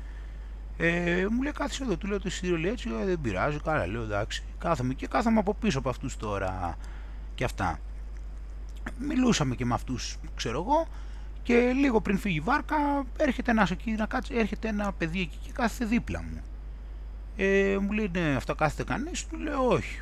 Ε, 0.77 1.27
μου 1.31 1.43
λέει 1.43 1.52
κάθισε 1.52 1.82
εδώ, 1.82 1.97
του 1.97 2.06
λέω 2.06 2.19
το 2.19 2.24
εισιτήριο 2.27 2.56
λέει 2.56 2.70
έτσι, 2.70 2.90
«Ε, 3.01 3.05
δεν 3.05 3.20
πειράζει, 3.20 3.59
καλά 3.65 3.86
λέω 3.86 4.02
εντάξει. 4.02 4.44
Κάθομαι 4.59 4.94
και 4.94 5.06
κάθομαι 5.06 5.39
από 5.39 5.55
πίσω 5.55 5.78
από 5.78 5.89
αυτούς 5.89 6.16
τώρα 6.16 6.77
και 7.39 7.44
αυτά. 7.44 7.78
Μιλούσαμε 8.98 9.55
και 9.55 9.65
με 9.65 9.74
αυτούς, 9.74 10.16
ξέρω 10.35 10.60
εγώ, 10.60 10.89
και 11.43 11.73
λίγο 11.74 12.01
πριν 12.01 12.19
φύγει 12.19 12.36
η 12.36 12.40
βάρκα 12.40 12.77
έρχεται 13.16 13.51
ένας 13.51 13.70
εκεί 13.70 13.90
να 13.90 14.06
κάτσει, 14.06 14.35
έρχεται 14.35 14.69
ένα 14.69 14.93
παιδί 14.93 15.20
εκεί 15.20 15.39
και 15.44 15.51
κάθεται 15.52 15.85
δίπλα 15.85 16.23
μου. 16.23 16.43
Ε, 17.36 17.77
μου 17.81 17.93
λέει 17.93 18.10
ναι, 18.12 18.35
αυτό 18.36 18.55
κάθεται 18.55 18.85
κανείς, 18.85 19.27
του 19.27 19.36
λέω 19.36 19.66
όχι. 19.69 20.01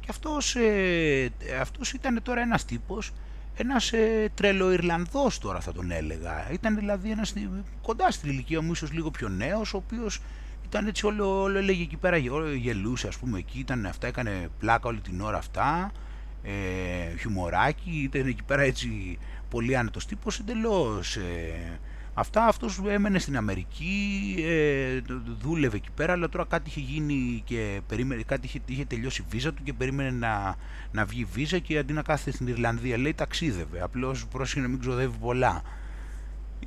Και 0.00 0.06
αυτός, 0.10 0.56
ε, 0.56 1.32
αυτός 1.60 1.92
ήταν 1.92 2.20
τώρα 2.22 2.40
ένας 2.40 2.64
τύπος 2.64 3.12
ένας 3.56 3.92
ε, 3.92 4.30
τρελό 4.34 4.72
Ιρλανδός 4.72 5.38
τώρα 5.38 5.60
θα 5.60 5.72
τον 5.72 5.90
έλεγα. 5.90 6.50
Ήταν 6.52 6.76
δηλαδή 6.76 7.10
ένας 7.10 7.34
κοντά 7.82 8.10
στην 8.10 8.30
ηλικία 8.30 8.62
μου, 8.62 8.72
ίσως 8.72 8.92
λίγο 8.92 9.10
πιο 9.10 9.28
νέος, 9.28 9.74
ο 9.74 9.76
οποίος 9.76 10.20
ήταν 10.64 10.86
έτσι 10.86 11.06
όλο, 11.06 11.42
όλο 11.42 11.58
έλεγε 11.58 11.82
εκεί 11.82 11.96
πέρα, 11.96 12.22
όλο 12.30 12.52
γελούσε 12.52 13.08
ας 13.08 13.16
πούμε 13.16 13.38
εκεί, 13.38 13.58
ήταν 13.58 13.86
αυτά, 13.86 14.06
έκανε 14.06 14.48
πλάκα 14.58 14.88
όλη 14.88 15.00
την 15.00 15.20
ώρα 15.20 15.38
αυτά, 15.38 15.92
ε, 16.42 17.16
χιουμοράκι, 17.18 17.90
ήταν 17.90 18.26
εκεί 18.26 18.42
πέρα 18.42 18.62
έτσι 18.62 19.18
πολύ 19.50 19.76
άνετος 19.76 20.06
τύπος, 20.06 20.38
εντελώς 20.38 21.16
ε, 21.16 21.78
Αυτά 22.14 22.46
αυτός 22.46 22.80
έμενε 22.88 23.18
στην 23.18 23.36
Αμερική, 23.36 24.34
ε, 24.38 25.00
δούλευε 25.40 25.76
εκεί 25.76 25.90
πέρα, 25.94 26.12
αλλά 26.12 26.28
τώρα 26.28 26.44
κάτι 26.48 26.68
είχε 26.68 26.80
γίνει 26.80 27.42
και 27.44 27.80
περίμενε, 27.86 28.22
κάτι 28.22 28.46
είχε, 28.46 28.60
είχε 28.66 28.84
τελειώσει 28.84 29.22
η 29.22 29.24
βίζα 29.30 29.52
του 29.52 29.62
και 29.62 29.72
περίμενε 29.72 30.10
να, 30.10 30.56
να 30.92 31.04
βγει 31.04 31.24
βίζα 31.24 31.58
και 31.58 31.78
αντί 31.78 31.92
να 31.92 32.02
κάθεται 32.02 32.30
στην 32.30 32.46
Ιρλανδία 32.46 32.98
λέει 32.98 33.14
ταξίδευε, 33.14 33.82
απλώς 33.82 34.26
πρόσεχε 34.26 34.60
να 34.60 34.68
μην 34.68 34.80
ξοδεύει 34.80 35.16
πολλά. 35.20 35.62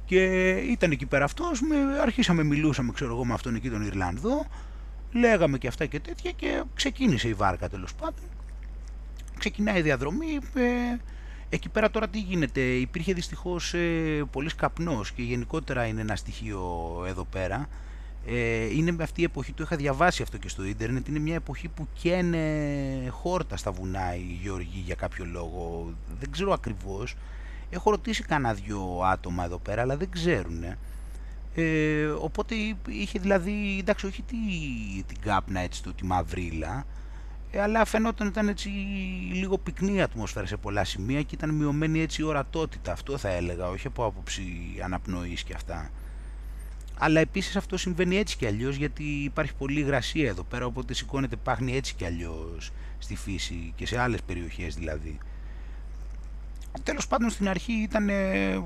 Και 0.06 0.52
ήταν 0.52 0.92
εκεί 0.92 1.06
πέρα 1.06 1.24
αυτός, 1.24 1.62
με, 1.62 1.76
αρχίσαμε 2.02 2.44
μιλούσαμε 2.44 2.92
ξέρω 2.92 3.14
εγώ 3.14 3.26
με 3.26 3.34
αυτόν 3.34 3.56
εκεί 3.56 3.70
τον 3.70 3.82
Ιρλανδό, 3.86 4.46
λέγαμε 5.12 5.58
και 5.58 5.68
αυτά 5.68 5.86
και 5.86 6.00
τέτοια 6.00 6.32
και 6.32 6.64
ξεκίνησε 6.74 7.28
η 7.28 7.34
βάρκα 7.34 7.70
τέλος 7.70 7.96
πάντων. 7.96 8.33
Ξεκινάει 9.44 9.80
η 9.80 9.82
διαδρομή, 9.82 10.40
ε, 10.54 10.98
Εκεί 11.50 11.70
πέρα 11.70 11.92
τώρα 11.92 12.08
τι 12.08 12.20
γίνεται, 12.20 12.62
υπήρχε 12.62 13.14
δυστυχώς 13.14 13.74
ε, 13.74 14.24
πολύς 14.32 14.56
καπνός 14.56 15.12
και 15.12 15.22
γενικότερα 15.22 15.86
είναι 15.86 16.02
ένα 16.02 16.16
στοιχείο 16.16 16.62
εδώ 17.08 17.24
πέρα. 17.24 17.70
Ε, 18.26 18.66
είναι 18.76 18.92
με 18.92 19.04
αυτή 19.04 19.22
η 19.22 19.24
εποχή, 19.24 19.54
το 19.54 19.64
είχα 19.64 19.76
διαβάσει 19.76 20.22
αυτό 20.22 20.38
και 20.38 20.48
στο 20.48 20.64
ίντερνετ, 20.64 21.08
είναι 21.08 21.20
μια 21.20 21.36
εποχή 21.36 21.68
που 21.68 21.88
καίνε 21.94 23.08
χόρτα 23.10 23.58
στα 23.58 23.72
βουνά 23.72 24.16
οι 24.16 24.40
Γεωργοί 24.42 24.80
για 24.86 24.96
κάποιο 24.96 25.26
λόγο. 25.26 25.94
Δεν 26.20 26.32
ξέρω 26.32 26.54
ακριβώς. 26.54 27.16
Έχω 27.70 27.90
ρωτήσει 27.90 28.24
κανένα 28.24 28.54
δυο 28.54 29.02
άτομα 29.04 29.44
εδώ 29.44 29.58
πέρα, 29.58 29.82
αλλά 29.82 29.98
δεν 29.98 30.10
ξέρουν. 30.10 30.64
Ε, 31.56 32.06
οπότε 32.06 32.56
είχε 32.88 33.20
δηλαδή, 33.20 33.78
εντάξει 33.80 34.06
όχι 34.06 34.22
τη, 34.22 34.38
την 35.08 35.18
κάπνα 35.22 35.60
έτσι, 35.60 35.84
το, 35.84 35.94
τη 35.94 36.06
μαυρίλα, 36.06 36.78
ε, 36.78 37.02
αλλά 37.60 37.86
φαινόταν 37.86 38.28
ήταν 38.28 38.48
έτσι 38.48 38.68
λίγο 39.32 39.58
πυκνή 39.58 39.94
η 39.96 40.02
ατμόσφαιρα 40.02 40.46
σε 40.46 40.58
πολλά 40.58 40.84
σημεία 40.84 41.22
και 41.22 41.36
ήταν 41.36 41.50
μειωμένη 41.50 42.00
έτσι 42.02 42.22
η 42.22 42.24
ορατότητα, 42.24 42.92
αυτό 42.92 43.18
θα 43.18 43.30
έλεγα, 43.30 43.68
όχι 43.68 43.88
από 43.88 44.06
άποψη 44.06 44.44
αναπνοής 44.84 45.44
και 45.44 45.54
αυτά. 45.54 45.90
Αλλά 46.98 47.20
επίσης 47.20 47.56
αυτό 47.56 47.78
συμβαίνει 47.78 48.18
έτσι 48.18 48.38
κι 48.38 48.46
αλλιώς 48.46 48.76
γιατί 48.76 49.04
υπάρχει 49.04 49.54
πολλή 49.56 49.80
υγρασία 49.80 50.30
εδώ 50.30 50.44
πέρα, 50.44 50.66
οπότε 50.66 50.94
σηκώνεται 50.94 51.36
πάχνη 51.36 51.76
έτσι 51.76 51.96
κι 51.96 52.06
αλλιώς 52.06 52.72
στη 52.98 53.16
φύση 53.16 53.74
και 53.76 53.86
σε 53.86 54.00
άλλες 54.00 54.22
περιοχές 54.22 54.76
δηλαδή. 54.76 55.18
Τέλος 56.84 57.08
πάντων 57.08 57.30
στην 57.30 57.50
αρχή 57.50 57.74
ήταν 57.74 58.10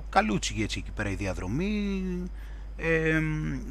καλούτσι 0.10 0.56
έτσι 0.60 0.80
εκεί 0.80 0.92
πέρα 0.92 1.10
η 1.10 1.16
διαδρομή, 1.16 2.04
ε, 2.78 3.22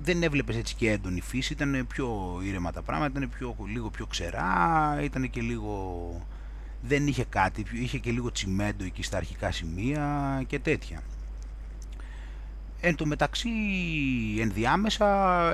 δεν 0.02 0.22
έβλεπες 0.22 0.56
έτσι 0.56 0.74
και 0.74 0.90
έντονη 0.90 1.20
φύση, 1.20 1.52
ήταν 1.52 1.86
πιο 1.88 2.38
ήρεμα 2.42 2.72
τα 2.72 2.82
πράγματα, 2.82 3.18
ήταν 3.18 3.30
πιο, 3.38 3.56
λίγο 3.72 3.90
πιο 3.90 4.06
ξερά, 4.06 4.98
ήταν 5.02 5.30
και 5.30 5.40
λίγο... 5.40 6.26
δεν 6.82 7.06
είχε 7.06 7.24
κάτι, 7.24 7.64
είχε 7.72 7.98
και 7.98 8.10
λίγο 8.10 8.32
τσιμέντο 8.32 8.84
εκεί 8.84 9.02
στα 9.02 9.16
αρχικά 9.16 9.52
σημεία 9.52 10.42
και 10.46 10.58
τέτοια. 10.58 11.02
Εν 12.80 12.94
τω 12.94 13.06
μεταξύ 13.06 13.50
ενδιάμεσα 14.40 15.06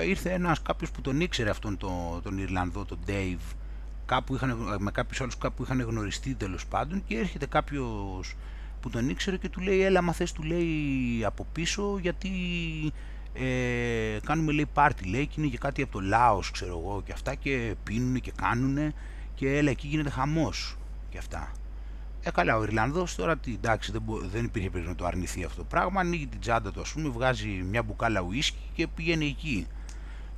ήρθε 0.05 0.33
ένας 0.33 0.63
κάποιος 0.63 0.91
που 0.91 1.01
τον 1.01 1.21
ήξερε 1.21 1.51
αυτόν 1.51 1.77
τον, 1.77 2.23
τον 2.23 2.39
Ιρλανδό, 2.39 2.85
τον 2.85 2.99
Dave, 3.07 3.55
κάπου 4.07 4.35
είχαν, 4.35 4.77
με 4.79 4.91
κάποιους 4.91 5.21
άλλους 5.21 5.39
κάπου 5.39 5.63
είχαν 5.63 5.81
γνωριστεί 5.81 6.35
τέλος 6.35 6.67
πάντων 6.67 7.03
και 7.07 7.19
έρχεται 7.19 7.47
κάποιος 7.47 8.37
που 8.81 8.91
τον 8.91 9.09
ήξερε 9.09 9.37
και 9.37 9.49
του 9.49 9.61
λέει 9.61 9.81
έλα 9.81 10.03
μα 10.03 10.13
θες 10.13 10.33
του 10.33 10.43
λέει 10.43 11.25
από 11.25 11.47
πίσω 11.53 11.99
γιατί 12.01 12.31
ε, 13.35 14.19
κάνουμε 14.25 14.53
λέει 14.53 14.67
πάρτι 14.73 15.05
λέει 15.09 15.27
και 15.27 15.35
είναι 15.41 15.49
και 15.49 15.59
κάτι 15.59 15.83
από 15.83 15.93
το 15.93 16.01
Λάος 16.01 16.51
ξέρω 16.51 16.79
εγώ 16.79 17.03
και 17.05 17.13
αυτά 17.13 17.35
και 17.35 17.75
πίνουν 17.85 18.21
και 18.21 18.33
κάνουν 18.37 18.93
και 19.35 19.57
έλα 19.57 19.71
εκεί 19.71 19.87
γίνεται 19.87 20.11
χαμός 20.11 20.77
και 21.09 21.19
αυτά. 21.19 21.53
Ε, 22.25 22.31
καλά, 22.31 22.57
ο 22.57 22.63
Ιρλανδός 22.63 23.15
τώρα 23.15 23.37
τι, 23.37 23.53
εντάξει, 23.53 23.93
δεν, 23.93 24.03
δεν 24.07 24.45
υπήρχε 24.45 24.71
περίπτωση 24.71 24.89
να 24.89 24.95
το 24.95 25.05
αρνηθεί 25.05 25.45
αυτό 25.45 25.57
το 25.57 25.65
πράγμα. 25.65 26.01
Ανοίγει 26.01 26.27
την 26.27 26.41
τσάντα 26.41 26.73
του, 26.73 26.81
ας 26.81 26.93
πούμε, 26.93 27.09
βγάζει 27.09 27.49
μια 27.49 27.83
μπουκάλα 27.83 28.21
ουίσκι 28.21 28.71
και 28.75 28.87
πηγαίνει 28.87 29.27
εκεί. 29.27 29.67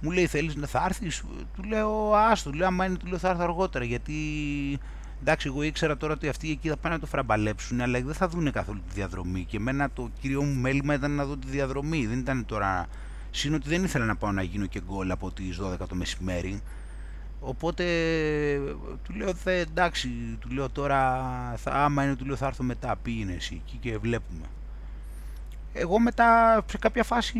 Μου 0.00 0.10
λέει, 0.10 0.26
θέλεις 0.26 0.54
να 0.54 0.66
θα 0.66 0.82
έρθεις, 0.84 1.24
του 1.56 1.62
λέω, 1.62 2.14
άστο, 2.14 2.50
του 2.50 2.56
λέω, 2.56 2.66
άμα 2.66 2.84
είναι, 2.84 2.96
του 2.96 3.06
λέω, 3.06 3.18
θα 3.18 3.28
έρθω 3.28 3.42
αργότερα. 3.42 3.84
Γιατί 3.84 4.14
εντάξει, 5.24 5.46
εγώ 5.48 5.62
ήξερα 5.62 5.96
τώρα 5.96 6.12
ότι 6.12 6.28
αυτοί 6.28 6.50
εκεί 6.50 6.68
θα 6.68 6.76
πάνε 6.76 6.94
να 6.94 7.00
το 7.00 7.06
φραμπαλέψουν, 7.06 7.80
αλλά 7.80 8.00
δεν 8.00 8.14
θα 8.14 8.28
δουν 8.28 8.52
καθόλου 8.52 8.80
τη 8.88 8.94
διαδρομή. 8.94 9.44
Και 9.44 9.56
εμένα 9.56 9.90
το 9.90 10.10
κύριο 10.20 10.42
μου 10.42 10.60
μέλημα 10.60 10.94
ήταν 10.94 11.10
να 11.10 11.24
δω 11.24 11.36
τη 11.36 11.46
διαδρομή. 11.46 12.06
Δεν 12.06 12.18
ήταν 12.18 12.44
τώρα. 12.46 12.86
Συν 13.30 13.54
ότι 13.54 13.68
δεν 13.68 13.84
ήθελα 13.84 14.04
να 14.04 14.16
πάω 14.16 14.32
να 14.32 14.42
γίνω 14.42 14.66
και 14.66 14.80
γκολ 14.86 15.10
από 15.10 15.30
τις 15.30 15.60
12 15.62 15.86
το 15.88 15.94
μεσημέρι. 15.94 16.62
Οπότε 17.40 17.84
του 19.02 19.12
λέω, 19.14 19.34
Θε, 19.34 19.58
εντάξει, 19.58 20.08
του 20.40 20.48
λέω 20.50 20.70
τώρα, 20.70 21.00
θα, 21.56 21.70
άμα 21.70 22.04
είναι, 22.04 22.16
του 22.16 22.24
λέω 22.24 22.36
θα 22.36 22.46
έρθω 22.46 22.62
μετά, 22.62 22.96
πήγαινε 23.02 23.32
εσύ 23.32 23.62
εκεί 23.64 23.76
και 23.80 23.98
βλέπουμε. 23.98 24.46
Εγώ 25.72 25.98
μετά 25.98 26.60
σε 26.70 26.78
κάποια 26.78 27.04
φάση 27.04 27.38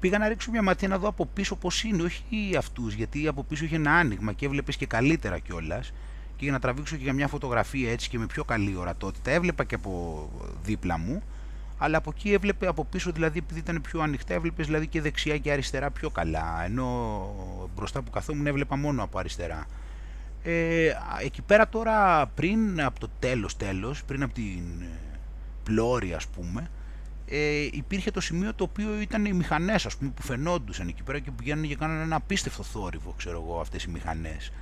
πήγα 0.00 0.18
να 0.18 0.28
ρίξω 0.28 0.50
μια 0.50 0.62
ματιά 0.62 0.88
να 0.88 0.98
δω 0.98 1.08
από 1.08 1.26
πίσω 1.26 1.56
πώς 1.56 1.82
είναι, 1.82 2.02
όχι 2.02 2.56
αυτούς, 2.58 2.94
γιατί 2.94 3.28
από 3.28 3.42
πίσω 3.44 3.64
είχε 3.64 3.76
ένα 3.76 3.92
άνοιγμα 3.92 4.32
και 4.32 4.46
έβλεπες 4.46 4.76
και 4.76 4.86
καλύτερα 4.86 5.38
κιόλας. 5.38 5.92
Και 6.38 6.44
για 6.44 6.52
να 6.52 6.58
τραβήξω 6.58 6.96
και 6.96 7.02
για 7.02 7.12
μια 7.12 7.28
φωτογραφία 7.28 7.90
έτσι 7.90 8.08
και 8.08 8.18
με 8.18 8.26
πιο 8.26 8.44
καλή 8.44 8.76
ορατότητα, 8.76 9.30
έβλεπα 9.30 9.64
και 9.64 9.74
από 9.74 10.28
δίπλα 10.62 10.98
μου, 10.98 11.22
αλλά 11.78 11.98
από 11.98 12.12
εκεί 12.16 12.32
έβλεπε 12.32 12.66
από 12.66 12.84
πίσω, 12.84 13.10
δηλαδή 13.10 13.38
επειδή 13.38 13.60
ήταν 13.60 13.80
πιο 13.80 14.00
ανοιχτά, 14.00 14.34
έβλεπες 14.34 14.66
δηλαδή 14.66 14.86
και 14.86 15.00
δεξιά 15.00 15.38
και 15.38 15.52
αριστερά 15.52 15.90
πιο 15.90 16.10
καλά. 16.10 16.64
Ενώ 16.64 17.68
μπροστά 17.74 18.02
που 18.02 18.10
καθόμουν 18.10 18.46
έβλεπα 18.46 18.76
μόνο 18.76 19.02
από 19.02 19.18
αριστερά. 19.18 19.66
Ε, 20.42 20.90
εκεί 21.24 21.42
πέρα 21.42 21.68
τώρα 21.68 22.26
πριν 22.26 22.82
από 22.82 23.00
το 23.00 23.08
τέλος 23.18 23.56
τέλος, 23.56 24.04
πριν 24.04 24.22
από 24.22 24.34
την 24.34 24.62
πλώρη 25.62 26.12
ας 26.12 26.26
πούμε, 26.26 26.70
ε, 27.26 27.68
υπήρχε 27.72 28.10
το 28.10 28.20
σημείο 28.20 28.54
το 28.54 28.64
οποίο 28.64 29.00
ήταν 29.00 29.24
οι 29.24 29.32
μηχανές 29.32 29.86
ας 29.86 29.96
πούμε 29.96 30.10
που 30.16 30.22
φαινόντουσαν 30.22 30.88
εκεί 30.88 31.02
πέρα 31.02 31.18
και 31.18 31.30
πηγαίνουν 31.30 31.68
και 31.68 31.76
κάνανε 31.76 32.02
ένα 32.02 32.16
απίστευτο 32.16 32.62
θόρυβο 32.62 33.14
ξέρω 33.16 33.42
εγώ 33.46 33.60
αυτές 33.60 33.84
οι 33.84 33.90
μηχανές 33.90 34.52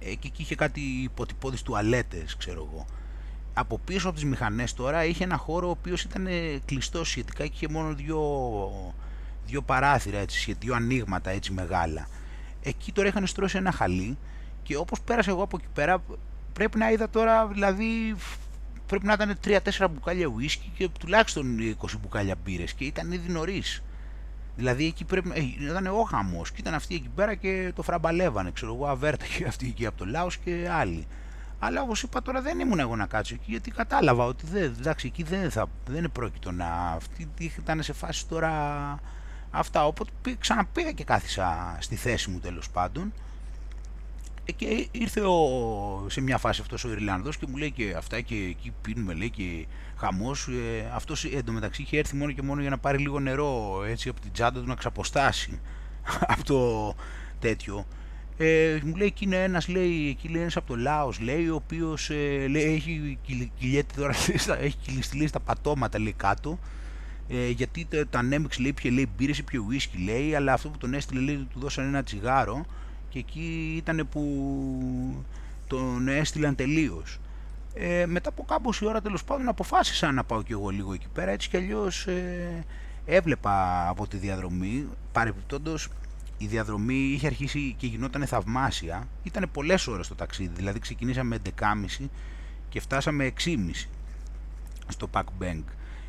ε, 0.00 0.14
και 0.14 0.26
εκεί 0.26 0.42
είχε 0.42 0.54
κάτι 0.54 0.80
υποτυπώδεις 0.80 1.62
τουαλέτες 1.62 2.36
ξέρω 2.36 2.68
εγώ 2.72 2.86
από 3.54 3.78
πίσω 3.78 4.06
από 4.08 4.16
τις 4.16 4.24
μηχανές 4.24 4.74
τώρα 4.74 5.04
είχε 5.04 5.24
ένα 5.24 5.36
χώρο 5.36 5.66
ο 5.66 5.70
οποίος 5.70 6.02
ήταν 6.02 6.28
κλειστό 6.64 7.04
σχετικά 7.04 7.46
και 7.46 7.52
είχε 7.54 7.68
μόνο 7.68 7.94
δύο, 7.94 8.94
δύο 9.46 9.62
παράθυρα 9.62 10.18
έτσι, 10.18 10.56
δύο 10.60 10.74
ανοίγματα 10.74 11.30
έτσι 11.30 11.52
μεγάλα 11.52 12.08
εκεί 12.62 12.92
τώρα 12.92 13.08
είχαν 13.08 13.26
στρώσει 13.26 13.56
ένα 13.56 13.72
χαλί 13.72 14.18
και 14.62 14.76
όπως 14.76 15.00
πέρασα 15.00 15.30
εγώ 15.30 15.42
από 15.42 15.56
εκεί 15.60 15.68
πέρα 15.72 16.02
πρέπει 16.52 16.78
να 16.78 16.90
είδα 16.90 17.10
τώρα 17.10 17.46
δηλαδή 17.46 18.16
πρέπει 18.88 19.06
να 19.06 19.12
ήταν 19.12 19.38
3-4 19.44 19.86
μπουκάλια 19.90 20.26
ουίσκι 20.26 20.72
και 20.76 20.88
τουλάχιστον 21.00 21.58
20 21.80 21.86
μπουκάλια 22.00 22.36
μπύρες 22.44 22.72
και 22.72 22.84
ήταν 22.84 23.12
ήδη 23.12 23.32
νωρίς. 23.32 23.82
Δηλαδή 24.58 24.86
εκεί 24.86 25.04
πρέπει, 25.04 25.30
ε, 25.34 25.64
ήταν 25.64 25.86
ο 25.86 26.02
χαμός 26.02 26.50
και 26.50 26.56
ήταν 26.60 26.74
αυτοί 26.74 26.94
εκεί 26.94 27.08
πέρα 27.14 27.34
και 27.34 27.72
το 27.74 27.82
φραμπαλεύανε. 27.82 28.50
Ξέρω 28.50 28.74
εγώ, 28.74 28.86
αβέρτα 28.86 29.24
και 29.36 29.44
αυτοί 29.44 29.66
εκεί 29.66 29.86
από 29.86 29.98
το 29.98 30.04
Λάος 30.04 30.36
και 30.36 30.68
άλλοι. 30.70 31.06
Αλλά 31.58 31.82
όπως 31.82 32.02
είπα 32.02 32.22
τώρα 32.22 32.40
δεν 32.40 32.60
ήμουν 32.60 32.78
εγώ 32.78 32.96
να 32.96 33.06
κάτσω 33.06 33.34
εκεί 33.34 33.50
γιατί 33.50 33.70
κατάλαβα 33.70 34.24
ότι 34.24 34.46
δεν, 34.46 34.62
εντάξει, 34.62 35.06
εκεί 35.06 35.22
δεν, 35.22 35.50
θα, 35.50 35.66
δεν 35.86 35.96
είναι 35.96 36.08
πρόκειτο 36.08 36.52
να. 36.52 36.66
Αυτοί 36.66 37.28
ήταν 37.58 37.82
σε 37.82 37.92
φάση 37.92 38.26
τώρα 38.26 38.52
αυτά. 39.50 39.86
Οπότε 39.86 40.10
ξαναπήγα 40.38 40.92
και 40.92 41.04
κάθισα 41.04 41.76
στη 41.80 41.96
θέση 41.96 42.30
μου 42.30 42.38
τέλος 42.38 42.70
πάντων 42.70 43.12
και 44.56 44.88
ήρθε 44.90 45.20
ο, 45.20 46.06
σε 46.08 46.20
μια 46.20 46.38
φάση 46.38 46.60
αυτός 46.60 46.84
ο 46.84 46.90
Ιρλανδός 46.90 47.36
και 47.36 47.46
μου 47.48 47.56
λέει 47.56 47.70
και 47.70 47.94
αυτά 47.96 48.20
και 48.20 48.34
εκεί 48.34 48.72
πίνουμε 48.82 49.14
λέει 49.14 49.30
και 49.30 49.66
χαμός. 49.98 50.48
Ε, 50.48 50.90
αυτός 50.94 51.24
εντωμεταξύ 51.24 51.82
είχε 51.82 51.98
έρθει 51.98 52.16
μόνο 52.16 52.32
και 52.32 52.42
μόνο 52.42 52.60
για 52.60 52.70
να 52.70 52.78
πάρει 52.78 52.98
λίγο 52.98 53.20
νερό 53.20 53.82
έτσι 53.88 54.08
από 54.08 54.20
την 54.20 54.32
τσάντα 54.32 54.60
του 54.60 54.66
να 54.66 54.74
ξαποστάσει 54.74 55.60
από 56.32 56.44
το 56.44 56.94
τέτοιο. 57.38 57.86
Ε, 58.40 58.78
μου 58.84 58.96
λέει 58.96 59.06
εκεί 59.06 59.24
είναι 59.24 59.42
ένας, 59.42 59.68
λέει, 59.68 60.08
εκεί 60.08 60.28
λέει 60.28 60.40
ένας 60.40 60.56
από 60.56 60.66
το 60.66 60.76
Λάος, 60.76 61.20
λέει, 61.20 61.48
ο 61.48 61.54
οποίος 61.54 62.10
ε, 62.10 62.46
λέει, 62.48 62.74
έχει 62.74 63.18
κυλιέται 63.58 63.94
τώρα, 63.96 64.14
έχει 64.66 64.76
κυλιστεί 64.82 65.26
στα 65.26 65.40
πατώματα, 65.40 65.98
λέει, 65.98 66.14
κάτω, 66.16 66.58
ε, 67.28 67.48
γιατί 67.48 67.86
τα, 67.90 68.06
τα 68.06 68.18
ανέμειξε, 68.18 68.60
λέει, 68.60 68.72
πια, 68.72 68.90
λέει, 68.90 69.08
μπύρες, 69.16 69.44
πια 69.44 69.60
ουίσκι, 69.66 69.98
λέει, 69.98 70.34
αλλά 70.34 70.52
αυτό 70.52 70.68
που 70.68 70.78
τον 70.78 70.94
έστειλε, 70.94 71.20
λέει, 71.20 71.46
του 71.52 71.58
δώσαν 71.58 71.84
ένα 71.84 72.02
τσιγάρο, 72.02 72.66
και 73.08 73.18
εκεί 73.18 73.74
ήταν 73.76 74.08
που 74.10 75.24
τον 75.66 76.08
έστειλαν 76.08 76.54
τελείως. 76.54 77.18
Ε, 77.80 78.06
μετά 78.06 78.28
από 78.28 78.44
κάμποση 78.44 78.86
ώρα 78.86 79.00
τέλος 79.00 79.24
πάντων 79.24 79.48
αποφάσισα 79.48 80.12
να 80.12 80.24
πάω 80.24 80.42
κι 80.42 80.52
εγώ 80.52 80.68
λίγο 80.68 80.92
εκεί 80.92 81.06
πέρα. 81.12 81.30
Έτσι 81.30 81.48
κι 81.48 81.56
αλλιώς 81.56 82.06
ε, 82.06 82.64
έβλεπα 83.04 83.88
από 83.88 84.06
τη 84.06 84.16
διαδρομή. 84.16 84.88
Παρεμπιπτόντως 85.12 85.88
η 86.38 86.46
διαδρομή 86.46 86.94
είχε 86.94 87.26
αρχίσει 87.26 87.74
και 87.78 87.86
γινόταν 87.86 88.26
θαυμάσια. 88.26 89.08
Ήταν 89.22 89.48
πολλές 89.52 89.86
ώρες 89.86 90.08
το 90.08 90.14
ταξίδι. 90.14 90.54
Δηλαδή 90.54 90.78
ξεκινήσαμε 90.78 91.38
11.30 92.00 92.06
και 92.68 92.80
φτάσαμε 92.80 93.32
6.30 93.44 93.56
στο 94.88 95.08
Pack 95.12 95.24
Bank. 95.42 95.62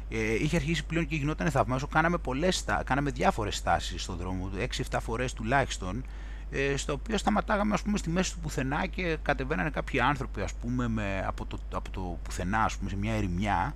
Ε, 0.10 0.34
είχε 0.34 0.56
αρχίσει 0.56 0.86
πλέον 0.86 1.08
και 1.08 1.16
γινόταν 1.16 1.52
θαυμάσιο. 1.52 1.88
Κάναμε, 1.88 2.18
πολλές, 2.18 2.66
κάναμε 2.84 3.12
διάφορες 3.12 3.56
στάσεις 3.56 4.04
στον 4.04 4.18
δρόμο 4.18 4.50
6-7 4.92 4.98
φορές 5.02 5.34
τουλάχιστον 5.34 6.04
ε, 6.52 6.78
στο 6.78 6.94
οποίο 6.94 7.18
σταματάγαμε 7.18 7.74
ας 7.74 7.82
πούμε 7.82 7.98
στη 7.98 8.10
μέση 8.10 8.34
του 8.34 8.40
πουθενά 8.40 8.86
και 8.86 9.18
κατεβαίνανε 9.22 9.70
κάποιοι 9.70 10.00
άνθρωποι 10.00 10.42
ας 10.42 10.54
πούμε 10.54 10.88
με, 10.88 11.24
από, 11.28 11.46
το, 11.46 11.60
από 11.74 11.90
το 11.90 12.18
πουθενά 12.24 12.64
ας 12.64 12.78
πούμε 12.78 12.90
σε 12.90 12.96
μια 12.96 13.14
ερημιά 13.14 13.74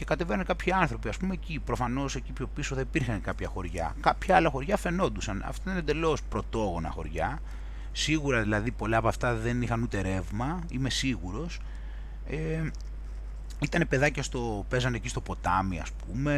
και 0.00 0.06
κατεβαίνουν 0.06 0.44
κάποιοι 0.44 0.72
άνθρωποι, 0.72 1.08
ας 1.08 1.16
πούμε 1.16 1.32
εκεί, 1.32 1.60
προφανώς 1.64 2.14
εκεί 2.14 2.32
πιο 2.32 2.46
πίσω 2.46 2.74
θα 2.74 2.80
υπήρχαν 2.80 3.20
κάποια 3.20 3.48
χωριά. 3.48 3.94
Κάποια 4.00 4.36
άλλα 4.36 4.50
χωριά 4.50 4.76
φαινόντουσαν. 4.76 5.42
Αυτά 5.46 5.70
είναι 5.70 5.78
εντελώς 5.78 6.22
πρωτόγωνα 6.22 6.90
χωριά. 6.90 7.38
Σίγουρα 7.92 8.42
δηλαδή 8.42 8.70
πολλά 8.70 8.96
από 8.96 9.08
αυτά 9.08 9.34
δεν 9.34 9.62
είχαν 9.62 9.82
ούτε 9.82 10.00
ρεύμα, 10.00 10.60
είμαι 10.68 10.90
σίγουρος. 10.90 11.60
Ε, 12.26 12.70
ήταν 13.60 13.88
παιδάκια 13.88 14.22
στο, 14.22 14.66
παίζανε 14.68 14.96
εκεί 14.96 15.08
στο 15.08 15.20
ποτάμι 15.20 15.80
ας 15.80 15.90
πούμε, 15.92 16.34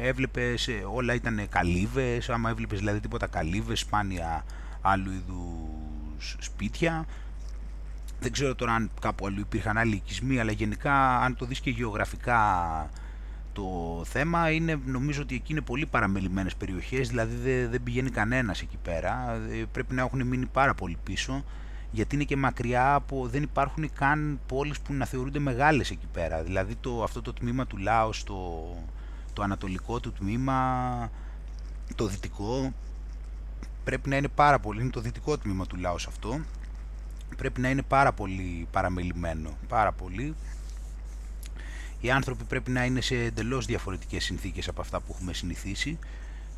έβλεπες, 0.00 0.68
όλα 0.92 1.14
ήταν 1.14 1.48
καλύβες, 1.48 2.30
άμα 2.30 2.50
έβλεπες 2.50 2.78
δηλαδή 2.78 3.00
τίποτα 3.00 3.26
καλύβες, 3.26 3.80
σπάνια 3.80 4.44
άλλου 4.88 5.10
είδους 5.10 6.36
σπίτια. 6.38 7.06
Δεν 8.20 8.32
ξέρω 8.32 8.54
τώρα 8.54 8.72
αν 8.74 8.90
κάπου 9.00 9.26
αλλού 9.26 9.40
υπήρχαν 9.40 9.78
άλλοι 9.78 9.94
οικισμοί, 9.94 10.40
αλλά 10.40 10.52
γενικά 10.52 11.20
αν 11.20 11.36
το 11.36 11.46
δεις 11.46 11.60
και 11.60 11.70
γεωγραφικά 11.70 12.40
το 13.52 14.02
θέμα 14.04 14.50
είναι 14.50 14.80
νομίζω 14.84 15.22
ότι 15.22 15.34
εκεί 15.34 15.52
είναι 15.52 15.60
πολύ 15.60 15.86
παραμελημένες 15.86 16.54
περιοχές, 16.54 17.08
δηλαδή 17.08 17.36
δεν, 17.36 17.70
δεν 17.70 17.82
πηγαίνει 17.82 18.10
κανένας 18.10 18.60
εκεί 18.60 18.76
πέρα, 18.82 19.40
ε, 19.50 19.64
πρέπει 19.72 19.94
να 19.94 20.02
έχουν 20.02 20.26
μείνει 20.26 20.46
πάρα 20.46 20.74
πολύ 20.74 20.98
πίσω 21.02 21.44
γιατί 21.90 22.14
είναι 22.14 22.24
και 22.24 22.36
μακριά 22.36 22.94
από, 22.94 23.28
δεν 23.28 23.42
υπάρχουν 23.42 23.92
καν 23.92 24.40
πόλεις 24.46 24.80
που 24.80 24.92
να 24.92 25.04
θεωρούνται 25.04 25.38
μεγάλες 25.38 25.90
εκεί 25.90 26.06
πέρα. 26.12 26.42
Δηλαδή 26.42 26.74
το, 26.74 27.02
αυτό 27.02 27.22
το 27.22 27.32
τμήμα 27.32 27.66
του 27.66 27.76
Λάος, 27.76 28.24
το, 28.24 28.68
το 29.32 29.42
ανατολικό 29.42 30.00
του 30.00 30.12
τμήμα, 30.12 31.10
το 31.94 32.06
δυτικό, 32.06 32.72
πρέπει 33.84 34.08
να 34.08 34.16
είναι 34.16 34.28
πάρα 34.28 34.58
πολύ, 34.58 34.80
είναι 34.80 34.90
το 34.90 35.00
δυτικό 35.00 35.38
τμήμα 35.38 35.66
του 35.66 35.76
Λάος 35.76 36.06
αυτό, 36.06 36.40
πρέπει 37.36 37.60
να 37.60 37.70
είναι 37.70 37.82
πάρα 37.82 38.12
πολύ 38.12 38.66
παραμελημένο, 38.70 39.56
πάρα 39.68 39.92
πολύ. 39.92 40.34
Οι 42.00 42.10
άνθρωποι 42.10 42.44
πρέπει 42.44 42.70
να 42.70 42.84
είναι 42.84 43.00
σε 43.00 43.14
εντελώς 43.14 43.66
διαφορετικές 43.66 44.24
συνθήκες 44.24 44.68
από 44.68 44.80
αυτά 44.80 45.00
που 45.00 45.12
έχουμε 45.14 45.32
συνηθίσει. 45.32 45.98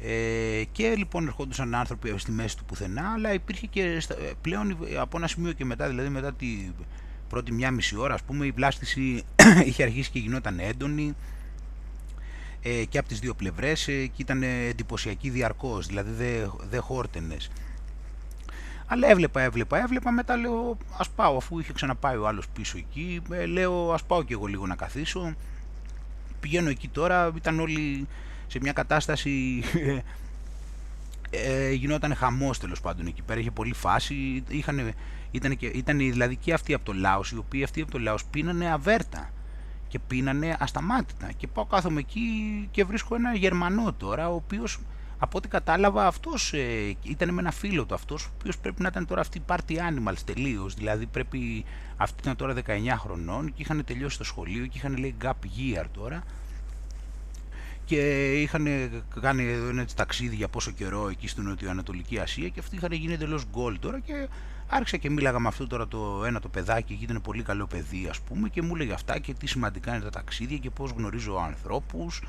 Ε, 0.02 0.62
και 0.72 0.94
λοιπόν 0.96 1.26
ερχόντουσαν 1.26 1.74
άνθρωποι 1.74 2.14
στη 2.16 2.30
μέση 2.30 2.56
του 2.56 2.64
πουθενά, 2.64 3.12
αλλά 3.12 3.32
υπήρχε 3.32 3.66
και 3.66 3.82
ε, 3.82 4.30
πλέον 4.40 4.76
από 4.98 5.16
ένα 5.16 5.26
σημείο 5.26 5.52
και 5.52 5.64
μετά, 5.64 5.88
δηλαδή 5.88 6.08
μετά 6.08 6.32
τη 6.32 6.46
πρώτη 7.28 7.52
μια 7.52 7.70
μισή 7.70 7.96
ώρα, 7.96 8.14
ας 8.14 8.22
πούμε, 8.22 8.46
η 8.46 8.50
βλάστηση 8.50 9.22
είχε 9.66 9.82
αρχίσει 9.82 10.10
και 10.10 10.18
γινόταν 10.18 10.58
έντονη 10.58 11.14
ε, 12.62 12.84
και 12.84 12.98
από 12.98 13.08
τις 13.08 13.18
δύο 13.18 13.34
πλευρές 13.34 13.88
ε, 13.88 14.06
και 14.06 14.22
ήταν 14.22 14.42
εντυπωσιακή 14.42 15.30
διαρκώς, 15.30 15.86
δηλαδή 15.86 16.10
δεν 16.10 16.52
δε 16.70 16.78
χόρτενες. 16.78 17.50
Αλλά 18.86 19.08
έβλεπα, 19.08 19.40
έβλεπα, 19.40 19.82
έβλεπα, 19.82 20.10
μετά 20.10 20.36
λέω 20.36 20.76
ας 20.98 21.10
πάω 21.10 21.36
αφού 21.36 21.58
είχε 21.58 21.72
ξαναπάει 21.72 22.16
ο 22.16 22.26
άλλος 22.26 22.48
πίσω 22.48 22.78
εκεί, 22.78 23.22
ε, 23.30 23.46
λέω 23.46 23.92
ας 23.92 24.04
πάω 24.04 24.22
και 24.22 24.32
εγώ 24.32 24.46
λίγο 24.46 24.66
να 24.66 24.74
καθίσω. 24.74 25.34
Πηγαίνω 26.40 26.68
εκεί 26.68 26.88
τώρα, 26.88 27.32
ήταν 27.36 27.60
όλοι 27.60 28.08
σε 28.46 28.58
μια 28.60 28.72
κατάσταση 28.72 29.62
ε, 31.30 31.70
γινόταν 31.70 32.14
χαμός 32.14 32.58
τέλος 32.58 32.80
πάντων 32.80 33.06
εκεί 33.06 33.22
πέρα, 33.22 33.40
είχε 33.40 33.50
πολύ 33.50 33.74
φάση, 33.74 34.44
είχαν, 34.48 34.92
ήταν, 35.30 35.56
και, 35.56 35.66
ήταν 35.66 35.98
δηλαδή 35.98 36.36
και 36.36 36.52
αυτοί 36.52 36.74
από 36.74 36.84
το 36.84 36.92
Λάος, 36.92 37.30
οι 37.30 37.36
οποίοι 37.36 37.62
αυτοί 37.62 37.80
από 37.80 37.90
το 37.90 37.98
Λάος 37.98 38.24
πίνανε 38.24 38.72
αβέρτα 38.72 39.30
και 39.90 39.98
πίνανε 39.98 40.56
ασταμάτητα 40.58 41.32
και 41.36 41.46
πάω 41.46 41.64
κάθομαι 41.64 42.00
εκεί 42.00 42.20
και 42.70 42.84
βρίσκω 42.84 43.14
ένα 43.14 43.34
Γερμανό 43.34 43.92
τώρα, 43.92 44.28
ο 44.28 44.34
οποίος 44.34 44.78
από 45.18 45.38
ό,τι 45.38 45.48
κατάλαβα 45.48 46.06
αυτός 46.06 46.52
ε, 46.52 46.96
ήταν 47.02 47.34
με 47.34 47.40
ένα 47.40 47.50
φίλο 47.50 47.84
του 47.84 47.94
αυτός, 47.94 48.24
ο 48.24 48.30
οποίος 48.38 48.58
πρέπει 48.58 48.82
να 48.82 48.88
ήταν 48.88 49.06
τώρα 49.06 49.20
αυτή 49.20 49.42
party 49.46 49.72
animals 49.72 50.18
τελείως. 50.24 50.74
δηλαδή 50.74 51.06
πρέπει, 51.06 51.64
αυτή 51.96 52.20
ήταν 52.20 52.36
τώρα 52.36 52.54
19 52.54 52.60
χρονών 52.98 53.46
και 53.46 53.62
είχαν 53.62 53.84
τελειώσει 53.84 54.18
το 54.18 54.24
σχολείο 54.24 54.66
και 54.66 54.78
είχαν 54.78 54.96
λέει 54.96 55.14
gap 55.22 55.30
year 55.30 55.84
τώρα 55.92 56.22
και 57.84 58.32
είχαν 58.40 58.66
κάνει 59.20 59.42
ένα 59.42 59.86
ταξίδι 59.96 60.36
για 60.36 60.48
πόσο 60.48 60.70
καιρό 60.70 61.08
εκεί 61.08 61.28
στην 61.28 61.42
Νοτιοανατολική 61.42 62.18
Ασία 62.18 62.48
και 62.48 62.60
αυτοί 62.60 62.76
είχαν 62.76 62.92
γίνει 62.92 63.12
εντελώς 63.12 63.44
γκολ 63.50 63.78
τώρα 63.78 63.98
και 64.00 64.28
άρχισα 64.70 64.96
και 64.96 65.10
μίλαγα 65.10 65.38
με 65.38 65.48
αυτό 65.48 65.66
τώρα 65.66 65.88
το 65.88 66.24
ένα 66.26 66.40
το 66.40 66.48
παιδάκι 66.48 66.92
εκεί 66.92 67.04
ήταν 67.04 67.20
πολύ 67.20 67.42
καλό 67.42 67.66
παιδί 67.66 68.06
ας 68.10 68.20
πούμε 68.20 68.48
και 68.48 68.62
μου 68.62 68.74
έλεγε 68.74 68.92
αυτά 68.92 69.18
και 69.18 69.34
τι 69.34 69.46
σημαντικά 69.46 69.94
είναι 69.94 70.04
τα 70.04 70.10
ταξίδια 70.10 70.56
και 70.56 70.70
πώς 70.70 70.90
γνωρίζω 70.90 71.36
ανθρώπους 71.36 72.22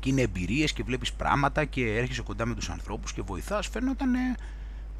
και 0.00 0.10
είναι 0.10 0.20
εμπειρίες 0.20 0.72
και 0.72 0.82
βλέπεις 0.82 1.12
πράγματα 1.12 1.64
και 1.64 1.96
έρχεσαι 1.96 2.22
κοντά 2.22 2.46
με 2.46 2.54
τους 2.54 2.70
ανθρώπους 2.70 3.12
και 3.12 3.22
βοηθάς. 3.22 3.66
Φαίνονταν 3.66 4.10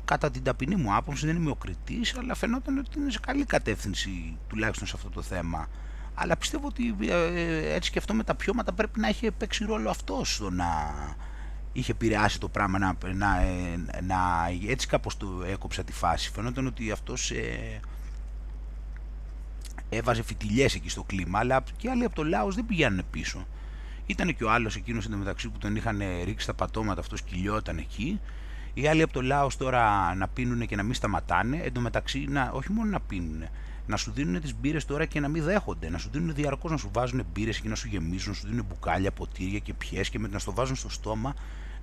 κατά 0.05 0.31
την 0.31 0.43
ταπεινή 0.43 0.77
μου 0.77 0.95
άποψη 0.95 1.27
δεν 1.27 1.37
είμαι 1.37 1.51
ο 1.51 1.55
κριτής 1.55 2.17
αλλά 2.19 2.35
φαινόταν 2.35 2.79
ότι 2.79 2.99
είναι 2.99 3.11
σε 3.11 3.19
καλή 3.19 3.45
κατεύθυνση 3.45 4.37
τουλάχιστον 4.49 4.87
σε 4.87 4.93
αυτό 4.97 5.11
το 5.11 5.23
θέμα. 5.23 5.69
Αλλά 6.15 6.37
πιστεύω 6.37 6.67
ότι 6.67 6.97
ε, 7.01 7.75
έτσι 7.75 7.91
και 7.91 7.99
αυτό 7.99 8.15
με 8.15 8.25
τα 8.25 8.35
πιώματα 8.35 8.73
πρέπει 8.73 9.01
να 9.01 9.09
έχει 9.09 9.31
παίξει 9.31 9.65
ρόλο 9.65 9.91
αυτός 9.91 10.35
στο 10.35 10.51
να 10.51 10.67
είχε 11.79 11.93
επηρεάσει 11.93 12.41
το 12.41 12.49
πράγμα 12.49 12.79
να, 12.79 12.97
να, 13.15 13.41
ε, 13.41 14.01
να, 14.03 14.17
έτσι 14.69 14.87
κάπως 14.87 15.17
το 15.17 15.29
έκοψα 15.47 15.85
τη 15.85 15.93
φάση. 15.93 16.31
Φαινόταν 16.31 16.67
ότι 16.67 16.91
αυτός 16.91 17.31
ε, 17.31 17.81
έβαζε 19.89 20.23
φιτιλιές 20.23 20.75
εκεί 20.75 20.89
στο 20.89 21.03
κλίμα 21.03 21.39
αλλά 21.39 21.63
και 21.77 21.91
άλλοι 21.91 22.05
από 22.05 22.15
το 22.15 22.25
Λάος 22.25 22.55
δεν 22.55 22.67
πηγαίνουν 22.67 23.03
πίσω. 23.11 23.47
Ήταν 24.07 24.37
και 24.37 24.45
ο 24.45 24.51
άλλος 24.51 24.77
εκείνος 24.77 25.07
μεταξύ 25.07 25.49
που 25.49 25.59
τον 25.59 25.77
είχαν 25.77 26.03
ρίξει 26.25 26.47
τα 26.47 26.55
πατώματα 26.55 27.01
αυτός 27.01 27.23
κυλιόταν 27.23 27.79
εκεί. 27.79 28.21
Οι 28.75 28.87
άλλοι 28.87 29.03
από 29.03 29.13
το 29.13 29.23
Λάος 29.23 29.57
τώρα 29.57 30.15
να 30.15 30.29
πίνουν 30.29 30.67
και 30.67 30.77
να 30.77 30.83
μην 30.83 30.95
σταματάνε 30.95 31.57
εντωμεταξύ 31.57 32.27
να, 32.29 32.51
όχι 32.53 32.73
μόνο 32.73 32.91
να 32.91 33.01
πίνουν 33.01 33.45
να 33.87 33.97
σου 33.97 34.13
δίνουν 34.13 34.41
τις 34.41 34.55
μπύρες 34.55 34.85
τώρα 34.85 35.05
και 35.05 35.21
να 35.21 35.29
μην 35.29 35.43
δέχονται. 35.43 35.91
Να 35.91 35.99
σου 35.99 36.09
δίνουν 36.13 36.35
διαρκώς 36.35 36.71
να 36.71 36.77
σου 36.77 36.91
βάζουν 36.93 37.27
μπύρες 37.33 37.61
και 37.61 37.69
να 37.69 37.75
σου 37.75 37.89
γεμίζουν, 37.89 38.29
να 38.31 38.35
σου 38.35 38.47
δίνουν 38.47 38.65
μπουκάλια, 38.69 39.11
ποτήρια 39.11 39.59
και 39.59 39.75
πιές 39.75 40.09
και 40.11 40.19
με, 40.19 40.29
να 40.29 40.39
στο 40.39 40.53
βάζουν 40.53 40.77
στο 40.77 40.89
στόμα 40.89 41.35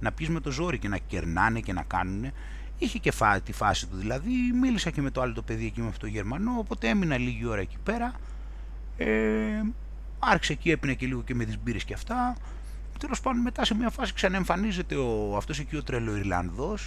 να 0.03 0.11
πει 0.11 0.29
με 0.29 0.39
το 0.39 0.51
ζόρι 0.51 0.77
και 0.77 0.87
να 0.87 0.97
κερνάνε 0.97 1.59
και 1.59 1.73
να 1.73 1.83
κάνουν. 1.83 2.31
Είχε 2.77 2.99
και 2.99 3.11
φά, 3.11 3.41
τη 3.41 3.53
φάση 3.53 3.87
του 3.87 3.95
δηλαδή. 3.97 4.31
Μίλησα 4.59 4.89
και 4.89 5.01
με 5.01 5.11
το 5.11 5.21
άλλο 5.21 5.33
το 5.33 5.41
παιδί 5.41 5.65
εκεί 5.65 5.81
με 5.81 5.87
αυτό 5.87 5.99
το 5.99 6.07
Γερμανό, 6.07 6.55
οπότε 6.57 6.87
έμεινα 6.87 7.17
λίγη 7.17 7.45
ώρα 7.45 7.61
εκεί 7.61 7.77
πέρα. 7.83 8.13
Ε, 8.97 9.61
άρχισε 10.19 10.53
εκεί, 10.53 10.71
έπινε 10.71 10.93
και 10.93 11.05
λίγο 11.05 11.21
και 11.21 11.35
με 11.35 11.45
τις 11.45 11.57
μπύρες 11.63 11.83
και 11.83 11.93
αυτά. 11.93 12.35
Τέλος 12.99 13.21
πάντων, 13.21 13.41
μετά 13.41 13.65
σε 13.65 13.75
μια 13.75 13.89
φάση 13.89 14.13
ξαναεμφανίζεται 14.13 14.95
ο, 14.95 15.35
αυτός 15.37 15.59
εκεί 15.59 15.75
ο 15.75 15.83
τρελός 15.83 16.15
Ιρλανδός 16.15 16.77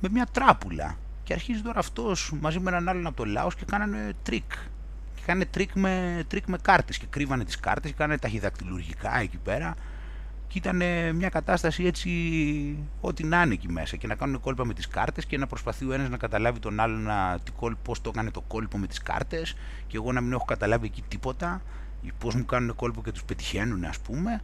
με 0.00 0.08
μια 0.08 0.26
τράπουλα 0.32 0.96
και 1.22 1.32
αρχίζει 1.32 1.60
τώρα 1.60 1.78
αυτός 1.78 2.32
μαζί 2.40 2.60
με 2.60 2.70
έναν 2.70 2.88
άλλον 2.88 3.06
από 3.06 3.16
το 3.16 3.24
Λάος 3.24 3.54
και 3.54 3.64
κάνανε 3.64 4.12
τρικ. 4.22 4.52
Και 5.14 5.22
κάνανε 5.26 5.44
τρικ 5.44 5.70
με, 5.74 6.24
τρικ 6.28 6.46
με 6.46 6.58
κάρτες 6.62 6.98
και 6.98 7.06
κρύβανε 7.10 7.44
τις 7.44 7.60
κάρτες 7.60 7.90
και 7.90 7.96
κάνανε 7.96 8.18
ταχυδακτυλουργικά 8.18 9.18
εκεί 9.18 9.36
πέρα. 9.36 9.74
Και 10.48 10.58
ήταν 10.58 10.76
μια 11.16 11.28
κατάσταση 11.28 11.84
έτσι, 11.84 12.10
ό,τι 13.00 13.24
να 13.24 13.42
είναι 13.42 13.52
εκεί 13.52 13.68
μέσα. 13.68 13.96
Και 13.96 14.06
να 14.06 14.14
κάνουν 14.14 14.40
κόλπα 14.40 14.66
με 14.66 14.74
τις 14.74 14.88
κάρτες 14.88 15.26
και 15.26 15.38
να 15.38 15.46
προσπαθεί 15.46 15.84
ο 15.84 15.92
ένας 15.92 16.08
να 16.08 16.16
καταλάβει 16.16 16.58
τον 16.58 16.80
άλλον 16.80 17.08
πώς 17.82 18.00
το 18.00 18.10
έκανε 18.14 18.30
το 18.30 18.40
κόλπο 18.40 18.78
με 18.78 18.86
τις 18.86 19.02
κάρτες. 19.02 19.56
Και 19.86 19.96
εγώ 19.96 20.12
να 20.12 20.20
μην 20.20 20.32
έχω 20.32 20.44
καταλάβει 20.44 20.86
εκεί 20.86 21.02
τίποτα. 21.08 21.62
Πώς 22.18 22.34
μου 22.34 22.44
κάνουν 22.44 22.74
κόλπο 22.74 23.02
και 23.02 23.12
τους 23.12 23.24
πετυχαίνουν, 23.24 23.84
ας 23.84 23.98
πούμε 23.98 24.40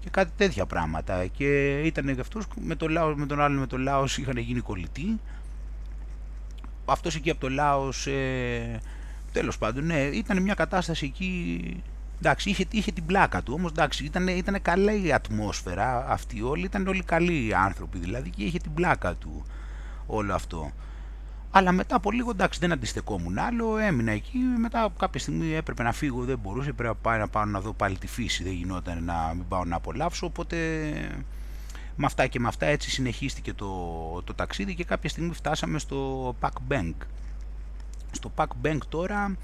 και 0.00 0.10
κάτι 0.10 0.30
τέτοια 0.36 0.66
πράγματα. 0.66 1.26
Και 1.26 1.80
ήταν 1.80 2.14
και 2.14 2.20
αυτούς 2.20 2.46
με, 2.60 2.74
το 2.74 2.86
με 3.16 3.26
τον 3.26 3.40
άλλον 3.40 3.58
με 3.58 3.66
τον 3.66 3.80
Λάος 3.80 4.18
είχαν 4.18 4.36
γίνει 4.36 4.60
κολλητοί 4.60 5.20
αυτός 6.84 7.14
εκεί 7.14 7.30
από 7.30 7.40
το 7.40 7.50
Λάος, 7.50 8.06
ε, 8.06 8.80
τέλος 9.32 9.58
πάντων, 9.58 9.84
ναι, 9.86 10.00
ήταν 10.00 10.42
μια 10.42 10.54
κατάσταση 10.54 11.06
εκεί, 11.06 11.60
εντάξει, 12.18 12.50
είχε, 12.50 12.66
είχε 12.70 12.92
την 12.92 13.06
πλάκα 13.06 13.42
του, 13.42 13.54
όμως 13.56 13.70
εντάξει, 13.70 14.04
ήταν, 14.04 14.28
ήταν 14.28 14.62
καλά 14.62 14.92
η 14.92 15.12
ατμόσφαιρα 15.12 16.06
αυτή 16.08 16.42
όλοι, 16.42 16.64
ήταν 16.64 16.86
όλοι 16.86 17.02
καλοί 17.02 17.54
άνθρωποι 17.54 17.98
δηλαδή 17.98 18.30
και 18.30 18.44
είχε 18.44 18.58
την 18.58 18.74
πλάκα 18.74 19.14
του 19.14 19.44
όλο 20.06 20.34
αυτό. 20.34 20.72
Αλλά 21.50 21.72
μετά 21.72 21.96
από 21.96 22.10
λίγο 22.10 22.30
εντάξει 22.30 22.60
δεν 22.60 22.72
αντιστεκόμουν 22.72 23.38
άλλο, 23.38 23.78
έμεινα 23.78 24.12
εκεί, 24.12 24.38
μετά 24.38 24.92
κάποια 24.98 25.20
στιγμή 25.20 25.54
έπρεπε 25.54 25.82
να 25.82 25.92
φύγω, 25.92 26.24
δεν 26.24 26.38
μπορούσε, 26.38 26.72
πρέπει 26.72 26.94
να 26.94 27.10
πάω 27.10 27.18
να 27.18 27.28
πάω 27.28 27.44
να 27.44 27.60
δω 27.60 27.72
πάλι 27.72 27.98
τη 27.98 28.06
φύση, 28.06 28.42
δεν 28.42 28.52
γινόταν 28.52 29.04
να 29.04 29.32
μην 29.34 29.48
πάω 29.48 29.64
να 29.64 29.76
απολαύσω, 29.76 30.26
οπότε 30.26 30.56
με 31.96 32.06
αυτά 32.06 32.26
και 32.26 32.40
με 32.40 32.48
αυτά 32.48 32.66
έτσι 32.66 32.90
συνεχίστηκε 32.90 33.52
το, 33.52 33.66
το 34.24 34.34
ταξίδι 34.34 34.74
και 34.74 34.84
κάποια 34.84 35.08
στιγμή 35.08 35.32
φτάσαμε 35.32 35.78
στο 35.78 36.28
Pack 36.40 36.72
Bank. 36.72 36.94
Στο 38.10 38.32
Pack 38.36 38.66
Bank 38.66 38.78
τώρα 38.88 39.36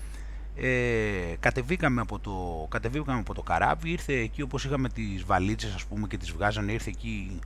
ε, 0.56 1.34
κατεβήκαμε, 1.40 2.00
από 2.00 2.18
το, 2.18 2.66
κατεβήκαμε 2.70 3.18
από 3.18 3.34
το 3.34 3.42
καράβι, 3.42 3.90
ήρθε 3.90 4.12
εκεί 4.12 4.42
όπως 4.42 4.64
είχαμε 4.64 4.88
τις 4.88 5.24
βαλίτσες 5.24 5.74
ας 5.74 5.84
πούμε 5.84 6.06
και 6.06 6.16
τις 6.16 6.30
βγάζανε, 6.30 6.72
ήρθε 6.72 6.90
εκεί 6.90 7.38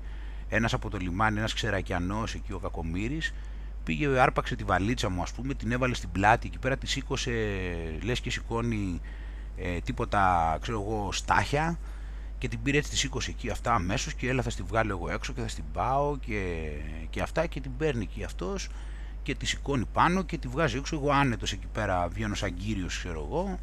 ένας 0.49 0.73
από 0.73 0.91
το 0.91 0.99
λιμάνι, 0.99 1.39
ένας 1.39 1.55
ξερακιανός 1.55 2.35
εκεί 2.35 2.53
ο 2.53 2.59
Κακομύρης, 2.59 3.35
πήγε, 3.85 4.21
άρπαξε 4.21 4.57
τη 4.57 4.65
βαλίτσα 4.65 5.09
μου 5.09 5.23
ας 5.23 5.33
πούμε, 5.33 5.55
την 5.55 5.73
έβαλε 5.73 5.95
στην 5.95 6.11
πλάτη, 6.13 6.47
εκεί 6.47 6.59
πέρα 6.59 6.77
τη 6.77 6.87
σήκωσε, 6.87 7.33
λες 8.03 8.21
και 8.21 8.31
σηκώνει 8.31 9.01
ε, 9.57 9.79
τίποτα, 9.81 10.57
ξέρω 10.61 10.81
εγώ, 10.81 11.13
στάχια, 11.13 11.79
και 12.39 12.49
την 12.49 12.63
πήρε 12.63 12.77
έτσι 12.77 12.91
τη 12.91 12.97
σήκωσε 12.97 13.31
εκεί 13.31 13.51
αυτά 13.51 13.75
αμέσως 13.75 14.15
και 14.15 14.29
έλα 14.29 14.43
θα 14.43 14.51
στη 14.51 14.63
βγάλω 14.63 14.91
εγώ 14.91 15.11
έξω 15.11 15.33
και 15.33 15.41
θα 15.41 15.49
στην 15.49 15.65
πάω 15.73 16.17
και, 16.17 16.69
και 17.11 17.21
αυτά 17.23 17.47
και 17.47 17.61
την 17.61 17.77
παίρνει 17.77 18.03
εκεί 18.03 18.25
αυτός 18.25 18.69
και 19.25 19.35
τη 19.35 19.47
σηκώνει 19.47 19.85
πάνω 19.93 20.23
και 20.23 20.39
τη 20.39 20.49
βγάζει 20.49 20.77
έξω. 20.77 20.97
Εγώ 20.97 21.11
άνετος 21.11 21.53
εκεί 21.53 21.67
πέρα 21.73 22.09
βγαίνω 22.09 22.35
σαν 22.35 22.55
κύριος 22.55 22.99
ξέρω 22.99 23.29
εγώ 23.29 23.59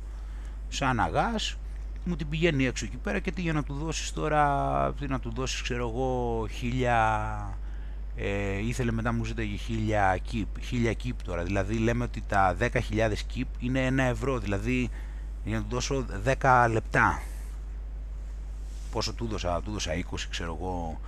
σαν 0.70 1.00
αγάς. 1.00 1.58
Μου 2.04 2.16
την 2.16 2.30
πηγαίνει 2.30 2.66
έξω 2.66 2.86
εκεί 2.86 2.98
πέρα 2.98 3.20
και 3.20 3.32
τι 3.32 3.42
για 3.42 3.54
να 3.54 3.64
του 3.64 3.74
δώσεις 3.74 4.14
τώρα, 4.14 4.94
τι 5.00 5.08
να 5.08 5.20
του 5.20 5.32
δώσεις 5.36 5.62
ξέρω 5.62 5.88
εγώ 5.88 6.48
χίλια, 6.52 7.58
ε, 8.16 8.58
ήθελε 8.58 8.92
μετά 8.92 9.14
μου 9.14 9.26
ζήταγε 9.26 9.56
χίλια 9.56 10.18
κύπ, 10.18 10.48
χίλια 10.62 10.94
κύπ 10.94 11.24
τώρα, 11.24 11.44
δηλαδή 11.44 11.78
λέμε 11.78 12.04
ότι 12.04 12.24
τα 12.28 12.56
10.000 12.60 13.14
κύπ 13.28 13.48
είναι 13.60 13.86
ένα 13.86 14.04
ευρώ, 14.04 14.40
δηλαδή 14.40 14.90
για 15.44 15.58
να 15.58 15.64
του 15.64 15.70
δώσω 15.70 16.06
10 16.40 16.68
λεπτά. 16.72 17.22
Πόσο 18.92 19.14
του 19.14 19.28
δώσα, 19.28 19.62
του 19.62 19.72
δώσα 19.72 19.92
20 20.12 20.16
ξέρω 20.30 20.58
εγώ, 20.60 21.00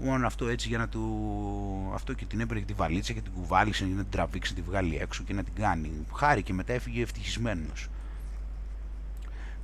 μόνο 0.00 0.26
αυτό 0.26 0.48
έτσι 0.48 0.68
για 0.68 0.78
να 0.78 0.88
του, 0.88 1.90
αυτό 1.94 2.12
και 2.12 2.24
την 2.24 2.40
έπαιρνε 2.40 2.60
και 2.60 2.66
τη 2.66 2.72
βαλίτσα 2.72 3.12
και 3.12 3.20
την 3.20 3.32
κουβάλισε 3.32 3.84
για 3.84 3.94
να 3.94 4.02
την 4.02 4.10
τραβήξει, 4.10 4.54
να 4.56 4.62
τη 4.62 4.68
βγάλει 4.68 4.96
έξω 4.96 5.22
και 5.22 5.32
να 5.32 5.42
την 5.42 5.54
κάνει. 5.54 5.90
Χάρη 6.14 6.42
και 6.42 6.52
μετά 6.52 6.72
έφυγε 6.72 7.02
ευτυχισμένος. 7.02 7.88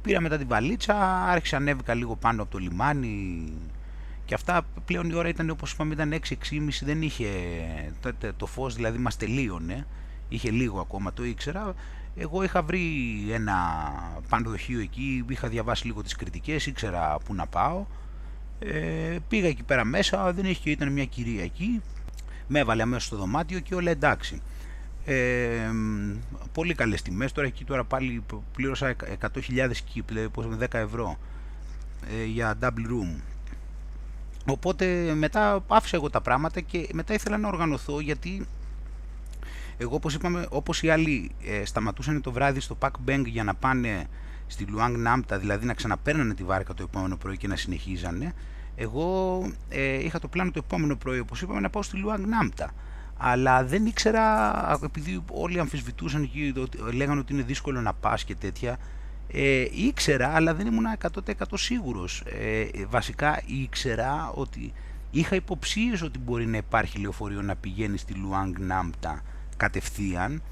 Πήρα 0.02 0.20
μετά 0.20 0.39
τη 0.39 0.44
βαλίτσα, 0.44 1.24
άρχισα 1.24 1.57
ανέβηκα 1.57 1.94
λίγο 1.94 2.16
πάνω 2.16 2.43
από 2.43 2.51
το 2.51 2.59
λιμάνι 2.59 3.52
και 4.31 4.36
αυτά 4.36 4.62
πλέον 4.85 5.11
η 5.11 5.15
ώρα 5.15 5.28
ήταν 5.28 5.51
όπως 5.51 5.73
είπαμε 5.73 5.93
ήταν 5.94 6.12
6-6.30 6.51 6.69
δεν 6.81 7.02
είχε 7.02 7.28
το 8.36 8.47
φως 8.47 8.74
δηλαδή 8.74 8.98
μας 8.98 9.16
τελείωνε 9.16 9.86
είχε 10.28 10.51
λίγο 10.51 10.81
ακόμα 10.81 11.12
το 11.12 11.24
ήξερα 11.24 11.74
εγώ 12.16 12.43
είχα 12.43 12.62
βρει 12.62 12.82
ένα 13.31 13.57
πανδοχείο 14.28 14.81
εκεί 14.81 15.24
είχα 15.28 15.48
διαβάσει 15.48 15.86
λίγο 15.86 16.02
τις 16.02 16.16
κριτικές 16.16 16.66
ήξερα 16.66 17.16
που 17.24 17.35
να 17.35 17.47
πάω 17.47 17.86
ε, 18.61 19.16
πήγα 19.28 19.49
εκεί 19.49 19.62
πέρα 19.62 19.85
μέσα 19.85 20.32
δεν 20.32 20.45
είχε 20.45 20.70
ήταν 20.70 20.93
μια 20.93 21.05
κυρία 21.05 21.43
εκεί. 21.43 21.82
Με 22.47 22.59
έβαλε 22.59 22.82
αμέσως 22.82 23.05
στο 23.05 23.16
δωμάτιο 23.16 23.61
και 23.61 23.74
όλα 23.74 23.91
εντάξει. 23.91 24.43
Ε, 25.05 25.70
πολύ 26.53 26.74
καλές 26.74 27.03
τιμές, 27.03 27.32
τώρα 27.32 27.47
εκεί 27.47 27.65
τώρα 27.65 27.85
πάλι 27.85 28.23
πλήρωσα 28.53 28.97
100.000 29.20 29.70
κύπ, 29.85 30.09
δηλαδή 30.09 30.31
10 30.61 30.66
ευρώ 30.70 31.19
ε, 32.20 32.24
για 32.24 32.59
double 32.62 32.91
room. 32.91 33.20
Οπότε 34.47 35.15
μετά 35.15 35.65
άφησα 35.69 35.97
εγώ 35.97 36.11
τα 36.11 36.20
πράγματα 36.20 36.61
και 36.61 36.89
μετά 36.93 37.15
ήθελα 37.15 37.39
να 37.39 37.49
οργανωθώ 37.49 38.01
γιατί 38.01 38.47
εγώ 39.78 39.95
όπως 39.95 40.15
είπαμε, 40.15 40.47
όπως 40.51 40.82
οι 40.82 40.91
άλλοι 40.91 41.31
ε, 41.45 41.65
σταματούσαν 41.65 42.20
το 42.20 42.32
βράδυ 42.32 42.61
στο 42.61 42.77
Pack 42.81 42.91
Bang 43.09 43.23
για 43.27 43.45
να 43.45 43.55
πάνε 43.55 44.07
στη 44.47 44.66
Luang 44.69 44.95
Νάμπτα, 44.97 45.39
δηλαδή 45.39 45.66
να 45.66 45.74
ξαναπέρνανε 45.74 46.35
τη 46.35 46.45
βάρκα 46.45 46.74
το 46.74 46.82
επόμενο 46.82 47.16
πρωί 47.16 47.37
και 47.37 47.49
να 47.49 47.57
συνεχίζανε, 47.57 48.35
εγώ 48.81 49.43
ε, 49.69 50.05
είχα 50.05 50.19
το 50.19 50.28
πλάνο 50.28 50.51
το 50.51 50.62
επόμενο 50.65 50.97
πρωί, 50.97 51.19
όπως 51.19 51.43
είπαμε, 51.43 51.61
να 51.61 51.70
πάω 51.70 51.82
στη 51.82 52.02
Luang 52.05 52.24
Νάμπτα 52.27 52.73
αλλά 53.23 53.65
δεν 53.65 53.86
ήξερα, 53.86 54.78
επειδή 54.85 55.23
όλοι 55.31 55.59
αμφισβητούσαν 55.59 56.23
εκεί, 56.23 56.52
λέγανε 56.93 57.20
ότι 57.20 57.32
είναι 57.32 57.43
δύσκολο 57.43 57.81
να 57.81 57.93
πας 57.93 58.24
και 58.24 58.35
τέτοια, 58.35 58.78
ε, 59.32 59.65
ήξερα, 59.70 60.35
αλλά 60.35 60.55
δεν 60.55 60.66
ήμουν 60.66 60.85
100% 60.86 61.44
σίγουρος. 61.55 62.23
Ε, 62.27 62.66
βασικά 62.89 63.43
ήξερα 63.47 64.31
ότι 64.35 64.73
είχα 65.11 65.35
υποψίες 65.35 66.02
ότι 66.02 66.19
μπορεί 66.19 66.47
να 66.47 66.57
υπάρχει 66.57 66.98
λεωφορείο 66.98 67.43
να 67.43 67.57
πηγαίνει 67.57 67.98
στη 67.98 68.15
Λουάνγκ 68.15 68.55
Νάμπτα 68.59 69.23
κατευθείαν, 69.57 70.43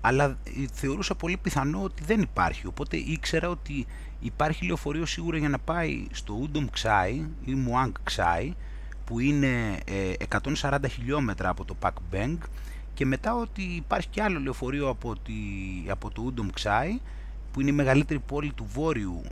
αλλά 0.00 0.24
ε, 0.24 0.50
θεωρούσα 0.72 1.14
πολύ 1.14 1.36
πιθανό 1.36 1.82
ότι 1.82 2.04
δεν 2.04 2.20
υπάρχει. 2.20 2.66
Οπότε 2.66 2.96
ήξερα 2.96 3.48
ότι 3.48 3.86
υπάρχει 4.22 4.66
λεωφορείο 4.66 5.06
σίγουρα 5.06 5.38
για 5.38 5.48
να 5.48 5.58
πάει 5.58 6.06
στο 6.12 6.38
Ούντομ 6.42 6.66
Ξάι 6.70 7.26
ή 7.44 7.54
Μουάνγκ 7.54 7.92
Ξάι, 8.02 8.54
που 9.04 9.18
είναι 9.18 9.78
140 10.60 10.78
ε, 10.82 10.88
χιλιόμετρα 10.88 11.48
από 11.48 11.64
το 11.64 11.74
Πακ 11.74 11.96
Beng 12.12 12.36
και 12.94 13.06
μετά 13.06 13.34
ότι 13.34 13.62
υπάρχει 13.62 14.08
και 14.08 14.22
άλλο 14.22 14.40
λεωφορείο 14.40 14.88
από, 14.88 15.14
τη, 15.18 15.32
από 15.88 16.10
το 16.10 16.22
Ούντομ 16.22 16.48
Ξάι 16.54 17.00
που 17.52 17.60
είναι 17.60 17.70
η 17.70 17.72
μεγαλύτερη 17.72 18.18
πόλη 18.18 18.52
του 18.52 18.66
βόρειου, 18.72 19.22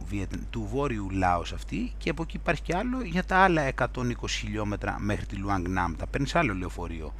του 0.50 0.68
βόρειου 0.72 1.10
Λάος 1.10 1.52
αυτή 1.52 1.92
και 1.98 2.10
από 2.10 2.22
εκεί 2.22 2.36
υπάρχει 2.36 2.62
και 2.62 2.76
άλλο 2.76 3.02
για 3.02 3.24
τα 3.24 3.36
άλλα 3.36 3.72
120 3.78 4.12
χιλιόμετρα 4.28 4.96
μέχρι 4.98 5.26
τη 5.26 5.36
Λουάνγκ 5.36 5.66
Νάμ, 5.68 5.94
τα 5.96 6.06
παίρνεις 6.06 6.34
άλλο 6.34 6.54
λεωφορείο. 6.54 7.14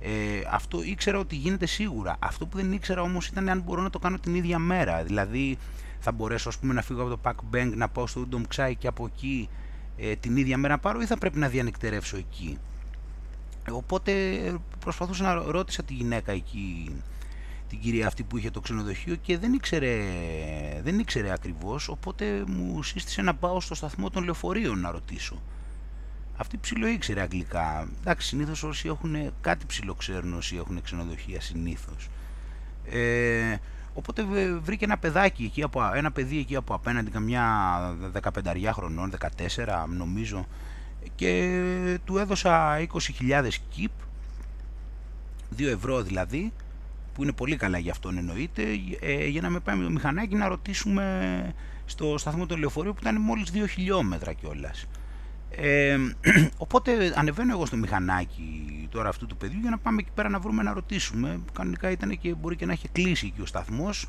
Ε, 0.00 0.10
αυτό 0.50 0.82
ήξερα 0.82 1.18
ότι 1.18 1.36
γίνεται 1.36 1.66
σίγουρα. 1.66 2.16
Αυτό 2.18 2.46
που 2.46 2.56
δεν 2.56 2.72
ήξερα 2.72 3.02
όμως 3.02 3.26
ήταν 3.26 3.48
αν 3.48 3.60
μπορώ 3.60 3.82
να 3.82 3.90
το 3.90 3.98
κάνω 3.98 4.18
την 4.18 4.34
ίδια 4.34 4.58
μέρα. 4.58 5.02
Δηλαδή 5.02 5.58
θα 6.06 6.14
μπορέσω 6.14 6.48
ας 6.48 6.58
πούμε, 6.58 6.72
να 6.74 6.82
φύγω 6.82 7.00
από 7.00 7.10
το 7.10 7.16
Πακ 7.16 7.38
Beng, 7.52 7.72
να 7.74 7.88
πάω 7.88 8.06
στο 8.06 8.20
Ούντομ 8.20 8.42
Ξάι 8.48 8.74
και 8.74 8.86
από 8.86 9.06
εκεί 9.06 9.48
ε, 9.96 10.16
την 10.16 10.36
ίδια 10.36 10.58
μέρα 10.58 10.78
πάρω 10.78 11.00
ή 11.00 11.06
θα 11.06 11.18
πρέπει 11.18 11.38
να 11.38 11.48
διανυκτερεύσω 11.48 12.16
εκεί. 12.16 12.58
Οπότε 13.70 14.12
προσπαθούσα 14.78 15.22
να 15.22 15.34
ρώτησα 15.34 15.82
τη 15.82 15.94
γυναίκα 15.94 16.32
εκεί, 16.32 16.92
την 17.68 17.80
κυρία 17.80 18.06
αυτή 18.06 18.22
που 18.22 18.36
είχε 18.36 18.50
το 18.50 18.60
ξενοδοχείο 18.60 19.14
και 19.14 19.38
δεν 19.38 19.52
ήξερε, 19.52 19.96
δεν 20.82 20.98
ήξερε 20.98 21.32
ακριβώς, 21.32 21.88
οπότε 21.88 22.44
μου 22.46 22.82
σύστησε 22.82 23.22
να 23.22 23.34
πάω 23.34 23.60
στο 23.60 23.74
σταθμό 23.74 24.10
των 24.10 24.24
λεωφορείων 24.24 24.80
να 24.80 24.90
ρωτήσω. 24.90 25.42
Αυτή 26.36 26.58
ψηλό 26.58 26.86
ήξερε 26.86 27.20
αγγλικά. 27.20 27.88
Εντάξει, 28.00 28.26
συνήθως 28.26 28.62
όσοι 28.62 28.88
έχουν 28.88 29.32
κάτι 29.40 29.66
ψηλό 29.66 29.94
ξέρουν 29.94 30.34
όσοι 30.34 30.56
έχουν 30.56 30.82
ξενοδοχεία 30.82 31.40
συνήθως. 31.40 32.08
Ε, 32.90 33.56
Οπότε 33.96 34.24
βρήκε 34.62 34.84
ένα 34.84 34.98
παιδάκι 34.98 35.44
εκεί, 35.44 35.62
από, 35.62 35.90
ένα 35.94 36.12
παιδί 36.12 36.38
εκεί 36.38 36.56
από 36.56 36.74
απέναντι, 36.74 37.10
καμιά 37.10 37.44
15 38.22 38.70
χρονών, 38.72 39.12
14 39.56 39.64
νομίζω, 39.96 40.46
και 41.14 42.00
του 42.04 42.18
έδωσα 42.18 42.78
20.000 42.78 43.48
κιπ, 43.68 43.90
2 45.58 45.64
ευρώ 45.64 46.02
δηλαδή, 46.02 46.52
που 47.14 47.22
είναι 47.22 47.32
πολύ 47.32 47.56
καλά 47.56 47.78
για 47.78 47.92
αυτόν 47.92 48.18
εννοείται, 48.18 48.62
ε, 49.00 49.26
για 49.26 49.40
να 49.40 49.50
με 49.50 49.60
πάει 49.60 49.76
με 49.76 49.84
το 49.84 49.90
μηχανάκι 49.90 50.34
να 50.34 50.48
ρωτήσουμε 50.48 51.54
στο 51.86 52.18
σταθμό 52.18 52.46
του 52.46 52.56
λεωφορείου 52.56 52.92
που 52.92 52.98
ήταν 53.00 53.20
μόλις 53.20 53.50
2 53.54 53.66
χιλιόμετρα 53.68 54.32
κιόλας. 54.32 54.86
Ε, 55.50 55.96
οπότε 56.56 57.12
ανεβαίνω 57.14 57.52
εγώ 57.52 57.66
στο 57.66 57.76
μηχανάκι 57.76 58.88
τώρα 58.90 59.08
αυτού 59.08 59.26
του 59.26 59.36
παιδιού 59.36 59.58
για 59.60 59.70
να 59.70 59.78
πάμε 59.78 59.96
εκεί 60.00 60.10
πέρα 60.14 60.28
να 60.28 60.38
βρούμε 60.38 60.62
να 60.62 60.72
ρωτήσουμε. 60.72 61.40
Κανονικά 61.52 61.90
ήταν 61.90 62.18
και 62.18 62.34
μπορεί 62.34 62.56
και 62.56 62.66
να 62.66 62.72
έχει 62.72 62.88
κλείσει 62.88 63.26
εκεί 63.26 63.40
ο 63.40 63.46
σταθμός. 63.46 64.08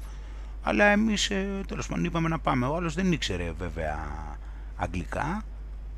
Αλλά 0.64 0.86
εμείς 0.86 1.30
ε, 1.30 1.48
τέλος 1.68 1.88
πάντων 1.88 2.04
είπαμε 2.04 2.28
να 2.28 2.40
πάμε. 2.40 2.66
Ο 2.66 2.76
άλλος 2.76 2.94
δεν 2.94 3.12
ήξερε 3.12 3.52
βέβαια 3.58 3.98
αγγλικά. 4.76 5.44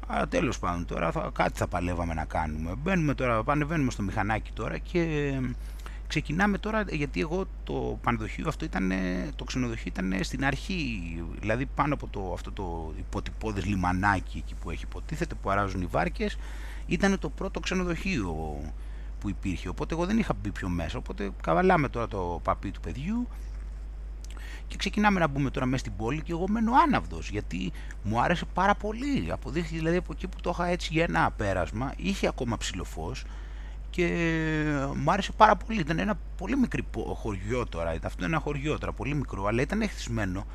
Αλλά 0.07 0.27
τέλος 0.27 0.59
πάντων 0.59 0.85
τώρα 0.85 1.11
θα, 1.11 1.29
κάτι 1.33 1.57
θα 1.57 1.67
παλεύαμε 1.67 2.13
να 2.13 2.25
κάνουμε. 2.25 2.75
Μπαίνουμε 2.81 3.13
τώρα, 3.13 3.43
ανεβαίνουμε 3.45 3.91
στο 3.91 4.03
μηχανάκι 4.03 4.51
τώρα 4.53 4.77
και 4.77 5.33
Ξεκινάμε 6.09 6.57
τώρα, 6.57 6.81
γιατί 6.81 7.19
εγώ 7.19 7.45
το 7.63 7.99
πανδοχείο 8.01 8.47
αυτό 8.47 8.65
ήταν, 8.65 8.91
το 9.35 9.43
ξενοδοχείο 9.43 9.91
ήταν 9.95 10.23
στην 10.23 10.45
αρχή, 10.45 11.01
δηλαδή 11.39 11.65
πάνω 11.65 11.93
από 11.93 12.07
το, 12.07 12.31
αυτό 12.33 12.51
το 12.51 12.93
υποτυπώδες 12.97 13.65
λιμανάκι 13.65 14.37
εκεί 14.37 14.53
που 14.55 14.69
έχει 14.69 14.83
υποτίθεται, 14.83 15.35
που 15.35 15.49
αράζουν 15.49 15.81
οι 15.81 15.85
βάρκες, 15.85 16.37
ήταν 16.87 17.19
το 17.19 17.29
πρώτο 17.29 17.59
ξενοδοχείο 17.59 18.57
που 19.19 19.29
υπήρχε, 19.29 19.69
οπότε 19.69 19.93
εγώ 19.93 20.05
δεν 20.05 20.17
είχα 20.17 20.33
μπει 20.41 20.51
πιο 20.51 20.69
μέσα, 20.69 20.97
οπότε 20.97 21.31
καβαλάμε 21.41 21.89
τώρα 21.89 22.07
το 22.07 22.39
παπί 22.43 22.71
του 22.71 22.79
παιδιού 22.79 23.27
και 24.67 24.77
ξεκινάμε 24.77 25.19
να 25.19 25.27
μπούμε 25.27 25.49
τώρα 25.49 25.65
μέσα 25.65 25.79
στην 25.79 25.95
πόλη 25.95 26.21
και 26.21 26.31
εγώ 26.31 26.47
μένω 26.49 26.71
άναυδος, 26.85 27.29
γιατί 27.29 27.71
μου 28.03 28.21
άρεσε 28.21 28.45
πάρα 28.53 28.75
πολύ, 28.75 29.27
αποδείχθηκε 29.31 29.77
δηλαδή 29.77 29.97
από 29.97 30.11
εκεί 30.13 30.27
που 30.27 30.41
το 30.41 30.49
είχα 30.49 30.65
έτσι 30.67 30.89
για 30.91 31.03
ένα 31.03 31.31
πέρασμα, 31.31 31.93
είχε 31.97 32.27
ακόμα 32.27 32.57
ψηλοφός, 32.57 33.23
και 33.89 34.05
μου 34.95 35.11
άρεσε 35.11 35.31
πάρα 35.31 35.55
πολύ. 35.55 35.79
Ήταν 35.79 35.99
ένα 35.99 36.19
πολύ 36.37 36.57
μικρό 36.57 36.83
χωριό 37.15 37.65
τώρα. 37.65 37.89
Αυτό 37.89 38.25
είναι 38.25 38.25
ένα 38.25 38.39
χωριό 38.39 38.77
τώρα, 38.77 38.91
πολύ 38.91 39.15
μικρό, 39.15 39.45
αλλά 39.45 39.61
ήταν 39.61 39.89
χτισμένο 39.89 40.45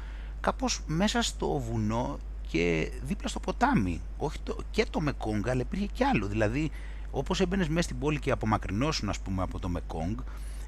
κάπως 0.44 0.81
μέσα 0.86 1.23
στο 1.23 1.59
βουνό 1.59 2.19
και 2.48 2.90
δίπλα 3.02 3.28
στο 3.28 3.40
ποτάμι. 3.40 4.01
Όχι 4.16 4.39
το, 4.43 4.56
και 4.70 4.86
το 4.90 5.01
Μεκόγκ, 5.01 5.48
αλλά 5.48 5.61
υπήρχε 5.61 5.86
και 5.93 6.05
άλλο. 6.05 6.27
Δηλαδή, 6.27 6.70
όπως 7.11 7.40
έμπαινες 7.40 7.69
μέσα 7.69 7.82
στην 7.82 7.98
πόλη 7.98 8.19
και 8.19 8.31
απομακρυνώσουν, 8.31 9.09
ας 9.09 9.19
πούμε, 9.19 9.43
από 9.43 9.59
το 9.59 9.69
Μεκόγκ, 9.69 10.19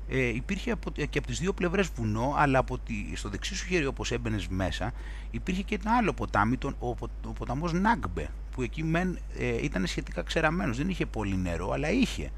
ε, 0.08 0.26
υπήρχε 0.26 0.70
από, 0.70 0.90
και 0.90 1.18
από 1.18 1.26
τις 1.26 1.38
δύο 1.38 1.52
πλευρές 1.52 1.88
βουνό, 1.94 2.34
αλλά 2.36 2.58
από 2.58 2.78
τη, 2.78 2.94
στο 3.14 3.28
δεξί 3.28 3.54
σου 3.54 3.66
χέρι 3.66 3.86
όπως 3.86 4.12
έμπαινες 4.12 4.48
μέσα, 4.48 4.92
υπήρχε 5.30 5.62
και 5.62 5.78
ένα 5.84 5.96
άλλο 5.96 6.12
ποτάμι, 6.12 6.56
τον, 6.56 6.76
ο, 6.78 6.88
ο, 6.88 7.32
ποταμός 7.38 7.72
Νάγκμπε, 7.72 8.30
που 8.50 8.62
εκεί 8.62 8.82
μεν, 8.84 9.18
ε, 9.38 9.64
ήταν 9.64 9.86
σχετικά 9.86 10.22
ξεραμένος, 10.22 10.76
δεν 10.76 10.88
είχε 10.88 11.06
πολύ 11.06 11.36
νερό, 11.36 11.70
αλλά 11.70 11.90
είχε. 11.90 12.30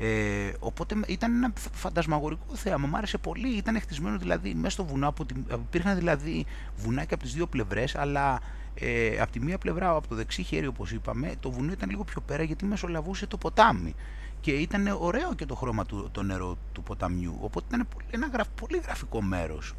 Ε, 0.00 0.52
οπότε 0.58 0.96
ήταν 1.06 1.34
ένα 1.34 1.52
φαντασμαγορικό 1.72 2.54
θέαμα, 2.54 2.86
μου 2.86 2.96
άρεσε 2.96 3.18
πολύ. 3.18 3.56
Ήταν 3.56 3.80
χτισμένο 3.80 4.18
δηλαδή 4.18 4.54
μέσα 4.54 4.70
στο 4.70 4.84
βουνό, 4.84 5.08
από 5.08 5.24
την, 5.24 5.44
υπήρχαν 5.52 5.96
δηλαδή 5.96 6.46
βουνάκια 6.76 7.14
από 7.14 7.24
τις 7.24 7.34
δύο 7.34 7.46
πλευρές, 7.46 7.94
αλλά 7.94 8.40
ε, 8.74 9.20
από 9.20 9.32
τη 9.32 9.40
μία 9.40 9.58
πλευρά, 9.58 9.90
από 9.90 10.08
το 10.08 10.14
δεξί 10.14 10.42
χέρι 10.42 10.66
όπως 10.66 10.92
είπαμε, 10.92 11.34
το 11.40 11.50
βουνό 11.50 11.72
ήταν 11.72 11.90
λίγο 11.90 12.04
πιο 12.04 12.20
πέρα 12.20 12.42
γιατί 12.42 12.64
μεσολαβούσε 12.64 13.26
το 13.26 13.36
ποτάμι. 13.36 13.94
Και 14.40 14.50
ήταν 14.50 14.96
ωραίο 14.98 15.34
και 15.34 15.46
το 15.46 15.54
χρώμα 15.54 15.84
του 15.84 16.08
το 16.12 16.22
νερό 16.22 16.58
του 16.72 16.82
ποταμιού. 16.82 17.38
Οπότε 17.40 17.66
ήταν 17.68 17.88
πολύ, 17.94 18.06
ένα 18.10 18.26
γραφ, 18.32 18.48
πολύ 18.48 18.80
γραφικό 18.84 19.22
μέρος. 19.22 19.74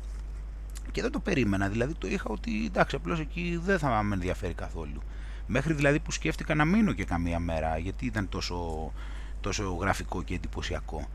Και 0.91 1.01
δεν 1.01 1.11
το 1.11 1.19
περίμενα, 1.19 1.69
δηλαδή 1.69 1.93
το 1.93 2.07
είχα 2.07 2.25
ότι 2.27 2.65
εντάξει, 2.65 2.95
απλώς 2.95 3.19
εκεί 3.19 3.59
δεν 3.63 3.79
θα 3.79 4.03
με 4.03 4.15
ενδιαφέρει 4.15 4.53
καθόλου. 4.53 5.01
Μέχρι 5.47 5.73
δηλαδή 5.73 5.99
που 5.99 6.11
σκέφτηκα 6.11 6.55
να 6.55 6.65
μείνω 6.65 6.93
και 6.93 7.05
καμία 7.05 7.39
μέρα, 7.39 7.77
γιατί 7.77 8.05
ήταν 8.05 8.29
τόσο 8.29 8.91
τόσο 9.40 9.78
γραφικό 9.80 10.24
και 10.24 10.34
εντυπωσιακό. 10.34 11.07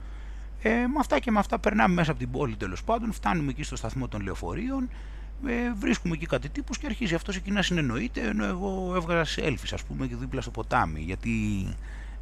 Ε, 0.63 0.71
με 0.71 0.99
αυτά 0.99 1.19
και 1.19 1.31
με 1.31 1.39
αυτά 1.39 1.59
περνάμε 1.59 1.95
μέσα 1.95 2.11
από 2.11 2.21
την 2.21 2.31
πόλη 2.31 2.57
τέλος 2.57 2.85
πάντων, 2.85 3.13
φτάνουμε 3.13 3.51
εκεί 3.51 3.63
στο 3.63 3.77
σταθμό 3.77 4.09
των 4.09 4.23
λεωφορείων, 4.23 4.89
ε, 5.47 5.73
βρίσκουμε 5.79 6.15
εκεί 6.15 6.27
κάτι 6.27 6.49
τύπους 6.49 6.79
και 6.79 6.87
αρχίζει 6.87 7.15
αυτός 7.15 7.37
εκεί 7.37 7.51
να 7.51 7.63
συνεννοείται 7.63 8.21
ενώ 8.21 8.45
εγώ 8.45 8.93
έβγαζα 8.97 9.43
selfies 9.43 9.73
ας 9.73 9.85
πούμε 9.85 10.07
και 10.07 10.17
δίπλα 10.17 10.41
στο 10.41 10.51
ποτάμι 10.51 11.01
γιατί 11.01 11.31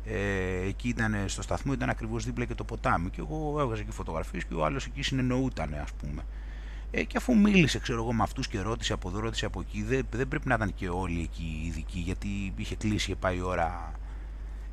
ε, 0.05 0.67
εκεί 0.67 0.89
ήταν 0.89 1.15
στο 1.27 1.43
σταθμό 1.43 1.73
ήταν 1.73 1.89
ακριβώς 1.89 2.25
δίπλα 2.25 2.45
και 2.45 2.55
το 2.55 2.65
ποτάμι 2.65 3.11
και 3.11 3.21
εγώ 3.21 3.61
έβγαζα 3.61 3.81
εκεί 3.81 3.91
φωτογραφίες 3.91 4.45
και 4.45 4.55
ο 4.55 4.65
άλλος 4.65 4.87
εκεί 4.87 5.03
συνεννοούταν 5.03 5.75
ας 5.83 5.93
πούμε 5.93 6.23
ε, 6.91 7.03
και 7.03 7.17
αφού 7.17 7.37
μίλησε 7.39 7.79
ξέρω 7.79 8.03
εγώ 8.03 8.13
με 8.13 8.23
αυτούς 8.23 8.49
και 8.49 8.61
ρώτησε 8.61 8.93
από 8.93 9.09
εδώ 9.09 9.21
ρώτησε 9.21 9.47
από 9.47 9.61
εκεί 9.61 9.83
δεν, 9.83 10.07
δεν 10.11 10.29
πρέπει 10.29 10.49
να 10.49 10.55
ήταν 10.55 10.75
και 10.75 10.89
όλοι 10.89 11.21
εκεί 11.23 11.63
ειδικοί 11.67 11.99
γιατί 11.99 12.53
είχε 12.57 12.77
κλείσει 12.77 13.07
και 13.07 13.17
πάει 13.17 13.37
η 13.37 13.41
ώρα 13.41 13.93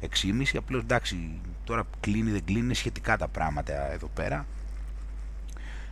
6.30 0.01 0.43
απλώς 0.57 0.81
εντάξει 0.81 1.39
τώρα 1.63 1.83
κλείνει 1.99 2.31
δεν 2.31 2.45
κλείνει 2.45 2.73
σχετικά 2.73 3.17
τα 3.17 3.27
πράγματα 3.27 3.91
εδώ 3.91 4.07
πέρα 4.13 4.45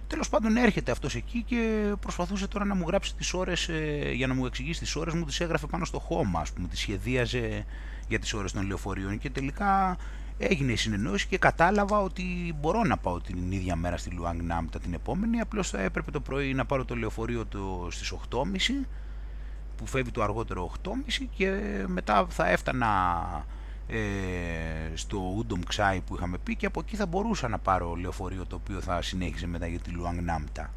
Τέλος 0.07 0.29
πάντων 0.29 0.57
έρχεται 0.57 0.91
αυτός 0.91 1.15
εκεί 1.15 1.43
και 1.43 1.93
προσπαθούσε 1.99 2.47
τώρα 2.47 2.65
να 2.65 2.75
μου 2.75 2.83
γράψει 2.87 3.15
τις 3.15 3.33
ώρες, 3.33 3.69
ε, 3.69 4.11
για 4.13 4.27
να 4.27 4.33
μου 4.33 4.45
εξηγήσει 4.45 4.79
τις 4.79 4.95
ώρες 4.95 5.13
μου, 5.13 5.25
τις 5.25 5.39
έγραφε 5.39 5.67
πάνω 5.67 5.85
στο 5.85 5.99
χώμα, 5.99 6.39
ας 6.39 6.51
πούμε, 6.51 6.67
τις 6.67 6.79
σχεδίαζε 6.79 7.65
για 8.07 8.19
τις 8.19 8.33
ώρες 8.33 8.51
των 8.51 8.67
λεωφορείων. 8.67 9.17
Και 9.17 9.29
τελικά 9.29 9.97
έγινε 10.37 10.71
η 10.71 10.75
συνεννόηση 10.75 11.27
και 11.27 11.37
κατάλαβα 11.37 11.99
ότι 11.99 12.55
μπορώ 12.59 12.83
να 12.83 12.97
πάω 12.97 13.21
την 13.21 13.51
ίδια 13.51 13.75
μέρα 13.75 13.97
στη 13.97 14.09
Λουάνγκ 14.09 14.41
Νάμπτα 14.41 14.79
την 14.79 14.93
επόμενη. 14.93 15.39
Απλώς 15.39 15.69
θα 15.69 15.81
έπρεπε 15.81 16.11
το 16.11 16.19
πρωί 16.19 16.53
να 16.53 16.65
πάρω 16.65 16.85
το 16.85 16.95
λεωφορείο 16.95 17.45
στις 17.89 18.13
8.30 18.29 18.87
που 19.77 19.85
φεύγει 19.85 20.11
το 20.11 20.23
αργότερο 20.23 20.71
8.30 20.83 20.91
και 21.35 21.51
μετά 21.87 22.27
θα 22.29 22.49
έφτανα 22.49 22.85
ε, 23.87 23.97
στο 24.93 25.33
Ούντομ 25.37 25.59
Ξάι 25.67 26.01
που 26.01 26.15
είχαμε 26.15 26.37
πει 26.37 26.55
και 26.55 26.65
από 26.65 26.79
εκεί 26.79 26.95
θα 26.95 27.05
μπορούσα 27.05 27.47
να 27.47 27.57
πάρω 27.57 27.95
λεωφορείο 27.95 28.45
το 28.45 28.55
οποίο 28.55 28.81
θα 28.81 29.01
συνέχιζε 29.01 29.47
μετά 29.47 29.67
για 29.67 29.79
τη 29.79 29.89
Λουάνγκ 29.89 30.19
Νάμπτα. 30.19 30.73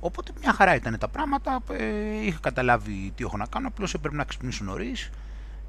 Οπότε 0.00 0.32
μια 0.40 0.52
χαρά 0.52 0.74
ήταν 0.74 0.98
τα 0.98 1.08
πράγματα, 1.08 1.62
ε, 1.70 2.24
είχα 2.26 2.38
καταλάβει 2.40 3.12
τι 3.14 3.24
έχω 3.24 3.36
να 3.36 3.46
κάνω, 3.46 3.68
απλώς 3.68 3.94
έπρεπε 3.94 4.16
να 4.16 4.24
ξυπνήσω 4.24 4.64
νωρίς. 4.64 5.10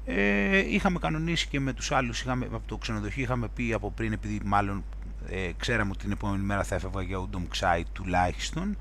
Ε, 0.04 0.58
είχαμε 0.58 0.98
κανονίσει 0.98 1.48
και 1.48 1.60
με 1.60 1.72
τους 1.72 1.92
άλλους, 1.92 2.20
είχαμε, 2.20 2.44
από 2.44 2.62
το 2.66 2.76
ξενοδοχείο 2.76 3.22
είχαμε 3.22 3.48
πει 3.48 3.72
από 3.72 3.90
πριν, 3.90 4.12
επειδή 4.12 4.40
μάλλον 4.44 4.84
ε, 5.28 5.50
ξέραμε 5.56 5.90
ότι 5.90 6.02
την 6.02 6.12
επόμενη 6.12 6.42
μέρα 6.42 6.62
θα 6.62 6.74
έφευγα 6.74 7.02
για 7.02 7.18
Ούντομ 7.18 7.48
Ξάι 7.48 7.84
τουλάχιστον, 7.92 8.76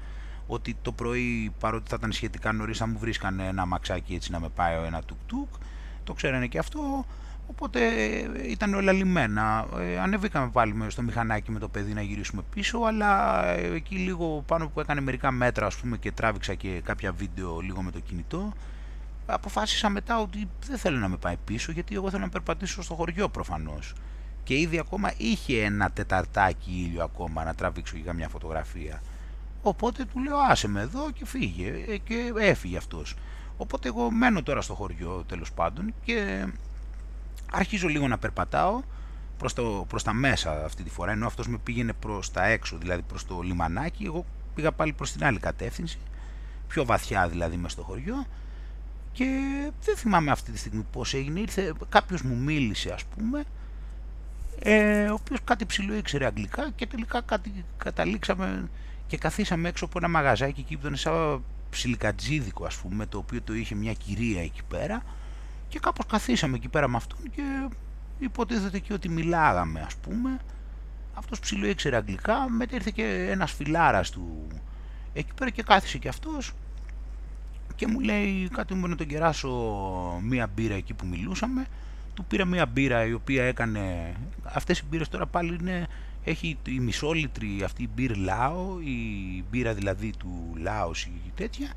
ότι 0.48 0.78
το 0.82 0.92
πρωί 0.92 1.54
παρότι 1.60 1.90
θα 1.90 1.96
ήταν 2.00 2.12
σχετικά 2.12 2.52
νωρίς 2.52 2.78
θα 2.78 2.88
μου 2.88 2.98
βρίσκαν 3.00 3.40
ένα 3.40 3.66
μαξάκι 3.66 4.14
έτσι 4.14 4.32
να 4.32 4.40
με 4.40 4.50
πάει 4.50 4.86
ένα 4.86 5.02
τουκ-τουκ 5.04 5.48
το 6.04 6.14
ξέρανε 6.14 6.48
και 6.48 6.58
αυτό, 6.58 7.06
οπότε 7.48 7.88
ε, 7.88 8.50
ήταν 8.50 8.74
όλα 8.74 8.92
λιμένα. 8.92 9.68
Ε, 9.80 10.00
ανεβήκαμε 10.00 10.50
πάλι 10.50 10.76
στο 10.88 11.02
μηχανάκι 11.02 11.52
με 11.52 11.60
το 11.60 11.68
παιδί 11.68 11.94
να 11.94 12.02
γυρίσουμε 12.02 12.42
πίσω, 12.54 12.80
αλλά 12.80 13.44
ε, 13.46 13.74
εκεί 13.74 13.96
λίγο 13.96 14.44
πάνω 14.48 14.68
που 14.68 14.80
έκανε 14.80 15.02
μερικά 15.02 15.32
μέτρα 15.32 15.66
ας 15.66 15.76
πούμε 15.76 15.98
και 15.98 16.12
τράβηξα 16.12 16.54
και 16.54 16.82
κάποια 16.84 17.12
βίντεο 17.12 17.60
λίγο 17.60 17.82
με 17.82 17.92
το 17.92 18.00
κινητό, 18.00 18.54
αποφάσισα 19.26 19.90
μετά 19.90 20.20
ότι 20.20 20.48
δεν 20.68 20.78
θέλω 20.78 20.98
να 20.98 21.08
με 21.08 21.18
πάει 21.18 21.38
πίσω 21.46 21.72
γιατί 21.72 21.96
εγώ 21.96 22.10
θέλω 22.10 22.24
να 22.24 22.30
περπατήσω 22.30 22.84
στο 22.84 22.96
χωριό 22.96 23.30
προφανώς. 23.30 23.94
Και 24.44 24.60
ήδη 24.60 24.80
ακόμα 24.80 25.12
είχε 25.18 25.64
ένα 25.64 25.92
τεταρτάκι 25.92 26.72
ήλιο 26.72 27.04
ακόμα 27.04 27.44
να 27.44 27.56
τραβήξω 27.56 27.98
για 27.98 28.14
μια 28.14 28.30
φωτογραφία. 28.30 29.02
Οπότε 29.62 30.06
του 30.06 30.20
λέω 30.20 30.38
άσε 30.38 30.68
με 30.68 30.82
εδώ 30.82 31.12
και 31.12 31.26
φύγε 31.26 31.98
και 32.04 32.34
έφυγε 32.38 32.78
αυτός. 32.78 33.16
Οπότε 33.58 33.88
εγώ 33.88 34.12
μένω 34.12 34.44
τώρα 34.44 34.62
στο 34.62 34.74
χωριό 34.74 35.24
τέλος 35.28 35.52
πάντων 35.52 35.94
και 36.04 36.48
αρχίζω 37.52 37.88
λίγο 37.88 38.08
να 38.08 38.18
περπατάω 38.18 38.82
προς, 39.38 39.54
το, 39.54 39.86
προς 39.90 40.04
τα 40.04 40.14
μέσα 40.14 40.66
αυτή 40.66 40.84
τη 40.84 40.90
φορά, 40.90 41.12
ενώ 41.12 41.26
αυτός 41.26 41.48
με 41.48 41.58
πήγαινε 41.58 41.94
προς 41.94 42.32
τα 42.32 42.46
έξω, 42.46 42.78
δηλαδή 42.78 43.02
προς 43.02 43.26
το 43.26 43.42
λιμανάκι, 43.42 44.04
εγώ 44.06 44.26
πήγα 44.56 44.72
πάλι 44.72 44.94
προς 44.94 45.12
την 45.12 45.26
άλλη 45.26 45.40
κατεύθυνση, 45.40 46.00
πιο 46.68 46.86
βαθιά 46.86 47.28
δηλαδή 47.28 47.56
μέσα 47.56 47.70
στο 47.70 47.82
χωριό. 47.84 48.26
Και 49.12 49.26
δεν 49.84 49.96
θυμάμαι 49.96 50.32
αυτή 50.32 50.52
τη 50.52 50.58
στιγμή 50.58 50.86
πώς 50.92 51.14
έγινε, 51.14 51.40
ήρθε, 51.40 51.74
κάποιος 51.90 52.22
μου 52.22 52.36
μίλησε 52.36 52.92
ας 52.94 53.04
πούμε, 53.04 53.44
ε, 54.60 55.06
ο 55.10 55.14
οποίος 55.14 55.40
κάτι 55.44 55.66
ψηλό 55.66 55.96
ήξερε 55.96 56.26
αγγλικά 56.26 56.72
και 56.76 56.88
τελικά 56.88 57.22
κάτι, 57.22 57.66
καταλήξαμε 57.78 58.70
και 59.08 59.18
καθίσαμε 59.18 59.70
έξω 59.70 59.86
από 59.86 59.98
ένα 59.98 60.08
μαγαζάκι 60.08 60.60
εκεί 60.60 60.76
που 60.76 60.82
ήταν 60.82 60.96
σαν 60.96 61.44
ψιλικατζίδικο 61.74 62.66
ας 62.66 62.76
πούμε, 62.76 63.06
το 63.06 63.18
οποίο 63.18 63.42
το 63.42 63.54
είχε 63.54 63.76
μια 63.76 63.94
κυρία 63.94 64.42
εκεί 64.42 64.62
πέρα 64.68 65.04
και 65.68 65.80
κάπως 65.80 66.06
καθίσαμε 66.06 66.56
εκεί 66.56 66.68
πέρα 66.68 66.88
με 66.88 66.98
αυτόν 66.98 67.20
και 67.36 67.68
υποτίθεται 68.20 68.80
και 68.80 68.94
ότι 68.94 69.10
μιλάγαμε 69.10 69.82
ας 69.82 69.96
πούμε. 69.96 70.40
Αυτός 71.14 71.40
ψηλό 71.40 71.68
ήξερε 71.68 71.96
αγγλικά, 71.96 72.50
μετά 72.50 72.76
ήρθε 72.76 72.92
και 72.94 73.28
ένας 73.30 73.52
φιλάρας 73.52 74.10
του 74.10 74.48
εκεί 75.14 75.34
πέρα 75.34 75.50
και 75.50 75.64
κάθισε 75.64 75.98
και 75.98 76.08
αυτός 76.08 76.54
και 77.76 77.88
μου 77.88 78.00
λέει 78.00 78.50
κάτι 78.54 78.74
μου 78.74 78.88
να 78.88 78.96
τον 78.96 79.08
κεράσω 79.08 79.50
μία 80.22 80.50
μπύρα 80.56 80.74
εκεί 80.76 80.94
που 80.94 81.06
μιλούσαμε 81.06 81.66
του 82.14 82.26
πήρα 82.26 82.46
μία 82.46 82.66
μπύρα 82.66 83.06
η 83.06 83.14
οποία 83.14 83.44
έκανε 83.44 84.14
αυτές 84.44 84.80
οι 84.80 84.84
μπύρες 84.90 85.10
τώρα 85.10 85.26
πάλι 85.26 85.58
είναι 85.62 85.88
έχει 86.24 86.58
η 86.68 86.80
μισόλιτρη 86.80 87.62
αυτή 87.64 87.84
η 87.84 87.90
μπύρ 87.96 88.16
Λάο, 88.16 88.80
η 88.80 89.44
μπύρα 89.50 89.74
δηλαδή 89.74 90.14
του 90.18 90.54
Λάος 90.58 91.04
ή 91.04 91.32
τέτοια, 91.36 91.74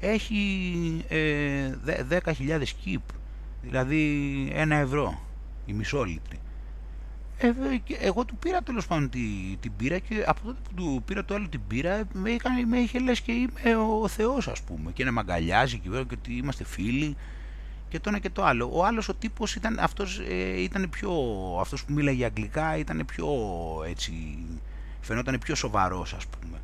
έχει 0.00 1.04
ε, 1.08 1.70
10.000 2.24 2.62
κιπ, 2.82 3.02
δηλαδή 3.62 4.22
ένα 4.54 4.76
ευρώ 4.76 5.20
η 5.66 5.72
μισόλιτρη. 5.72 6.38
Ε, 7.38 7.52
εγώ 8.00 8.24
του 8.24 8.36
πήρα 8.36 8.62
τέλος 8.62 8.86
πάντων 8.86 9.10
την, 9.10 9.58
την 9.60 9.72
πύρα 9.76 9.98
και 9.98 10.24
από 10.26 10.40
τότε 10.44 10.58
που 10.62 10.74
του 10.74 11.02
πήρα 11.04 11.24
το 11.24 11.34
άλλο 11.34 11.48
την 11.48 11.60
πύρα 11.68 12.02
με, 12.12 12.30
είχε, 12.30 12.48
με 12.66 12.78
είχε 12.78 12.98
λες 12.98 13.20
και 13.20 13.32
είμαι 13.32 13.76
ο 14.02 14.08
Θεός 14.08 14.48
ας 14.48 14.62
πούμε 14.62 14.92
και 14.92 15.04
να 15.04 15.12
με 15.12 15.20
αγκαλιάζει 15.20 15.78
και, 15.78 15.88
και 15.88 15.96
ότι 15.96 16.32
είμαστε 16.32 16.64
φίλοι 16.64 17.16
και 17.96 18.02
το 18.02 18.08
ένα 18.08 18.18
και 18.18 18.30
το 18.30 18.44
άλλο. 18.44 18.70
Ο 18.72 18.84
άλλος 18.84 19.08
ο 19.08 19.14
τύπος 19.14 19.54
ήταν 19.54 19.78
αυτός, 19.80 20.18
ε, 20.18 20.60
ήταν 20.60 20.88
πιο, 20.90 21.12
αυτός 21.60 21.84
που 21.84 21.92
μίλαγε 21.92 22.24
αγγλικά 22.24 22.76
ήταν 22.76 23.02
πιο 23.06 23.26
έτσι, 23.88 24.12
φαινόταν 25.00 25.38
πιο 25.38 25.54
σοβαρός 25.54 26.14
ας 26.14 26.26
πούμε. 26.26 26.58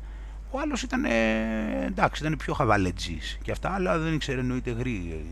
Ο 0.51 0.59
άλλος 0.59 0.81
ήταν, 0.81 1.05
ε, 1.05 1.85
εντάξει, 1.85 2.23
ήταν 2.25 2.37
πιο 2.37 2.53
χαβαλετζής 2.53 3.37
και 3.41 3.51
αυτά, 3.51 3.73
αλλά 3.73 3.97
δεν 3.97 4.13
ήξερε 4.13 4.39
εννοείται 4.39 4.71
γρή. 4.71 5.25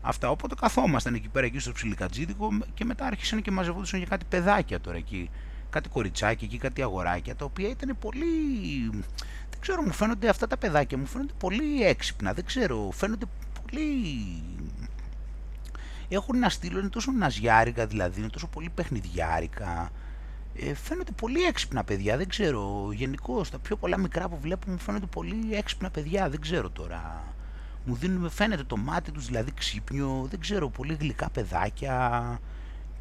Αυτά, 0.00 0.30
οπότε 0.30 0.54
καθόμασταν 0.60 1.14
εκεί 1.14 1.28
πέρα 1.28 1.46
εκεί 1.46 1.58
στο 1.58 1.72
ψιλικατζίδικο 1.72 2.48
και 2.74 2.84
μετά 2.84 3.06
άρχισαν 3.06 3.42
και 3.42 3.50
μαζευόντουσαν 3.50 3.98
για 3.98 4.08
κάτι 4.08 4.24
παιδάκια 4.28 4.80
τώρα 4.80 4.96
εκεί. 4.96 5.30
Κάτι 5.70 5.88
κοριτσάκι 5.88 6.44
εκεί, 6.44 6.58
κάτι 6.58 6.82
αγοράκια, 6.82 7.36
τα 7.36 7.44
οποία 7.44 7.68
ήταν 7.68 7.96
πολύ... 8.00 8.16
Δεν 9.50 9.60
ξέρω, 9.60 9.82
μου 9.82 9.92
φαίνονται 9.92 10.28
αυτά 10.28 10.46
τα 10.46 10.56
παιδάκια, 10.56 10.98
μου 10.98 11.06
φαίνονται 11.06 11.32
πολύ 11.38 11.84
έξυπνα, 11.84 12.32
δεν 12.32 12.44
ξέρω, 12.44 12.90
φαίνονται 12.92 13.26
πολύ 13.62 13.82
έχουν 16.08 16.36
ένα 16.36 16.48
στήλο, 16.48 16.78
είναι 16.78 16.88
τόσο 16.88 17.12
ναζιάρικα 17.12 17.86
δηλαδή, 17.86 18.20
είναι 18.20 18.28
τόσο 18.28 18.46
πολύ 18.46 18.70
παιχνιδιάρικα. 18.74 19.90
Ε, 20.56 20.74
φαίνονται 20.74 21.12
πολύ 21.12 21.42
έξυπνα 21.42 21.84
παιδιά, 21.84 22.16
δεν 22.16 22.28
ξέρω. 22.28 22.88
Γενικώ 22.92 23.44
τα 23.50 23.58
πιο 23.58 23.76
πολλά 23.76 23.98
μικρά 23.98 24.28
που 24.28 24.38
βλέπω 24.40 24.70
μου 24.70 24.78
φαίνονται 24.78 25.06
πολύ 25.06 25.54
έξυπνα 25.54 25.90
παιδιά, 25.90 26.28
δεν 26.28 26.40
ξέρω 26.40 26.70
τώρα. 26.70 27.22
Μου 27.84 27.94
δίνουν, 27.94 28.30
φαίνεται 28.30 28.64
το 28.64 28.76
μάτι 28.76 29.10
τους 29.10 29.26
δηλαδή 29.26 29.52
ξύπνιο, 29.52 30.26
δεν 30.30 30.40
ξέρω, 30.40 30.68
πολύ 30.68 30.96
γλυκά 31.00 31.30
παιδάκια, 31.30 32.38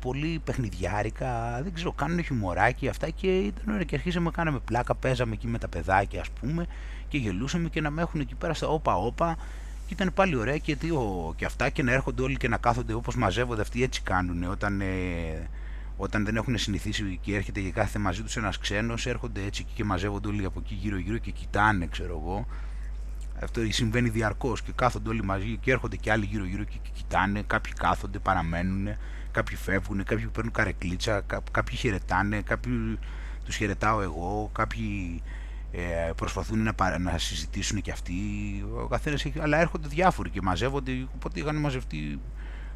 πολύ 0.02 0.42
παιχνιδιάρικα, 0.44 1.60
δεν 1.64 1.74
ξέρω, 1.74 1.92
κάνουν 1.92 2.24
χιουμοράκι 2.24 2.88
αυτά 2.88 3.10
και 3.10 3.38
ήταν 3.40 3.74
ωραία 3.74 3.84
και 3.84 3.96
αρχίσαμε, 3.96 4.32
κάναμε 4.32 4.60
πλάκα, 4.60 4.96
παίζαμε 4.96 5.34
εκεί 5.34 5.48
με 5.48 5.58
τα 5.58 5.68
παιδάκια 5.68 6.22
ας 6.22 6.30
πούμε 6.30 6.66
και 7.08 7.18
γελούσαμε 7.18 7.70
και 7.70 7.82
να 7.82 7.90
με 7.90 8.02
έχουν 8.02 8.20
εκεί 8.20 8.36
πέρα 8.36 8.54
στα 8.54 8.68
όπα 8.68 8.96
όπα 8.96 9.38
και 9.94 10.04
ήταν 10.04 10.14
πάλι 10.14 10.36
ωραία 10.36 10.58
και, 10.58 10.76
τι, 10.76 10.92
ο, 10.92 11.34
και 11.36 11.46
αυτά 11.46 11.70
και 11.70 11.84
να 11.84 11.92
έρχονται 11.92 12.22
όλοι 12.22 12.38
και 12.38 12.48
να 12.48 12.58
κάθονται 12.58 12.94
όπως 12.94 13.16
μαζεύονται 13.16 13.62
αυτοί 13.62 13.84
έτσι 13.84 14.02
κάνουν 14.02 14.44
όταν, 14.44 14.82
ε, 14.82 15.50
όταν 15.98 16.26
δεν 16.26 16.36
έχουν 16.36 16.58
συνηθίσει 16.58 17.20
και 17.22 17.36
έρχεται 17.36 17.62
και 17.62 17.72
κάθε 17.72 18.00
μαζί 18.00 18.22
τους 18.22 18.38
ένας 18.38 18.58
ξένος 18.58 19.06
έρχονται 19.06 19.44
έτσι 19.44 19.66
και 19.74 19.84
μαζεύονται 19.84 20.28
όλοι 20.28 20.46
από 20.46 20.60
εκεί 20.64 20.74
γύρω 20.74 20.98
γύρω 20.98 21.18
και 21.18 21.32
κοιτάνε 21.32 21.86
ξέρω 21.86 22.22
εγώ. 22.24 22.48
Αυτό 23.44 23.62
συμβαίνει 23.70 24.10
διαρκώς 24.10 24.62
και 24.62 24.72
κάθονται 24.76 25.10
όλοι 25.10 25.24
μαζί 25.24 25.58
και 25.62 25.72
έρχονται 25.72 25.96
και 25.96 26.12
άλλοι 26.12 26.26
γύρω 26.26 26.46
γύρω 26.46 26.64
και 26.64 26.78
κοιτάνε. 26.94 27.44
Κάποιοι 27.48 27.74
κάθονται, 27.74 28.20
παραμένουν 28.20 28.88
κάποιοι 29.32 29.56
φεύγουν, 29.56 30.04
κάποιοι 30.04 30.26
παίρνουν 30.26 30.52
καρεκλίτσα 30.52 31.24
κάποιοι 31.52 31.78
χαιρετάνε, 31.78 32.42
κάποιοι 32.42 33.00
τους 33.46 33.56
χαιρετάω 33.56 34.02
εγώ 34.02 34.50
κάποιοι 34.54 35.22
ε, 35.76 36.12
προσπαθούν 36.16 36.64
να, 36.64 37.00
να 37.00 37.18
συζητήσουν 37.18 37.82
και 37.82 37.92
αυτοί, 37.92 38.14
ο 38.84 38.88
καθένας 38.88 39.26
έχει, 39.26 39.40
αλλά 39.40 39.60
έρχονται 39.60 39.88
διάφοροι 39.88 40.30
και 40.30 40.42
μαζεύονται, 40.42 41.08
οπότε 41.16 41.40
είχαν 41.40 41.56
μαζευτεί 41.56 42.20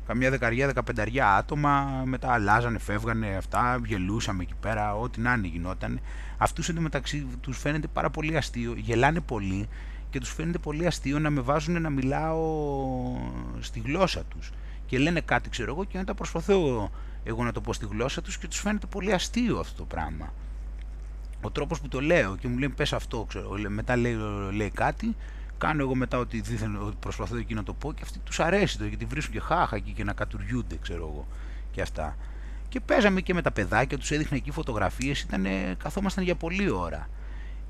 καμιά 0.07 0.29
δεκαριά, 0.29 0.65
δεκαπενταριά 0.65 1.35
άτομα, 1.35 2.01
μετά 2.05 2.31
αλλάζανε, 2.31 2.79
φεύγανε 2.79 3.35
αυτά, 3.35 3.81
γελούσαμε 3.85 4.43
εκεί 4.43 4.53
πέρα, 4.59 4.95
ό,τι 4.95 5.21
να 5.21 5.33
είναι 5.33 5.47
γινόταν. 5.47 5.99
Αυτούς 6.37 6.69
εντωμεταξύ 6.69 7.27
τους 7.41 7.57
φαίνεται 7.57 7.87
πάρα 7.87 8.09
πολύ 8.09 8.37
αστείο, 8.37 8.73
γελάνε 8.77 9.19
πολύ 9.19 9.67
και 10.09 10.19
τους 10.19 10.33
φαίνεται 10.33 10.57
πολύ 10.57 10.87
αστείο 10.87 11.19
να 11.19 11.29
με 11.29 11.41
βάζουν 11.41 11.81
να 11.81 11.89
μιλάω 11.89 12.41
στη 13.59 13.79
γλώσσα 13.79 14.23
τους 14.23 14.51
και 14.85 14.97
λένε 14.97 15.21
κάτι 15.21 15.49
ξέρω 15.49 15.71
εγώ 15.71 15.83
και 15.83 15.97
μετά 15.97 16.13
προσπαθώ 16.13 16.91
εγώ 17.23 17.43
να 17.43 17.51
το 17.51 17.61
πω 17.61 17.73
στη 17.73 17.85
γλώσσα 17.85 18.21
τους 18.21 18.37
και 18.37 18.47
τους 18.47 18.59
φαίνεται 18.59 18.85
πολύ 18.85 19.13
αστείο 19.13 19.59
αυτό 19.59 19.77
το 19.77 19.85
πράγμα. 19.85 20.33
Ο 21.41 21.51
τρόπος 21.51 21.81
που 21.81 21.87
το 21.87 22.01
λέω 22.01 22.35
και 22.35 22.47
μου 22.47 22.57
λέει 22.57 22.69
πες 22.69 22.93
αυτό, 22.93 23.25
ξέρω, 23.27 23.49
μετά 23.67 23.95
λέει, 23.95 24.17
λέει 24.53 24.69
κάτι, 24.69 25.15
κάνω 25.57 25.81
εγώ 25.81 25.95
μετά 25.95 26.17
ότι, 26.17 26.41
δίθεν, 26.41 26.81
ότι 26.81 26.95
προσπαθώ 26.99 27.37
εκεί 27.37 27.53
να 27.53 27.63
το 27.63 27.73
πω 27.73 27.93
και 27.93 28.01
αυτοί 28.03 28.19
τους 28.19 28.39
αρέσει 28.39 28.77
το 28.77 28.85
γιατί 28.85 29.05
βρίσκουν 29.05 29.33
και 29.33 29.39
χάχα 29.39 29.75
εκεί 29.75 29.91
και 29.91 30.03
να 30.03 30.13
κατουριούνται 30.13 30.77
ξέρω 30.81 31.03
εγώ 31.13 31.27
και 31.71 31.81
αυτά. 31.81 32.17
Και 32.69 32.79
παίζαμε 32.79 33.21
και 33.21 33.33
με 33.33 33.41
τα 33.41 33.51
παιδάκια, 33.51 33.97
τους 33.97 34.11
έδειχνα 34.11 34.37
εκεί 34.37 34.51
φωτογραφίες, 34.51 35.21
ήτανε, 35.21 35.75
καθόμασταν 35.77 36.23
για 36.23 36.35
πολλή 36.35 36.69
ώρα. 36.69 37.09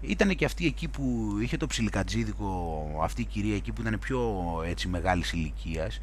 Ήταν 0.02 0.36
και 0.36 0.46
αυτή 0.46 0.66
εκεί 0.66 0.88
που 0.88 1.36
είχε 1.42 1.58
το 1.58 1.68
ψιλικατζίδικο, 1.68 2.86
αυτή 3.04 3.22
η 3.22 3.26
κυρία 3.26 3.56
εκεί 3.56 3.72
που 3.72 3.82
ήταν 3.82 4.00
πιο 4.00 4.34
έτσι 4.68 4.88
μεγάλης 4.88 5.32
ηλικίας. 5.32 5.98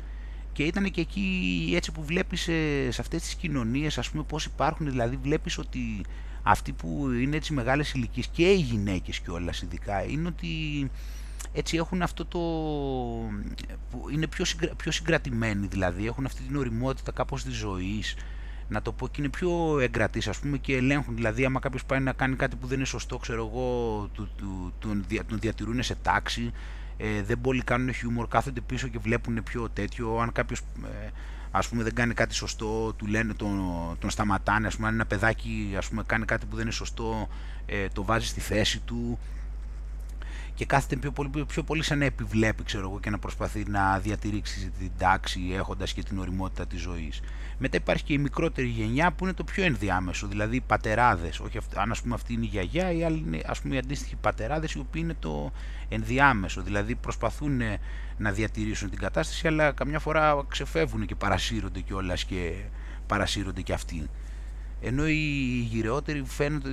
και 0.52 0.62
ήταν 0.62 0.90
και 0.90 1.00
εκεί 1.00 1.72
έτσι 1.76 1.92
που 1.92 2.04
βλέπεις 2.04 2.40
σε 2.88 3.00
αυτές 3.00 3.22
τις 3.22 3.34
κοινωνίες 3.34 3.98
ας 3.98 4.10
πούμε 4.10 4.22
πώς 4.22 4.44
υπάρχουν, 4.44 4.90
δηλαδή 4.90 5.18
βλέπεις 5.22 5.58
ότι 5.58 6.04
αυτοί 6.46 6.72
που 6.72 7.10
είναι 7.20 7.36
έτσι 7.36 7.52
μεγάλες 7.52 7.92
ηλικίες 7.92 8.26
και 8.26 8.50
οι 8.50 8.60
γυναίκες 8.60 9.20
κιόλας 9.20 9.62
ειδικά 9.62 10.04
είναι 10.04 10.28
ότι 10.28 10.48
έτσι 11.52 11.76
έχουν 11.76 12.02
αυτό 12.02 12.24
το... 12.24 12.38
που 13.90 14.08
είναι 14.12 14.26
πιο, 14.26 14.44
συγκρα... 14.44 14.74
πιο 14.74 14.92
συγκρατημένοι 14.92 15.66
δηλαδή, 15.66 16.06
έχουν 16.06 16.24
αυτή 16.24 16.42
την 16.42 16.56
οριμότητα 16.56 17.12
κάπως 17.12 17.44
της 17.44 17.54
ζωής, 17.54 18.16
να 18.68 18.82
το 18.82 18.92
πω 18.92 19.08
και 19.08 19.20
είναι 19.20 19.30
πιο 19.30 19.78
εγκρατής 19.80 20.28
ας 20.28 20.38
πούμε 20.38 20.58
και 20.58 20.76
ελέγχουν, 20.76 21.14
δηλαδή 21.14 21.44
άμα 21.44 21.60
κάποιος 21.60 21.84
πάει 21.84 22.00
να 22.00 22.12
κάνει 22.12 22.36
κάτι 22.36 22.56
που 22.56 22.66
δεν 22.66 22.76
είναι 22.76 22.86
σωστό, 22.86 23.18
ξέρω 23.18 23.50
εγώ, 23.50 24.08
του, 24.12 24.28
του, 24.36 24.72
τον, 24.78 25.04
τον 25.26 25.38
διατηρούν 25.38 25.82
σε 25.82 25.94
τάξη, 26.02 26.52
ε, 26.96 27.22
δεν 27.22 27.40
πολύ 27.40 27.62
κάνουν 27.62 27.94
χιούμορ, 27.94 28.28
κάθονται 28.28 28.60
πίσω 28.60 28.88
και 28.88 28.98
βλέπουν 28.98 29.42
πιο 29.42 29.68
τέτοιο, 29.72 30.18
αν 30.18 30.32
κάποιος 30.32 30.60
ε, 30.60 31.10
ας 31.56 31.68
πούμε 31.68 31.82
δεν 31.82 31.94
κάνει 31.94 32.14
κάτι 32.14 32.34
σωστό, 32.34 32.92
του 32.92 33.06
λένε, 33.06 33.34
τον, 33.34 33.60
τον 33.98 34.10
σταματάνε, 34.10 34.66
ας 34.66 34.76
πούμε 34.76 34.88
αν 34.88 34.94
ένα 34.94 35.06
παιδάκι 35.06 35.74
ας 35.76 35.88
πούμε, 35.88 36.02
κάνει 36.06 36.24
κάτι 36.24 36.46
που 36.46 36.54
δεν 36.54 36.64
είναι 36.64 36.72
σωστό, 36.72 37.28
ε, 37.66 37.88
το 37.88 38.04
βάζει 38.04 38.26
στη 38.26 38.40
θέση 38.40 38.78
του, 38.78 39.18
και 40.54 40.64
κάθεται 40.64 40.96
πιο 40.96 41.10
πολύ, 41.10 41.44
πιο 41.46 41.62
πολύ 41.62 41.82
σαν 41.82 41.98
να 41.98 42.04
επιβλέπει 42.04 42.62
ξέρω 42.62 42.88
εγώ, 42.88 43.00
και 43.00 43.10
να 43.10 43.18
προσπαθεί 43.18 43.64
να 43.68 43.98
διατηρήσει 43.98 44.72
την 44.78 44.90
τάξη 44.98 45.40
έχοντας 45.52 45.92
και 45.92 46.02
την 46.02 46.18
οριμότητα 46.18 46.66
της 46.66 46.80
ζωής. 46.80 47.20
Μετά 47.58 47.76
υπάρχει 47.76 48.04
και 48.04 48.12
η 48.12 48.18
μικρότερη 48.18 48.68
γενιά 48.68 49.12
που 49.12 49.24
είναι 49.24 49.32
το 49.32 49.44
πιο 49.44 49.64
ενδιάμεσο, 49.64 50.26
δηλαδή 50.26 50.56
οι 50.56 50.60
πατεράδες, 50.60 51.40
όχι 51.40 51.58
αν 51.74 51.90
ας 51.90 52.02
πούμε 52.02 52.14
αυτή 52.14 52.32
είναι 52.32 52.44
η 52.44 52.48
γιαγιά 52.48 52.92
ή 52.92 53.04
άλλοι 53.04 53.22
είναι 53.26 53.40
ας 53.46 53.60
πούμε 53.60 53.74
οι 53.74 53.78
αντίστοιχοι 53.78 54.16
πατεράδες 54.16 54.72
οι 54.72 54.78
οποίοι 54.78 55.02
είναι 55.04 55.16
το 55.18 55.52
ενδιάμεσο, 55.88 56.62
δηλαδή 56.62 56.94
προσπαθούν 56.94 57.60
να 58.16 58.32
διατηρήσουν 58.32 58.90
την 58.90 58.98
κατάσταση 58.98 59.46
αλλά 59.46 59.72
καμιά 59.72 59.98
φορά 59.98 60.44
ξεφεύγουν 60.48 61.06
και 61.06 61.14
παρασύρονται 61.14 61.80
κιόλας 61.80 62.24
και 62.24 62.52
παρασύρονται 63.06 63.62
και 63.62 63.72
αυτοί 63.72 64.08
ενώ 64.86 65.06
οι 65.08 65.66
γυρεότεροι 65.70 66.22
φαίνονται, 66.26 66.68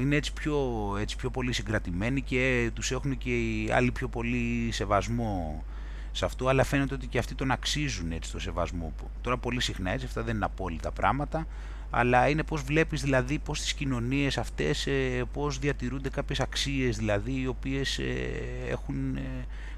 είναι 0.00 0.16
έτσι 0.16 0.32
πιο, 0.32 0.56
έτσι 1.00 1.16
πιο 1.16 1.30
πολύ 1.30 1.52
συγκρατημένοι 1.52 2.22
και 2.22 2.70
τους 2.74 2.90
έχουν 2.90 3.18
και 3.18 3.30
οι 3.30 3.70
άλλοι 3.70 3.90
πιο 3.90 4.08
πολύ 4.08 4.68
σεβασμό 4.72 5.64
σε 6.12 6.24
αυτό, 6.24 6.48
αλλά 6.48 6.64
φαίνεται 6.64 6.94
ότι 6.94 7.06
και 7.06 7.18
αυτοί 7.18 7.34
τον 7.34 7.50
αξίζουν 7.50 8.12
έτσι 8.12 8.32
το 8.32 8.38
σεβασμό. 8.38 8.92
Τώρα 9.20 9.38
πολύ 9.38 9.60
συχνά 9.60 9.90
έτσι, 9.90 10.06
αυτά 10.06 10.22
δεν 10.22 10.36
είναι 10.36 10.44
απόλυτα 10.44 10.90
πράγματα, 10.90 11.46
αλλά 11.90 12.28
είναι 12.28 12.42
πώς 12.42 12.62
βλέπεις 12.62 13.02
δηλαδή 13.02 13.38
πώς 13.38 13.60
τις 13.60 13.74
κοινωνίες 13.74 14.38
αυτές, 14.38 14.86
ε, 14.86 15.24
πώς 15.32 15.58
διατηρούνται 15.58 16.08
κάποιες 16.08 16.40
αξίες 16.40 16.96
δηλαδή 16.96 17.40
οι 17.40 17.46
οποίες 17.46 17.98
ε, 17.98 18.30
έχουν 18.70 19.16
ε, 19.16 19.20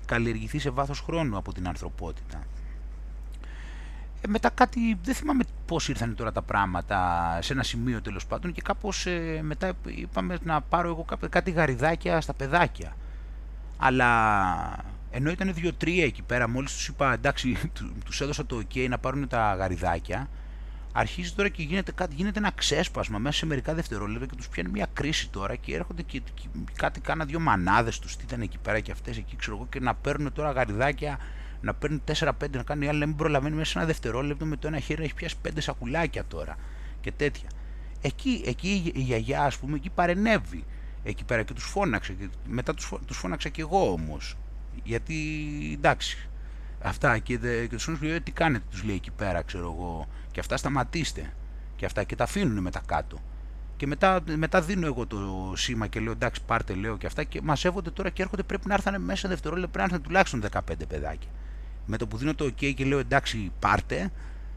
καλλιεργηθεί 0.07 0.59
σε 0.59 0.71
βάθος 0.71 1.01
χρόνου 1.01 1.37
από 1.37 1.53
την 1.53 1.69
ανθρωπότητα. 1.69 2.47
Ε, 4.21 4.29
μετά 4.29 4.51
κάτι, 4.51 4.99
δεν 5.03 5.15
θυμάμαι 5.15 5.45
πώς 5.67 5.89
ήρθαν 5.89 6.15
τώρα 6.15 6.33
τα 6.33 6.43
πράγματα 6.43 7.39
σε 7.43 7.53
ένα 7.53 7.63
σημείο 7.63 8.01
τέλος 8.03 8.27
πάντων 8.27 8.53
και 8.53 8.63
κάπως 8.63 9.07
ε, 9.07 9.41
μετά 9.43 9.73
είπαμε 9.85 10.39
να 10.43 10.61
πάρω 10.61 10.89
εγώ 10.89 11.05
κάτι 11.29 11.51
γαριδάκια 11.51 12.21
στα 12.21 12.35
παιδάκια. 12.35 12.97
Αλλά 13.77 14.85
ενώ 15.11 15.31
ήταν 15.31 15.55
δύο-τρία 15.55 16.05
εκεί 16.05 16.23
πέρα, 16.23 16.49
μόλις 16.49 16.73
τους 16.73 16.89
είπα 16.89 17.13
εντάξει, 17.13 17.59
τους 18.05 18.21
έδωσα 18.21 18.47
το 18.47 18.63
ok 18.63 18.87
να 18.89 18.99
πάρουν 18.99 19.29
τα 19.29 19.55
γαριδάκια, 19.55 20.29
αρχίζει 20.93 21.33
τώρα 21.33 21.49
και 21.49 21.63
γίνεται, 21.63 21.93
κάτι, 21.93 22.15
γίνεται 22.15 22.39
ένα 22.39 22.51
ξέσπασμα 22.55 23.19
μέσα 23.19 23.37
σε 23.39 23.47
μερικά 23.47 23.75
δευτερόλεπτα 23.75 24.27
και 24.27 24.35
τους 24.37 24.49
πιάνει 24.49 24.71
μια 24.71 24.87
κρίση 24.93 25.29
τώρα 25.29 25.55
και 25.55 25.75
έρχονται 25.75 26.03
και, 26.03 26.23
και 26.35 26.49
κάτι 26.75 27.01
κάνα 27.01 27.25
δύο 27.25 27.41
μανάδες 27.41 27.99
τους, 27.99 28.17
τι 28.17 28.25
ήταν 28.25 28.41
εκεί 28.41 28.59
πέρα 28.59 28.81
και 28.81 28.93
αυτές 28.93 29.17
εκεί 29.17 29.37
ξέρω 29.37 29.57
εγώ 29.57 29.67
και 29.71 29.81
να 29.81 29.95
παίρνουν 29.95 30.33
τώρα 30.33 30.51
γαριδάκια 30.51 31.19
να 31.61 31.75
παίρνει 31.75 32.03
4-5, 32.07 32.31
να 32.51 32.63
κάνει 32.63 32.89
άλλη, 32.89 32.99
να 32.99 33.07
μην 33.07 33.17
προλαβαίνει 33.17 33.57
μέσα 33.57 33.71
σε 33.71 33.79
ένα 33.79 33.87
δευτερόλεπτο 33.87 34.45
με 34.45 34.57
το 34.57 34.67
ένα 34.67 34.79
χέρι 34.79 34.99
να 34.99 35.05
έχει 35.05 35.15
πιάσει 35.15 35.37
5 35.49 35.51
σακουλάκια 35.59 36.25
τώρα 36.25 36.57
και 37.01 37.13
τέτοια. 37.13 37.49
Εκεί, 38.01 38.43
εκεί 38.47 38.93
η 38.95 39.01
γιαγιά, 39.01 39.43
ας 39.43 39.59
πούμε, 39.59 39.77
εκεί 39.77 39.91
παρενέβη. 39.91 40.65
Εκεί 41.03 41.25
πέρα 41.25 41.43
και 41.43 41.53
τους 41.53 41.65
φώναξε. 41.65 42.13
Και 42.13 42.29
μετά 42.47 42.75
τους 42.75 42.93
τους 43.07 43.17
φώναξα 43.17 43.49
και 43.49 43.61
εγώ 43.61 43.93
όμως. 43.93 44.37
Γιατί 44.85 45.15
εντάξει. 45.75 46.29
Αυτά 46.83 47.19
και, 47.19 47.39
δε, 47.39 47.67
και 47.67 47.75
τους 47.75 47.85
φώναξε, 47.85 48.15
«Ε, 48.15 48.21
τι 48.21 48.31
κάνετε, 48.31 48.65
τους 48.71 48.83
λέει 48.83 48.95
εκεί 48.95 49.11
πέρα, 49.11 49.43
ξέρω 49.43 49.65
εγώ. 49.65 50.09
Και 50.31 50.41
αυτά 50.41 50.57
σταματήστε. 50.57 51.33
Και 51.77 51.85
αυτά 51.85 52.05
και 52.05 52.17
τα 52.17 52.25
αφήνουν 52.25 52.59
μετά 52.63 52.83
κάτω. 52.87 53.19
Και 53.77 53.87
μετά, 53.87 54.21
μετά 54.37 54.61
δίνω 54.61 54.87
εγώ 54.87 55.07
το 55.07 55.53
σήμα 55.57 55.87
και 55.87 56.01
λέω 56.01 56.13
εντάξει 56.13 56.43
πάρτε 56.47 56.75
λέω 56.75 56.97
και 56.97 57.07
αυτά 57.07 57.25
και 57.25 57.41
μαζεύονται 57.43 57.91
τώρα 57.91 58.11
και 58.11 58.23
έρχονται 58.23 58.43
πρέπει 58.43 58.69
να 58.69 58.75
έρθουν 58.75 59.03
μέσα 59.03 59.29
δευτερόλεπτα 59.29 59.71
πρέπει 59.71 59.89
να 59.89 59.95
έρθουν 59.95 60.07
τουλάχιστον 60.07 60.43
15 60.53 60.89
παιδάκια 60.89 61.29
με 61.91 61.97
το 61.97 62.07
που 62.07 62.17
δίνω 62.17 62.35
το 62.35 62.45
ok 62.45 62.75
και 62.75 62.85
λέω 62.85 62.99
εντάξει 62.99 63.53
πάρτε, 63.59 64.11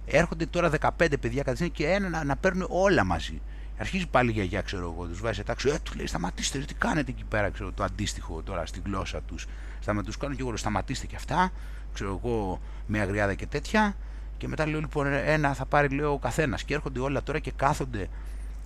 έρχονται 0.05 0.45
τώρα 0.45 0.71
15 0.79 0.89
παιδιά 1.19 1.43
κατά 1.43 1.67
και 1.67 1.87
ένα 1.87 2.09
να, 2.09 2.23
να 2.23 2.35
παίρνουν 2.35 2.67
όλα 2.69 3.03
μαζί. 3.03 3.41
Αρχίζει 3.77 4.07
πάλι 4.07 4.29
η 4.29 4.33
γιαγιά, 4.33 4.61
ξέρω 4.61 4.93
εγώ, 4.95 5.07
τους 5.07 5.21
βάζει 5.21 5.35
σε 5.35 5.43
τάξη. 5.43 5.69
Ε, 5.69 5.77
του 5.83 5.91
λέει 5.95 6.07
σταματήστε, 6.07 6.59
τι 6.59 6.73
κάνετε 6.73 7.11
εκεί 7.11 7.23
πέρα, 7.23 7.49
ξέρω 7.49 7.71
το 7.71 7.83
αντίστοιχο 7.83 8.41
τώρα 8.41 8.65
στη 8.65 8.81
γλώσσα 8.85 9.21
τους. 9.21 9.47
Σταματού 9.79 10.11
κάνω 10.17 10.35
και 10.35 10.41
εγώ, 10.41 10.57
σταματήστε 10.57 11.05
και 11.05 11.15
αυτά, 11.15 11.51
ξέρω 11.93 12.21
εγώ 12.23 12.61
με 12.87 12.99
αγριάδα 12.99 13.33
και 13.33 13.45
τέτοια. 13.45 13.95
Και 14.37 14.47
μετά 14.47 14.67
λέω 14.67 14.79
λοιπόν 14.79 15.07
ένα 15.07 15.53
θα 15.53 15.65
πάρει 15.65 15.89
λέω 15.89 16.11
ο 16.11 16.19
καθένας. 16.19 16.63
Και 16.63 16.73
έρχονται 16.73 16.99
όλα 16.99 17.23
τώρα 17.23 17.39
και 17.39 17.51
κάθονται 17.55 18.07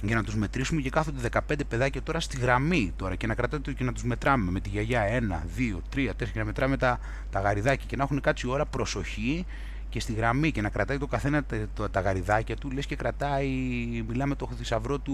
για 0.01 0.15
να 0.15 0.23
τους 0.23 0.35
μετρήσουμε 0.35 0.81
και 0.81 0.89
κάθονται 0.89 1.29
15 1.49 1.59
παιδάκια 1.69 2.01
τώρα 2.01 2.19
στη 2.19 2.39
γραμμή 2.39 2.93
τώρα 2.95 3.15
και 3.15 3.27
να 3.27 3.35
κρατάτε 3.35 3.73
και 3.73 3.83
να 3.83 3.93
τους 3.93 4.03
μετράμε 4.03 4.51
με 4.51 4.59
τη 4.59 4.69
γιαγιά 4.69 5.03
1, 5.09 5.93
2, 5.93 5.95
3, 5.95 6.09
4 6.09 6.13
και 6.15 6.39
να 6.39 6.45
μετράμε 6.45 6.77
τα, 6.77 6.99
τα 7.31 7.39
γαριδάκια 7.39 7.85
και 7.87 7.95
να 7.95 8.03
έχουν 8.03 8.21
κάτσει 8.21 8.47
ώρα 8.47 8.65
προσοχή 8.65 9.45
και 9.89 9.99
στη 9.99 10.13
γραμμή 10.13 10.51
και 10.51 10.61
να 10.61 10.69
κρατάει 10.69 10.97
το 10.97 11.07
καθένα 11.07 11.43
τα, 11.75 11.89
τα 11.89 11.99
γαριδάκια 11.99 12.55
του 12.55 12.71
λες 12.71 12.85
και 12.85 12.95
κρατάει, 12.95 13.47
μιλάμε 14.07 14.35
το 14.35 14.49
θησαυρό 14.57 14.99
του 14.99 15.13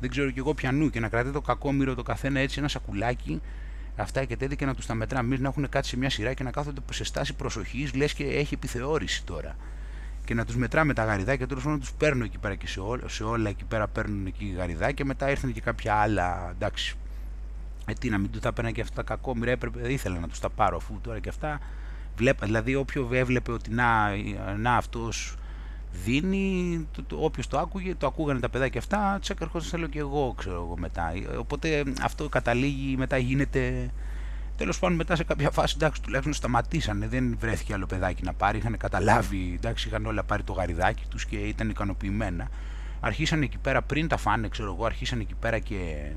δεν 0.00 0.10
ξέρω 0.10 0.30
κι 0.30 0.38
εγώ 0.38 0.54
πιανού 0.54 0.90
και 0.90 1.00
να 1.00 1.08
κρατάει 1.08 1.32
το 1.32 1.40
κακόμοιρο 1.40 1.94
το 1.94 2.02
καθένα 2.02 2.40
έτσι 2.40 2.58
ένα 2.58 2.68
σακουλάκι 2.68 3.40
αυτά 3.96 4.24
και 4.24 4.36
τέτοια 4.36 4.56
και 4.56 4.64
να 4.64 4.74
τους 4.74 4.86
τα 4.86 4.94
μετράμε. 4.94 5.26
Εμείς 5.26 5.40
να 5.40 5.48
έχουν 5.48 5.68
κάτσει 5.68 5.90
σε 5.90 5.96
μια 5.96 6.10
σειρά 6.10 6.34
και 6.34 6.42
να 6.42 6.50
κάθονται 6.50 6.80
σε 6.92 7.04
στάση 7.04 7.34
προσοχής 7.34 7.94
λες 7.94 8.14
και 8.14 8.24
έχει 8.24 8.54
επιθεώρηση 8.54 9.24
τώρα 9.24 9.56
και 10.24 10.34
να 10.34 10.44
τους 10.44 10.56
μετράμε 10.56 10.92
τα 10.94 11.04
γαριδάκια, 11.04 11.46
τέλος 11.46 11.62
πάντων 11.62 11.80
τους 11.80 11.92
παίρνω 11.92 12.24
εκεί 12.24 12.38
πέρα 12.38 12.54
και 12.54 12.66
σε, 12.66 12.80
όλα, 12.80 13.08
σε 13.08 13.24
όλα 13.24 13.48
εκεί 13.48 13.64
πέρα 13.64 13.88
παίρνουν 13.88 14.26
εκεί 14.26 14.54
γαριδάκια, 14.56 15.04
μετά 15.04 15.30
ήρθαν 15.30 15.52
και 15.52 15.60
κάποια 15.60 15.94
άλλα, 15.94 16.50
εντάξει, 16.50 16.96
ε, 17.86 17.92
τι 17.92 18.10
να 18.10 18.18
μην 18.18 18.30
του 18.30 18.38
τα 18.38 18.52
παίρνα 18.52 18.70
και 18.70 18.80
αυτά 18.80 18.94
τα 18.94 19.02
κακόμοιρα, 19.02 19.50
έπρεπε, 19.50 19.92
ήθελα 19.92 20.18
να 20.18 20.28
τους 20.28 20.38
τα 20.40 20.50
πάρω 20.50 20.76
αφού 20.76 21.00
τώρα 21.02 21.18
και 21.18 21.28
αυτά, 21.28 21.60
βλέπα, 22.16 22.46
δηλαδή 22.46 22.74
όποιο 22.74 23.08
έβλεπε 23.12 23.52
ότι 23.52 23.70
να, 23.70 24.10
να 24.56 24.76
αυτός 24.76 25.36
δίνει, 26.04 26.88
το, 26.92 27.02
το, 27.02 27.16
όποιος 27.20 27.46
το 27.46 27.58
άκουγε, 27.58 27.94
το 27.94 28.06
ακούγανε 28.06 28.40
τα 28.40 28.48
παιδάκια 28.48 28.80
αυτά, 28.80 29.18
τσέκ 29.20 29.40
ερχόταν 29.40 29.80
λέω 29.80 29.88
και 29.88 29.98
εγώ, 29.98 30.34
ξέρω 30.36 30.56
εγώ 30.56 30.74
μετά, 30.78 31.12
οπότε 31.38 31.82
αυτό 32.02 32.28
καταλήγει, 32.28 32.96
μετά 32.96 33.16
γίνεται 33.16 33.90
Τέλος 34.56 34.78
πάντων, 34.78 34.96
μετά 34.96 35.16
σε 35.16 35.24
κάποια 35.24 35.50
φάση 35.50 35.74
εντάξει, 35.76 36.02
τουλάχιστον 36.02 36.34
σταματήσανε. 36.34 37.08
Δεν 37.08 37.36
βρέθηκε 37.38 37.72
άλλο 37.74 37.86
παιδάκι 37.86 38.22
να 38.22 38.32
πάρει. 38.32 38.58
Είχαν 38.58 38.76
καταλάβει, 38.76 39.52
εντάξει, 39.56 39.88
είχαν 39.88 40.06
όλα 40.06 40.22
πάρει 40.22 40.42
το 40.42 40.52
γαριδάκι 40.52 41.04
τους 41.08 41.26
και 41.26 41.36
ήταν 41.36 41.68
ικανοποιημένα. 41.68 42.48
Αρχίσαν 43.00 43.42
εκεί 43.42 43.58
πέρα 43.58 43.82
πριν 43.82 44.08
τα 44.08 44.16
φάνε, 44.16 44.48
ξέρω 44.48 44.72
εγώ, 44.72 44.84
αρχίσαν 44.84 45.20
εκεί 45.20 45.34
πέρα 45.34 45.58
και, 45.58 46.10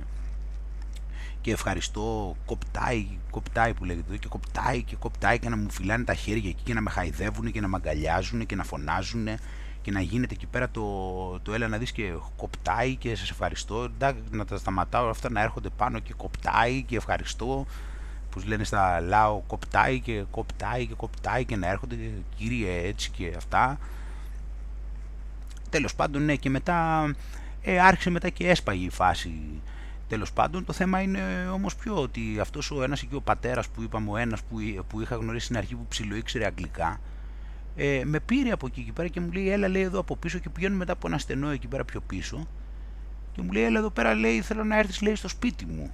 και 1.42 1.52
ευχαριστώ. 1.52 2.36
Κοπτάει, 2.46 3.08
κοπτάει 3.32 3.74
που 3.74 3.86
λέγεται 3.86 4.18
και 4.18 4.28
κοπτάει 4.28 4.84
και 4.84 4.96
κοπτάει 4.96 5.40
και 5.40 5.50
να 5.50 5.58
μου 5.58 5.72
φυλάνε 5.72 6.04
τα 6.04 6.14
χέρια 6.14 6.50
εκεί 6.50 6.62
και 6.64 6.74
να 6.74 6.82
με 6.82 6.90
χαϊδεύουν 6.90 7.52
και 7.52 7.62
να 7.62 7.68
με 7.68 7.76
αγκαλιάζουν 7.76 8.46
και 8.46 8.56
να 8.56 8.64
φωνάζουν 8.64 9.28
και 9.82 9.92
να 9.92 10.02
γίνεται 10.02 10.34
εκεί 10.34 10.46
πέρα 10.46 10.70
το, 10.70 10.84
το 11.40 11.54
έλα 11.54 11.68
να 11.68 11.78
δεις 11.78 11.92
και 11.92 12.14
κοπτάει 12.36 12.96
και 12.96 13.16
σας 13.16 13.30
ευχαριστώ 13.30 13.84
εντάξει, 13.84 14.22
να 14.32 14.46
τα 14.46 14.58
σταματάω 14.58 15.10
αυτά 15.10 15.32
να 15.32 15.42
έρχονται 15.42 15.70
πάνω 15.70 16.00
και 16.00 16.14
κοπτάει 16.14 16.84
και 16.84 16.96
ευχαριστώ 16.96 17.66
που 18.44 18.48
λένε 18.48 18.64
στα 18.64 19.02
ΛΑΟ 19.02 19.40
κοπτάει 19.48 20.00
και 20.00 20.24
κοπτάει 20.32 20.86
και 20.86 20.94
κοπτάει 20.94 21.46
και 21.46 21.56
να 21.56 21.68
έρχονται 21.68 21.96
κύριε 22.36 22.88
έτσι 22.88 23.10
και 23.10 23.34
αυτά. 23.38 23.80
Τέλος 25.70 25.96
πάντων 25.96 26.26
ναι 26.26 26.36
και 26.36 26.50
μετά 26.50 27.10
ε, 27.62 27.80
άρχισε 27.80 28.10
μετά 28.10 28.30
και 28.30 28.50
έσπαγε 28.50 28.86
η 28.86 28.90
φάση 28.90 29.32
τέλος 30.08 30.34
πάντων. 30.34 30.66
Το 30.66 30.74
θέμα 30.74 31.02
είναι 31.02 31.50
όμως 31.54 31.76
πιο 31.76 32.02
ότι 32.02 32.38
αυτός 32.40 32.72
ο 32.72 32.84
ένας 32.84 33.02
εκεί 33.02 33.16
ο 33.16 33.22
πατέρας 33.22 33.68
που 33.68 33.82
είπαμε 33.82 34.10
ο 34.10 34.18
ένας 34.18 34.42
που, 34.42 34.58
που 34.88 35.02
είχα 35.02 35.16
γνωρίσει 35.16 35.46
στην 35.46 35.58
αρχή 35.58 35.76
που 35.76 35.86
ψιλοήξερε 35.90 36.46
αγγλικά 36.46 37.00
ε, 37.76 38.02
με 38.06 38.20
πήρε 38.20 38.52
από 38.52 38.68
εκεί 38.68 38.82
και 38.82 38.92
πέρα 38.92 39.08
και 39.08 39.20
μου 39.20 39.32
λέει 39.32 39.50
έλα 39.50 39.68
λέει 39.68 39.82
εδώ 39.82 40.00
από 40.00 40.16
πίσω 40.16 40.40
και 40.40 40.50
πηγαίνουμε 40.50 40.80
μετά 40.80 40.94
από 40.94 41.08
ένα 41.08 41.18
στενό 41.18 41.50
εκεί 41.50 41.68
πέρα 41.68 41.86
πιο 41.86 42.02
πίσω 42.02 42.48
Και 43.38 43.42
μου 43.42 43.52
λέει, 43.52 43.64
έλα 43.64 43.80
εδώ 43.80 43.90
πέρα, 43.90 44.14
λέει, 44.14 44.42
θέλω 44.42 44.64
να 44.64 44.78
έρθεις, 44.78 45.02
λέει, 45.02 45.16
στο 45.16 45.28
σπίτι 45.28 45.66
μου. 45.66 45.92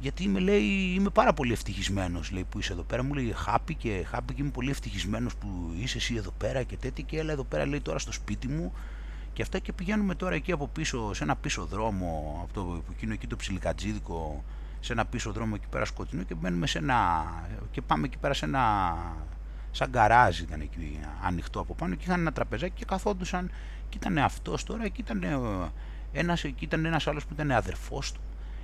Γιατί 0.00 0.22
είμαι, 0.22 0.40
λέει, 0.40 0.62
είμαι 0.94 1.10
πάρα 1.10 1.32
πολύ 1.32 1.52
ευτυχισμένος, 1.52 2.30
λέει, 2.30 2.44
που 2.44 2.58
είσαι 2.58 2.72
εδώ 2.72 2.82
πέρα. 2.82 3.04
Μου 3.04 3.14
λέει, 3.14 3.32
χάπη 3.36 3.74
και 3.74 4.04
χάπη 4.06 4.34
και 4.34 4.42
είμαι 4.42 4.50
πολύ 4.50 4.70
ευτυχισμένος 4.70 5.36
που 5.36 5.48
είσαι 5.76 5.96
εσύ 5.96 6.14
εδώ 6.14 6.30
πέρα 6.30 6.62
και 6.62 6.76
τέτοια. 6.76 7.04
Και 7.04 7.18
έλα 7.18 7.32
εδώ 7.32 7.44
πέρα, 7.44 7.66
λέει, 7.66 7.80
τώρα 7.80 7.98
στο 7.98 8.12
σπίτι 8.12 8.48
μου. 8.48 8.72
Και 9.32 9.42
αυτά 9.42 9.58
και 9.58 9.72
πηγαίνουμε 9.72 10.14
τώρα 10.14 10.34
εκεί 10.34 10.52
από 10.52 10.68
πίσω, 10.68 11.14
σε 11.14 11.22
ένα 11.22 11.36
πίσω 11.36 11.64
δρόμο, 11.64 12.40
από 12.42 12.52
το 12.52 12.82
εκείνο 12.92 13.12
εκεί 13.12 13.26
το 13.26 13.36
ψιλικατζίδικο, 13.36 14.44
σε 14.80 14.92
ένα 14.92 15.06
πίσω 15.06 15.32
δρόμο 15.32 15.52
εκεί 15.56 15.66
πέρα 15.70 15.84
σκοτεινό 15.84 16.22
και 16.22 16.34
μπαίνουμε 16.34 16.66
σε 16.66 16.78
ένα, 16.78 17.24
και 17.70 17.82
πάμε 17.82 18.06
εκεί 18.06 18.18
πέρα 18.18 18.34
σε 18.34 18.44
ένα, 18.44 18.94
σαν 19.70 19.90
γκαράζ 19.90 20.38
ήταν 20.40 20.60
εκεί 20.60 21.00
ανοιχτό 21.22 21.60
από 21.60 21.74
πάνω 21.74 21.94
και 21.94 22.04
είχαν 22.04 22.20
ένα 22.20 22.32
τραπεζάκι 22.32 22.72
και 22.76 22.84
καθόντουσαν 22.84 23.50
και 23.88 23.96
ήταν 23.96 24.18
αυτός 24.18 24.64
τώρα 24.64 24.88
και 24.88 25.00
ήταν 25.00 25.24
ένας, 26.12 26.40
και 26.40 26.64
ήταν 26.64 26.84
ένας 26.84 27.06
άλλος 27.06 27.24
που 27.24 27.32
ήταν 27.32 27.50
αδερφός 27.50 28.12
του 28.12 28.20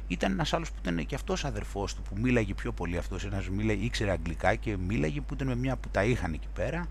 ήταν 0.08 0.32
ένας 0.32 0.52
άλλος 0.52 0.70
που 0.70 0.76
ήταν 0.82 1.06
και 1.06 1.14
αυτός 1.14 1.44
αδερφός 1.44 1.94
του 1.94 2.02
που 2.02 2.14
μίλαγε 2.20 2.54
πιο 2.54 2.72
πολύ 2.72 2.96
αυτός 2.96 3.24
ένας 3.24 3.48
μίλαγε, 3.48 3.84
ήξερε 3.84 4.10
αγγλικά 4.10 4.54
και 4.54 4.76
μίλαγε 4.76 5.20
που 5.20 5.34
ήταν 5.34 5.46
με 5.46 5.54
μια 5.54 5.76
που 5.76 5.88
τα 5.88 6.04
είχαν 6.04 6.32
εκεί 6.32 6.48
πέρα 6.54 6.88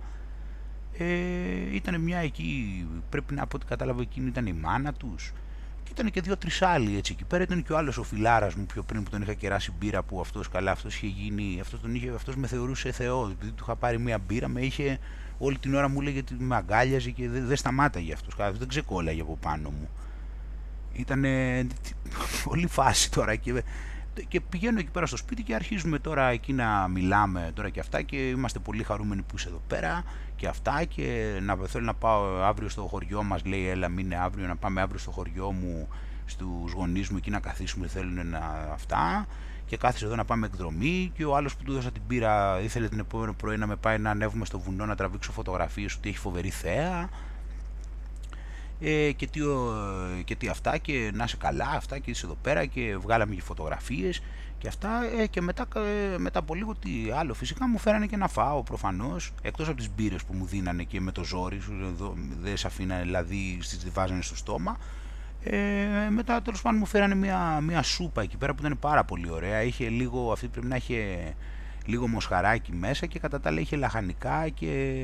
ε, 0.98 1.76
ήταν 1.76 2.02
μια 2.02 2.18
εκεί 2.18 2.88
πρέπει 3.10 3.34
να 3.34 3.48
πω 3.48 3.56
ότι 3.56 3.66
κατάλαβα 3.66 4.02
εκείνη 4.02 4.28
ήταν 4.28 4.46
η 4.46 4.54
μάνα 4.54 4.94
τους 4.94 5.34
και 5.86 5.92
ήταν 5.92 6.12
και 6.12 6.22
δύο-τρει 6.22 6.50
άλλοι 6.60 6.98
έτσι 6.98 7.14
εκεί 7.14 7.24
πέρα. 7.24 7.44
Ήταν 7.44 7.64
και 7.64 7.74
ο 7.74 7.78
άλλος 7.78 7.98
ο 7.98 8.04
φιλάρας 8.04 8.56
μου 8.56 8.66
πιο 8.66 8.84
πριν 8.84 9.04
που 9.04 9.10
τον 9.10 9.22
είχα 9.22 9.34
κεράσει 9.34 9.72
μπύρα 9.80 10.04
που 10.04 10.20
αυτός 10.20 10.50
καλά, 10.50 10.72
αυτός 10.72 10.96
είχε 10.96 11.08
γίνει. 11.08 11.60
Αυτός 11.62 11.82
τον 11.82 11.96
είχε, 11.96 12.10
αυτός 12.10 12.36
με 12.36 12.48
θεωρούσε 12.48 12.92
Θεό. 12.92 13.30
Επειδή 13.32 13.52
του 13.52 13.64
είχα 13.64 13.76
πάρει 13.76 14.00
μία 14.00 14.18
μπύρα, 14.18 14.48
με 14.48 14.62
είχε 14.62 15.00
όλη 15.38 15.58
την 15.58 15.76
ώρα 15.76 15.90
μου 15.90 16.02
λέγε 16.02 16.20
ότι 16.20 16.36
με 16.40 16.56
αγκάλιαζε 16.56 17.10
και 17.10 17.30
δεν, 17.30 17.46
δεν 17.46 17.58
σταμάταγε 17.58 18.14
αυτός. 18.14 18.36
Δεν 18.58 18.68
ξεκόλαγε 18.68 19.22
από 19.22 19.38
πάνω 19.42 19.70
μου. 19.70 19.90
Ήταν 20.96 21.26
πολύ 22.44 22.68
φάση 22.68 23.12
τώρα 23.12 23.36
και 23.36 23.64
και 24.28 24.42
πηγαίνω 24.42 24.80
εκεί 24.80 24.90
πέρα 24.90 25.06
στο 25.06 25.18
σπίτι 25.18 25.44
και 25.44 25.56
αρχίζουμε 25.56 26.00
τώρα 26.00 26.28
εκεί 26.28 26.54
να 26.54 26.88
μιλάμε 26.88 27.52
τώρα 27.54 27.70
και 27.70 27.80
αυτά 27.80 28.02
και 28.02 28.30
είμαστε 28.30 28.60
πολύ 28.60 28.84
χαρούμενοι 28.84 29.22
που 29.22 29.36
είσαι 29.36 29.48
εδώ 29.48 29.62
πέρα 29.68 30.04
και 30.36 30.48
αυτά 30.48 30.84
και 30.84 31.38
να 31.42 31.56
θέλω 31.56 31.86
να 31.86 31.94
πάω 31.94 32.42
αύριο 32.42 32.70
στο 32.70 32.82
χωριό 32.82 33.24
μας 33.24 33.46
λέει 33.46 33.68
έλα 33.68 33.90
μην 33.90 34.06
είναι 34.06 34.18
αύριο 34.18 34.48
να 34.48 34.56
πάμε 34.56 34.82
αύριο 34.82 35.00
στο 35.00 35.12
χωριό 35.12 35.52
μου 35.52 35.88
στους 36.26 36.72
γονείς 36.72 37.10
μου 37.10 37.18
εκεί 37.18 37.30
να 37.30 37.40
καθίσουμε 37.40 37.88
θέλουν 37.88 38.28
να 38.28 38.70
αυτά 38.74 39.28
και 39.66 39.78
κάθισε 39.78 40.06
εδώ 40.06 40.16
να 40.16 40.26
πάμε 40.26 40.46
εκδρομή 40.46 41.12
και 41.16 41.26
ο 41.26 41.36
άλλος 41.36 41.56
που 41.56 41.64
του 41.64 41.72
έδωσα 41.72 41.92
την 41.92 42.02
πύρα 42.08 42.60
ήθελε 42.62 42.88
την 42.88 43.00
επόμενη 43.00 43.34
πρωί 43.34 43.58
να 43.58 43.68
με 43.68 43.76
πάει 43.76 43.98
να 43.98 44.10
ανέβουμε 44.10 44.46
στο 44.46 44.60
βουνό 44.60 44.86
να 44.86 44.96
τραβήξω 44.96 45.32
φωτογραφίες 45.32 45.96
ότι 45.96 46.10
έχει 46.10 46.18
φοβερή 46.18 46.50
θέα 46.50 47.10
ε, 48.80 49.12
και, 49.12 49.28
τι, 49.28 49.40
και 50.24 50.36
τι 50.36 50.48
αυτά 50.48 50.78
και 50.78 51.12
να 51.14 51.24
είσαι 51.24 51.38
καλά 51.38 51.70
αυτά 51.76 52.00
και 52.00 52.12
είσαι 52.12 52.26
εδώ 52.26 52.38
πέρα 52.42 52.66
και 52.66 52.98
βγάλαμε 52.98 53.36
και 53.36 53.42
φωτογραφίες 53.42 54.22
και 54.58 54.68
αυτά. 54.68 54.90
Ε, 55.20 55.28
και 55.28 55.42
μετά, 55.42 55.68
ε, 56.14 56.18
μετά 56.18 56.40
από 56.40 56.56
λίγο 56.56 56.76
τι 56.76 56.92
άλλο 57.16 57.34
φυσικά 57.34 57.68
μου 57.68 57.78
φέρανε 57.78 58.06
και 58.06 58.18
να 58.18 58.28
φάω 58.28 58.64
προφανώς 58.64 59.34
εκτός 59.42 59.68
από 59.68 59.78
τις 59.78 59.90
μπύρες 59.96 60.24
που 60.24 60.34
μου 60.34 60.46
δίνανε 60.46 60.84
και 60.84 61.02
με 61.02 61.12
το 61.12 61.24
ζόρι 61.24 61.62
δεν 62.42 62.58
σε 62.58 62.68
αφήνανε 62.68 63.02
δηλαδή 63.02 63.58
στις 63.62 63.92
βάζανε 63.92 64.22
στο 64.22 64.36
στόμα. 64.36 64.78
Ε, 65.44 66.10
μετά 66.10 66.42
τέλος 66.42 66.62
πάντων 66.62 66.80
μου 66.80 66.86
φέρανε 66.86 67.16
μια, 67.16 67.60
μια 67.62 67.82
σούπα 67.82 68.22
εκεί 68.22 68.38
πέρα 68.38 68.54
που 68.54 68.66
ήταν 68.66 68.80
πάρα 68.80 69.04
πολύ 69.04 69.32
ωραία. 69.32 69.62
Είχε 69.62 69.90
λίγο, 69.90 70.32
αυτή 70.32 70.48
πρέπει 70.48 70.68
να 70.68 70.76
είχε 70.76 71.34
λίγο 71.86 72.08
μοσχαράκι 72.08 72.72
μέσα 72.72 73.06
και 73.06 73.20
κατά 73.20 73.40
τα 73.40 73.50
άλλα 73.50 73.60
είχε 73.60 73.76
λαχανικά 73.76 74.50
και 74.50 75.02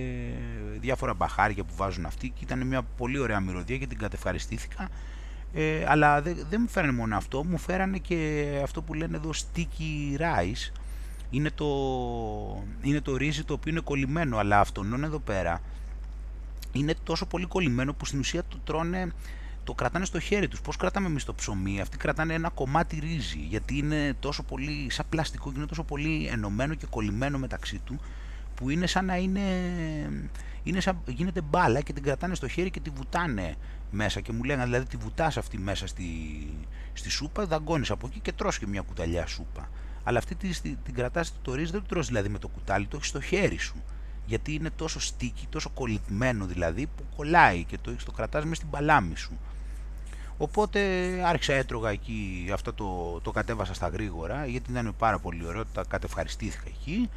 διάφορα 0.79 1.13
μπαχάρια 1.13 1.63
που 1.63 1.73
βάζουν 1.75 2.05
αυτοί 2.05 2.29
και 2.29 2.43
ήταν 2.43 2.67
μια 2.67 2.81
πολύ 2.81 3.19
ωραία 3.19 3.39
μυρωδία 3.39 3.77
και 3.77 3.87
την 3.87 3.97
κατευχαριστήθηκα. 3.97 4.89
Ε, 5.53 5.85
αλλά 5.87 6.21
δεν, 6.21 6.45
δεν 6.49 6.59
μου 6.61 6.67
φέρανε 6.67 6.93
μόνο 6.93 7.15
αυτό, 7.15 7.43
μου 7.43 7.57
φέρανε 7.57 7.97
και 7.97 8.49
αυτό 8.63 8.81
που 8.81 8.93
λένε 8.93 9.17
εδώ 9.17 9.29
sticky 9.33 10.19
rice. 10.19 10.73
Είναι 11.29 11.49
το, 11.55 11.67
είναι 12.81 13.01
το 13.01 13.17
ρύζι 13.17 13.43
το 13.43 13.53
οποίο 13.53 13.71
είναι 13.71 13.81
κολλημένο 13.81 14.37
αλλά 14.37 14.59
αυτόν 14.59 15.03
εδώ 15.03 15.19
πέρα 15.19 15.61
είναι 16.71 16.93
τόσο 17.03 17.25
πολύ 17.25 17.45
κολλημένο 17.45 17.93
που 17.93 18.05
στην 18.05 18.19
ουσία 18.19 18.43
το 18.43 18.57
τρώνε 18.63 19.11
το 19.63 19.73
κρατάνε 19.73 20.05
στο 20.05 20.19
χέρι 20.19 20.47
τους. 20.47 20.61
Πώς 20.61 20.75
κρατάμε 20.75 21.07
εμείς 21.07 21.23
το 21.23 21.33
ψωμί, 21.33 21.81
αυτοί 21.81 21.97
κρατάνε 21.97 22.33
ένα 22.33 22.49
κομμάτι 22.49 22.99
ρύζι, 22.99 23.39
γιατί 23.39 23.77
είναι 23.77 24.13
τόσο 24.19 24.43
πολύ, 24.43 24.87
σαν 24.89 25.05
πλαστικό 25.09 25.51
και 25.51 25.57
είναι 25.57 25.67
τόσο 25.67 25.83
πολύ 25.83 26.27
ενωμένο 26.31 26.73
και 26.73 26.85
κολλημένο 26.89 27.37
μεταξύ 27.37 27.81
του, 27.85 27.99
που 28.55 28.69
είναι 28.69 28.87
σαν 28.87 29.05
να 29.05 29.15
είναι, 29.15 29.41
είναι 30.63 30.79
σαν, 30.79 31.01
γίνεται 31.05 31.41
μπάλα 31.41 31.81
και 31.81 31.93
την 31.93 32.03
κρατάνε 32.03 32.35
στο 32.35 32.47
χέρι 32.47 32.71
και 32.71 32.79
τη 32.79 32.89
βουτάνε 32.89 33.55
μέσα 33.91 34.19
και 34.19 34.31
μου 34.31 34.43
λένε 34.43 34.63
δηλαδή 34.63 34.85
τη 34.85 34.97
βουτάς 34.97 35.37
αυτή 35.37 35.57
μέσα 35.57 35.87
στη, 35.87 36.05
στη 36.93 37.09
σούπα, 37.09 37.45
δαγκώνεις 37.45 37.91
από 37.91 38.07
εκεί 38.07 38.19
και 38.19 38.31
τρως 38.31 38.59
και 38.59 38.67
μια 38.67 38.81
κουταλιά 38.81 39.25
σούπα. 39.25 39.69
Αλλά 40.03 40.17
αυτή 40.17 40.35
τη, 40.35 40.59
την 40.59 40.93
κρατάς 40.93 41.33
το 41.41 41.53
ρύζι, 41.53 41.71
δεν 41.71 41.81
το 41.81 41.87
τρως 41.87 42.07
δηλαδή 42.07 42.29
με 42.29 42.37
το 42.37 42.47
κουτάλι, 42.47 42.85
το 42.85 42.95
έχεις 42.95 43.07
στο 43.07 43.21
χέρι 43.21 43.57
σου. 43.57 43.83
Γιατί 44.25 44.53
είναι 44.53 44.69
τόσο 44.69 44.99
στίκι, 44.99 45.47
τόσο 45.49 45.69
κολλημένο 45.69 46.45
δηλαδή 46.45 46.87
που 46.87 47.03
κολλάει 47.15 47.63
και 47.63 47.77
το, 47.81 47.95
το 48.05 48.11
κρατάς 48.11 48.43
μέσα 48.43 48.55
στην 48.55 48.69
παλάμη 48.69 49.15
σου. 49.15 49.39
Οπότε 50.41 50.79
άρχισα 51.25 51.53
έτρωγα 51.53 51.89
εκεί, 51.89 52.49
αυτό 52.53 52.73
το, 52.73 53.19
το 53.23 53.31
κατέβασα 53.31 53.73
στα 53.73 53.87
γρήγορα 53.87 54.45
γιατί 54.45 54.71
ήταν 54.71 54.93
πάρα 54.97 55.19
πολύ 55.19 55.45
ωραίο, 55.45 55.65
τα 55.65 55.83
κατευχαριστήθηκα 55.87 56.63
εκεί. 56.67 57.09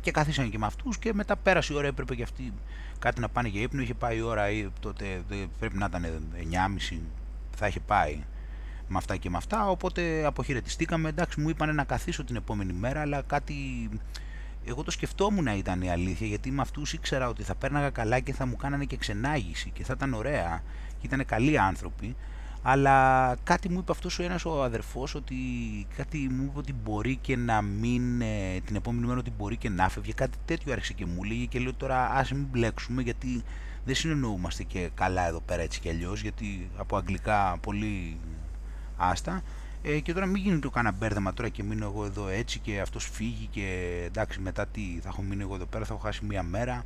Και 0.00 0.10
καθίσανε 0.10 0.48
και 0.48 0.58
με 0.58 0.66
αυτούς 0.66 0.98
και 0.98 1.14
μετά 1.14 1.36
πέρασε 1.36 1.72
η 1.72 1.76
ώρα, 1.76 1.86
έπρεπε 1.86 2.14
και 2.14 2.22
αυτοί 2.22 2.52
κάτι 2.98 3.20
να 3.20 3.28
πάνε 3.28 3.48
για 3.48 3.60
ύπνο, 3.60 3.82
είχε 3.82 3.94
πάει 3.94 4.16
η 4.16 4.20
ώρα 4.20 4.44
τότε 4.80 5.22
πρέπει 5.58 5.78
να 5.78 5.86
ήταν 5.86 6.06
9.30 6.90 6.98
θα 7.56 7.66
είχε 7.66 7.80
πάει 7.80 8.24
με 8.88 8.98
αυτά 8.98 9.16
και 9.16 9.30
με 9.30 9.36
αυτά, 9.36 9.68
οπότε 9.68 10.24
αποχαιρετιστήκαμε, 10.24 11.08
εντάξει 11.08 11.40
μου 11.40 11.48
είπανε 11.48 11.72
να 11.72 11.84
καθίσω 11.84 12.24
την 12.24 12.36
επόμενη 12.36 12.72
μέρα 12.72 13.00
αλλά 13.00 13.22
κάτι 13.22 13.54
εγώ 14.64 14.82
το 14.82 14.90
σκεφτόμουν 14.90 15.44
να 15.44 15.54
ήταν 15.54 15.82
η 15.82 15.90
αλήθεια 15.90 16.26
γιατί 16.26 16.50
με 16.50 16.60
αυτούς 16.60 16.92
ήξερα 16.92 17.28
ότι 17.28 17.42
θα 17.42 17.54
πέρναγα 17.54 17.90
καλά 17.90 18.20
και 18.20 18.32
θα 18.32 18.46
μου 18.46 18.56
κάνανε 18.56 18.84
και 18.84 18.96
ξενάγηση 18.96 19.70
και 19.70 19.84
θα 19.84 19.92
ήταν 19.96 20.14
ωραία 20.14 20.62
και 21.02 21.14
ήταν 21.14 21.24
καλοί 21.26 21.58
άνθρωποι, 21.58 22.16
αλλά 22.62 23.36
κάτι 23.42 23.68
μου 23.68 23.78
είπε 23.78 23.92
αυτός 23.92 24.18
ο 24.18 24.22
ένας 24.22 24.44
ο 24.44 24.62
αδερφός 24.62 25.14
ότι 25.14 25.36
κάτι 25.96 26.18
μου 26.18 26.42
είπε 26.42 26.58
ότι 26.58 26.74
μπορεί 26.84 27.16
και 27.16 27.36
να 27.36 27.62
μην, 27.62 28.20
ε, 28.20 28.60
την 28.64 28.76
επόμενη 28.76 29.06
μέρα 29.06 29.18
ότι 29.18 29.32
μπορεί 29.38 29.56
και 29.56 29.68
να 29.68 29.88
φεύγει, 29.88 30.12
κάτι 30.12 30.38
τέτοιο 30.44 30.72
άρχισε 30.72 30.92
και 30.92 31.06
μου 31.06 31.22
λέγει 31.22 31.46
και 31.46 31.58
λέω 31.58 31.74
τώρα 31.74 32.10
ας 32.10 32.32
μην 32.32 32.46
μπλέξουμε 32.50 33.02
γιατί 33.02 33.42
δεν 33.84 33.94
συνεννοούμαστε 33.94 34.62
και 34.62 34.90
καλά 34.94 35.26
εδώ 35.28 35.40
πέρα 35.40 35.62
έτσι 35.62 35.80
κι 35.80 35.88
αλλιώς 35.88 36.22
γιατί 36.22 36.70
από 36.76 36.96
αγγλικά 36.96 37.56
πολύ 37.60 38.16
άστα. 38.96 39.42
Ε, 39.82 40.00
και 40.00 40.12
τώρα 40.12 40.26
μην 40.26 40.42
γίνει 40.42 40.58
το 40.58 40.70
κάνα 40.70 40.92
μπέρδεμα 40.92 41.34
τώρα 41.34 41.48
και 41.48 41.62
μείνω 41.62 41.84
εγώ 41.84 42.04
εδώ 42.04 42.28
έτσι 42.28 42.58
και 42.58 42.80
αυτός 42.80 43.08
φύγει 43.12 43.46
και 43.50 43.98
εντάξει 44.06 44.40
μετά 44.40 44.66
τι 44.66 44.98
θα 45.02 45.08
έχω 45.08 45.22
μείνει 45.22 45.42
εγώ 45.42 45.54
εδώ 45.54 45.66
πέρα 45.66 45.84
θα 45.84 45.94
έχω 45.94 46.02
χάσει 46.02 46.24
μία 46.24 46.42
μέρα 46.42 46.84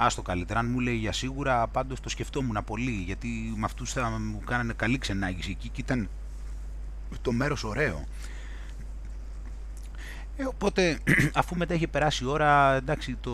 Άστο 0.00 0.22
καλύτερα, 0.22 0.58
αν 0.58 0.70
μου 0.70 0.80
λέει 0.80 0.94
για 0.94 1.12
σίγουρα, 1.12 1.66
πάντως 1.66 2.00
το 2.00 2.08
σκεφτόμουν 2.08 2.58
πολύ, 2.66 2.90
γιατί 2.90 3.28
με 3.56 3.64
αυτούς 3.64 3.92
θα 3.92 4.08
μου 4.08 4.40
κάνανε 4.46 4.72
καλή 4.72 4.98
ξενάγηση 4.98 5.50
εκεί 5.50 5.68
και 5.68 5.80
ήταν 5.80 6.08
το 7.22 7.32
μέρος 7.32 7.64
ωραίο. 7.64 8.04
Ε, 10.36 10.44
οπότε, 10.44 10.98
αφού 11.40 11.56
μετά 11.56 11.74
είχε 11.74 11.86
περάσει 11.86 12.24
η 12.24 12.26
ώρα, 12.26 12.74
εντάξει, 12.74 13.16
το, 13.20 13.30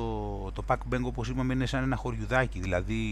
το 0.53 0.65
Pack 0.66 0.95
Bang 0.95 1.03
όπως 1.03 1.28
είπαμε 1.28 1.53
είναι 1.53 1.66
σαν 1.66 1.82
ένα 1.82 1.97
χωριουδάκι, 1.97 2.61
δηλαδή 2.61 3.03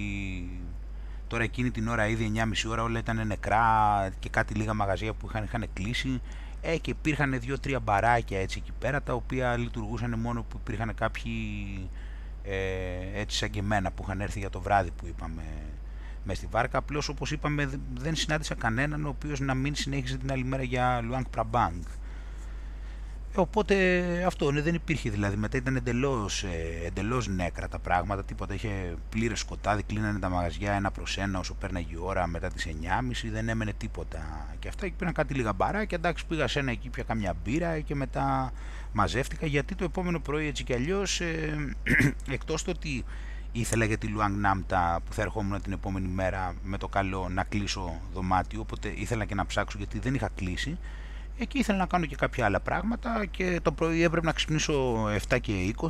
τώρα 1.26 1.42
εκείνη 1.42 1.70
την 1.70 1.88
ώρα 1.88 2.06
ήδη 2.06 2.32
9.30 2.34 2.70
ώρα 2.70 2.82
όλα 2.82 2.98
ήταν 2.98 3.26
νεκρά 3.26 4.08
και 4.18 4.28
κάτι 4.28 4.54
λίγα 4.54 4.74
μαγαζιά 4.74 5.12
που 5.12 5.26
είχαν, 5.28 5.44
είχαν 5.44 5.66
κλείσει 5.72 6.20
ε, 6.60 6.78
και 6.78 6.90
υπήρχαν 6.90 7.40
δύο-τρία 7.40 7.80
μπαράκια 7.80 8.40
έτσι 8.40 8.58
εκεί 8.62 8.72
πέρα 8.78 9.02
τα 9.02 9.12
οποία 9.14 9.56
λειτουργούσαν 9.56 10.18
μόνο 10.18 10.42
που 10.42 10.60
υπήρχαν 10.60 10.94
κάποιοι 10.94 11.32
ε, 12.44 13.20
έτσι 13.20 13.36
σαν 13.36 13.50
και 13.50 13.58
εμένα 13.58 13.90
που 13.90 14.02
είχαν 14.02 14.20
έρθει 14.20 14.38
για 14.38 14.50
το 14.50 14.60
βράδυ 14.60 14.90
που 14.90 15.06
είπαμε 15.06 15.42
μες 16.24 16.36
στη 16.36 16.46
βάρκα. 16.50 16.78
Απλώς 16.78 17.08
όπως 17.08 17.30
είπαμε 17.30 17.70
δεν 17.94 18.14
συνάντησα 18.14 18.54
κανέναν 18.54 19.04
ο 19.04 19.08
οποίος 19.08 19.40
να 19.40 19.54
μην 19.54 19.74
συνέχιζε 19.74 20.16
την 20.16 20.32
άλλη 20.32 20.44
μέρα 20.44 20.62
για 20.62 21.00
Λουάνκ 21.00 21.28
Πραμπάνγκ. 21.28 21.82
Ε, 23.36 23.40
οπότε 23.40 24.04
αυτό 24.26 24.52
ναι, 24.52 24.60
δεν 24.60 24.74
υπήρχε 24.74 25.10
δηλαδή. 25.10 25.36
Μετά 25.36 25.56
ήταν 25.56 25.76
εντελώς 25.76 26.42
ε, 26.42 26.86
εντελώς 26.86 27.28
νέκρα 27.28 27.68
τα 27.68 27.78
πράγματα. 27.78 28.24
Τίποτα 28.24 28.54
είχε 28.54 28.94
πλήρες 29.08 29.38
σκοτάδι, 29.38 29.82
κλείνανε 29.82 30.18
τα 30.18 30.28
μαγαζιά 30.28 30.72
ένα 30.72 30.90
προς 30.90 31.18
ένα 31.18 31.38
όσο 31.38 31.54
πέρναγε 31.54 31.94
η 31.94 31.98
ώρα 32.00 32.26
μετά 32.26 32.48
τις 32.48 32.66
9.30. 32.66 33.30
Δεν 33.32 33.48
έμενε 33.48 33.72
τίποτα. 33.72 34.46
Και 34.58 34.68
αυτά 34.68 34.86
και 34.86 34.94
πήραν 34.98 35.12
κάτι 35.12 35.34
λίγα 35.34 35.52
μπαράκια. 35.52 35.98
Εντάξει, 35.98 36.26
πήγα 36.26 36.48
σε 36.48 36.58
ένα 36.58 36.70
εκεί, 36.70 36.88
πια 36.88 37.02
καμιά 37.02 37.34
μπύρα 37.44 37.80
και 37.80 37.94
μετά 37.94 38.52
μαζεύτηκα 38.92 39.46
γιατί 39.46 39.74
το 39.74 39.84
επόμενο 39.84 40.20
πρωί 40.20 40.46
έτσι 40.46 40.64
κι 40.64 40.74
αλλιώς 40.74 41.20
ε, 41.20 41.74
εκτός 42.36 42.62
το 42.62 42.70
ότι 42.70 43.04
ήθελα 43.52 43.84
για 43.84 43.98
τη 43.98 44.06
Λουάνγκ 44.06 44.36
Νάμτα 44.36 45.00
που 45.04 45.12
θα 45.12 45.22
ερχόμουν 45.22 45.62
την 45.62 45.72
επόμενη 45.72 46.08
μέρα 46.08 46.54
με 46.62 46.78
το 46.78 46.88
καλό 46.88 47.28
να 47.30 47.44
κλείσω 47.44 48.00
δωμάτιο. 48.12 48.60
Οπότε 48.60 48.92
ήθελα 48.96 49.24
και 49.24 49.34
να 49.34 49.46
ψάξω 49.46 49.78
γιατί 49.78 49.98
δεν 49.98 50.14
είχα 50.14 50.30
κλείσει. 50.34 50.78
Εκεί 51.38 51.58
ήθελα 51.58 51.78
να 51.78 51.86
κάνω 51.86 52.06
και 52.06 52.16
κάποια 52.16 52.44
άλλα 52.44 52.60
πράγματα 52.60 53.26
και 53.26 53.60
το 53.62 53.72
πρωί 53.72 54.02
έπρεπε 54.02 54.26
να 54.26 54.32
ξυπνήσω 54.32 55.06
7 55.28 55.40
και 55.40 55.74
20. 55.76 55.86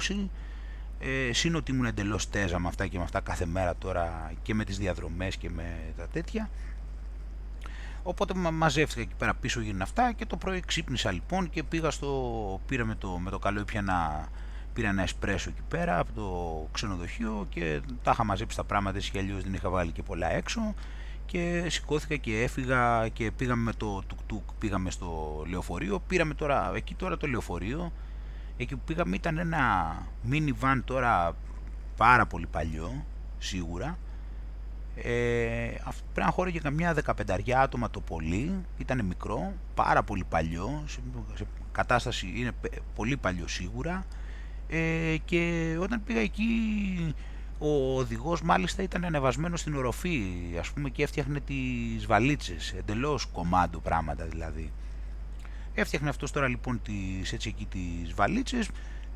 Ε, 1.01 1.33
σύν 1.33 1.55
ότι 1.55 1.73
ήμουν 1.73 1.85
εντελώς 1.85 2.31
τέζα 2.31 2.59
με 2.59 2.69
αυτά 2.69 2.87
και 2.87 2.99
με 2.99 3.05
αυτά 3.05 3.21
κάθε 3.21 3.47
μέρα 3.47 3.77
τώρα 3.77 4.33
και 4.43 4.55
με 4.55 4.65
τις 4.65 4.79
διαδρομές 4.79 5.37
και 5.37 5.51
με 5.51 5.65
τα 5.97 6.09
τέτοια. 6.09 6.51
Οπότε 8.03 8.35
μαζεύτηκα 8.35 9.01
εκεί 9.01 9.15
πέρα 9.19 9.35
πίσω 9.35 9.61
γίνουν 9.61 9.83
αυτά 9.83 10.13
και 10.13 10.27
το 10.27 10.37
πρωί 10.37 10.61
ξύπνησα 10.61 11.13
λοιπόν 11.13 11.51
και 11.51 11.63
πήγα 11.63 11.91
στο, 11.91 12.61
πήρα 12.67 12.85
με 12.85 12.95
το, 12.95 13.19
με 13.19 13.31
το 13.31 13.39
καλό 13.39 13.65
να 13.83 14.29
πήρα 14.73 14.89
ένα 14.89 15.03
εσπρέσο 15.03 15.51
εκεί 15.51 15.63
πέρα 15.69 15.99
από 15.99 16.13
το 16.13 16.69
ξενοδοχείο 16.73 17.47
και 17.49 17.81
τα 18.03 18.11
είχα 18.11 18.25
μαζέψει 18.25 18.57
τα 18.57 18.65
πράγματα 18.65 18.97
έτσι 18.97 19.19
αλλιώς 19.19 19.43
δεν 19.43 19.55
είχα 19.55 19.69
βάλει 19.69 19.91
και 19.91 20.03
πολλά 20.03 20.33
έξω 20.33 20.75
και 21.27 21.65
σηκώθηκα 21.69 22.17
και 22.17 22.43
έφυγα 22.43 23.09
και 23.09 23.31
πήγαμε 23.31 23.63
με 23.63 23.73
το 23.73 24.03
τουκ 24.07 24.19
τουκ 24.27 24.43
πήγαμε 24.59 24.91
στο 24.91 25.43
λεωφορείο. 25.49 26.01
Πήραμε 26.07 26.35
τώρα 26.35 26.73
εκεί 26.75 26.95
τώρα 26.95 27.17
το 27.17 27.27
λεωφορείο 27.27 27.93
εκεί 28.57 28.77
που 28.77 28.83
πήγαμε 28.85 29.17
ήταν 29.17 29.39
ένα 29.39 29.95
mini 30.31 30.51
van 30.61 30.81
τώρα 30.85 31.37
πάρα 31.97 32.27
πολύ 32.27 32.47
παλιό 32.47 33.05
σίγουρα 33.39 33.99
ε, 34.97 35.75
πρέπει 36.13 36.27
να 36.27 36.31
χώρεγε 36.31 36.59
καμιά 36.59 36.95
δεκαπενταριά 36.95 37.61
άτομα 37.61 37.91
το 37.91 38.01
πολύ, 38.01 38.65
ήταν 38.79 39.05
μικρό, 39.05 39.53
πάρα 39.75 40.03
πολύ 40.03 40.25
παλιό, 40.29 40.85
σε, 41.35 41.47
κατάσταση 41.73 42.33
είναι 42.37 42.51
πολύ 42.95 43.17
παλιό 43.17 43.49
σίγουρα. 43.49 44.07
Ε, 44.69 45.17
και 45.25 45.75
όταν 45.81 46.03
πήγα 46.05 46.21
εκεί 46.21 46.45
ο 47.59 47.99
οδηγός 47.99 48.43
μάλιστα 48.43 48.83
ήταν 48.83 49.05
ανεβασμένος 49.05 49.61
στην 49.61 49.75
οροφή 49.75 50.23
ας 50.59 50.71
πούμε 50.71 50.91
και 50.91 51.03
έφτιαχνε 51.03 51.41
τις 51.41 52.07
βαλίτσες, 52.07 52.73
εντελώς 52.79 53.27
κομμάντο 53.27 53.79
πράγματα 53.79 54.25
δηλαδή. 54.25 54.73
Έφτιαχνε 55.75 56.09
αυτός 56.09 56.31
τώρα 56.31 56.49
λοιπόν 56.49 56.81
τις, 56.83 57.33
έτσι 57.33 57.49
εκεί 57.49 57.67
τις 57.71 58.15
βαλίτσες 58.15 58.69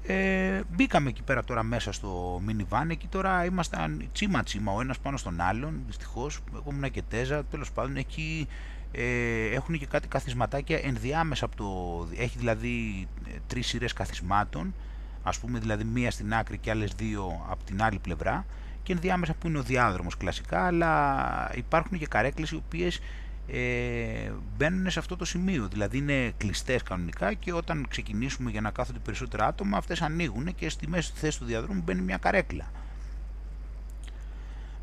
ε, 0.07 0.61
μπήκαμε 0.75 1.09
εκεί 1.09 1.23
πέρα 1.23 1.45
τώρα 1.45 1.63
μέσα 1.63 1.93
στο 1.93 2.41
minivan, 2.49 2.87
εκεί 2.91 3.07
τώρα 3.07 3.45
ήμασταν 3.45 4.09
τσίμα 4.13 4.43
τσίμα 4.43 4.73
ο 4.73 4.81
ένας 4.81 4.99
πάνω 4.99 5.17
στον 5.17 5.41
άλλον, 5.41 5.83
δυστυχώς, 5.87 6.41
εγώ 6.55 6.65
ήμουν 6.71 6.91
και 6.91 7.03
τέζα, 7.03 7.45
τέλος 7.45 7.73
πάντων 7.73 7.97
εκεί 7.97 8.49
ε, 8.93 9.47
έχουν 9.55 9.79
και 9.79 9.87
κάτι 9.87 10.09
καθισματάκια 10.09 10.81
ενδιάμεσα 10.83 11.45
από 11.45 11.57
το, 11.57 12.09
έχει 12.17 12.39
δηλαδή 12.39 13.09
ε, 13.29 13.31
τρεις 13.47 13.67
σειρές 13.67 13.93
καθισμάτων, 13.93 14.75
ας 15.23 15.39
πούμε 15.39 15.59
δηλαδή 15.59 15.85
μία 15.85 16.11
στην 16.11 16.35
άκρη 16.35 16.59
και 16.59 16.71
άλλες 16.71 16.93
δύο 16.97 17.47
από 17.51 17.65
την 17.65 17.83
άλλη 17.83 17.99
πλευρά. 17.99 18.47
Και 18.83 18.93
ενδιάμεσα 18.93 19.35
που 19.35 19.49
είναι 19.49 19.59
ο 19.59 19.63
διάδρομος 19.63 20.17
κλασικά, 20.17 20.67
αλλά 20.67 21.51
υπάρχουν 21.55 21.99
και 21.99 22.07
καρέκλες 22.07 22.51
οι 22.51 22.57
οποίες 22.57 23.01
ε, 23.49 24.33
μπαίνουν 24.57 24.91
σε 24.91 24.99
αυτό 24.99 25.17
το 25.17 25.25
σημείο. 25.25 25.69
Δηλαδή 25.69 25.99
είναι 25.99 26.33
κλειστές 26.37 26.83
κανονικά 26.83 27.35
και 27.35 27.53
όταν 27.53 27.87
ξεκινήσουμε 27.89 28.51
για 28.51 28.61
να 28.61 28.71
κάθονται 28.71 28.99
περισσότερα 28.99 29.47
άτομα, 29.47 29.77
αυτές 29.77 30.03
ανοίγουν 30.03 30.55
και 30.55 30.69
στη 30.69 30.89
μέση 30.89 31.13
της 31.13 31.21
θέσης 31.21 31.39
του 31.39 31.45
διαδρόμου 31.45 31.83
μπαίνει 31.85 32.01
μια 32.01 32.17
καρέκλα. 32.17 32.71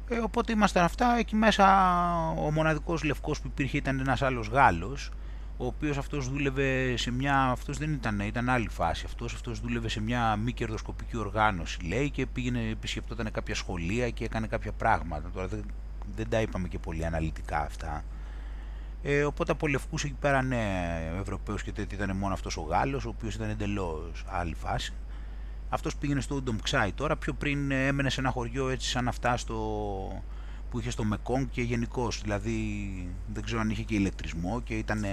Ε, 0.09 0.17
οπότε 0.17 0.51
ήμασταν 0.51 0.83
αυτά. 0.83 1.17
Εκεί 1.17 1.35
μέσα 1.35 1.65
ο 2.29 2.51
μοναδικός 2.51 3.03
λευκός 3.03 3.41
που 3.41 3.47
υπήρχε 3.47 3.77
ήταν 3.77 3.99
ένας 3.99 4.21
άλλος 4.21 4.47
Γάλλος, 4.47 5.11
ο 5.57 5.65
οποίος 5.65 5.97
αυτός 5.97 6.29
δούλευε 6.29 6.97
σε 6.97 7.11
μια, 7.11 7.43
αυτός 7.43 7.77
δεν 7.77 7.93
ήταν, 7.93 8.19
ήταν 8.19 8.49
άλλη 8.49 8.69
φάση, 8.69 9.03
αυτός, 9.05 9.33
αυτός 9.33 9.59
δούλευε 9.59 9.89
σε 9.89 10.01
μια 10.01 10.35
μη 10.35 10.53
κερδοσκοπική 10.53 11.17
οργάνωση 11.17 11.85
λέει 11.85 12.09
και 12.09 12.25
πήγαινε, 12.25 12.69
επισκεπτόταν 12.69 13.31
κάποια 13.31 13.55
σχολεία 13.55 14.09
και 14.09 14.23
έκανε 14.23 14.47
κάποια 14.47 14.71
πράγματα. 14.71 15.29
Τώρα 15.33 15.47
δεν, 15.47 15.63
δεν 16.15 16.29
τα 16.29 16.41
είπαμε 16.41 16.67
και 16.67 16.79
πολύ 16.79 17.05
αναλυτικά 17.05 17.61
αυτά. 17.61 18.03
Ε, 19.05 19.23
οπότε 19.23 19.51
από 19.51 19.67
λευκούς 19.67 20.03
εκεί 20.03 20.15
πέρα 20.19 20.41
ναι, 20.41 20.65
Ευρωπαίου 21.21 21.55
και 21.55 21.71
τέτοια 21.71 21.97
ήταν 21.97 22.17
μόνο 22.17 22.33
αυτός 22.33 22.57
ο 22.57 22.61
Γάλλος, 22.61 23.05
ο 23.05 23.09
οποίος 23.09 23.35
ήταν 23.35 23.49
εντελώς 23.49 24.25
άλλη 24.27 24.53
φάση. 24.53 24.93
Αυτός 25.69 25.95
πήγαινε 25.95 26.21
στο 26.21 26.41
Ντομξάι 26.41 26.91
τώρα. 26.91 27.15
Πιο 27.15 27.33
πριν 27.33 27.71
έμενε 27.71 28.09
σε 28.09 28.19
ένα 28.19 28.29
χωριό 28.29 28.69
έτσι 28.69 28.89
σαν 28.89 29.07
αυτά 29.07 29.37
στο, 29.37 29.55
που 30.69 30.79
είχε 30.79 30.89
στο 30.89 31.03
Μεκόνγκ 31.03 31.47
και 31.51 31.61
γενικώς. 31.61 32.21
Δηλαδή 32.21 32.57
δεν 33.33 33.43
ξέρω 33.43 33.59
αν 33.61 33.69
είχε 33.69 33.83
και 33.83 33.95
ηλεκτρισμό 33.95 34.61
και 34.61 34.77
ήταν 34.77 35.05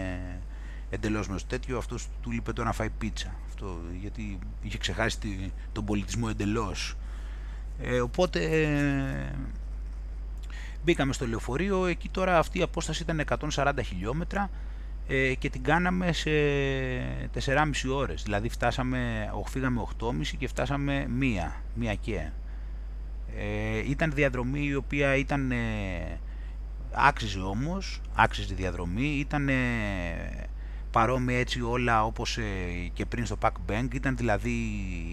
εντελώς 0.91 1.29
μες 1.29 1.47
τέτοιο. 1.47 1.79
Αυτός 1.79 2.09
του 2.21 2.33
είπε 2.33 2.53
τώρα 2.53 2.69
να 2.69 2.75
φάει 2.75 2.91
πίτσα. 2.91 3.35
Αυτό, 3.47 3.81
γιατί 4.01 4.39
είχε 4.63 4.79
ξεχάσει 4.79 5.19
τον 5.73 5.85
πολιτισμό 5.85 6.27
εντελώς. 6.31 6.97
Ε, 7.83 8.01
οπότε 8.01 8.41
Μπήκαμε 10.85 11.13
στο 11.13 11.27
λεωφορείο, 11.27 11.87
εκεί 11.87 12.09
τώρα 12.09 12.39
αυτή 12.39 12.59
η 12.59 12.63
απόσταση 12.63 13.03
ήταν 13.03 13.25
140 13.55 13.73
χιλιόμετρα 13.85 14.51
ε, 15.09 15.35
και 15.35 15.51
την 15.51 15.63
κάναμε 15.63 16.13
σε 16.13 16.31
4,5 17.35 17.95
ώρες. 17.95 18.23
Δηλαδή 18.23 18.49
φτάσαμε, 18.49 19.31
φύγαμε 19.47 19.87
8,5 20.01 20.11
και 20.39 20.49
φτάσαμε 20.49 21.07
μία, 21.09 21.63
μία 21.75 21.95
και. 21.95 22.31
Ε, 23.37 23.91
ήταν 23.91 24.13
διαδρομή 24.15 24.65
η 24.65 24.75
οποία 24.75 25.17
ήταν, 25.17 25.51
ε, 25.51 26.19
άξιζε 26.93 27.41
όμως, 27.41 28.01
άξιζε 28.15 28.55
διαδρομή, 28.55 29.09
ήταν 29.19 29.49
παρόμοια 30.91 31.39
έτσι 31.39 31.61
όλα 31.63 32.05
όπως 32.05 32.39
ε, 32.39 32.43
και 32.93 33.07
πριν 33.07 33.27
στο 33.27 33.37
Pack 33.41 33.71
Bank. 33.71 33.87
Ήταν 33.93 34.17
δηλαδή 34.17 34.53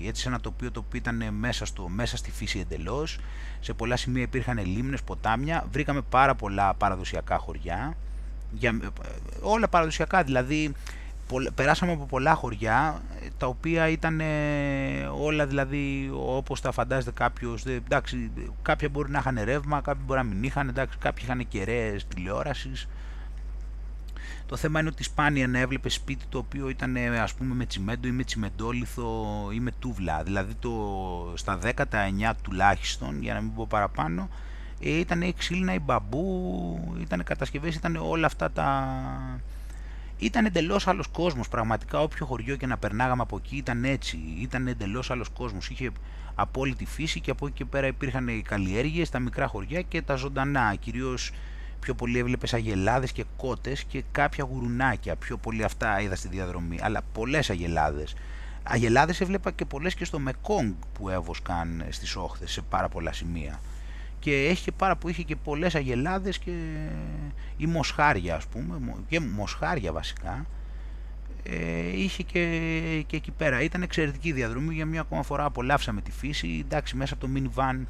έτσι 0.05 0.21
σε 0.21 0.27
ένα 0.27 0.39
τοπίο 0.39 0.71
το 0.71 0.83
οποίο 0.87 0.99
ήταν 0.99 1.33
μέσα, 1.33 1.65
στο, 1.65 1.87
μέσα 1.87 2.17
στη 2.17 2.31
φύση 2.31 2.59
εντελώς. 2.59 3.19
Σε 3.59 3.73
πολλά 3.73 3.95
σημεία 3.95 4.21
υπήρχαν 4.21 4.65
λίμνες, 4.65 5.03
ποτάμια. 5.03 5.65
Βρήκαμε 5.71 6.01
πάρα 6.01 6.35
πολλά 6.35 6.73
παραδοσιακά 6.73 7.37
χωριά. 7.37 7.95
Για, 8.51 8.69
ε, 8.69 8.87
όλα 9.41 9.67
παραδοσιακά 9.67 10.23
δηλαδή 10.23 10.73
περάσαμε 11.55 11.91
από 11.91 12.05
πολλά 12.05 12.33
χωριά 12.33 13.01
τα 13.37 13.47
οποία 13.47 13.87
ήταν 13.87 14.21
όλα 15.21 15.45
δηλαδή 15.45 16.09
όπως 16.13 16.61
τα 16.61 16.71
φαντάζεται 16.71 17.11
κάποιος. 17.11 17.65
Εντάξει, 17.65 18.31
κάποια 18.61 18.89
μπορεί 18.89 19.11
να 19.11 19.19
είχαν 19.19 19.39
ρεύμα, 19.43 19.81
κάποια 19.81 20.03
μπορεί 20.05 20.19
να 20.19 20.25
μην 20.25 20.43
είχαν 20.43 20.67
εντάξει, 20.67 20.97
κάποιοι 20.97 21.23
είχαν 21.27 21.47
κεραίες 21.47 22.07
τηλεόρασης 22.07 22.87
το 24.47 24.55
θέμα 24.55 24.79
είναι 24.79 24.89
ότι 24.89 25.03
σπάνια 25.03 25.47
να 25.47 25.59
έβλεπες 25.59 25.93
σπίτι 25.93 26.25
το 26.29 26.37
οποίο 26.37 26.69
ήταν 26.69 26.95
ε, 26.95 27.19
ας 27.19 27.33
πούμε 27.33 27.55
με 27.55 27.65
τσιμέντο 27.65 28.07
ή 28.07 28.11
με 28.11 28.23
τσιμεντόλιθο 28.23 29.25
ή 29.53 29.59
με 29.59 29.71
τούβλα. 29.79 30.23
Δηλαδή 30.23 30.53
το, 30.53 30.71
στα 31.35 31.59
19 31.61 31.83
τουλάχιστον, 32.41 33.21
για 33.21 33.33
να 33.33 33.41
μην 33.41 33.53
πω 33.53 33.67
παραπάνω, 33.69 34.29
ε, 34.79 34.89
ήταν 34.89 35.21
η 35.21 35.33
ξύλινα, 35.37 35.73
η 35.73 35.79
μπαμπού, 35.79 36.95
ήταν 37.01 37.23
κατασκευές, 37.23 37.75
ήταν 37.75 37.95
όλα 37.95 38.25
αυτά 38.25 38.51
τα... 38.51 38.87
Ήταν 40.19 40.45
εντελώς 40.45 40.87
άλλος 40.87 41.07
κόσμος. 41.07 41.47
Πραγματικά, 41.47 41.99
όποιο 41.99 42.25
χωριό 42.25 42.55
και 42.55 42.65
να 42.65 42.77
περνάγαμε 42.77 43.21
από 43.21 43.37
εκεί 43.43 43.55
ήταν 43.55 43.83
έτσι. 43.83 44.19
Ήταν 44.39 44.67
εντελώς 44.67 45.11
άλλος 45.11 45.29
κόσμος. 45.29 45.69
Είχε 45.69 45.91
απόλυτη 46.35 46.85
φύση 46.85 47.19
και 47.19 47.31
από 47.31 47.45
εκεί 47.47 47.55
και 47.55 47.65
πέρα 47.65 47.87
υπήρχαν 47.87 48.27
οι 48.27 48.41
καλλιέργειες, 48.41 49.09
τα 49.09 49.19
μικρά 49.19 49.47
χωριά 49.47 49.81
και 49.81 50.01
τα 50.01 50.15
ζωντανά. 50.15 50.75
Κυρίως 50.75 51.31
πιο 51.79 51.93
πολύ 51.93 52.17
έβλεπες 52.17 52.53
αγελάδες 52.53 53.11
και 53.11 53.25
κότες 53.37 53.83
και 53.83 54.03
κάποια 54.11 54.47
γουρουνάκια, 54.49 55.15
πιο 55.15 55.37
πολύ 55.37 55.63
αυτά 55.63 56.01
είδα 56.01 56.15
στη 56.15 56.27
διαδρομή, 56.27 56.77
αλλά 56.81 57.01
πολλές 57.13 57.49
αγελάδες. 57.49 58.15
Αγελάδες 58.63 59.21
έβλεπα 59.21 59.51
και 59.51 59.65
πολλές 59.65 59.93
και 59.93 60.05
στο 60.05 60.19
Μεκόγκ 60.19 60.73
που 60.93 61.09
έβοσκαν 61.09 61.85
στις 61.89 62.15
όχθες 62.15 62.51
σε 62.51 62.61
πάρα 62.61 62.89
πολλά 62.89 63.13
σημεία. 63.13 63.59
Και 64.19 64.47
έχει 64.47 64.63
και 64.63 64.71
πάρα 64.71 64.95
που 64.95 65.09
είχε 65.09 65.23
και 65.23 65.35
πολλές 65.35 65.75
αγελάδες 65.75 66.37
και 66.37 66.51
ή 67.57 67.65
μοσχάρια 67.65 68.35
ας 68.35 68.47
πούμε, 68.47 68.79
και 69.07 69.19
μοσχάρια 69.19 69.91
βασικά, 69.91 70.45
ε, 71.49 71.99
είχε 71.99 72.23
και, 72.23 73.03
και 73.07 73.15
εκεί 73.15 73.31
πέρα. 73.31 73.61
Ήταν 73.61 73.81
εξαιρετική 73.81 74.31
διαδρομή, 74.31 74.73
για 74.73 74.85
μια 74.85 75.01
ακόμα 75.01 75.23
φορά 75.23 75.45
απολαύσαμε 75.45 76.01
τη 76.01 76.11
φύση, 76.11 76.61
εντάξει 76.65 76.95
μέσα 76.95 77.13
από 77.13 77.27
το 77.27 77.31
minivan 77.35 77.85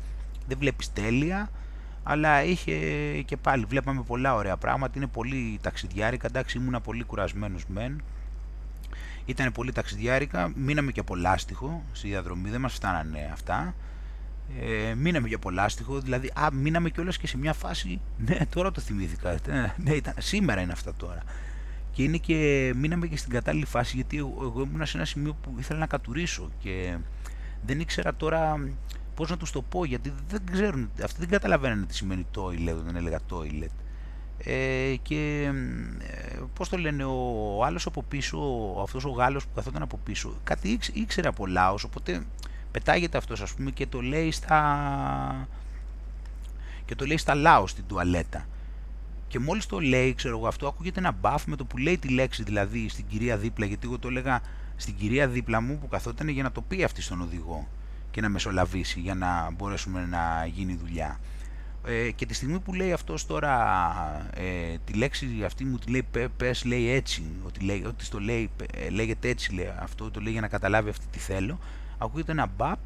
δεν 0.47 0.57
βλέπεις 0.57 0.93
τέλεια, 0.93 1.49
αλλά 2.09 2.43
είχε 2.43 2.75
και 3.25 3.37
πάλι 3.37 3.65
βλέπαμε 3.65 4.01
πολλά 4.01 4.35
ωραία 4.35 4.57
πράγματα, 4.57 4.93
είναι 4.95 5.07
πολύ 5.07 5.59
ταξιδιάρικα, 5.61 6.27
εντάξει 6.27 6.57
ήμουνα 6.57 6.81
πολύ 6.81 7.03
κουρασμένος 7.03 7.65
μεν, 7.67 8.01
ήταν 9.25 9.51
πολύ 9.51 9.71
ταξιδιάρικα, 9.71 10.51
μείναμε 10.55 10.91
και 10.91 10.99
από 10.99 11.15
λάστιχο 11.15 11.83
στη 11.91 12.07
διαδρομή, 12.07 12.49
δεν 12.49 12.61
μας 12.61 12.73
φτάνανε 12.73 13.29
αυτά, 13.33 13.75
ε, 14.61 14.93
μείναμε 14.93 15.27
για 15.27 15.39
λάστιχο, 15.51 15.99
δηλαδή 15.99 16.31
α, 16.33 16.47
μείναμε 16.51 16.89
κιόλας 16.89 17.17
και 17.17 17.27
σε 17.27 17.37
μια 17.37 17.53
φάση, 17.53 17.99
ναι 18.17 18.37
τώρα 18.49 18.71
το 18.71 18.81
θυμήθηκα, 18.81 19.29
ε, 19.31 19.73
ναι, 19.77 19.91
ήταν, 19.91 20.13
σήμερα 20.17 20.61
είναι 20.61 20.71
αυτά 20.71 20.93
τώρα. 20.93 21.23
Και 21.91 22.03
είναι 22.03 22.17
και 22.17 22.71
μείναμε 22.75 23.07
και 23.07 23.17
στην 23.17 23.31
κατάλληλη 23.31 23.65
φάση 23.65 23.95
γιατί 23.95 24.17
εγώ 24.17 24.67
ήμουν 24.71 24.85
σε 24.85 24.97
ένα 24.97 25.05
σημείο 25.05 25.33
που 25.33 25.55
ήθελα 25.59 25.79
να 25.79 25.85
κατουρίσω 25.85 26.49
και 26.59 26.97
δεν 27.65 27.79
ήξερα 27.79 28.15
τώρα 28.15 28.59
Πώς 29.17 29.29
να 29.29 29.37
τους 29.37 29.51
το 29.51 29.61
πω, 29.61 29.85
γιατί 29.85 30.13
δεν 30.27 30.41
ξέρουν, 30.51 30.89
αυτοί 31.03 31.19
δεν 31.19 31.29
καταλαβαίνουν 31.29 31.87
τι 31.87 31.95
σημαίνει 31.95 32.25
toilet 32.35 32.75
όταν 32.79 32.95
έλεγα 32.95 33.19
toilet. 33.29 33.71
Ε, 34.37 34.95
και 35.01 35.51
ε, 35.99 36.39
πώς 36.53 36.69
το 36.69 36.77
λένε, 36.77 37.03
ο 37.03 37.63
άλλος 37.63 37.85
από 37.85 38.03
πίσω, 38.03 38.39
αυτός 38.83 39.05
ο 39.05 39.09
Γάλλος 39.09 39.43
που 39.43 39.53
καθόταν 39.55 39.81
από 39.81 39.99
πίσω, 40.03 40.33
κάτι 40.43 40.79
ήξερε 40.93 41.27
από 41.27 41.47
Λάος, 41.47 41.83
οπότε 41.83 42.25
πετάγεται 42.71 43.17
αυτός 43.17 43.41
ας 43.41 43.53
πούμε 43.53 43.71
και 43.71 43.87
το 43.87 44.01
λέει 44.01 44.31
στα, 44.31 45.47
και 46.85 46.95
το 46.95 47.05
λέει 47.05 47.17
στα 47.17 47.35
Λάος 47.35 47.71
στην 47.71 47.83
τουαλέτα. 47.87 48.45
Και 49.27 49.39
μόλις 49.39 49.65
το 49.65 49.79
λέει, 49.79 50.13
ξέρω 50.13 50.37
εγώ, 50.37 50.47
αυτό 50.47 50.67
ακούγεται 50.67 50.99
ένα 50.99 51.11
μπαφ 51.11 51.45
με 51.45 51.55
το 51.55 51.65
που 51.65 51.77
λέει 51.77 51.97
τη 51.97 52.09
λέξη 52.09 52.43
δηλαδή 52.43 52.89
στην 52.89 53.05
κυρία 53.07 53.37
δίπλα, 53.37 53.65
γιατί 53.65 53.87
εγώ 53.87 53.99
το 53.99 54.07
έλεγα 54.07 54.41
στην 54.75 54.95
κυρία 54.95 55.27
δίπλα 55.27 55.61
μου 55.61 55.77
που 55.77 55.87
καθόταν 55.87 56.27
για 56.27 56.43
να 56.43 56.51
το 56.51 56.61
πει 56.61 56.83
αυτή 56.83 57.01
στον 57.01 57.21
οδηγό 57.21 57.67
και 58.17 58.23
να 58.23 58.29
μεσολαβήσει 58.29 58.99
για 58.99 59.15
να 59.15 59.51
μπορέσουμε 59.51 60.05
να 60.05 60.45
γίνει 60.45 60.75
δουλειά. 60.75 61.19
Ε, 61.85 62.11
και 62.11 62.25
τη 62.25 62.33
στιγμή 62.33 62.59
που 62.59 62.73
λέει 62.73 62.91
αυτός 62.91 63.25
τώρα 63.25 63.51
ε, 64.33 64.77
τη 64.85 64.93
λέξη 64.93 65.43
αυτή 65.45 65.65
μου 65.65 65.77
τη 65.77 65.91
λέει 65.91 66.07
πες 66.37 66.65
λέει 66.65 66.89
έτσι, 66.89 67.23
ότι, 67.45 67.65
λέει, 67.65 67.83
ότι 67.87 68.05
στο 68.05 68.19
λέει, 68.19 68.49
ε, 68.73 68.89
λέγεται 68.89 69.29
έτσι 69.29 69.53
λέει, 69.53 69.73
αυτό 69.79 70.11
το 70.11 70.19
λέει 70.19 70.31
για 70.31 70.41
να 70.41 70.47
καταλάβει 70.47 70.89
αυτή 70.89 71.05
τι 71.11 71.19
θέλω, 71.19 71.59
ακούγεται 71.97 72.31
ένα 72.31 72.49
μπαπ, 72.57 72.79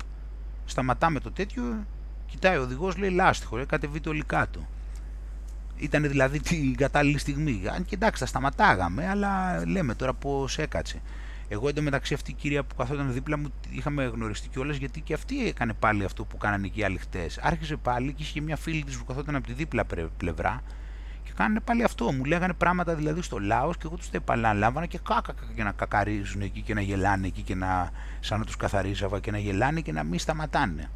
σταματάμε 0.65 1.19
το 1.19 1.31
τέτοιο, 1.31 1.85
κοιτάει 2.27 2.57
ο 2.57 2.61
οδηγός 2.61 2.97
λέει 2.97 3.09
λάστιχο, 3.09 3.57
ρε, 3.57 3.65
κατεβείτε 3.65 4.09
όλοι 4.09 4.23
κάτω. 4.23 4.67
Ήταν 5.77 6.07
δηλαδή 6.07 6.39
την 6.39 6.75
κατάλληλη 6.75 7.17
στιγμή. 7.17 7.61
Αν 7.75 7.85
και 7.85 7.95
εντάξει, 7.95 8.21
τα 8.21 8.27
σταματάγαμε, 8.27 9.07
αλλά 9.07 9.63
λέμε 9.67 9.95
τώρα 9.95 10.13
πώς 10.13 10.57
έκατσε. 10.57 11.01
Εγώ 11.53 11.67
εντωμεταξύ 11.67 12.13
αυτή 12.13 12.31
η 12.31 12.33
κυρία 12.33 12.63
που 12.63 12.75
καθόταν 12.75 13.13
δίπλα 13.13 13.37
μου 13.37 13.53
είχαμε 13.69 14.03
γνωριστεί 14.05 14.49
κιόλας 14.49 14.77
γιατί 14.77 15.01
και 15.01 15.13
αυτή 15.13 15.47
έκανε 15.47 15.73
πάλι 15.73 16.03
αυτό 16.03 16.23
που 16.25 16.37
κάνανε 16.37 16.65
εκεί 16.65 16.79
οι 16.79 16.83
άλλοι 16.83 16.97
χτες. 16.97 17.37
Άρχισε 17.37 17.75
πάλι 17.75 18.13
και 18.13 18.23
είχε 18.23 18.31
και 18.33 18.41
μια 18.41 18.55
φίλη 18.55 18.83
της 18.83 18.97
που 18.97 19.05
καθόταν 19.05 19.35
από 19.35 19.47
τη 19.47 19.53
δίπλα 19.53 19.85
πλευρά 20.17 20.61
και 21.23 21.31
κάνανε 21.35 21.59
πάλι 21.59 21.83
αυτό. 21.83 22.11
Μου 22.11 22.23
λέγανε 22.23 22.53
πράγματα 22.53 22.95
δηλαδή 22.95 23.21
στο 23.21 23.39
λαός 23.39 23.77
και 23.77 23.83
εγώ 23.85 23.95
τους 23.95 24.09
τα 24.09 24.17
επαναλάμβανα 24.17 24.85
και 24.85 24.99
κάκα 25.03 25.33
και 25.55 25.63
να 25.63 25.71
κακαρίζουν 25.71 26.41
εκεί 26.41 26.61
και 26.61 26.73
να 26.73 26.81
γελάνε 26.81 27.27
εκεί 27.27 27.41
και 27.41 27.55
να 27.55 27.91
σαν 28.19 28.39
να 28.39 28.45
τους 28.45 28.57
καθαρίζαβα 28.57 29.19
και 29.19 29.31
να 29.31 29.37
γελάνε 29.37 29.81
και 29.81 29.91
να 29.91 30.03
μην 30.03 30.19
σταματάνε. 30.19 30.89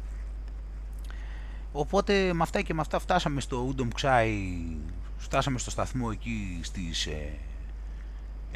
Οπότε 1.72 2.32
με 2.32 2.42
αυτά 2.42 2.60
και 2.62 2.74
με 2.74 2.80
αυτά 2.80 2.98
φτάσαμε 2.98 3.40
στο 3.40 3.64
Ούντομ 3.68 3.88
Ξάι, 3.94 4.66
φτάσαμε 5.16 5.58
στο 5.58 5.70
σταθμό 5.70 6.08
εκεί 6.12 6.60
στις 6.62 7.06
ε, 7.06 7.32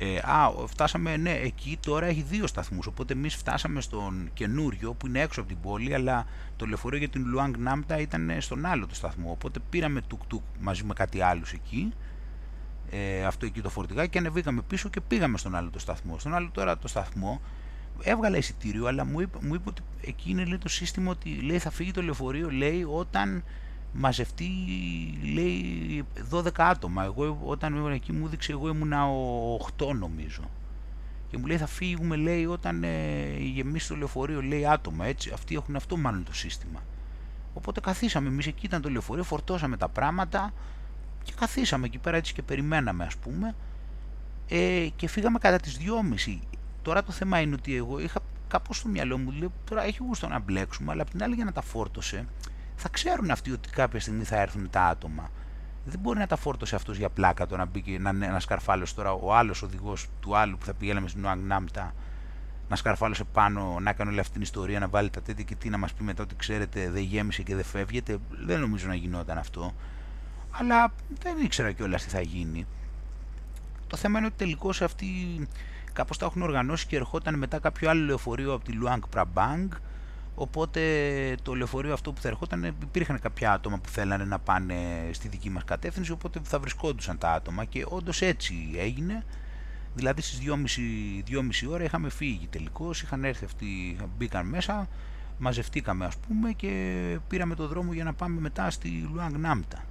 ε, 0.02 0.18
α, 0.22 0.52
φτάσαμε, 0.66 1.16
ναι, 1.16 1.30
εκεί 1.32 1.78
τώρα 1.82 2.06
έχει 2.06 2.22
δύο 2.22 2.46
σταθμούς, 2.46 2.86
οπότε 2.86 3.12
εμείς 3.12 3.34
φτάσαμε 3.34 3.80
στον 3.80 4.30
καινούριο 4.34 4.92
που 4.94 5.06
είναι 5.06 5.20
έξω 5.20 5.40
από 5.40 5.48
την 5.48 5.60
πόλη, 5.60 5.94
αλλά 5.94 6.26
το 6.56 6.66
λεωφορείο 6.66 6.98
για 6.98 7.08
την 7.08 7.26
Λουάνγκ 7.26 7.54
Νάμπτα 7.58 7.98
ήταν 7.98 8.36
στον 8.38 8.66
άλλο 8.66 8.86
το 8.86 8.94
σταθμό, 8.94 9.30
οπότε 9.30 9.60
πήραμε 9.70 10.00
τουκ 10.00 10.20
τουκ 10.26 10.42
μαζί 10.60 10.84
με 10.84 10.92
κάτι 10.92 11.20
άλλους 11.20 11.52
εκεί, 11.52 11.92
ε, 12.90 13.24
αυτό 13.24 13.46
εκεί 13.46 13.60
το 13.60 13.68
φορτηγάκι 13.68 14.10
και 14.10 14.18
ανεβήκαμε 14.18 14.62
πίσω 14.62 14.88
και 14.88 15.00
πήγαμε 15.00 15.38
στον 15.38 15.54
άλλο 15.54 15.70
το 15.70 15.78
σταθμό. 15.78 16.18
Στον 16.18 16.34
άλλο 16.34 16.50
τώρα 16.52 16.78
το 16.78 16.88
σταθμό 16.88 17.40
έβγαλε 18.02 18.36
εισιτήριο, 18.36 18.86
αλλά 18.86 19.04
μου 19.04 19.20
είπε, 19.20 19.38
μου 19.40 19.54
είπε 19.54 19.68
ότι 19.68 19.82
εκεί 20.00 20.30
είναι 20.30 20.44
λέει, 20.44 20.58
το 20.58 20.68
σύστημα 20.68 21.10
ότι 21.10 21.30
λέει, 21.30 21.58
θα 21.58 21.70
φύγει 21.70 21.90
το 21.90 22.02
λεωφορείο 22.02 22.50
λέει, 22.50 22.84
όταν 22.88 23.44
μαζευτεί 23.92 24.50
λέει 25.34 26.04
12 26.30 26.48
άτομα. 26.56 27.04
Εγώ 27.04 27.40
όταν 27.44 27.74
ήμουν 27.74 27.92
εκεί 27.92 28.12
μου 28.12 28.26
έδειξε 28.26 28.52
εγώ 28.52 28.68
ήμουνα 28.68 29.04
8 29.78 29.94
νομίζω. 29.94 30.50
Και 31.30 31.38
μου 31.38 31.46
λέει 31.46 31.56
θα 31.56 31.66
φύγουμε 31.66 32.16
λέει 32.16 32.46
όταν 32.46 32.84
ε, 32.84 33.36
γεμίσει 33.38 33.88
το 33.88 33.96
λεωφορείο 33.96 34.42
λέει 34.42 34.66
άτομα 34.66 35.06
έτσι. 35.06 35.30
Αυτοί 35.34 35.54
έχουν 35.54 35.76
αυτό 35.76 35.96
μάλλον 35.96 36.24
το 36.24 36.34
σύστημα. 36.34 36.82
Οπότε 37.54 37.80
καθίσαμε 37.80 38.28
εμείς 38.28 38.46
εκεί 38.46 38.66
ήταν 38.66 38.82
το 38.82 38.90
λεωφορείο, 38.90 39.24
φορτώσαμε 39.24 39.76
τα 39.76 39.88
πράγματα 39.88 40.52
και 41.22 41.32
καθίσαμε 41.36 41.86
εκεί 41.86 41.98
πέρα 41.98 42.16
έτσι 42.16 42.34
και 42.34 42.42
περιμέναμε 42.42 43.04
ας 43.04 43.16
πούμε 43.16 43.54
ε, 44.48 44.88
και 44.96 45.08
φύγαμε 45.08 45.38
κατά 45.38 45.56
τις 45.56 45.78
2.30. 46.26 46.38
Τώρα 46.82 47.02
το 47.02 47.12
θέμα 47.12 47.40
είναι 47.40 47.54
ότι 47.54 47.76
εγώ 47.76 47.98
είχα 47.98 48.20
κάπως 48.48 48.76
στο 48.76 48.88
μυαλό 48.88 49.18
μου, 49.18 49.30
λέει, 49.30 49.50
τώρα 49.64 49.82
έχει 49.84 50.02
γούστο 50.02 50.28
να 50.28 50.38
μπλέξουμε, 50.38 50.92
αλλά 50.92 51.02
απ' 51.02 51.10
την 51.10 51.22
άλλη 51.22 51.34
για 51.34 51.44
να 51.44 51.52
τα 51.52 51.62
φόρτωσε, 51.62 52.26
θα 52.80 52.88
ξέρουν 52.88 53.30
αυτοί 53.30 53.52
ότι 53.52 53.68
κάποια 53.68 54.00
στιγμή 54.00 54.24
θα 54.24 54.40
έρθουν 54.40 54.70
τα 54.70 54.82
άτομα. 54.82 55.30
Δεν 55.84 55.98
μπορεί 56.00 56.18
να 56.18 56.26
τα 56.26 56.36
φόρτωσε 56.36 56.74
αυτός 56.74 56.96
για 56.96 57.08
πλάκα 57.08 57.46
το 57.46 57.56
να 57.56 57.64
μπήκε 57.64 57.98
να, 57.98 58.12
να 58.12 58.40
σκαρφάλωσε 58.40 58.94
τώρα 58.94 59.12
ο 59.12 59.34
άλλος 59.34 59.62
οδηγός 59.62 60.06
του 60.20 60.36
άλλου 60.36 60.58
που 60.58 60.64
θα 60.64 60.74
πηγαίναμε 60.74 61.08
στην 61.08 61.24
Ουαγνάμπτα 61.24 61.94
να 62.68 62.76
σκαρφάλωσε 62.76 63.24
πάνω, 63.24 63.76
να 63.80 63.92
κάνει 63.92 64.10
όλη 64.10 64.20
αυτή 64.20 64.32
την 64.32 64.42
ιστορία, 64.42 64.78
να 64.78 64.88
βάλει 64.88 65.10
τα 65.10 65.22
τέτοια 65.22 65.44
και 65.44 65.54
τι 65.54 65.68
να 65.68 65.78
μας 65.78 65.92
πει 65.92 66.02
μετά 66.02 66.22
ότι 66.22 66.34
ξέρετε 66.36 66.90
δεν 66.90 67.02
γέμισε 67.02 67.42
και 67.42 67.54
δεν 67.54 67.64
φεύγεται. 67.64 68.18
Δεν 68.30 68.60
νομίζω 68.60 68.86
να 68.88 68.94
γινόταν 68.94 69.38
αυτό. 69.38 69.74
Αλλά 70.50 70.92
δεν 71.22 71.38
ήξερα 71.38 71.72
κιόλας 71.72 72.02
τι 72.02 72.10
θα 72.10 72.20
γίνει. 72.20 72.66
Το 73.86 73.96
θέμα 73.96 74.18
είναι 74.18 74.26
ότι 74.26 74.36
τελικώς 74.36 74.82
αυτοί 74.82 75.06
κάπως 75.92 76.18
τα 76.18 76.26
έχουν 76.26 76.42
οργανώσει 76.42 76.86
και 76.86 76.96
ερχόταν 76.96 77.38
μετά 77.38 77.58
κάποιο 77.58 77.90
άλλο 77.90 78.04
λεωφορείο 78.04 78.52
από 78.52 78.64
τη 78.64 78.72
Luang 78.82 79.00
Prabang 79.16 79.68
Οπότε 80.34 80.80
το 81.42 81.54
λεωφορείο 81.54 81.92
αυτό 81.92 82.12
που 82.12 82.20
θα 82.20 82.28
ερχόταν 82.28 82.64
υπήρχαν 82.64 83.20
κάποια 83.20 83.52
άτομα 83.52 83.78
που 83.78 83.88
θέλανε 83.88 84.24
να 84.24 84.38
πάνε 84.38 84.74
στη 85.10 85.28
δική 85.28 85.50
μας 85.50 85.64
κατεύθυνση 85.64 86.12
οπότε 86.12 86.40
θα 86.42 86.58
βρισκόντουσαν 86.58 87.18
τα 87.18 87.32
άτομα 87.32 87.64
και 87.64 87.84
όντως 87.88 88.22
έτσι 88.22 88.54
έγινε. 88.76 89.24
Δηλαδή 89.94 90.22
στις 90.22 90.40
2,5, 90.44 90.52
2,5 91.30 91.70
ώρα 91.70 91.84
είχαμε 91.84 92.10
φύγει 92.10 92.46
τελικώς, 92.46 93.02
είχαν 93.02 93.24
έρθει 93.24 93.44
αυτοί, 93.44 93.96
μπήκαν 94.16 94.46
μέσα, 94.46 94.88
μαζευτήκαμε 95.38 96.04
ας 96.04 96.16
πούμε 96.16 96.52
και 96.52 97.18
πήραμε 97.28 97.54
το 97.54 97.66
δρόμο 97.66 97.92
για 97.92 98.04
να 98.04 98.12
πάμε 98.12 98.40
μετά 98.40 98.70
στη 98.70 99.08
Λουάνγκ 99.12 99.36
Νάμπτα. 99.36 99.84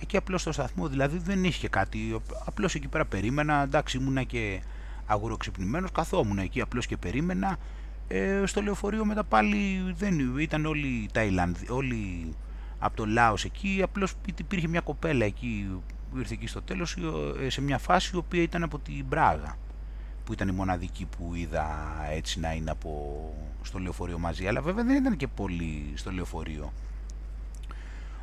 Εκεί 0.00 0.16
απλώς 0.16 0.40
στο 0.40 0.52
σταθμό 0.52 0.88
δηλαδή 0.88 1.18
δεν 1.18 1.44
είχε 1.44 1.68
κάτι, 1.68 2.20
απλώς 2.44 2.74
εκεί 2.74 2.88
πέρα 2.88 3.04
περίμενα, 3.04 3.62
εντάξει 3.62 3.96
ήμουνα 3.96 4.22
και 4.22 4.62
αγουροξυπνημένος, 5.06 5.92
καθόμουν 5.92 6.38
εκεί 6.38 6.60
απλώς 6.60 6.86
και 6.86 6.96
περίμενα, 6.96 7.58
ε, 8.08 8.42
στο 8.46 8.62
λεωφορείο 8.62 9.04
μετά 9.04 9.24
πάλι 9.24 9.92
δεν 9.96 10.38
ήταν 10.38 10.66
όλοι 10.66 11.08
Ταϊλανδοί, 11.12 11.66
όλοι 11.70 12.34
από 12.78 12.96
το 12.96 13.06
Λάος 13.06 13.44
εκεί, 13.44 13.80
απλώς 13.82 14.14
υπήρχε 14.36 14.68
μια 14.68 14.80
κοπέλα 14.80 15.24
εκεί 15.24 15.80
που 16.10 16.18
ήρθε 16.18 16.34
εκεί 16.34 16.46
στο 16.46 16.62
τέλος 16.62 16.96
ε, 17.40 17.50
σε 17.50 17.60
μια 17.60 17.78
φάση 17.78 18.10
η 18.14 18.18
οποία 18.18 18.42
ήταν 18.42 18.62
από 18.62 18.78
την 18.78 19.04
Μπράγα 19.08 19.56
που 20.24 20.32
ήταν 20.32 20.48
η 20.48 20.52
μοναδική 20.52 21.06
που 21.16 21.34
είδα 21.34 21.66
έτσι 22.12 22.40
να 22.40 22.52
είναι 22.52 22.70
από, 22.70 23.34
στο 23.62 23.78
λεωφορείο 23.78 24.18
μαζί. 24.18 24.46
Αλλά 24.46 24.60
βέβαια 24.60 24.84
δεν 24.84 24.96
ήταν 24.96 25.16
και 25.16 25.26
πολύ 25.26 25.92
στο 25.94 26.10
λεωφορείο. 26.12 26.72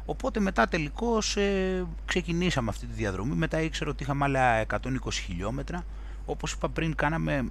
Οπότε 0.06 0.40
μετά 0.40 0.68
τελικώς 0.68 1.38
ε, 1.38 1.86
ξεκινήσαμε 2.06 2.70
αυτή 2.70 2.86
τη 2.86 2.94
διαδρομή. 2.94 3.36
Μετά 3.36 3.62
ήξερα 3.62 3.90
ότι 3.90 4.04
είχαμε 4.04 4.24
άλλα 4.24 4.66
120 4.82 4.88
χιλιόμετρα. 5.12 5.86
Όπως 6.26 6.52
είπα 6.52 6.70
πριν 6.70 6.96
κάναμε 6.96 7.48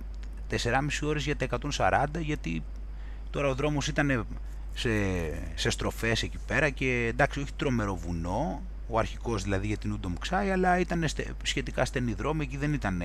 4,5 0.50 0.58
ώρες 1.02 1.24
για 1.24 1.36
τα 1.36 1.46
140 1.76 2.04
γιατί 2.20 2.62
τώρα 3.30 3.48
ο 3.48 3.54
δρόμος 3.54 3.88
ήταν 3.88 4.26
σε, 4.74 4.90
σε 5.54 5.70
στροφές 5.70 6.22
εκεί 6.22 6.38
πέρα 6.46 6.70
και 6.70 7.06
εντάξει 7.10 7.40
όχι 7.40 7.52
τρομερό 7.56 7.96
βουνό, 7.96 8.62
ο 8.88 8.98
αρχικός 8.98 9.42
δηλαδή 9.42 9.66
για 9.66 9.76
την 9.76 9.92
Ούντομ 9.92 10.12
Ξάι, 10.20 10.50
αλλά 10.50 10.78
ήταν 10.78 11.04
σχετικά 11.42 11.84
στενή 11.84 12.12
δρόμη 12.12 12.46
και 12.46 12.58
δεν 12.58 12.72
ήταν 12.72 13.00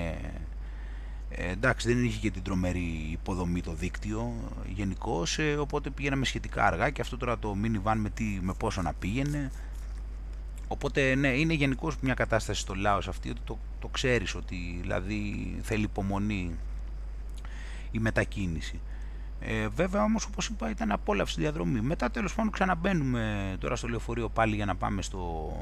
ε, 1.36 1.50
εντάξει 1.50 1.94
δεν 1.94 2.04
είχε 2.04 2.18
και 2.18 2.30
την 2.30 2.42
τρομερή 2.42 3.08
υποδομή 3.12 3.60
το 3.60 3.72
δίκτυο 3.72 4.32
γενικώ, 4.74 5.22
ε, 5.36 5.54
οπότε 5.54 5.90
πήγαμε 5.90 6.24
σχετικά 6.24 6.66
αργά 6.66 6.90
και 6.90 7.00
αυτό 7.00 7.16
τώρα 7.16 7.38
το 7.38 7.56
minivan 7.62 7.94
με, 7.96 8.10
τι, 8.10 8.38
με 8.42 8.54
πόσο 8.58 8.82
να 8.82 8.92
πήγαινε. 8.92 9.50
Οπότε 10.68 11.14
ναι 11.14 11.28
είναι 11.28 11.52
γενικώς 11.52 11.96
μια 12.00 12.14
κατάσταση 12.14 12.60
στο 12.60 12.74
Λάος 12.74 13.08
αυτή 13.08 13.30
ότι 13.30 13.40
το, 13.44 13.58
το 13.80 13.88
ξέρεις 13.88 14.34
ότι 14.34 14.78
δηλαδή 14.80 15.54
θέλει 15.62 15.82
υπομονή 15.82 16.56
η 17.94 17.98
μετακίνηση. 17.98 18.80
Ε, 19.40 19.68
βέβαια 19.68 20.02
όμως 20.02 20.24
όπως 20.24 20.46
είπα 20.46 20.70
ήταν 20.70 20.92
απόλαυση 20.92 21.40
διαδρομή. 21.40 21.80
Μετά 21.80 22.10
τέλος 22.10 22.34
πάντων 22.34 22.52
ξαναμπαίνουμε 22.52 23.56
τώρα 23.60 23.76
στο 23.76 23.88
λεωφορείο 23.88 24.28
πάλι 24.28 24.54
για 24.54 24.64
να 24.64 24.74
πάμε 24.74 25.02
στο 25.02 25.52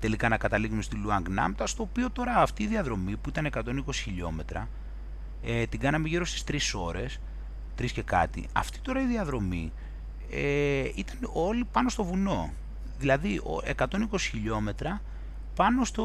τελικά 0.00 0.28
να 0.28 0.36
καταλήγουμε 0.36 0.82
στη 0.82 0.96
Λουάνγκ 0.96 1.28
Νάμπτα 1.28 1.66
στο 1.66 1.82
οποίο 1.82 2.10
τώρα 2.10 2.36
αυτή 2.36 2.62
η 2.62 2.66
διαδρομή 2.66 3.16
που 3.16 3.28
ήταν 3.28 3.50
120 3.86 3.92
χιλιόμετρα 3.92 4.68
ε, 5.42 5.66
την 5.66 5.80
κάναμε 5.80 6.08
γύρω 6.08 6.24
στις 6.24 6.74
3 6.74 6.80
ώρες 6.80 7.20
3 7.78 7.86
και 7.92 8.02
κάτι. 8.02 8.48
Αυτή 8.52 8.78
τώρα 8.78 9.00
η 9.00 9.06
διαδρομή 9.06 9.72
ε, 10.30 10.90
ήταν 10.94 11.18
όλοι 11.32 11.64
πάνω 11.72 11.88
στο 11.88 12.04
βουνό. 12.04 12.50
Δηλαδή 12.98 13.40
120 13.76 13.86
χιλιόμετρα 14.18 15.00
πάνω, 15.54 15.84
στο, 15.84 16.04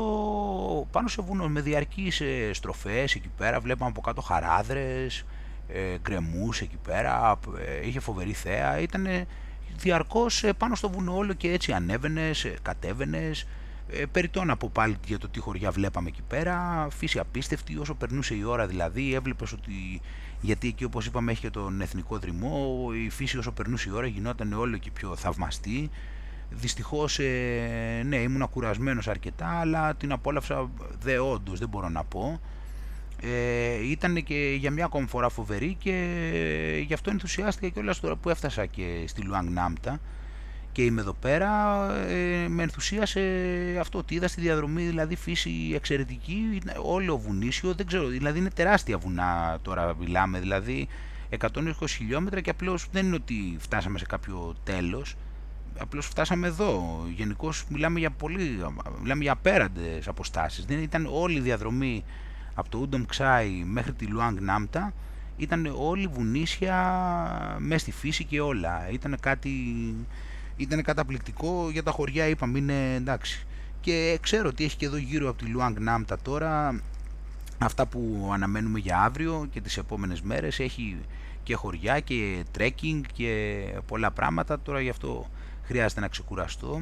πάνω 0.92 1.08
σε 1.08 1.22
βουνό 1.22 1.48
με 1.48 1.62
διαρκείς 1.62 2.22
ε, 2.22 2.54
στροφές 2.54 3.16
εκεί 3.16 3.30
πέρα 3.38 3.60
βλέπαμε 3.60 3.90
από 3.90 4.02
κάτω 4.02 4.22
χαράδρες 4.22 5.26
ε, 5.68 5.98
γκρεμούσε 6.02 6.64
εκεί 6.64 6.78
πέρα, 6.84 7.40
ε, 7.58 7.88
είχε 7.88 8.00
φοβερή 8.00 8.34
θέα, 8.34 8.80
ήταν 8.80 9.08
διαρκώς 9.78 10.44
ε, 10.44 10.54
πάνω 10.54 10.76
στο 10.76 10.90
βουνό 10.90 11.16
όλο 11.16 11.34
και 11.34 11.52
έτσι 11.52 11.72
ανέβαινες, 11.72 12.46
ε, 12.46 12.56
κατέβαινες, 12.62 13.48
ε, 13.90 14.06
περιττό 14.12 14.44
να 14.44 14.58
πω 14.58 14.70
πάλι 14.74 14.98
για 15.06 15.18
το 15.18 15.28
τι 15.30 15.40
χωριά 15.40 15.72
βλέπαμε 15.72 16.08
εκεί 16.08 16.22
πέρα, 16.28 16.88
φύση 16.92 17.20
απίστευτη 17.20 17.78
όσο 17.78 17.94
περνούσε 17.94 18.36
η 18.36 18.44
ώρα 18.44 18.68
δηλαδή, 18.68 19.14
έβλεπες 19.14 19.52
ότι, 19.52 20.02
γιατί 20.42 20.68
εκεί 20.68 20.84
όπως 20.84 21.06
είπαμε 21.06 21.32
έχει 21.32 21.42
και 21.42 21.50
τον 21.50 21.82
εθνικό 21.82 22.18
δρυμό, 22.18 22.90
η 23.06 23.10
φύση 23.10 23.38
όσο 23.38 23.52
περνούσε 23.52 23.90
η 23.90 23.92
ώρα 23.92 24.08
γινόταν 24.08 24.54
όλο 24.54 24.78
και 24.78 24.92
πιο 24.92 25.16
θαυμαστή, 25.16 25.90
δυστυχώς 26.50 27.20
ε, 27.20 28.04
ναι 28.06 28.16
ήμουν 28.16 28.42
ακουρασμένος 28.42 29.08
αρκετά 29.08 29.60
αλλά 29.60 29.96
την 29.96 30.12
απόλαυσα 30.12 30.70
δε 31.00 31.18
όντως 31.18 31.60
δεν 31.60 31.70
μπορώ 31.70 31.90
να 31.90 32.04
πω 32.04 32.40
ε, 33.22 33.90
ήταν 33.90 34.24
και 34.24 34.56
για 34.60 34.72
μια 34.72 34.86
ακόμη 34.86 35.08
φορά 35.08 35.30
φοβερή 35.30 35.76
και 35.80 36.84
γι' 36.88 36.94
αυτό 36.94 37.10
ενθουσιάστηκα 37.10 37.68
και 37.68 37.80
όλας 37.80 38.00
τώρα 38.00 38.16
που 38.16 38.30
έφτασα 38.30 38.66
και 38.66 39.04
στη 39.08 39.22
Λουάνγκ 39.22 39.50
Νάμπτα 39.50 40.00
και 40.72 40.84
είμαι 40.84 41.02
εδώ 41.02 41.14
πέρα 41.14 41.52
ε, 42.08 42.48
με 42.48 42.64
ενθουσίασε 42.64 43.22
αυτό 43.80 43.98
ότι 43.98 44.16
είδα 44.16 44.28
στη 44.28 44.42
διαδρομή 44.42 44.84
δηλαδή 44.84 45.16
φύση 45.16 45.52
εξαιρετική 45.74 46.62
όλο 46.82 47.18
βουνίσιο 47.18 47.74
δεν 47.74 47.86
ξέρω 47.86 48.08
δηλαδή 48.08 48.40
είναι 48.40 48.50
τεράστια 48.50 48.98
βουνά 48.98 49.58
τώρα 49.62 49.96
μιλάμε 50.00 50.40
δηλαδή 50.40 50.88
120 51.40 51.72
χιλιόμετρα 51.88 52.42
και 52.42 52.50
απλώς 52.50 52.88
δεν 52.92 53.06
είναι 53.06 53.16
ότι 53.16 53.58
φτάσαμε 53.60 53.98
σε 53.98 54.06
κάποιο 54.06 54.56
τέλος 54.64 55.16
απλώς 55.80 56.06
φτάσαμε 56.06 56.48
εδώ. 56.48 57.04
Γενικώς 57.16 57.66
μιλάμε 57.70 58.00
για 58.00 58.12
πολύ, 58.12 58.58
μιλάμε 59.02 59.24
για 59.24 59.32
απέραντες 59.32 60.08
αποστάσεις. 60.08 60.66
Δεν 60.66 60.82
ήταν 60.82 61.08
όλη 61.12 61.38
η 61.38 61.40
διαδρομή 61.40 62.04
από 62.60 62.70
το 62.70 62.78
Ούντομ 62.78 63.06
Ξάι 63.06 63.64
μέχρι 63.66 63.94
τη 63.94 64.06
Λουάνγκ 64.06 64.38
Νάμπτα 64.40 64.94
ήταν 65.38 65.74
όλη 65.78 66.08
βουνίσια 66.08 66.76
μέσα 67.60 67.80
στη 67.80 67.92
φύση 67.92 68.24
και 68.24 68.42
όλα. 68.42 68.90
Ήταν 68.92 69.18
κάτι, 69.20 69.52
ήταν 70.58 70.82
καταπληκτικό 70.84 71.70
για 71.72 71.84
τα 71.84 71.92
χωριά, 71.92 72.28
είπαμε, 72.28 72.58
είναι 72.58 72.96
εντάξει. 72.96 73.46
Και 73.82 74.18
ξέρω 74.22 74.48
ότι 74.48 74.64
έχει 74.64 74.78
και 74.78 74.86
εδώ 74.86 74.98
γύρω 74.98 75.30
από 75.30 75.38
τη 75.44 75.46
Λουάνγκ 75.46 75.78
Νάμτα 75.80 76.18
τώρα 76.22 76.82
αυτά 77.58 77.86
που 77.86 78.30
αναμένουμε 78.34 78.80
για 78.80 79.00
αύριο 79.00 79.48
και 79.52 79.62
τις 79.62 79.78
επόμενες 79.78 80.22
μέρες. 80.22 80.60
Έχει 80.60 80.98
και 81.44 81.56
χωριά 81.56 82.00
και 82.00 82.44
trekking 82.52 83.04
και 83.14 83.64
πολλά 83.88 84.12
πράγματα. 84.12 84.60
Τώρα 84.60 84.82
γι' 84.82 84.90
αυτό 84.90 85.30
χρειάζεται 85.64 86.02
να 86.02 86.08
ξεκουραστώ. 86.08 86.82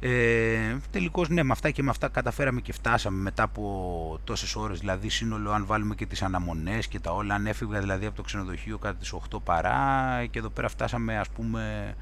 Ε, 0.00 0.76
τελικώς 0.90 1.28
ναι, 1.28 1.42
με 1.42 1.52
αυτά 1.52 1.70
και 1.70 1.82
με 1.82 1.90
αυτά 1.90 2.08
καταφέραμε 2.08 2.60
και 2.60 2.72
φτάσαμε 2.72 3.22
μετά 3.22 3.42
από 3.42 4.20
τόσες 4.24 4.56
ώρες, 4.56 4.78
δηλαδή 4.78 5.08
σύνολο 5.08 5.50
αν 5.50 5.66
βάλουμε 5.66 5.94
και 5.94 6.06
τις 6.06 6.22
αναμονές 6.22 6.86
και 6.86 7.00
τα 7.00 7.12
όλα, 7.12 7.34
αν 7.34 7.46
έφυγα 7.46 7.80
δηλαδή 7.80 8.06
από 8.06 8.16
το 8.16 8.22
ξενοδοχείο 8.22 8.78
κατά 8.78 8.98
τις 8.98 9.14
8 9.30 9.38
παρά 9.44 10.26
και 10.30 10.38
εδώ 10.38 10.48
πέρα 10.48 10.68
φτάσαμε 10.68 11.18
ας 11.18 11.28
πούμε 11.28 11.94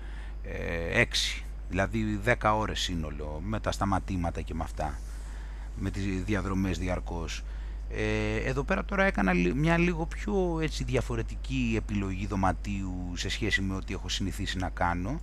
ε, 0.43 1.03
6, 1.03 1.43
δηλαδή 1.69 2.21
10 2.25 2.35
ώρες 2.57 2.81
σύνολο 2.81 3.41
με 3.45 3.61
τα 3.61 3.73
σταματήματα 3.73 4.41
και 4.41 4.55
με 4.55 4.63
αυτά, 4.63 4.99
με 5.77 5.91
τις 5.91 6.25
διαδρομές 6.25 6.79
διαρκώς. 6.79 7.43
Ε, 7.91 8.37
εδώ 8.37 8.63
πέρα 8.63 8.85
τώρα 8.85 9.05
έκανα 9.05 9.33
μια 9.55 9.79
λίγο 9.79 10.07
πιο 10.07 10.59
έτσι, 10.63 10.85
διαφορετική 10.85 11.75
επιλογή 11.77 12.27
δωματίου 12.27 13.13
σε 13.15 13.29
σχέση 13.29 13.63
με 13.63 13.75
ό,τι 13.75 13.95
έχω 13.95 14.09
συνηθίσει 14.09 14.59
να 14.59 14.69
κάνω. 14.69 15.21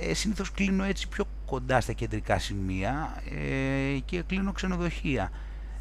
Ε, 0.00 0.14
συνήθως 0.14 0.52
κλείνω 0.52 0.84
έτσι 0.84 1.08
πιο 1.08 1.24
κοντά 1.46 1.80
στα 1.80 1.92
κεντρικά 1.92 2.38
σημεία 2.38 3.22
ε, 3.30 3.98
και 4.04 4.22
κλείνω 4.26 4.52
ξενοδοχεία. 4.52 5.30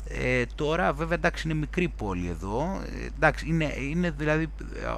Ε, 0.07 0.43
τώρα 0.55 0.93
βέβαια 0.93 1.13
εντάξει 1.17 1.47
είναι 1.47 1.59
μικρή 1.59 1.87
πόλη 1.87 2.27
εδώ, 2.27 2.81
ε, 3.01 3.05
εντάξει 3.05 3.47
είναι, 3.47 3.73
είναι 3.79 4.11
δηλαδή 4.11 4.47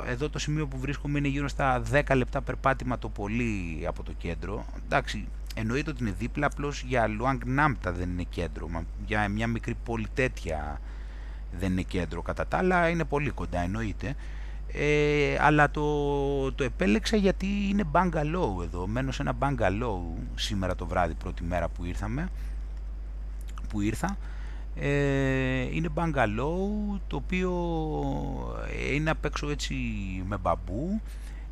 εδώ 0.07 0.29
το 0.29 0.39
σημείο 0.39 0.67
που 0.67 0.77
βρίσκομαι 0.77 1.17
είναι 1.17 1.27
γύρω 1.27 1.47
στα 1.47 1.81
10 1.91 2.15
λεπτά 2.15 2.41
περπάτημα 2.41 2.99
το 2.99 3.09
πολύ 3.09 3.83
από 3.87 4.03
το 4.03 4.11
κέντρο. 4.17 4.65
Εντάξει 4.85 5.27
εννοείται 5.55 5.89
ότι 5.89 6.03
είναι 6.03 6.15
δίπλα, 6.19 6.45
απλώς 6.45 6.83
για 6.87 7.07
Λουάνγκ 7.07 7.41
Νάμπτα 7.45 7.91
δεν 7.91 8.09
είναι 8.09 8.25
κέντρο, 8.29 8.69
για 9.05 9.29
μια 9.29 9.47
μικρή 9.47 9.75
πόλη 9.85 10.07
τέτοια 10.13 10.81
δεν 11.59 11.71
είναι 11.71 11.81
κέντρο. 11.81 12.21
Κατά 12.21 12.47
τα 12.47 12.57
άλλα 12.57 12.89
είναι 12.89 13.03
πολύ 13.03 13.29
κοντά 13.29 13.59
εννοείται. 13.61 14.15
Ε, 14.73 15.37
αλλά 15.39 15.71
το, 15.71 16.51
το 16.51 16.63
επέλεξα 16.63 17.17
γιατί 17.17 17.47
είναι 17.69 17.83
bungalow 17.91 18.63
εδώ. 18.63 18.87
Μένω 18.87 19.11
σε 19.11 19.21
ένα 19.21 19.33
bungalow 19.39 19.99
σήμερα 20.35 20.75
το 20.75 20.85
βράδυ 20.85 21.13
πρώτη 21.13 21.43
μέρα 21.43 21.67
που 21.67 21.85
ήρθαμε. 21.85 22.29
Που 23.69 23.81
ήρθα. 23.81 24.17
Ε, 24.75 25.75
είναι 25.75 25.87
bungalow 25.95 26.99
το 27.07 27.15
οποίο 27.15 27.51
είναι 28.93 29.09
απ' 29.09 29.25
έξω 29.25 29.49
έτσι 29.49 29.75
με 30.27 30.37
μπαμπού. 30.37 31.01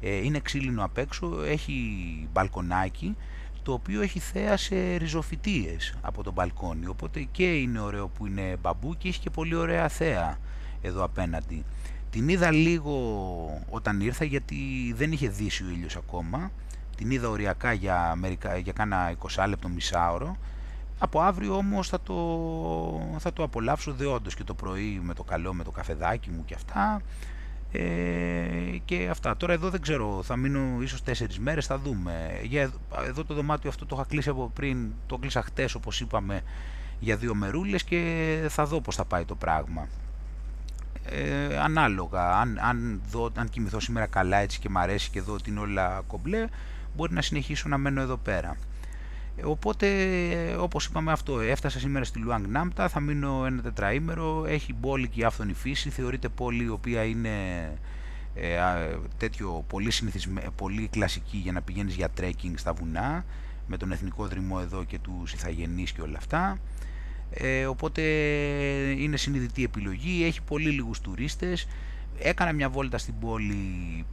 Ε, 0.01 0.15
είναι 0.15 0.39
ξύλινο 0.39 0.83
απ' 0.83 0.97
έξω, 0.97 1.43
έχει 1.43 1.83
μπαλκονάκι 2.31 3.15
το 3.63 3.73
οποίο 3.73 4.01
έχει 4.01 4.19
θέα 4.19 4.57
σε 4.57 4.95
ριζοφυτίες 4.95 5.93
από 6.01 6.23
το 6.23 6.31
μπαλκόνι 6.31 6.87
οπότε 6.87 7.27
και 7.31 7.53
είναι 7.53 7.79
ωραίο 7.79 8.07
που 8.07 8.25
είναι 8.25 8.57
μπαμπού 8.61 8.97
και 8.97 9.07
έχει 9.07 9.19
και 9.19 9.29
πολύ 9.29 9.55
ωραία 9.55 9.87
θέα 9.87 10.37
εδώ 10.81 11.03
απέναντι 11.03 11.65
την 12.09 12.29
είδα 12.29 12.51
λίγο 12.51 12.95
όταν 13.69 13.99
ήρθα 13.99 14.25
γιατί 14.25 14.55
δεν 14.95 15.11
είχε 15.11 15.29
δύσει 15.29 15.63
ο 15.63 15.69
ήλιος 15.69 15.95
ακόμα 15.95 16.51
την 16.97 17.11
είδα 17.11 17.29
οριακά 17.29 17.73
για, 17.73 18.13
μερικά, 18.15 18.57
για 18.57 18.73
κάνα 18.73 19.13
20 19.35 19.45
λεπτό 19.47 19.67
μισάωρο 19.67 20.37
από 20.99 21.21
αύριο 21.21 21.55
όμως 21.55 21.89
θα 21.89 22.01
το, 22.01 22.15
θα 23.17 23.33
το 23.33 23.43
απολαύσω 23.43 23.93
δεόντως 23.93 24.35
και 24.35 24.43
το 24.43 24.53
πρωί 24.53 24.99
με 25.03 25.13
το 25.13 25.23
καλό 25.23 25.53
με 25.53 25.63
το 25.63 25.71
καφεδάκι 25.71 26.29
μου 26.29 26.45
και 26.45 26.53
αυτά 26.53 27.01
ε, 27.71 28.77
και 28.85 29.07
αυτά. 29.09 29.37
Τώρα 29.37 29.53
εδώ 29.53 29.69
δεν 29.69 29.81
ξέρω, 29.81 30.23
θα 30.23 30.35
μείνω 30.35 30.81
ίσως 30.81 31.03
τέσσερις 31.03 31.39
μέρες, 31.39 31.65
θα 31.65 31.77
δούμε. 31.77 32.39
Για, 32.43 32.71
εδώ 33.07 33.23
το 33.23 33.33
δωμάτιο 33.33 33.69
αυτό 33.69 33.85
το 33.85 33.95
είχα 33.95 34.05
κλείσει 34.09 34.29
από 34.29 34.51
πριν, 34.53 34.91
το 35.07 35.17
κλείσα 35.17 35.41
χτες 35.41 35.75
όπως 35.75 36.01
είπαμε 36.01 36.41
για 36.99 37.15
δύο 37.15 37.35
μερούλες 37.35 37.83
και 37.83 38.45
θα 38.49 38.65
δω 38.65 38.81
πώς 38.81 38.95
θα 38.95 39.05
πάει 39.05 39.25
το 39.25 39.35
πράγμα. 39.35 39.87
Ε, 41.11 41.57
ανάλογα, 41.57 42.39
αν, 42.39 42.59
αν, 42.61 43.01
δω, 43.09 43.31
αν 43.35 43.49
κοιμηθώ 43.49 43.79
σήμερα 43.79 44.05
καλά 44.05 44.37
έτσι 44.37 44.59
και 44.59 44.69
μ' 44.69 44.77
αρέσει 44.77 45.09
και 45.09 45.21
δω 45.21 45.33
ότι 45.33 45.49
είναι 45.49 45.59
όλα 45.59 46.03
κομπλέ, 46.07 46.47
μπορεί 46.95 47.13
να 47.13 47.21
συνεχίσω 47.21 47.69
να 47.69 47.77
μένω 47.77 48.01
εδώ 48.01 48.17
πέρα. 48.17 48.57
Οπότε, 49.43 49.87
όπως 50.59 50.85
είπαμε 50.85 51.11
αυτό, 51.11 51.39
έφτασα 51.39 51.79
σήμερα 51.79 52.05
στη 52.05 52.19
Λουάνγκ 52.19 52.45
Ναμτά, 52.47 52.87
θα 52.87 52.99
μείνω 52.99 53.45
ένα 53.45 53.61
τετραήμερο, 53.61 54.45
έχει 54.47 54.73
μπόλικη 54.73 55.23
άφθονη 55.23 55.53
φύση, 55.53 55.89
θεωρείται 55.89 56.29
πόλη 56.29 56.63
η 56.63 56.69
οποία 56.69 57.03
είναι 57.03 57.29
ε, 58.35 58.57
τέτοιο 59.17 59.63
πολύ, 59.67 59.91
πολύ 60.55 60.87
κλασική 60.87 61.37
για 61.37 61.51
να 61.51 61.61
πηγαίνεις 61.61 61.95
για 61.95 62.09
trekking 62.09 62.57
στα 62.57 62.73
βουνά, 62.73 63.25
με 63.67 63.77
τον 63.77 63.91
εθνικό 63.91 64.27
δρυμό 64.27 64.59
εδώ 64.61 64.83
και 64.83 64.99
τους 64.99 65.33
Ιθαγενείς 65.33 65.91
και 65.91 66.01
όλα 66.01 66.17
αυτά. 66.17 66.57
Ε, 67.31 67.65
οπότε 67.65 68.01
είναι 68.97 69.17
συνειδητή 69.17 69.63
επιλογή, 69.63 70.25
έχει 70.25 70.41
πολύ 70.41 70.69
λίγους 70.69 71.01
τουρίστες, 71.01 71.67
έκανα 72.19 72.53
μια 72.53 72.69
βόλτα 72.69 72.97
στην 72.97 73.19
πόλη, 73.19 73.55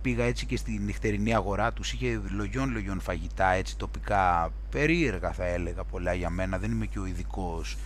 πήγα 0.03 0.25
έτσι 0.25 0.47
και 0.47 0.57
στη 0.57 0.79
νυχτερινή 0.79 1.35
αγορά 1.35 1.73
τους, 1.73 1.93
είχε 1.93 2.21
λογιών 2.31 2.73
λογιών 2.73 3.01
φαγητά 3.01 3.49
έτσι 3.49 3.77
τοπικά, 3.77 4.53
περίεργα 4.71 5.33
θα 5.33 5.45
έλεγα 5.45 5.85
πολλά 5.85 6.15
για 6.15 6.31
μένα, 6.31 6.59
δεν 6.59 6.71
είμαι 6.71 6.87
και 6.87 6.99
ο 6.99 7.07
ειδικός 7.07 7.77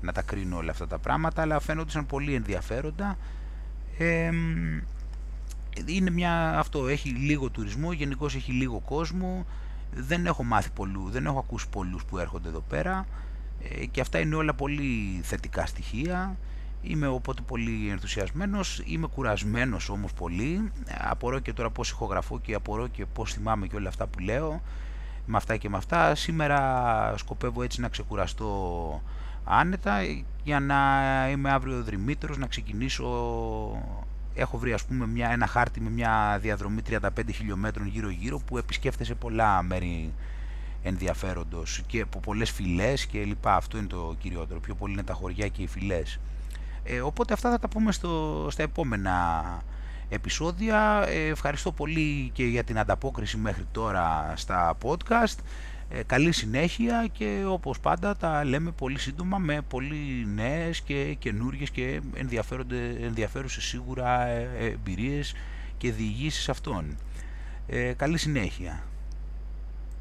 να 0.00 0.12
τα 0.12 0.22
κρίνω 0.22 0.56
όλα 0.56 0.70
αυτά 0.70 0.86
τα 0.86 0.98
πράγματα, 0.98 1.42
αλλά 1.42 1.60
φαίνονταν 1.60 2.06
πολύ 2.06 2.34
ενδιαφέροντα. 2.34 3.18
Ε, 3.98 4.30
είναι 5.86 6.10
μια, 6.10 6.58
αυτό, 6.58 6.88
έχει 6.88 7.08
λίγο 7.08 7.50
τουρισμό, 7.50 7.92
γενικώς 7.92 8.34
έχει 8.34 8.52
λίγο 8.52 8.80
κόσμο, 8.80 9.46
δεν 9.94 10.26
έχω 10.26 10.44
μάθει 10.44 10.70
πολλού, 10.70 11.08
δεν 11.10 11.26
έχω 11.26 11.38
ακούσει 11.38 11.68
πολλούς 11.68 12.04
που 12.04 12.18
έρχονται 12.18 12.48
εδώ 12.48 12.64
πέρα 12.68 13.06
ε, 13.68 13.86
και 13.86 14.00
αυτά 14.00 14.18
είναι 14.18 14.34
όλα 14.34 14.54
πολύ 14.54 15.20
θετικά 15.22 15.66
στοιχεία. 15.66 16.36
Είμαι 16.82 17.06
οπότε 17.06 17.42
πολύ 17.46 17.88
ενθουσιασμένος, 17.90 18.82
είμαι 18.84 19.06
κουρασμένος 19.06 19.88
όμως 19.88 20.12
πολύ. 20.12 20.72
Απορώ 20.98 21.38
και 21.38 21.52
τώρα 21.52 21.70
πώς 21.70 21.90
ηχογραφώ 21.90 22.40
και 22.40 22.54
απορώ 22.54 22.86
και 22.86 23.06
πώς 23.06 23.32
θυμάμαι 23.32 23.66
και 23.66 23.76
όλα 23.76 23.88
αυτά 23.88 24.06
που 24.06 24.18
λέω. 24.18 24.62
Με 25.26 25.36
αυτά 25.36 25.56
και 25.56 25.68
με 25.68 25.76
αυτά. 25.76 26.14
Σήμερα 26.14 27.14
σκοπεύω 27.16 27.62
έτσι 27.62 27.80
να 27.80 27.88
ξεκουραστώ 27.88 29.02
άνετα 29.44 29.98
για 30.42 30.60
να 30.60 30.76
είμαι 31.30 31.50
αύριο 31.50 31.82
δρυμύτερος, 31.82 32.38
να 32.38 32.46
ξεκινήσω... 32.46 33.06
Έχω 34.34 34.58
βρει 34.58 34.72
ας 34.72 34.84
πούμε 34.84 35.06
μια, 35.06 35.30
ένα 35.30 35.46
χάρτη 35.46 35.80
με 35.80 35.90
μια 35.90 36.38
διαδρομή 36.40 36.82
35 36.90 36.98
χιλιόμετρων 37.32 37.86
γύρω 37.86 38.10
γύρω 38.10 38.38
που 38.38 38.58
επισκέφτεσαι 38.58 39.14
πολλά 39.14 39.62
μέρη 39.62 40.12
ενδιαφέροντος 40.82 41.82
και 41.86 42.00
από 42.00 42.20
πολλές 42.20 42.50
φυλές 42.50 43.06
και 43.06 43.24
λοιπά. 43.24 43.54
Αυτό 43.54 43.78
είναι 43.78 43.86
το 43.86 44.16
κυριότερο. 44.18 44.60
Πιο 44.60 44.74
πολύ 44.74 44.92
είναι 44.92 45.02
τα 45.02 45.14
χωριά 45.14 45.48
και 45.48 45.62
οι 45.62 45.66
φυλές. 45.66 46.18
Ε, 46.84 47.00
οπότε 47.00 47.32
αυτά 47.32 47.50
θα 47.50 47.58
τα 47.58 47.68
πούμε 47.68 47.92
στο, 47.92 48.46
στα 48.50 48.62
επόμενα 48.62 49.42
επεισόδια. 50.08 51.04
Ε, 51.08 51.26
ευχαριστώ 51.26 51.72
πολύ 51.72 52.30
και 52.32 52.44
για 52.44 52.64
την 52.64 52.78
ανταπόκριση 52.78 53.36
μέχρι 53.36 53.64
τώρα 53.72 54.32
στα 54.36 54.76
podcast. 54.82 55.36
Ε, 55.92 56.02
καλή 56.02 56.32
συνέχεια 56.32 57.06
και 57.12 57.44
όπως 57.46 57.80
πάντα 57.80 58.16
τα 58.16 58.44
λέμε 58.44 58.70
πολύ 58.70 58.98
σύντομα 58.98 59.38
με 59.38 59.60
πολύ 59.68 60.26
νέες 60.34 60.80
και 60.80 61.16
καινούργιες 61.18 61.70
και 61.70 62.00
ενδιαφέρουσες 63.02 63.64
σίγουρα 63.64 64.26
εμπειρίες 64.58 65.34
και 65.78 65.92
διηγήσεις 65.92 66.48
αυτών. 66.48 66.96
καλή 67.96 68.18
συνέχεια. 68.18 68.89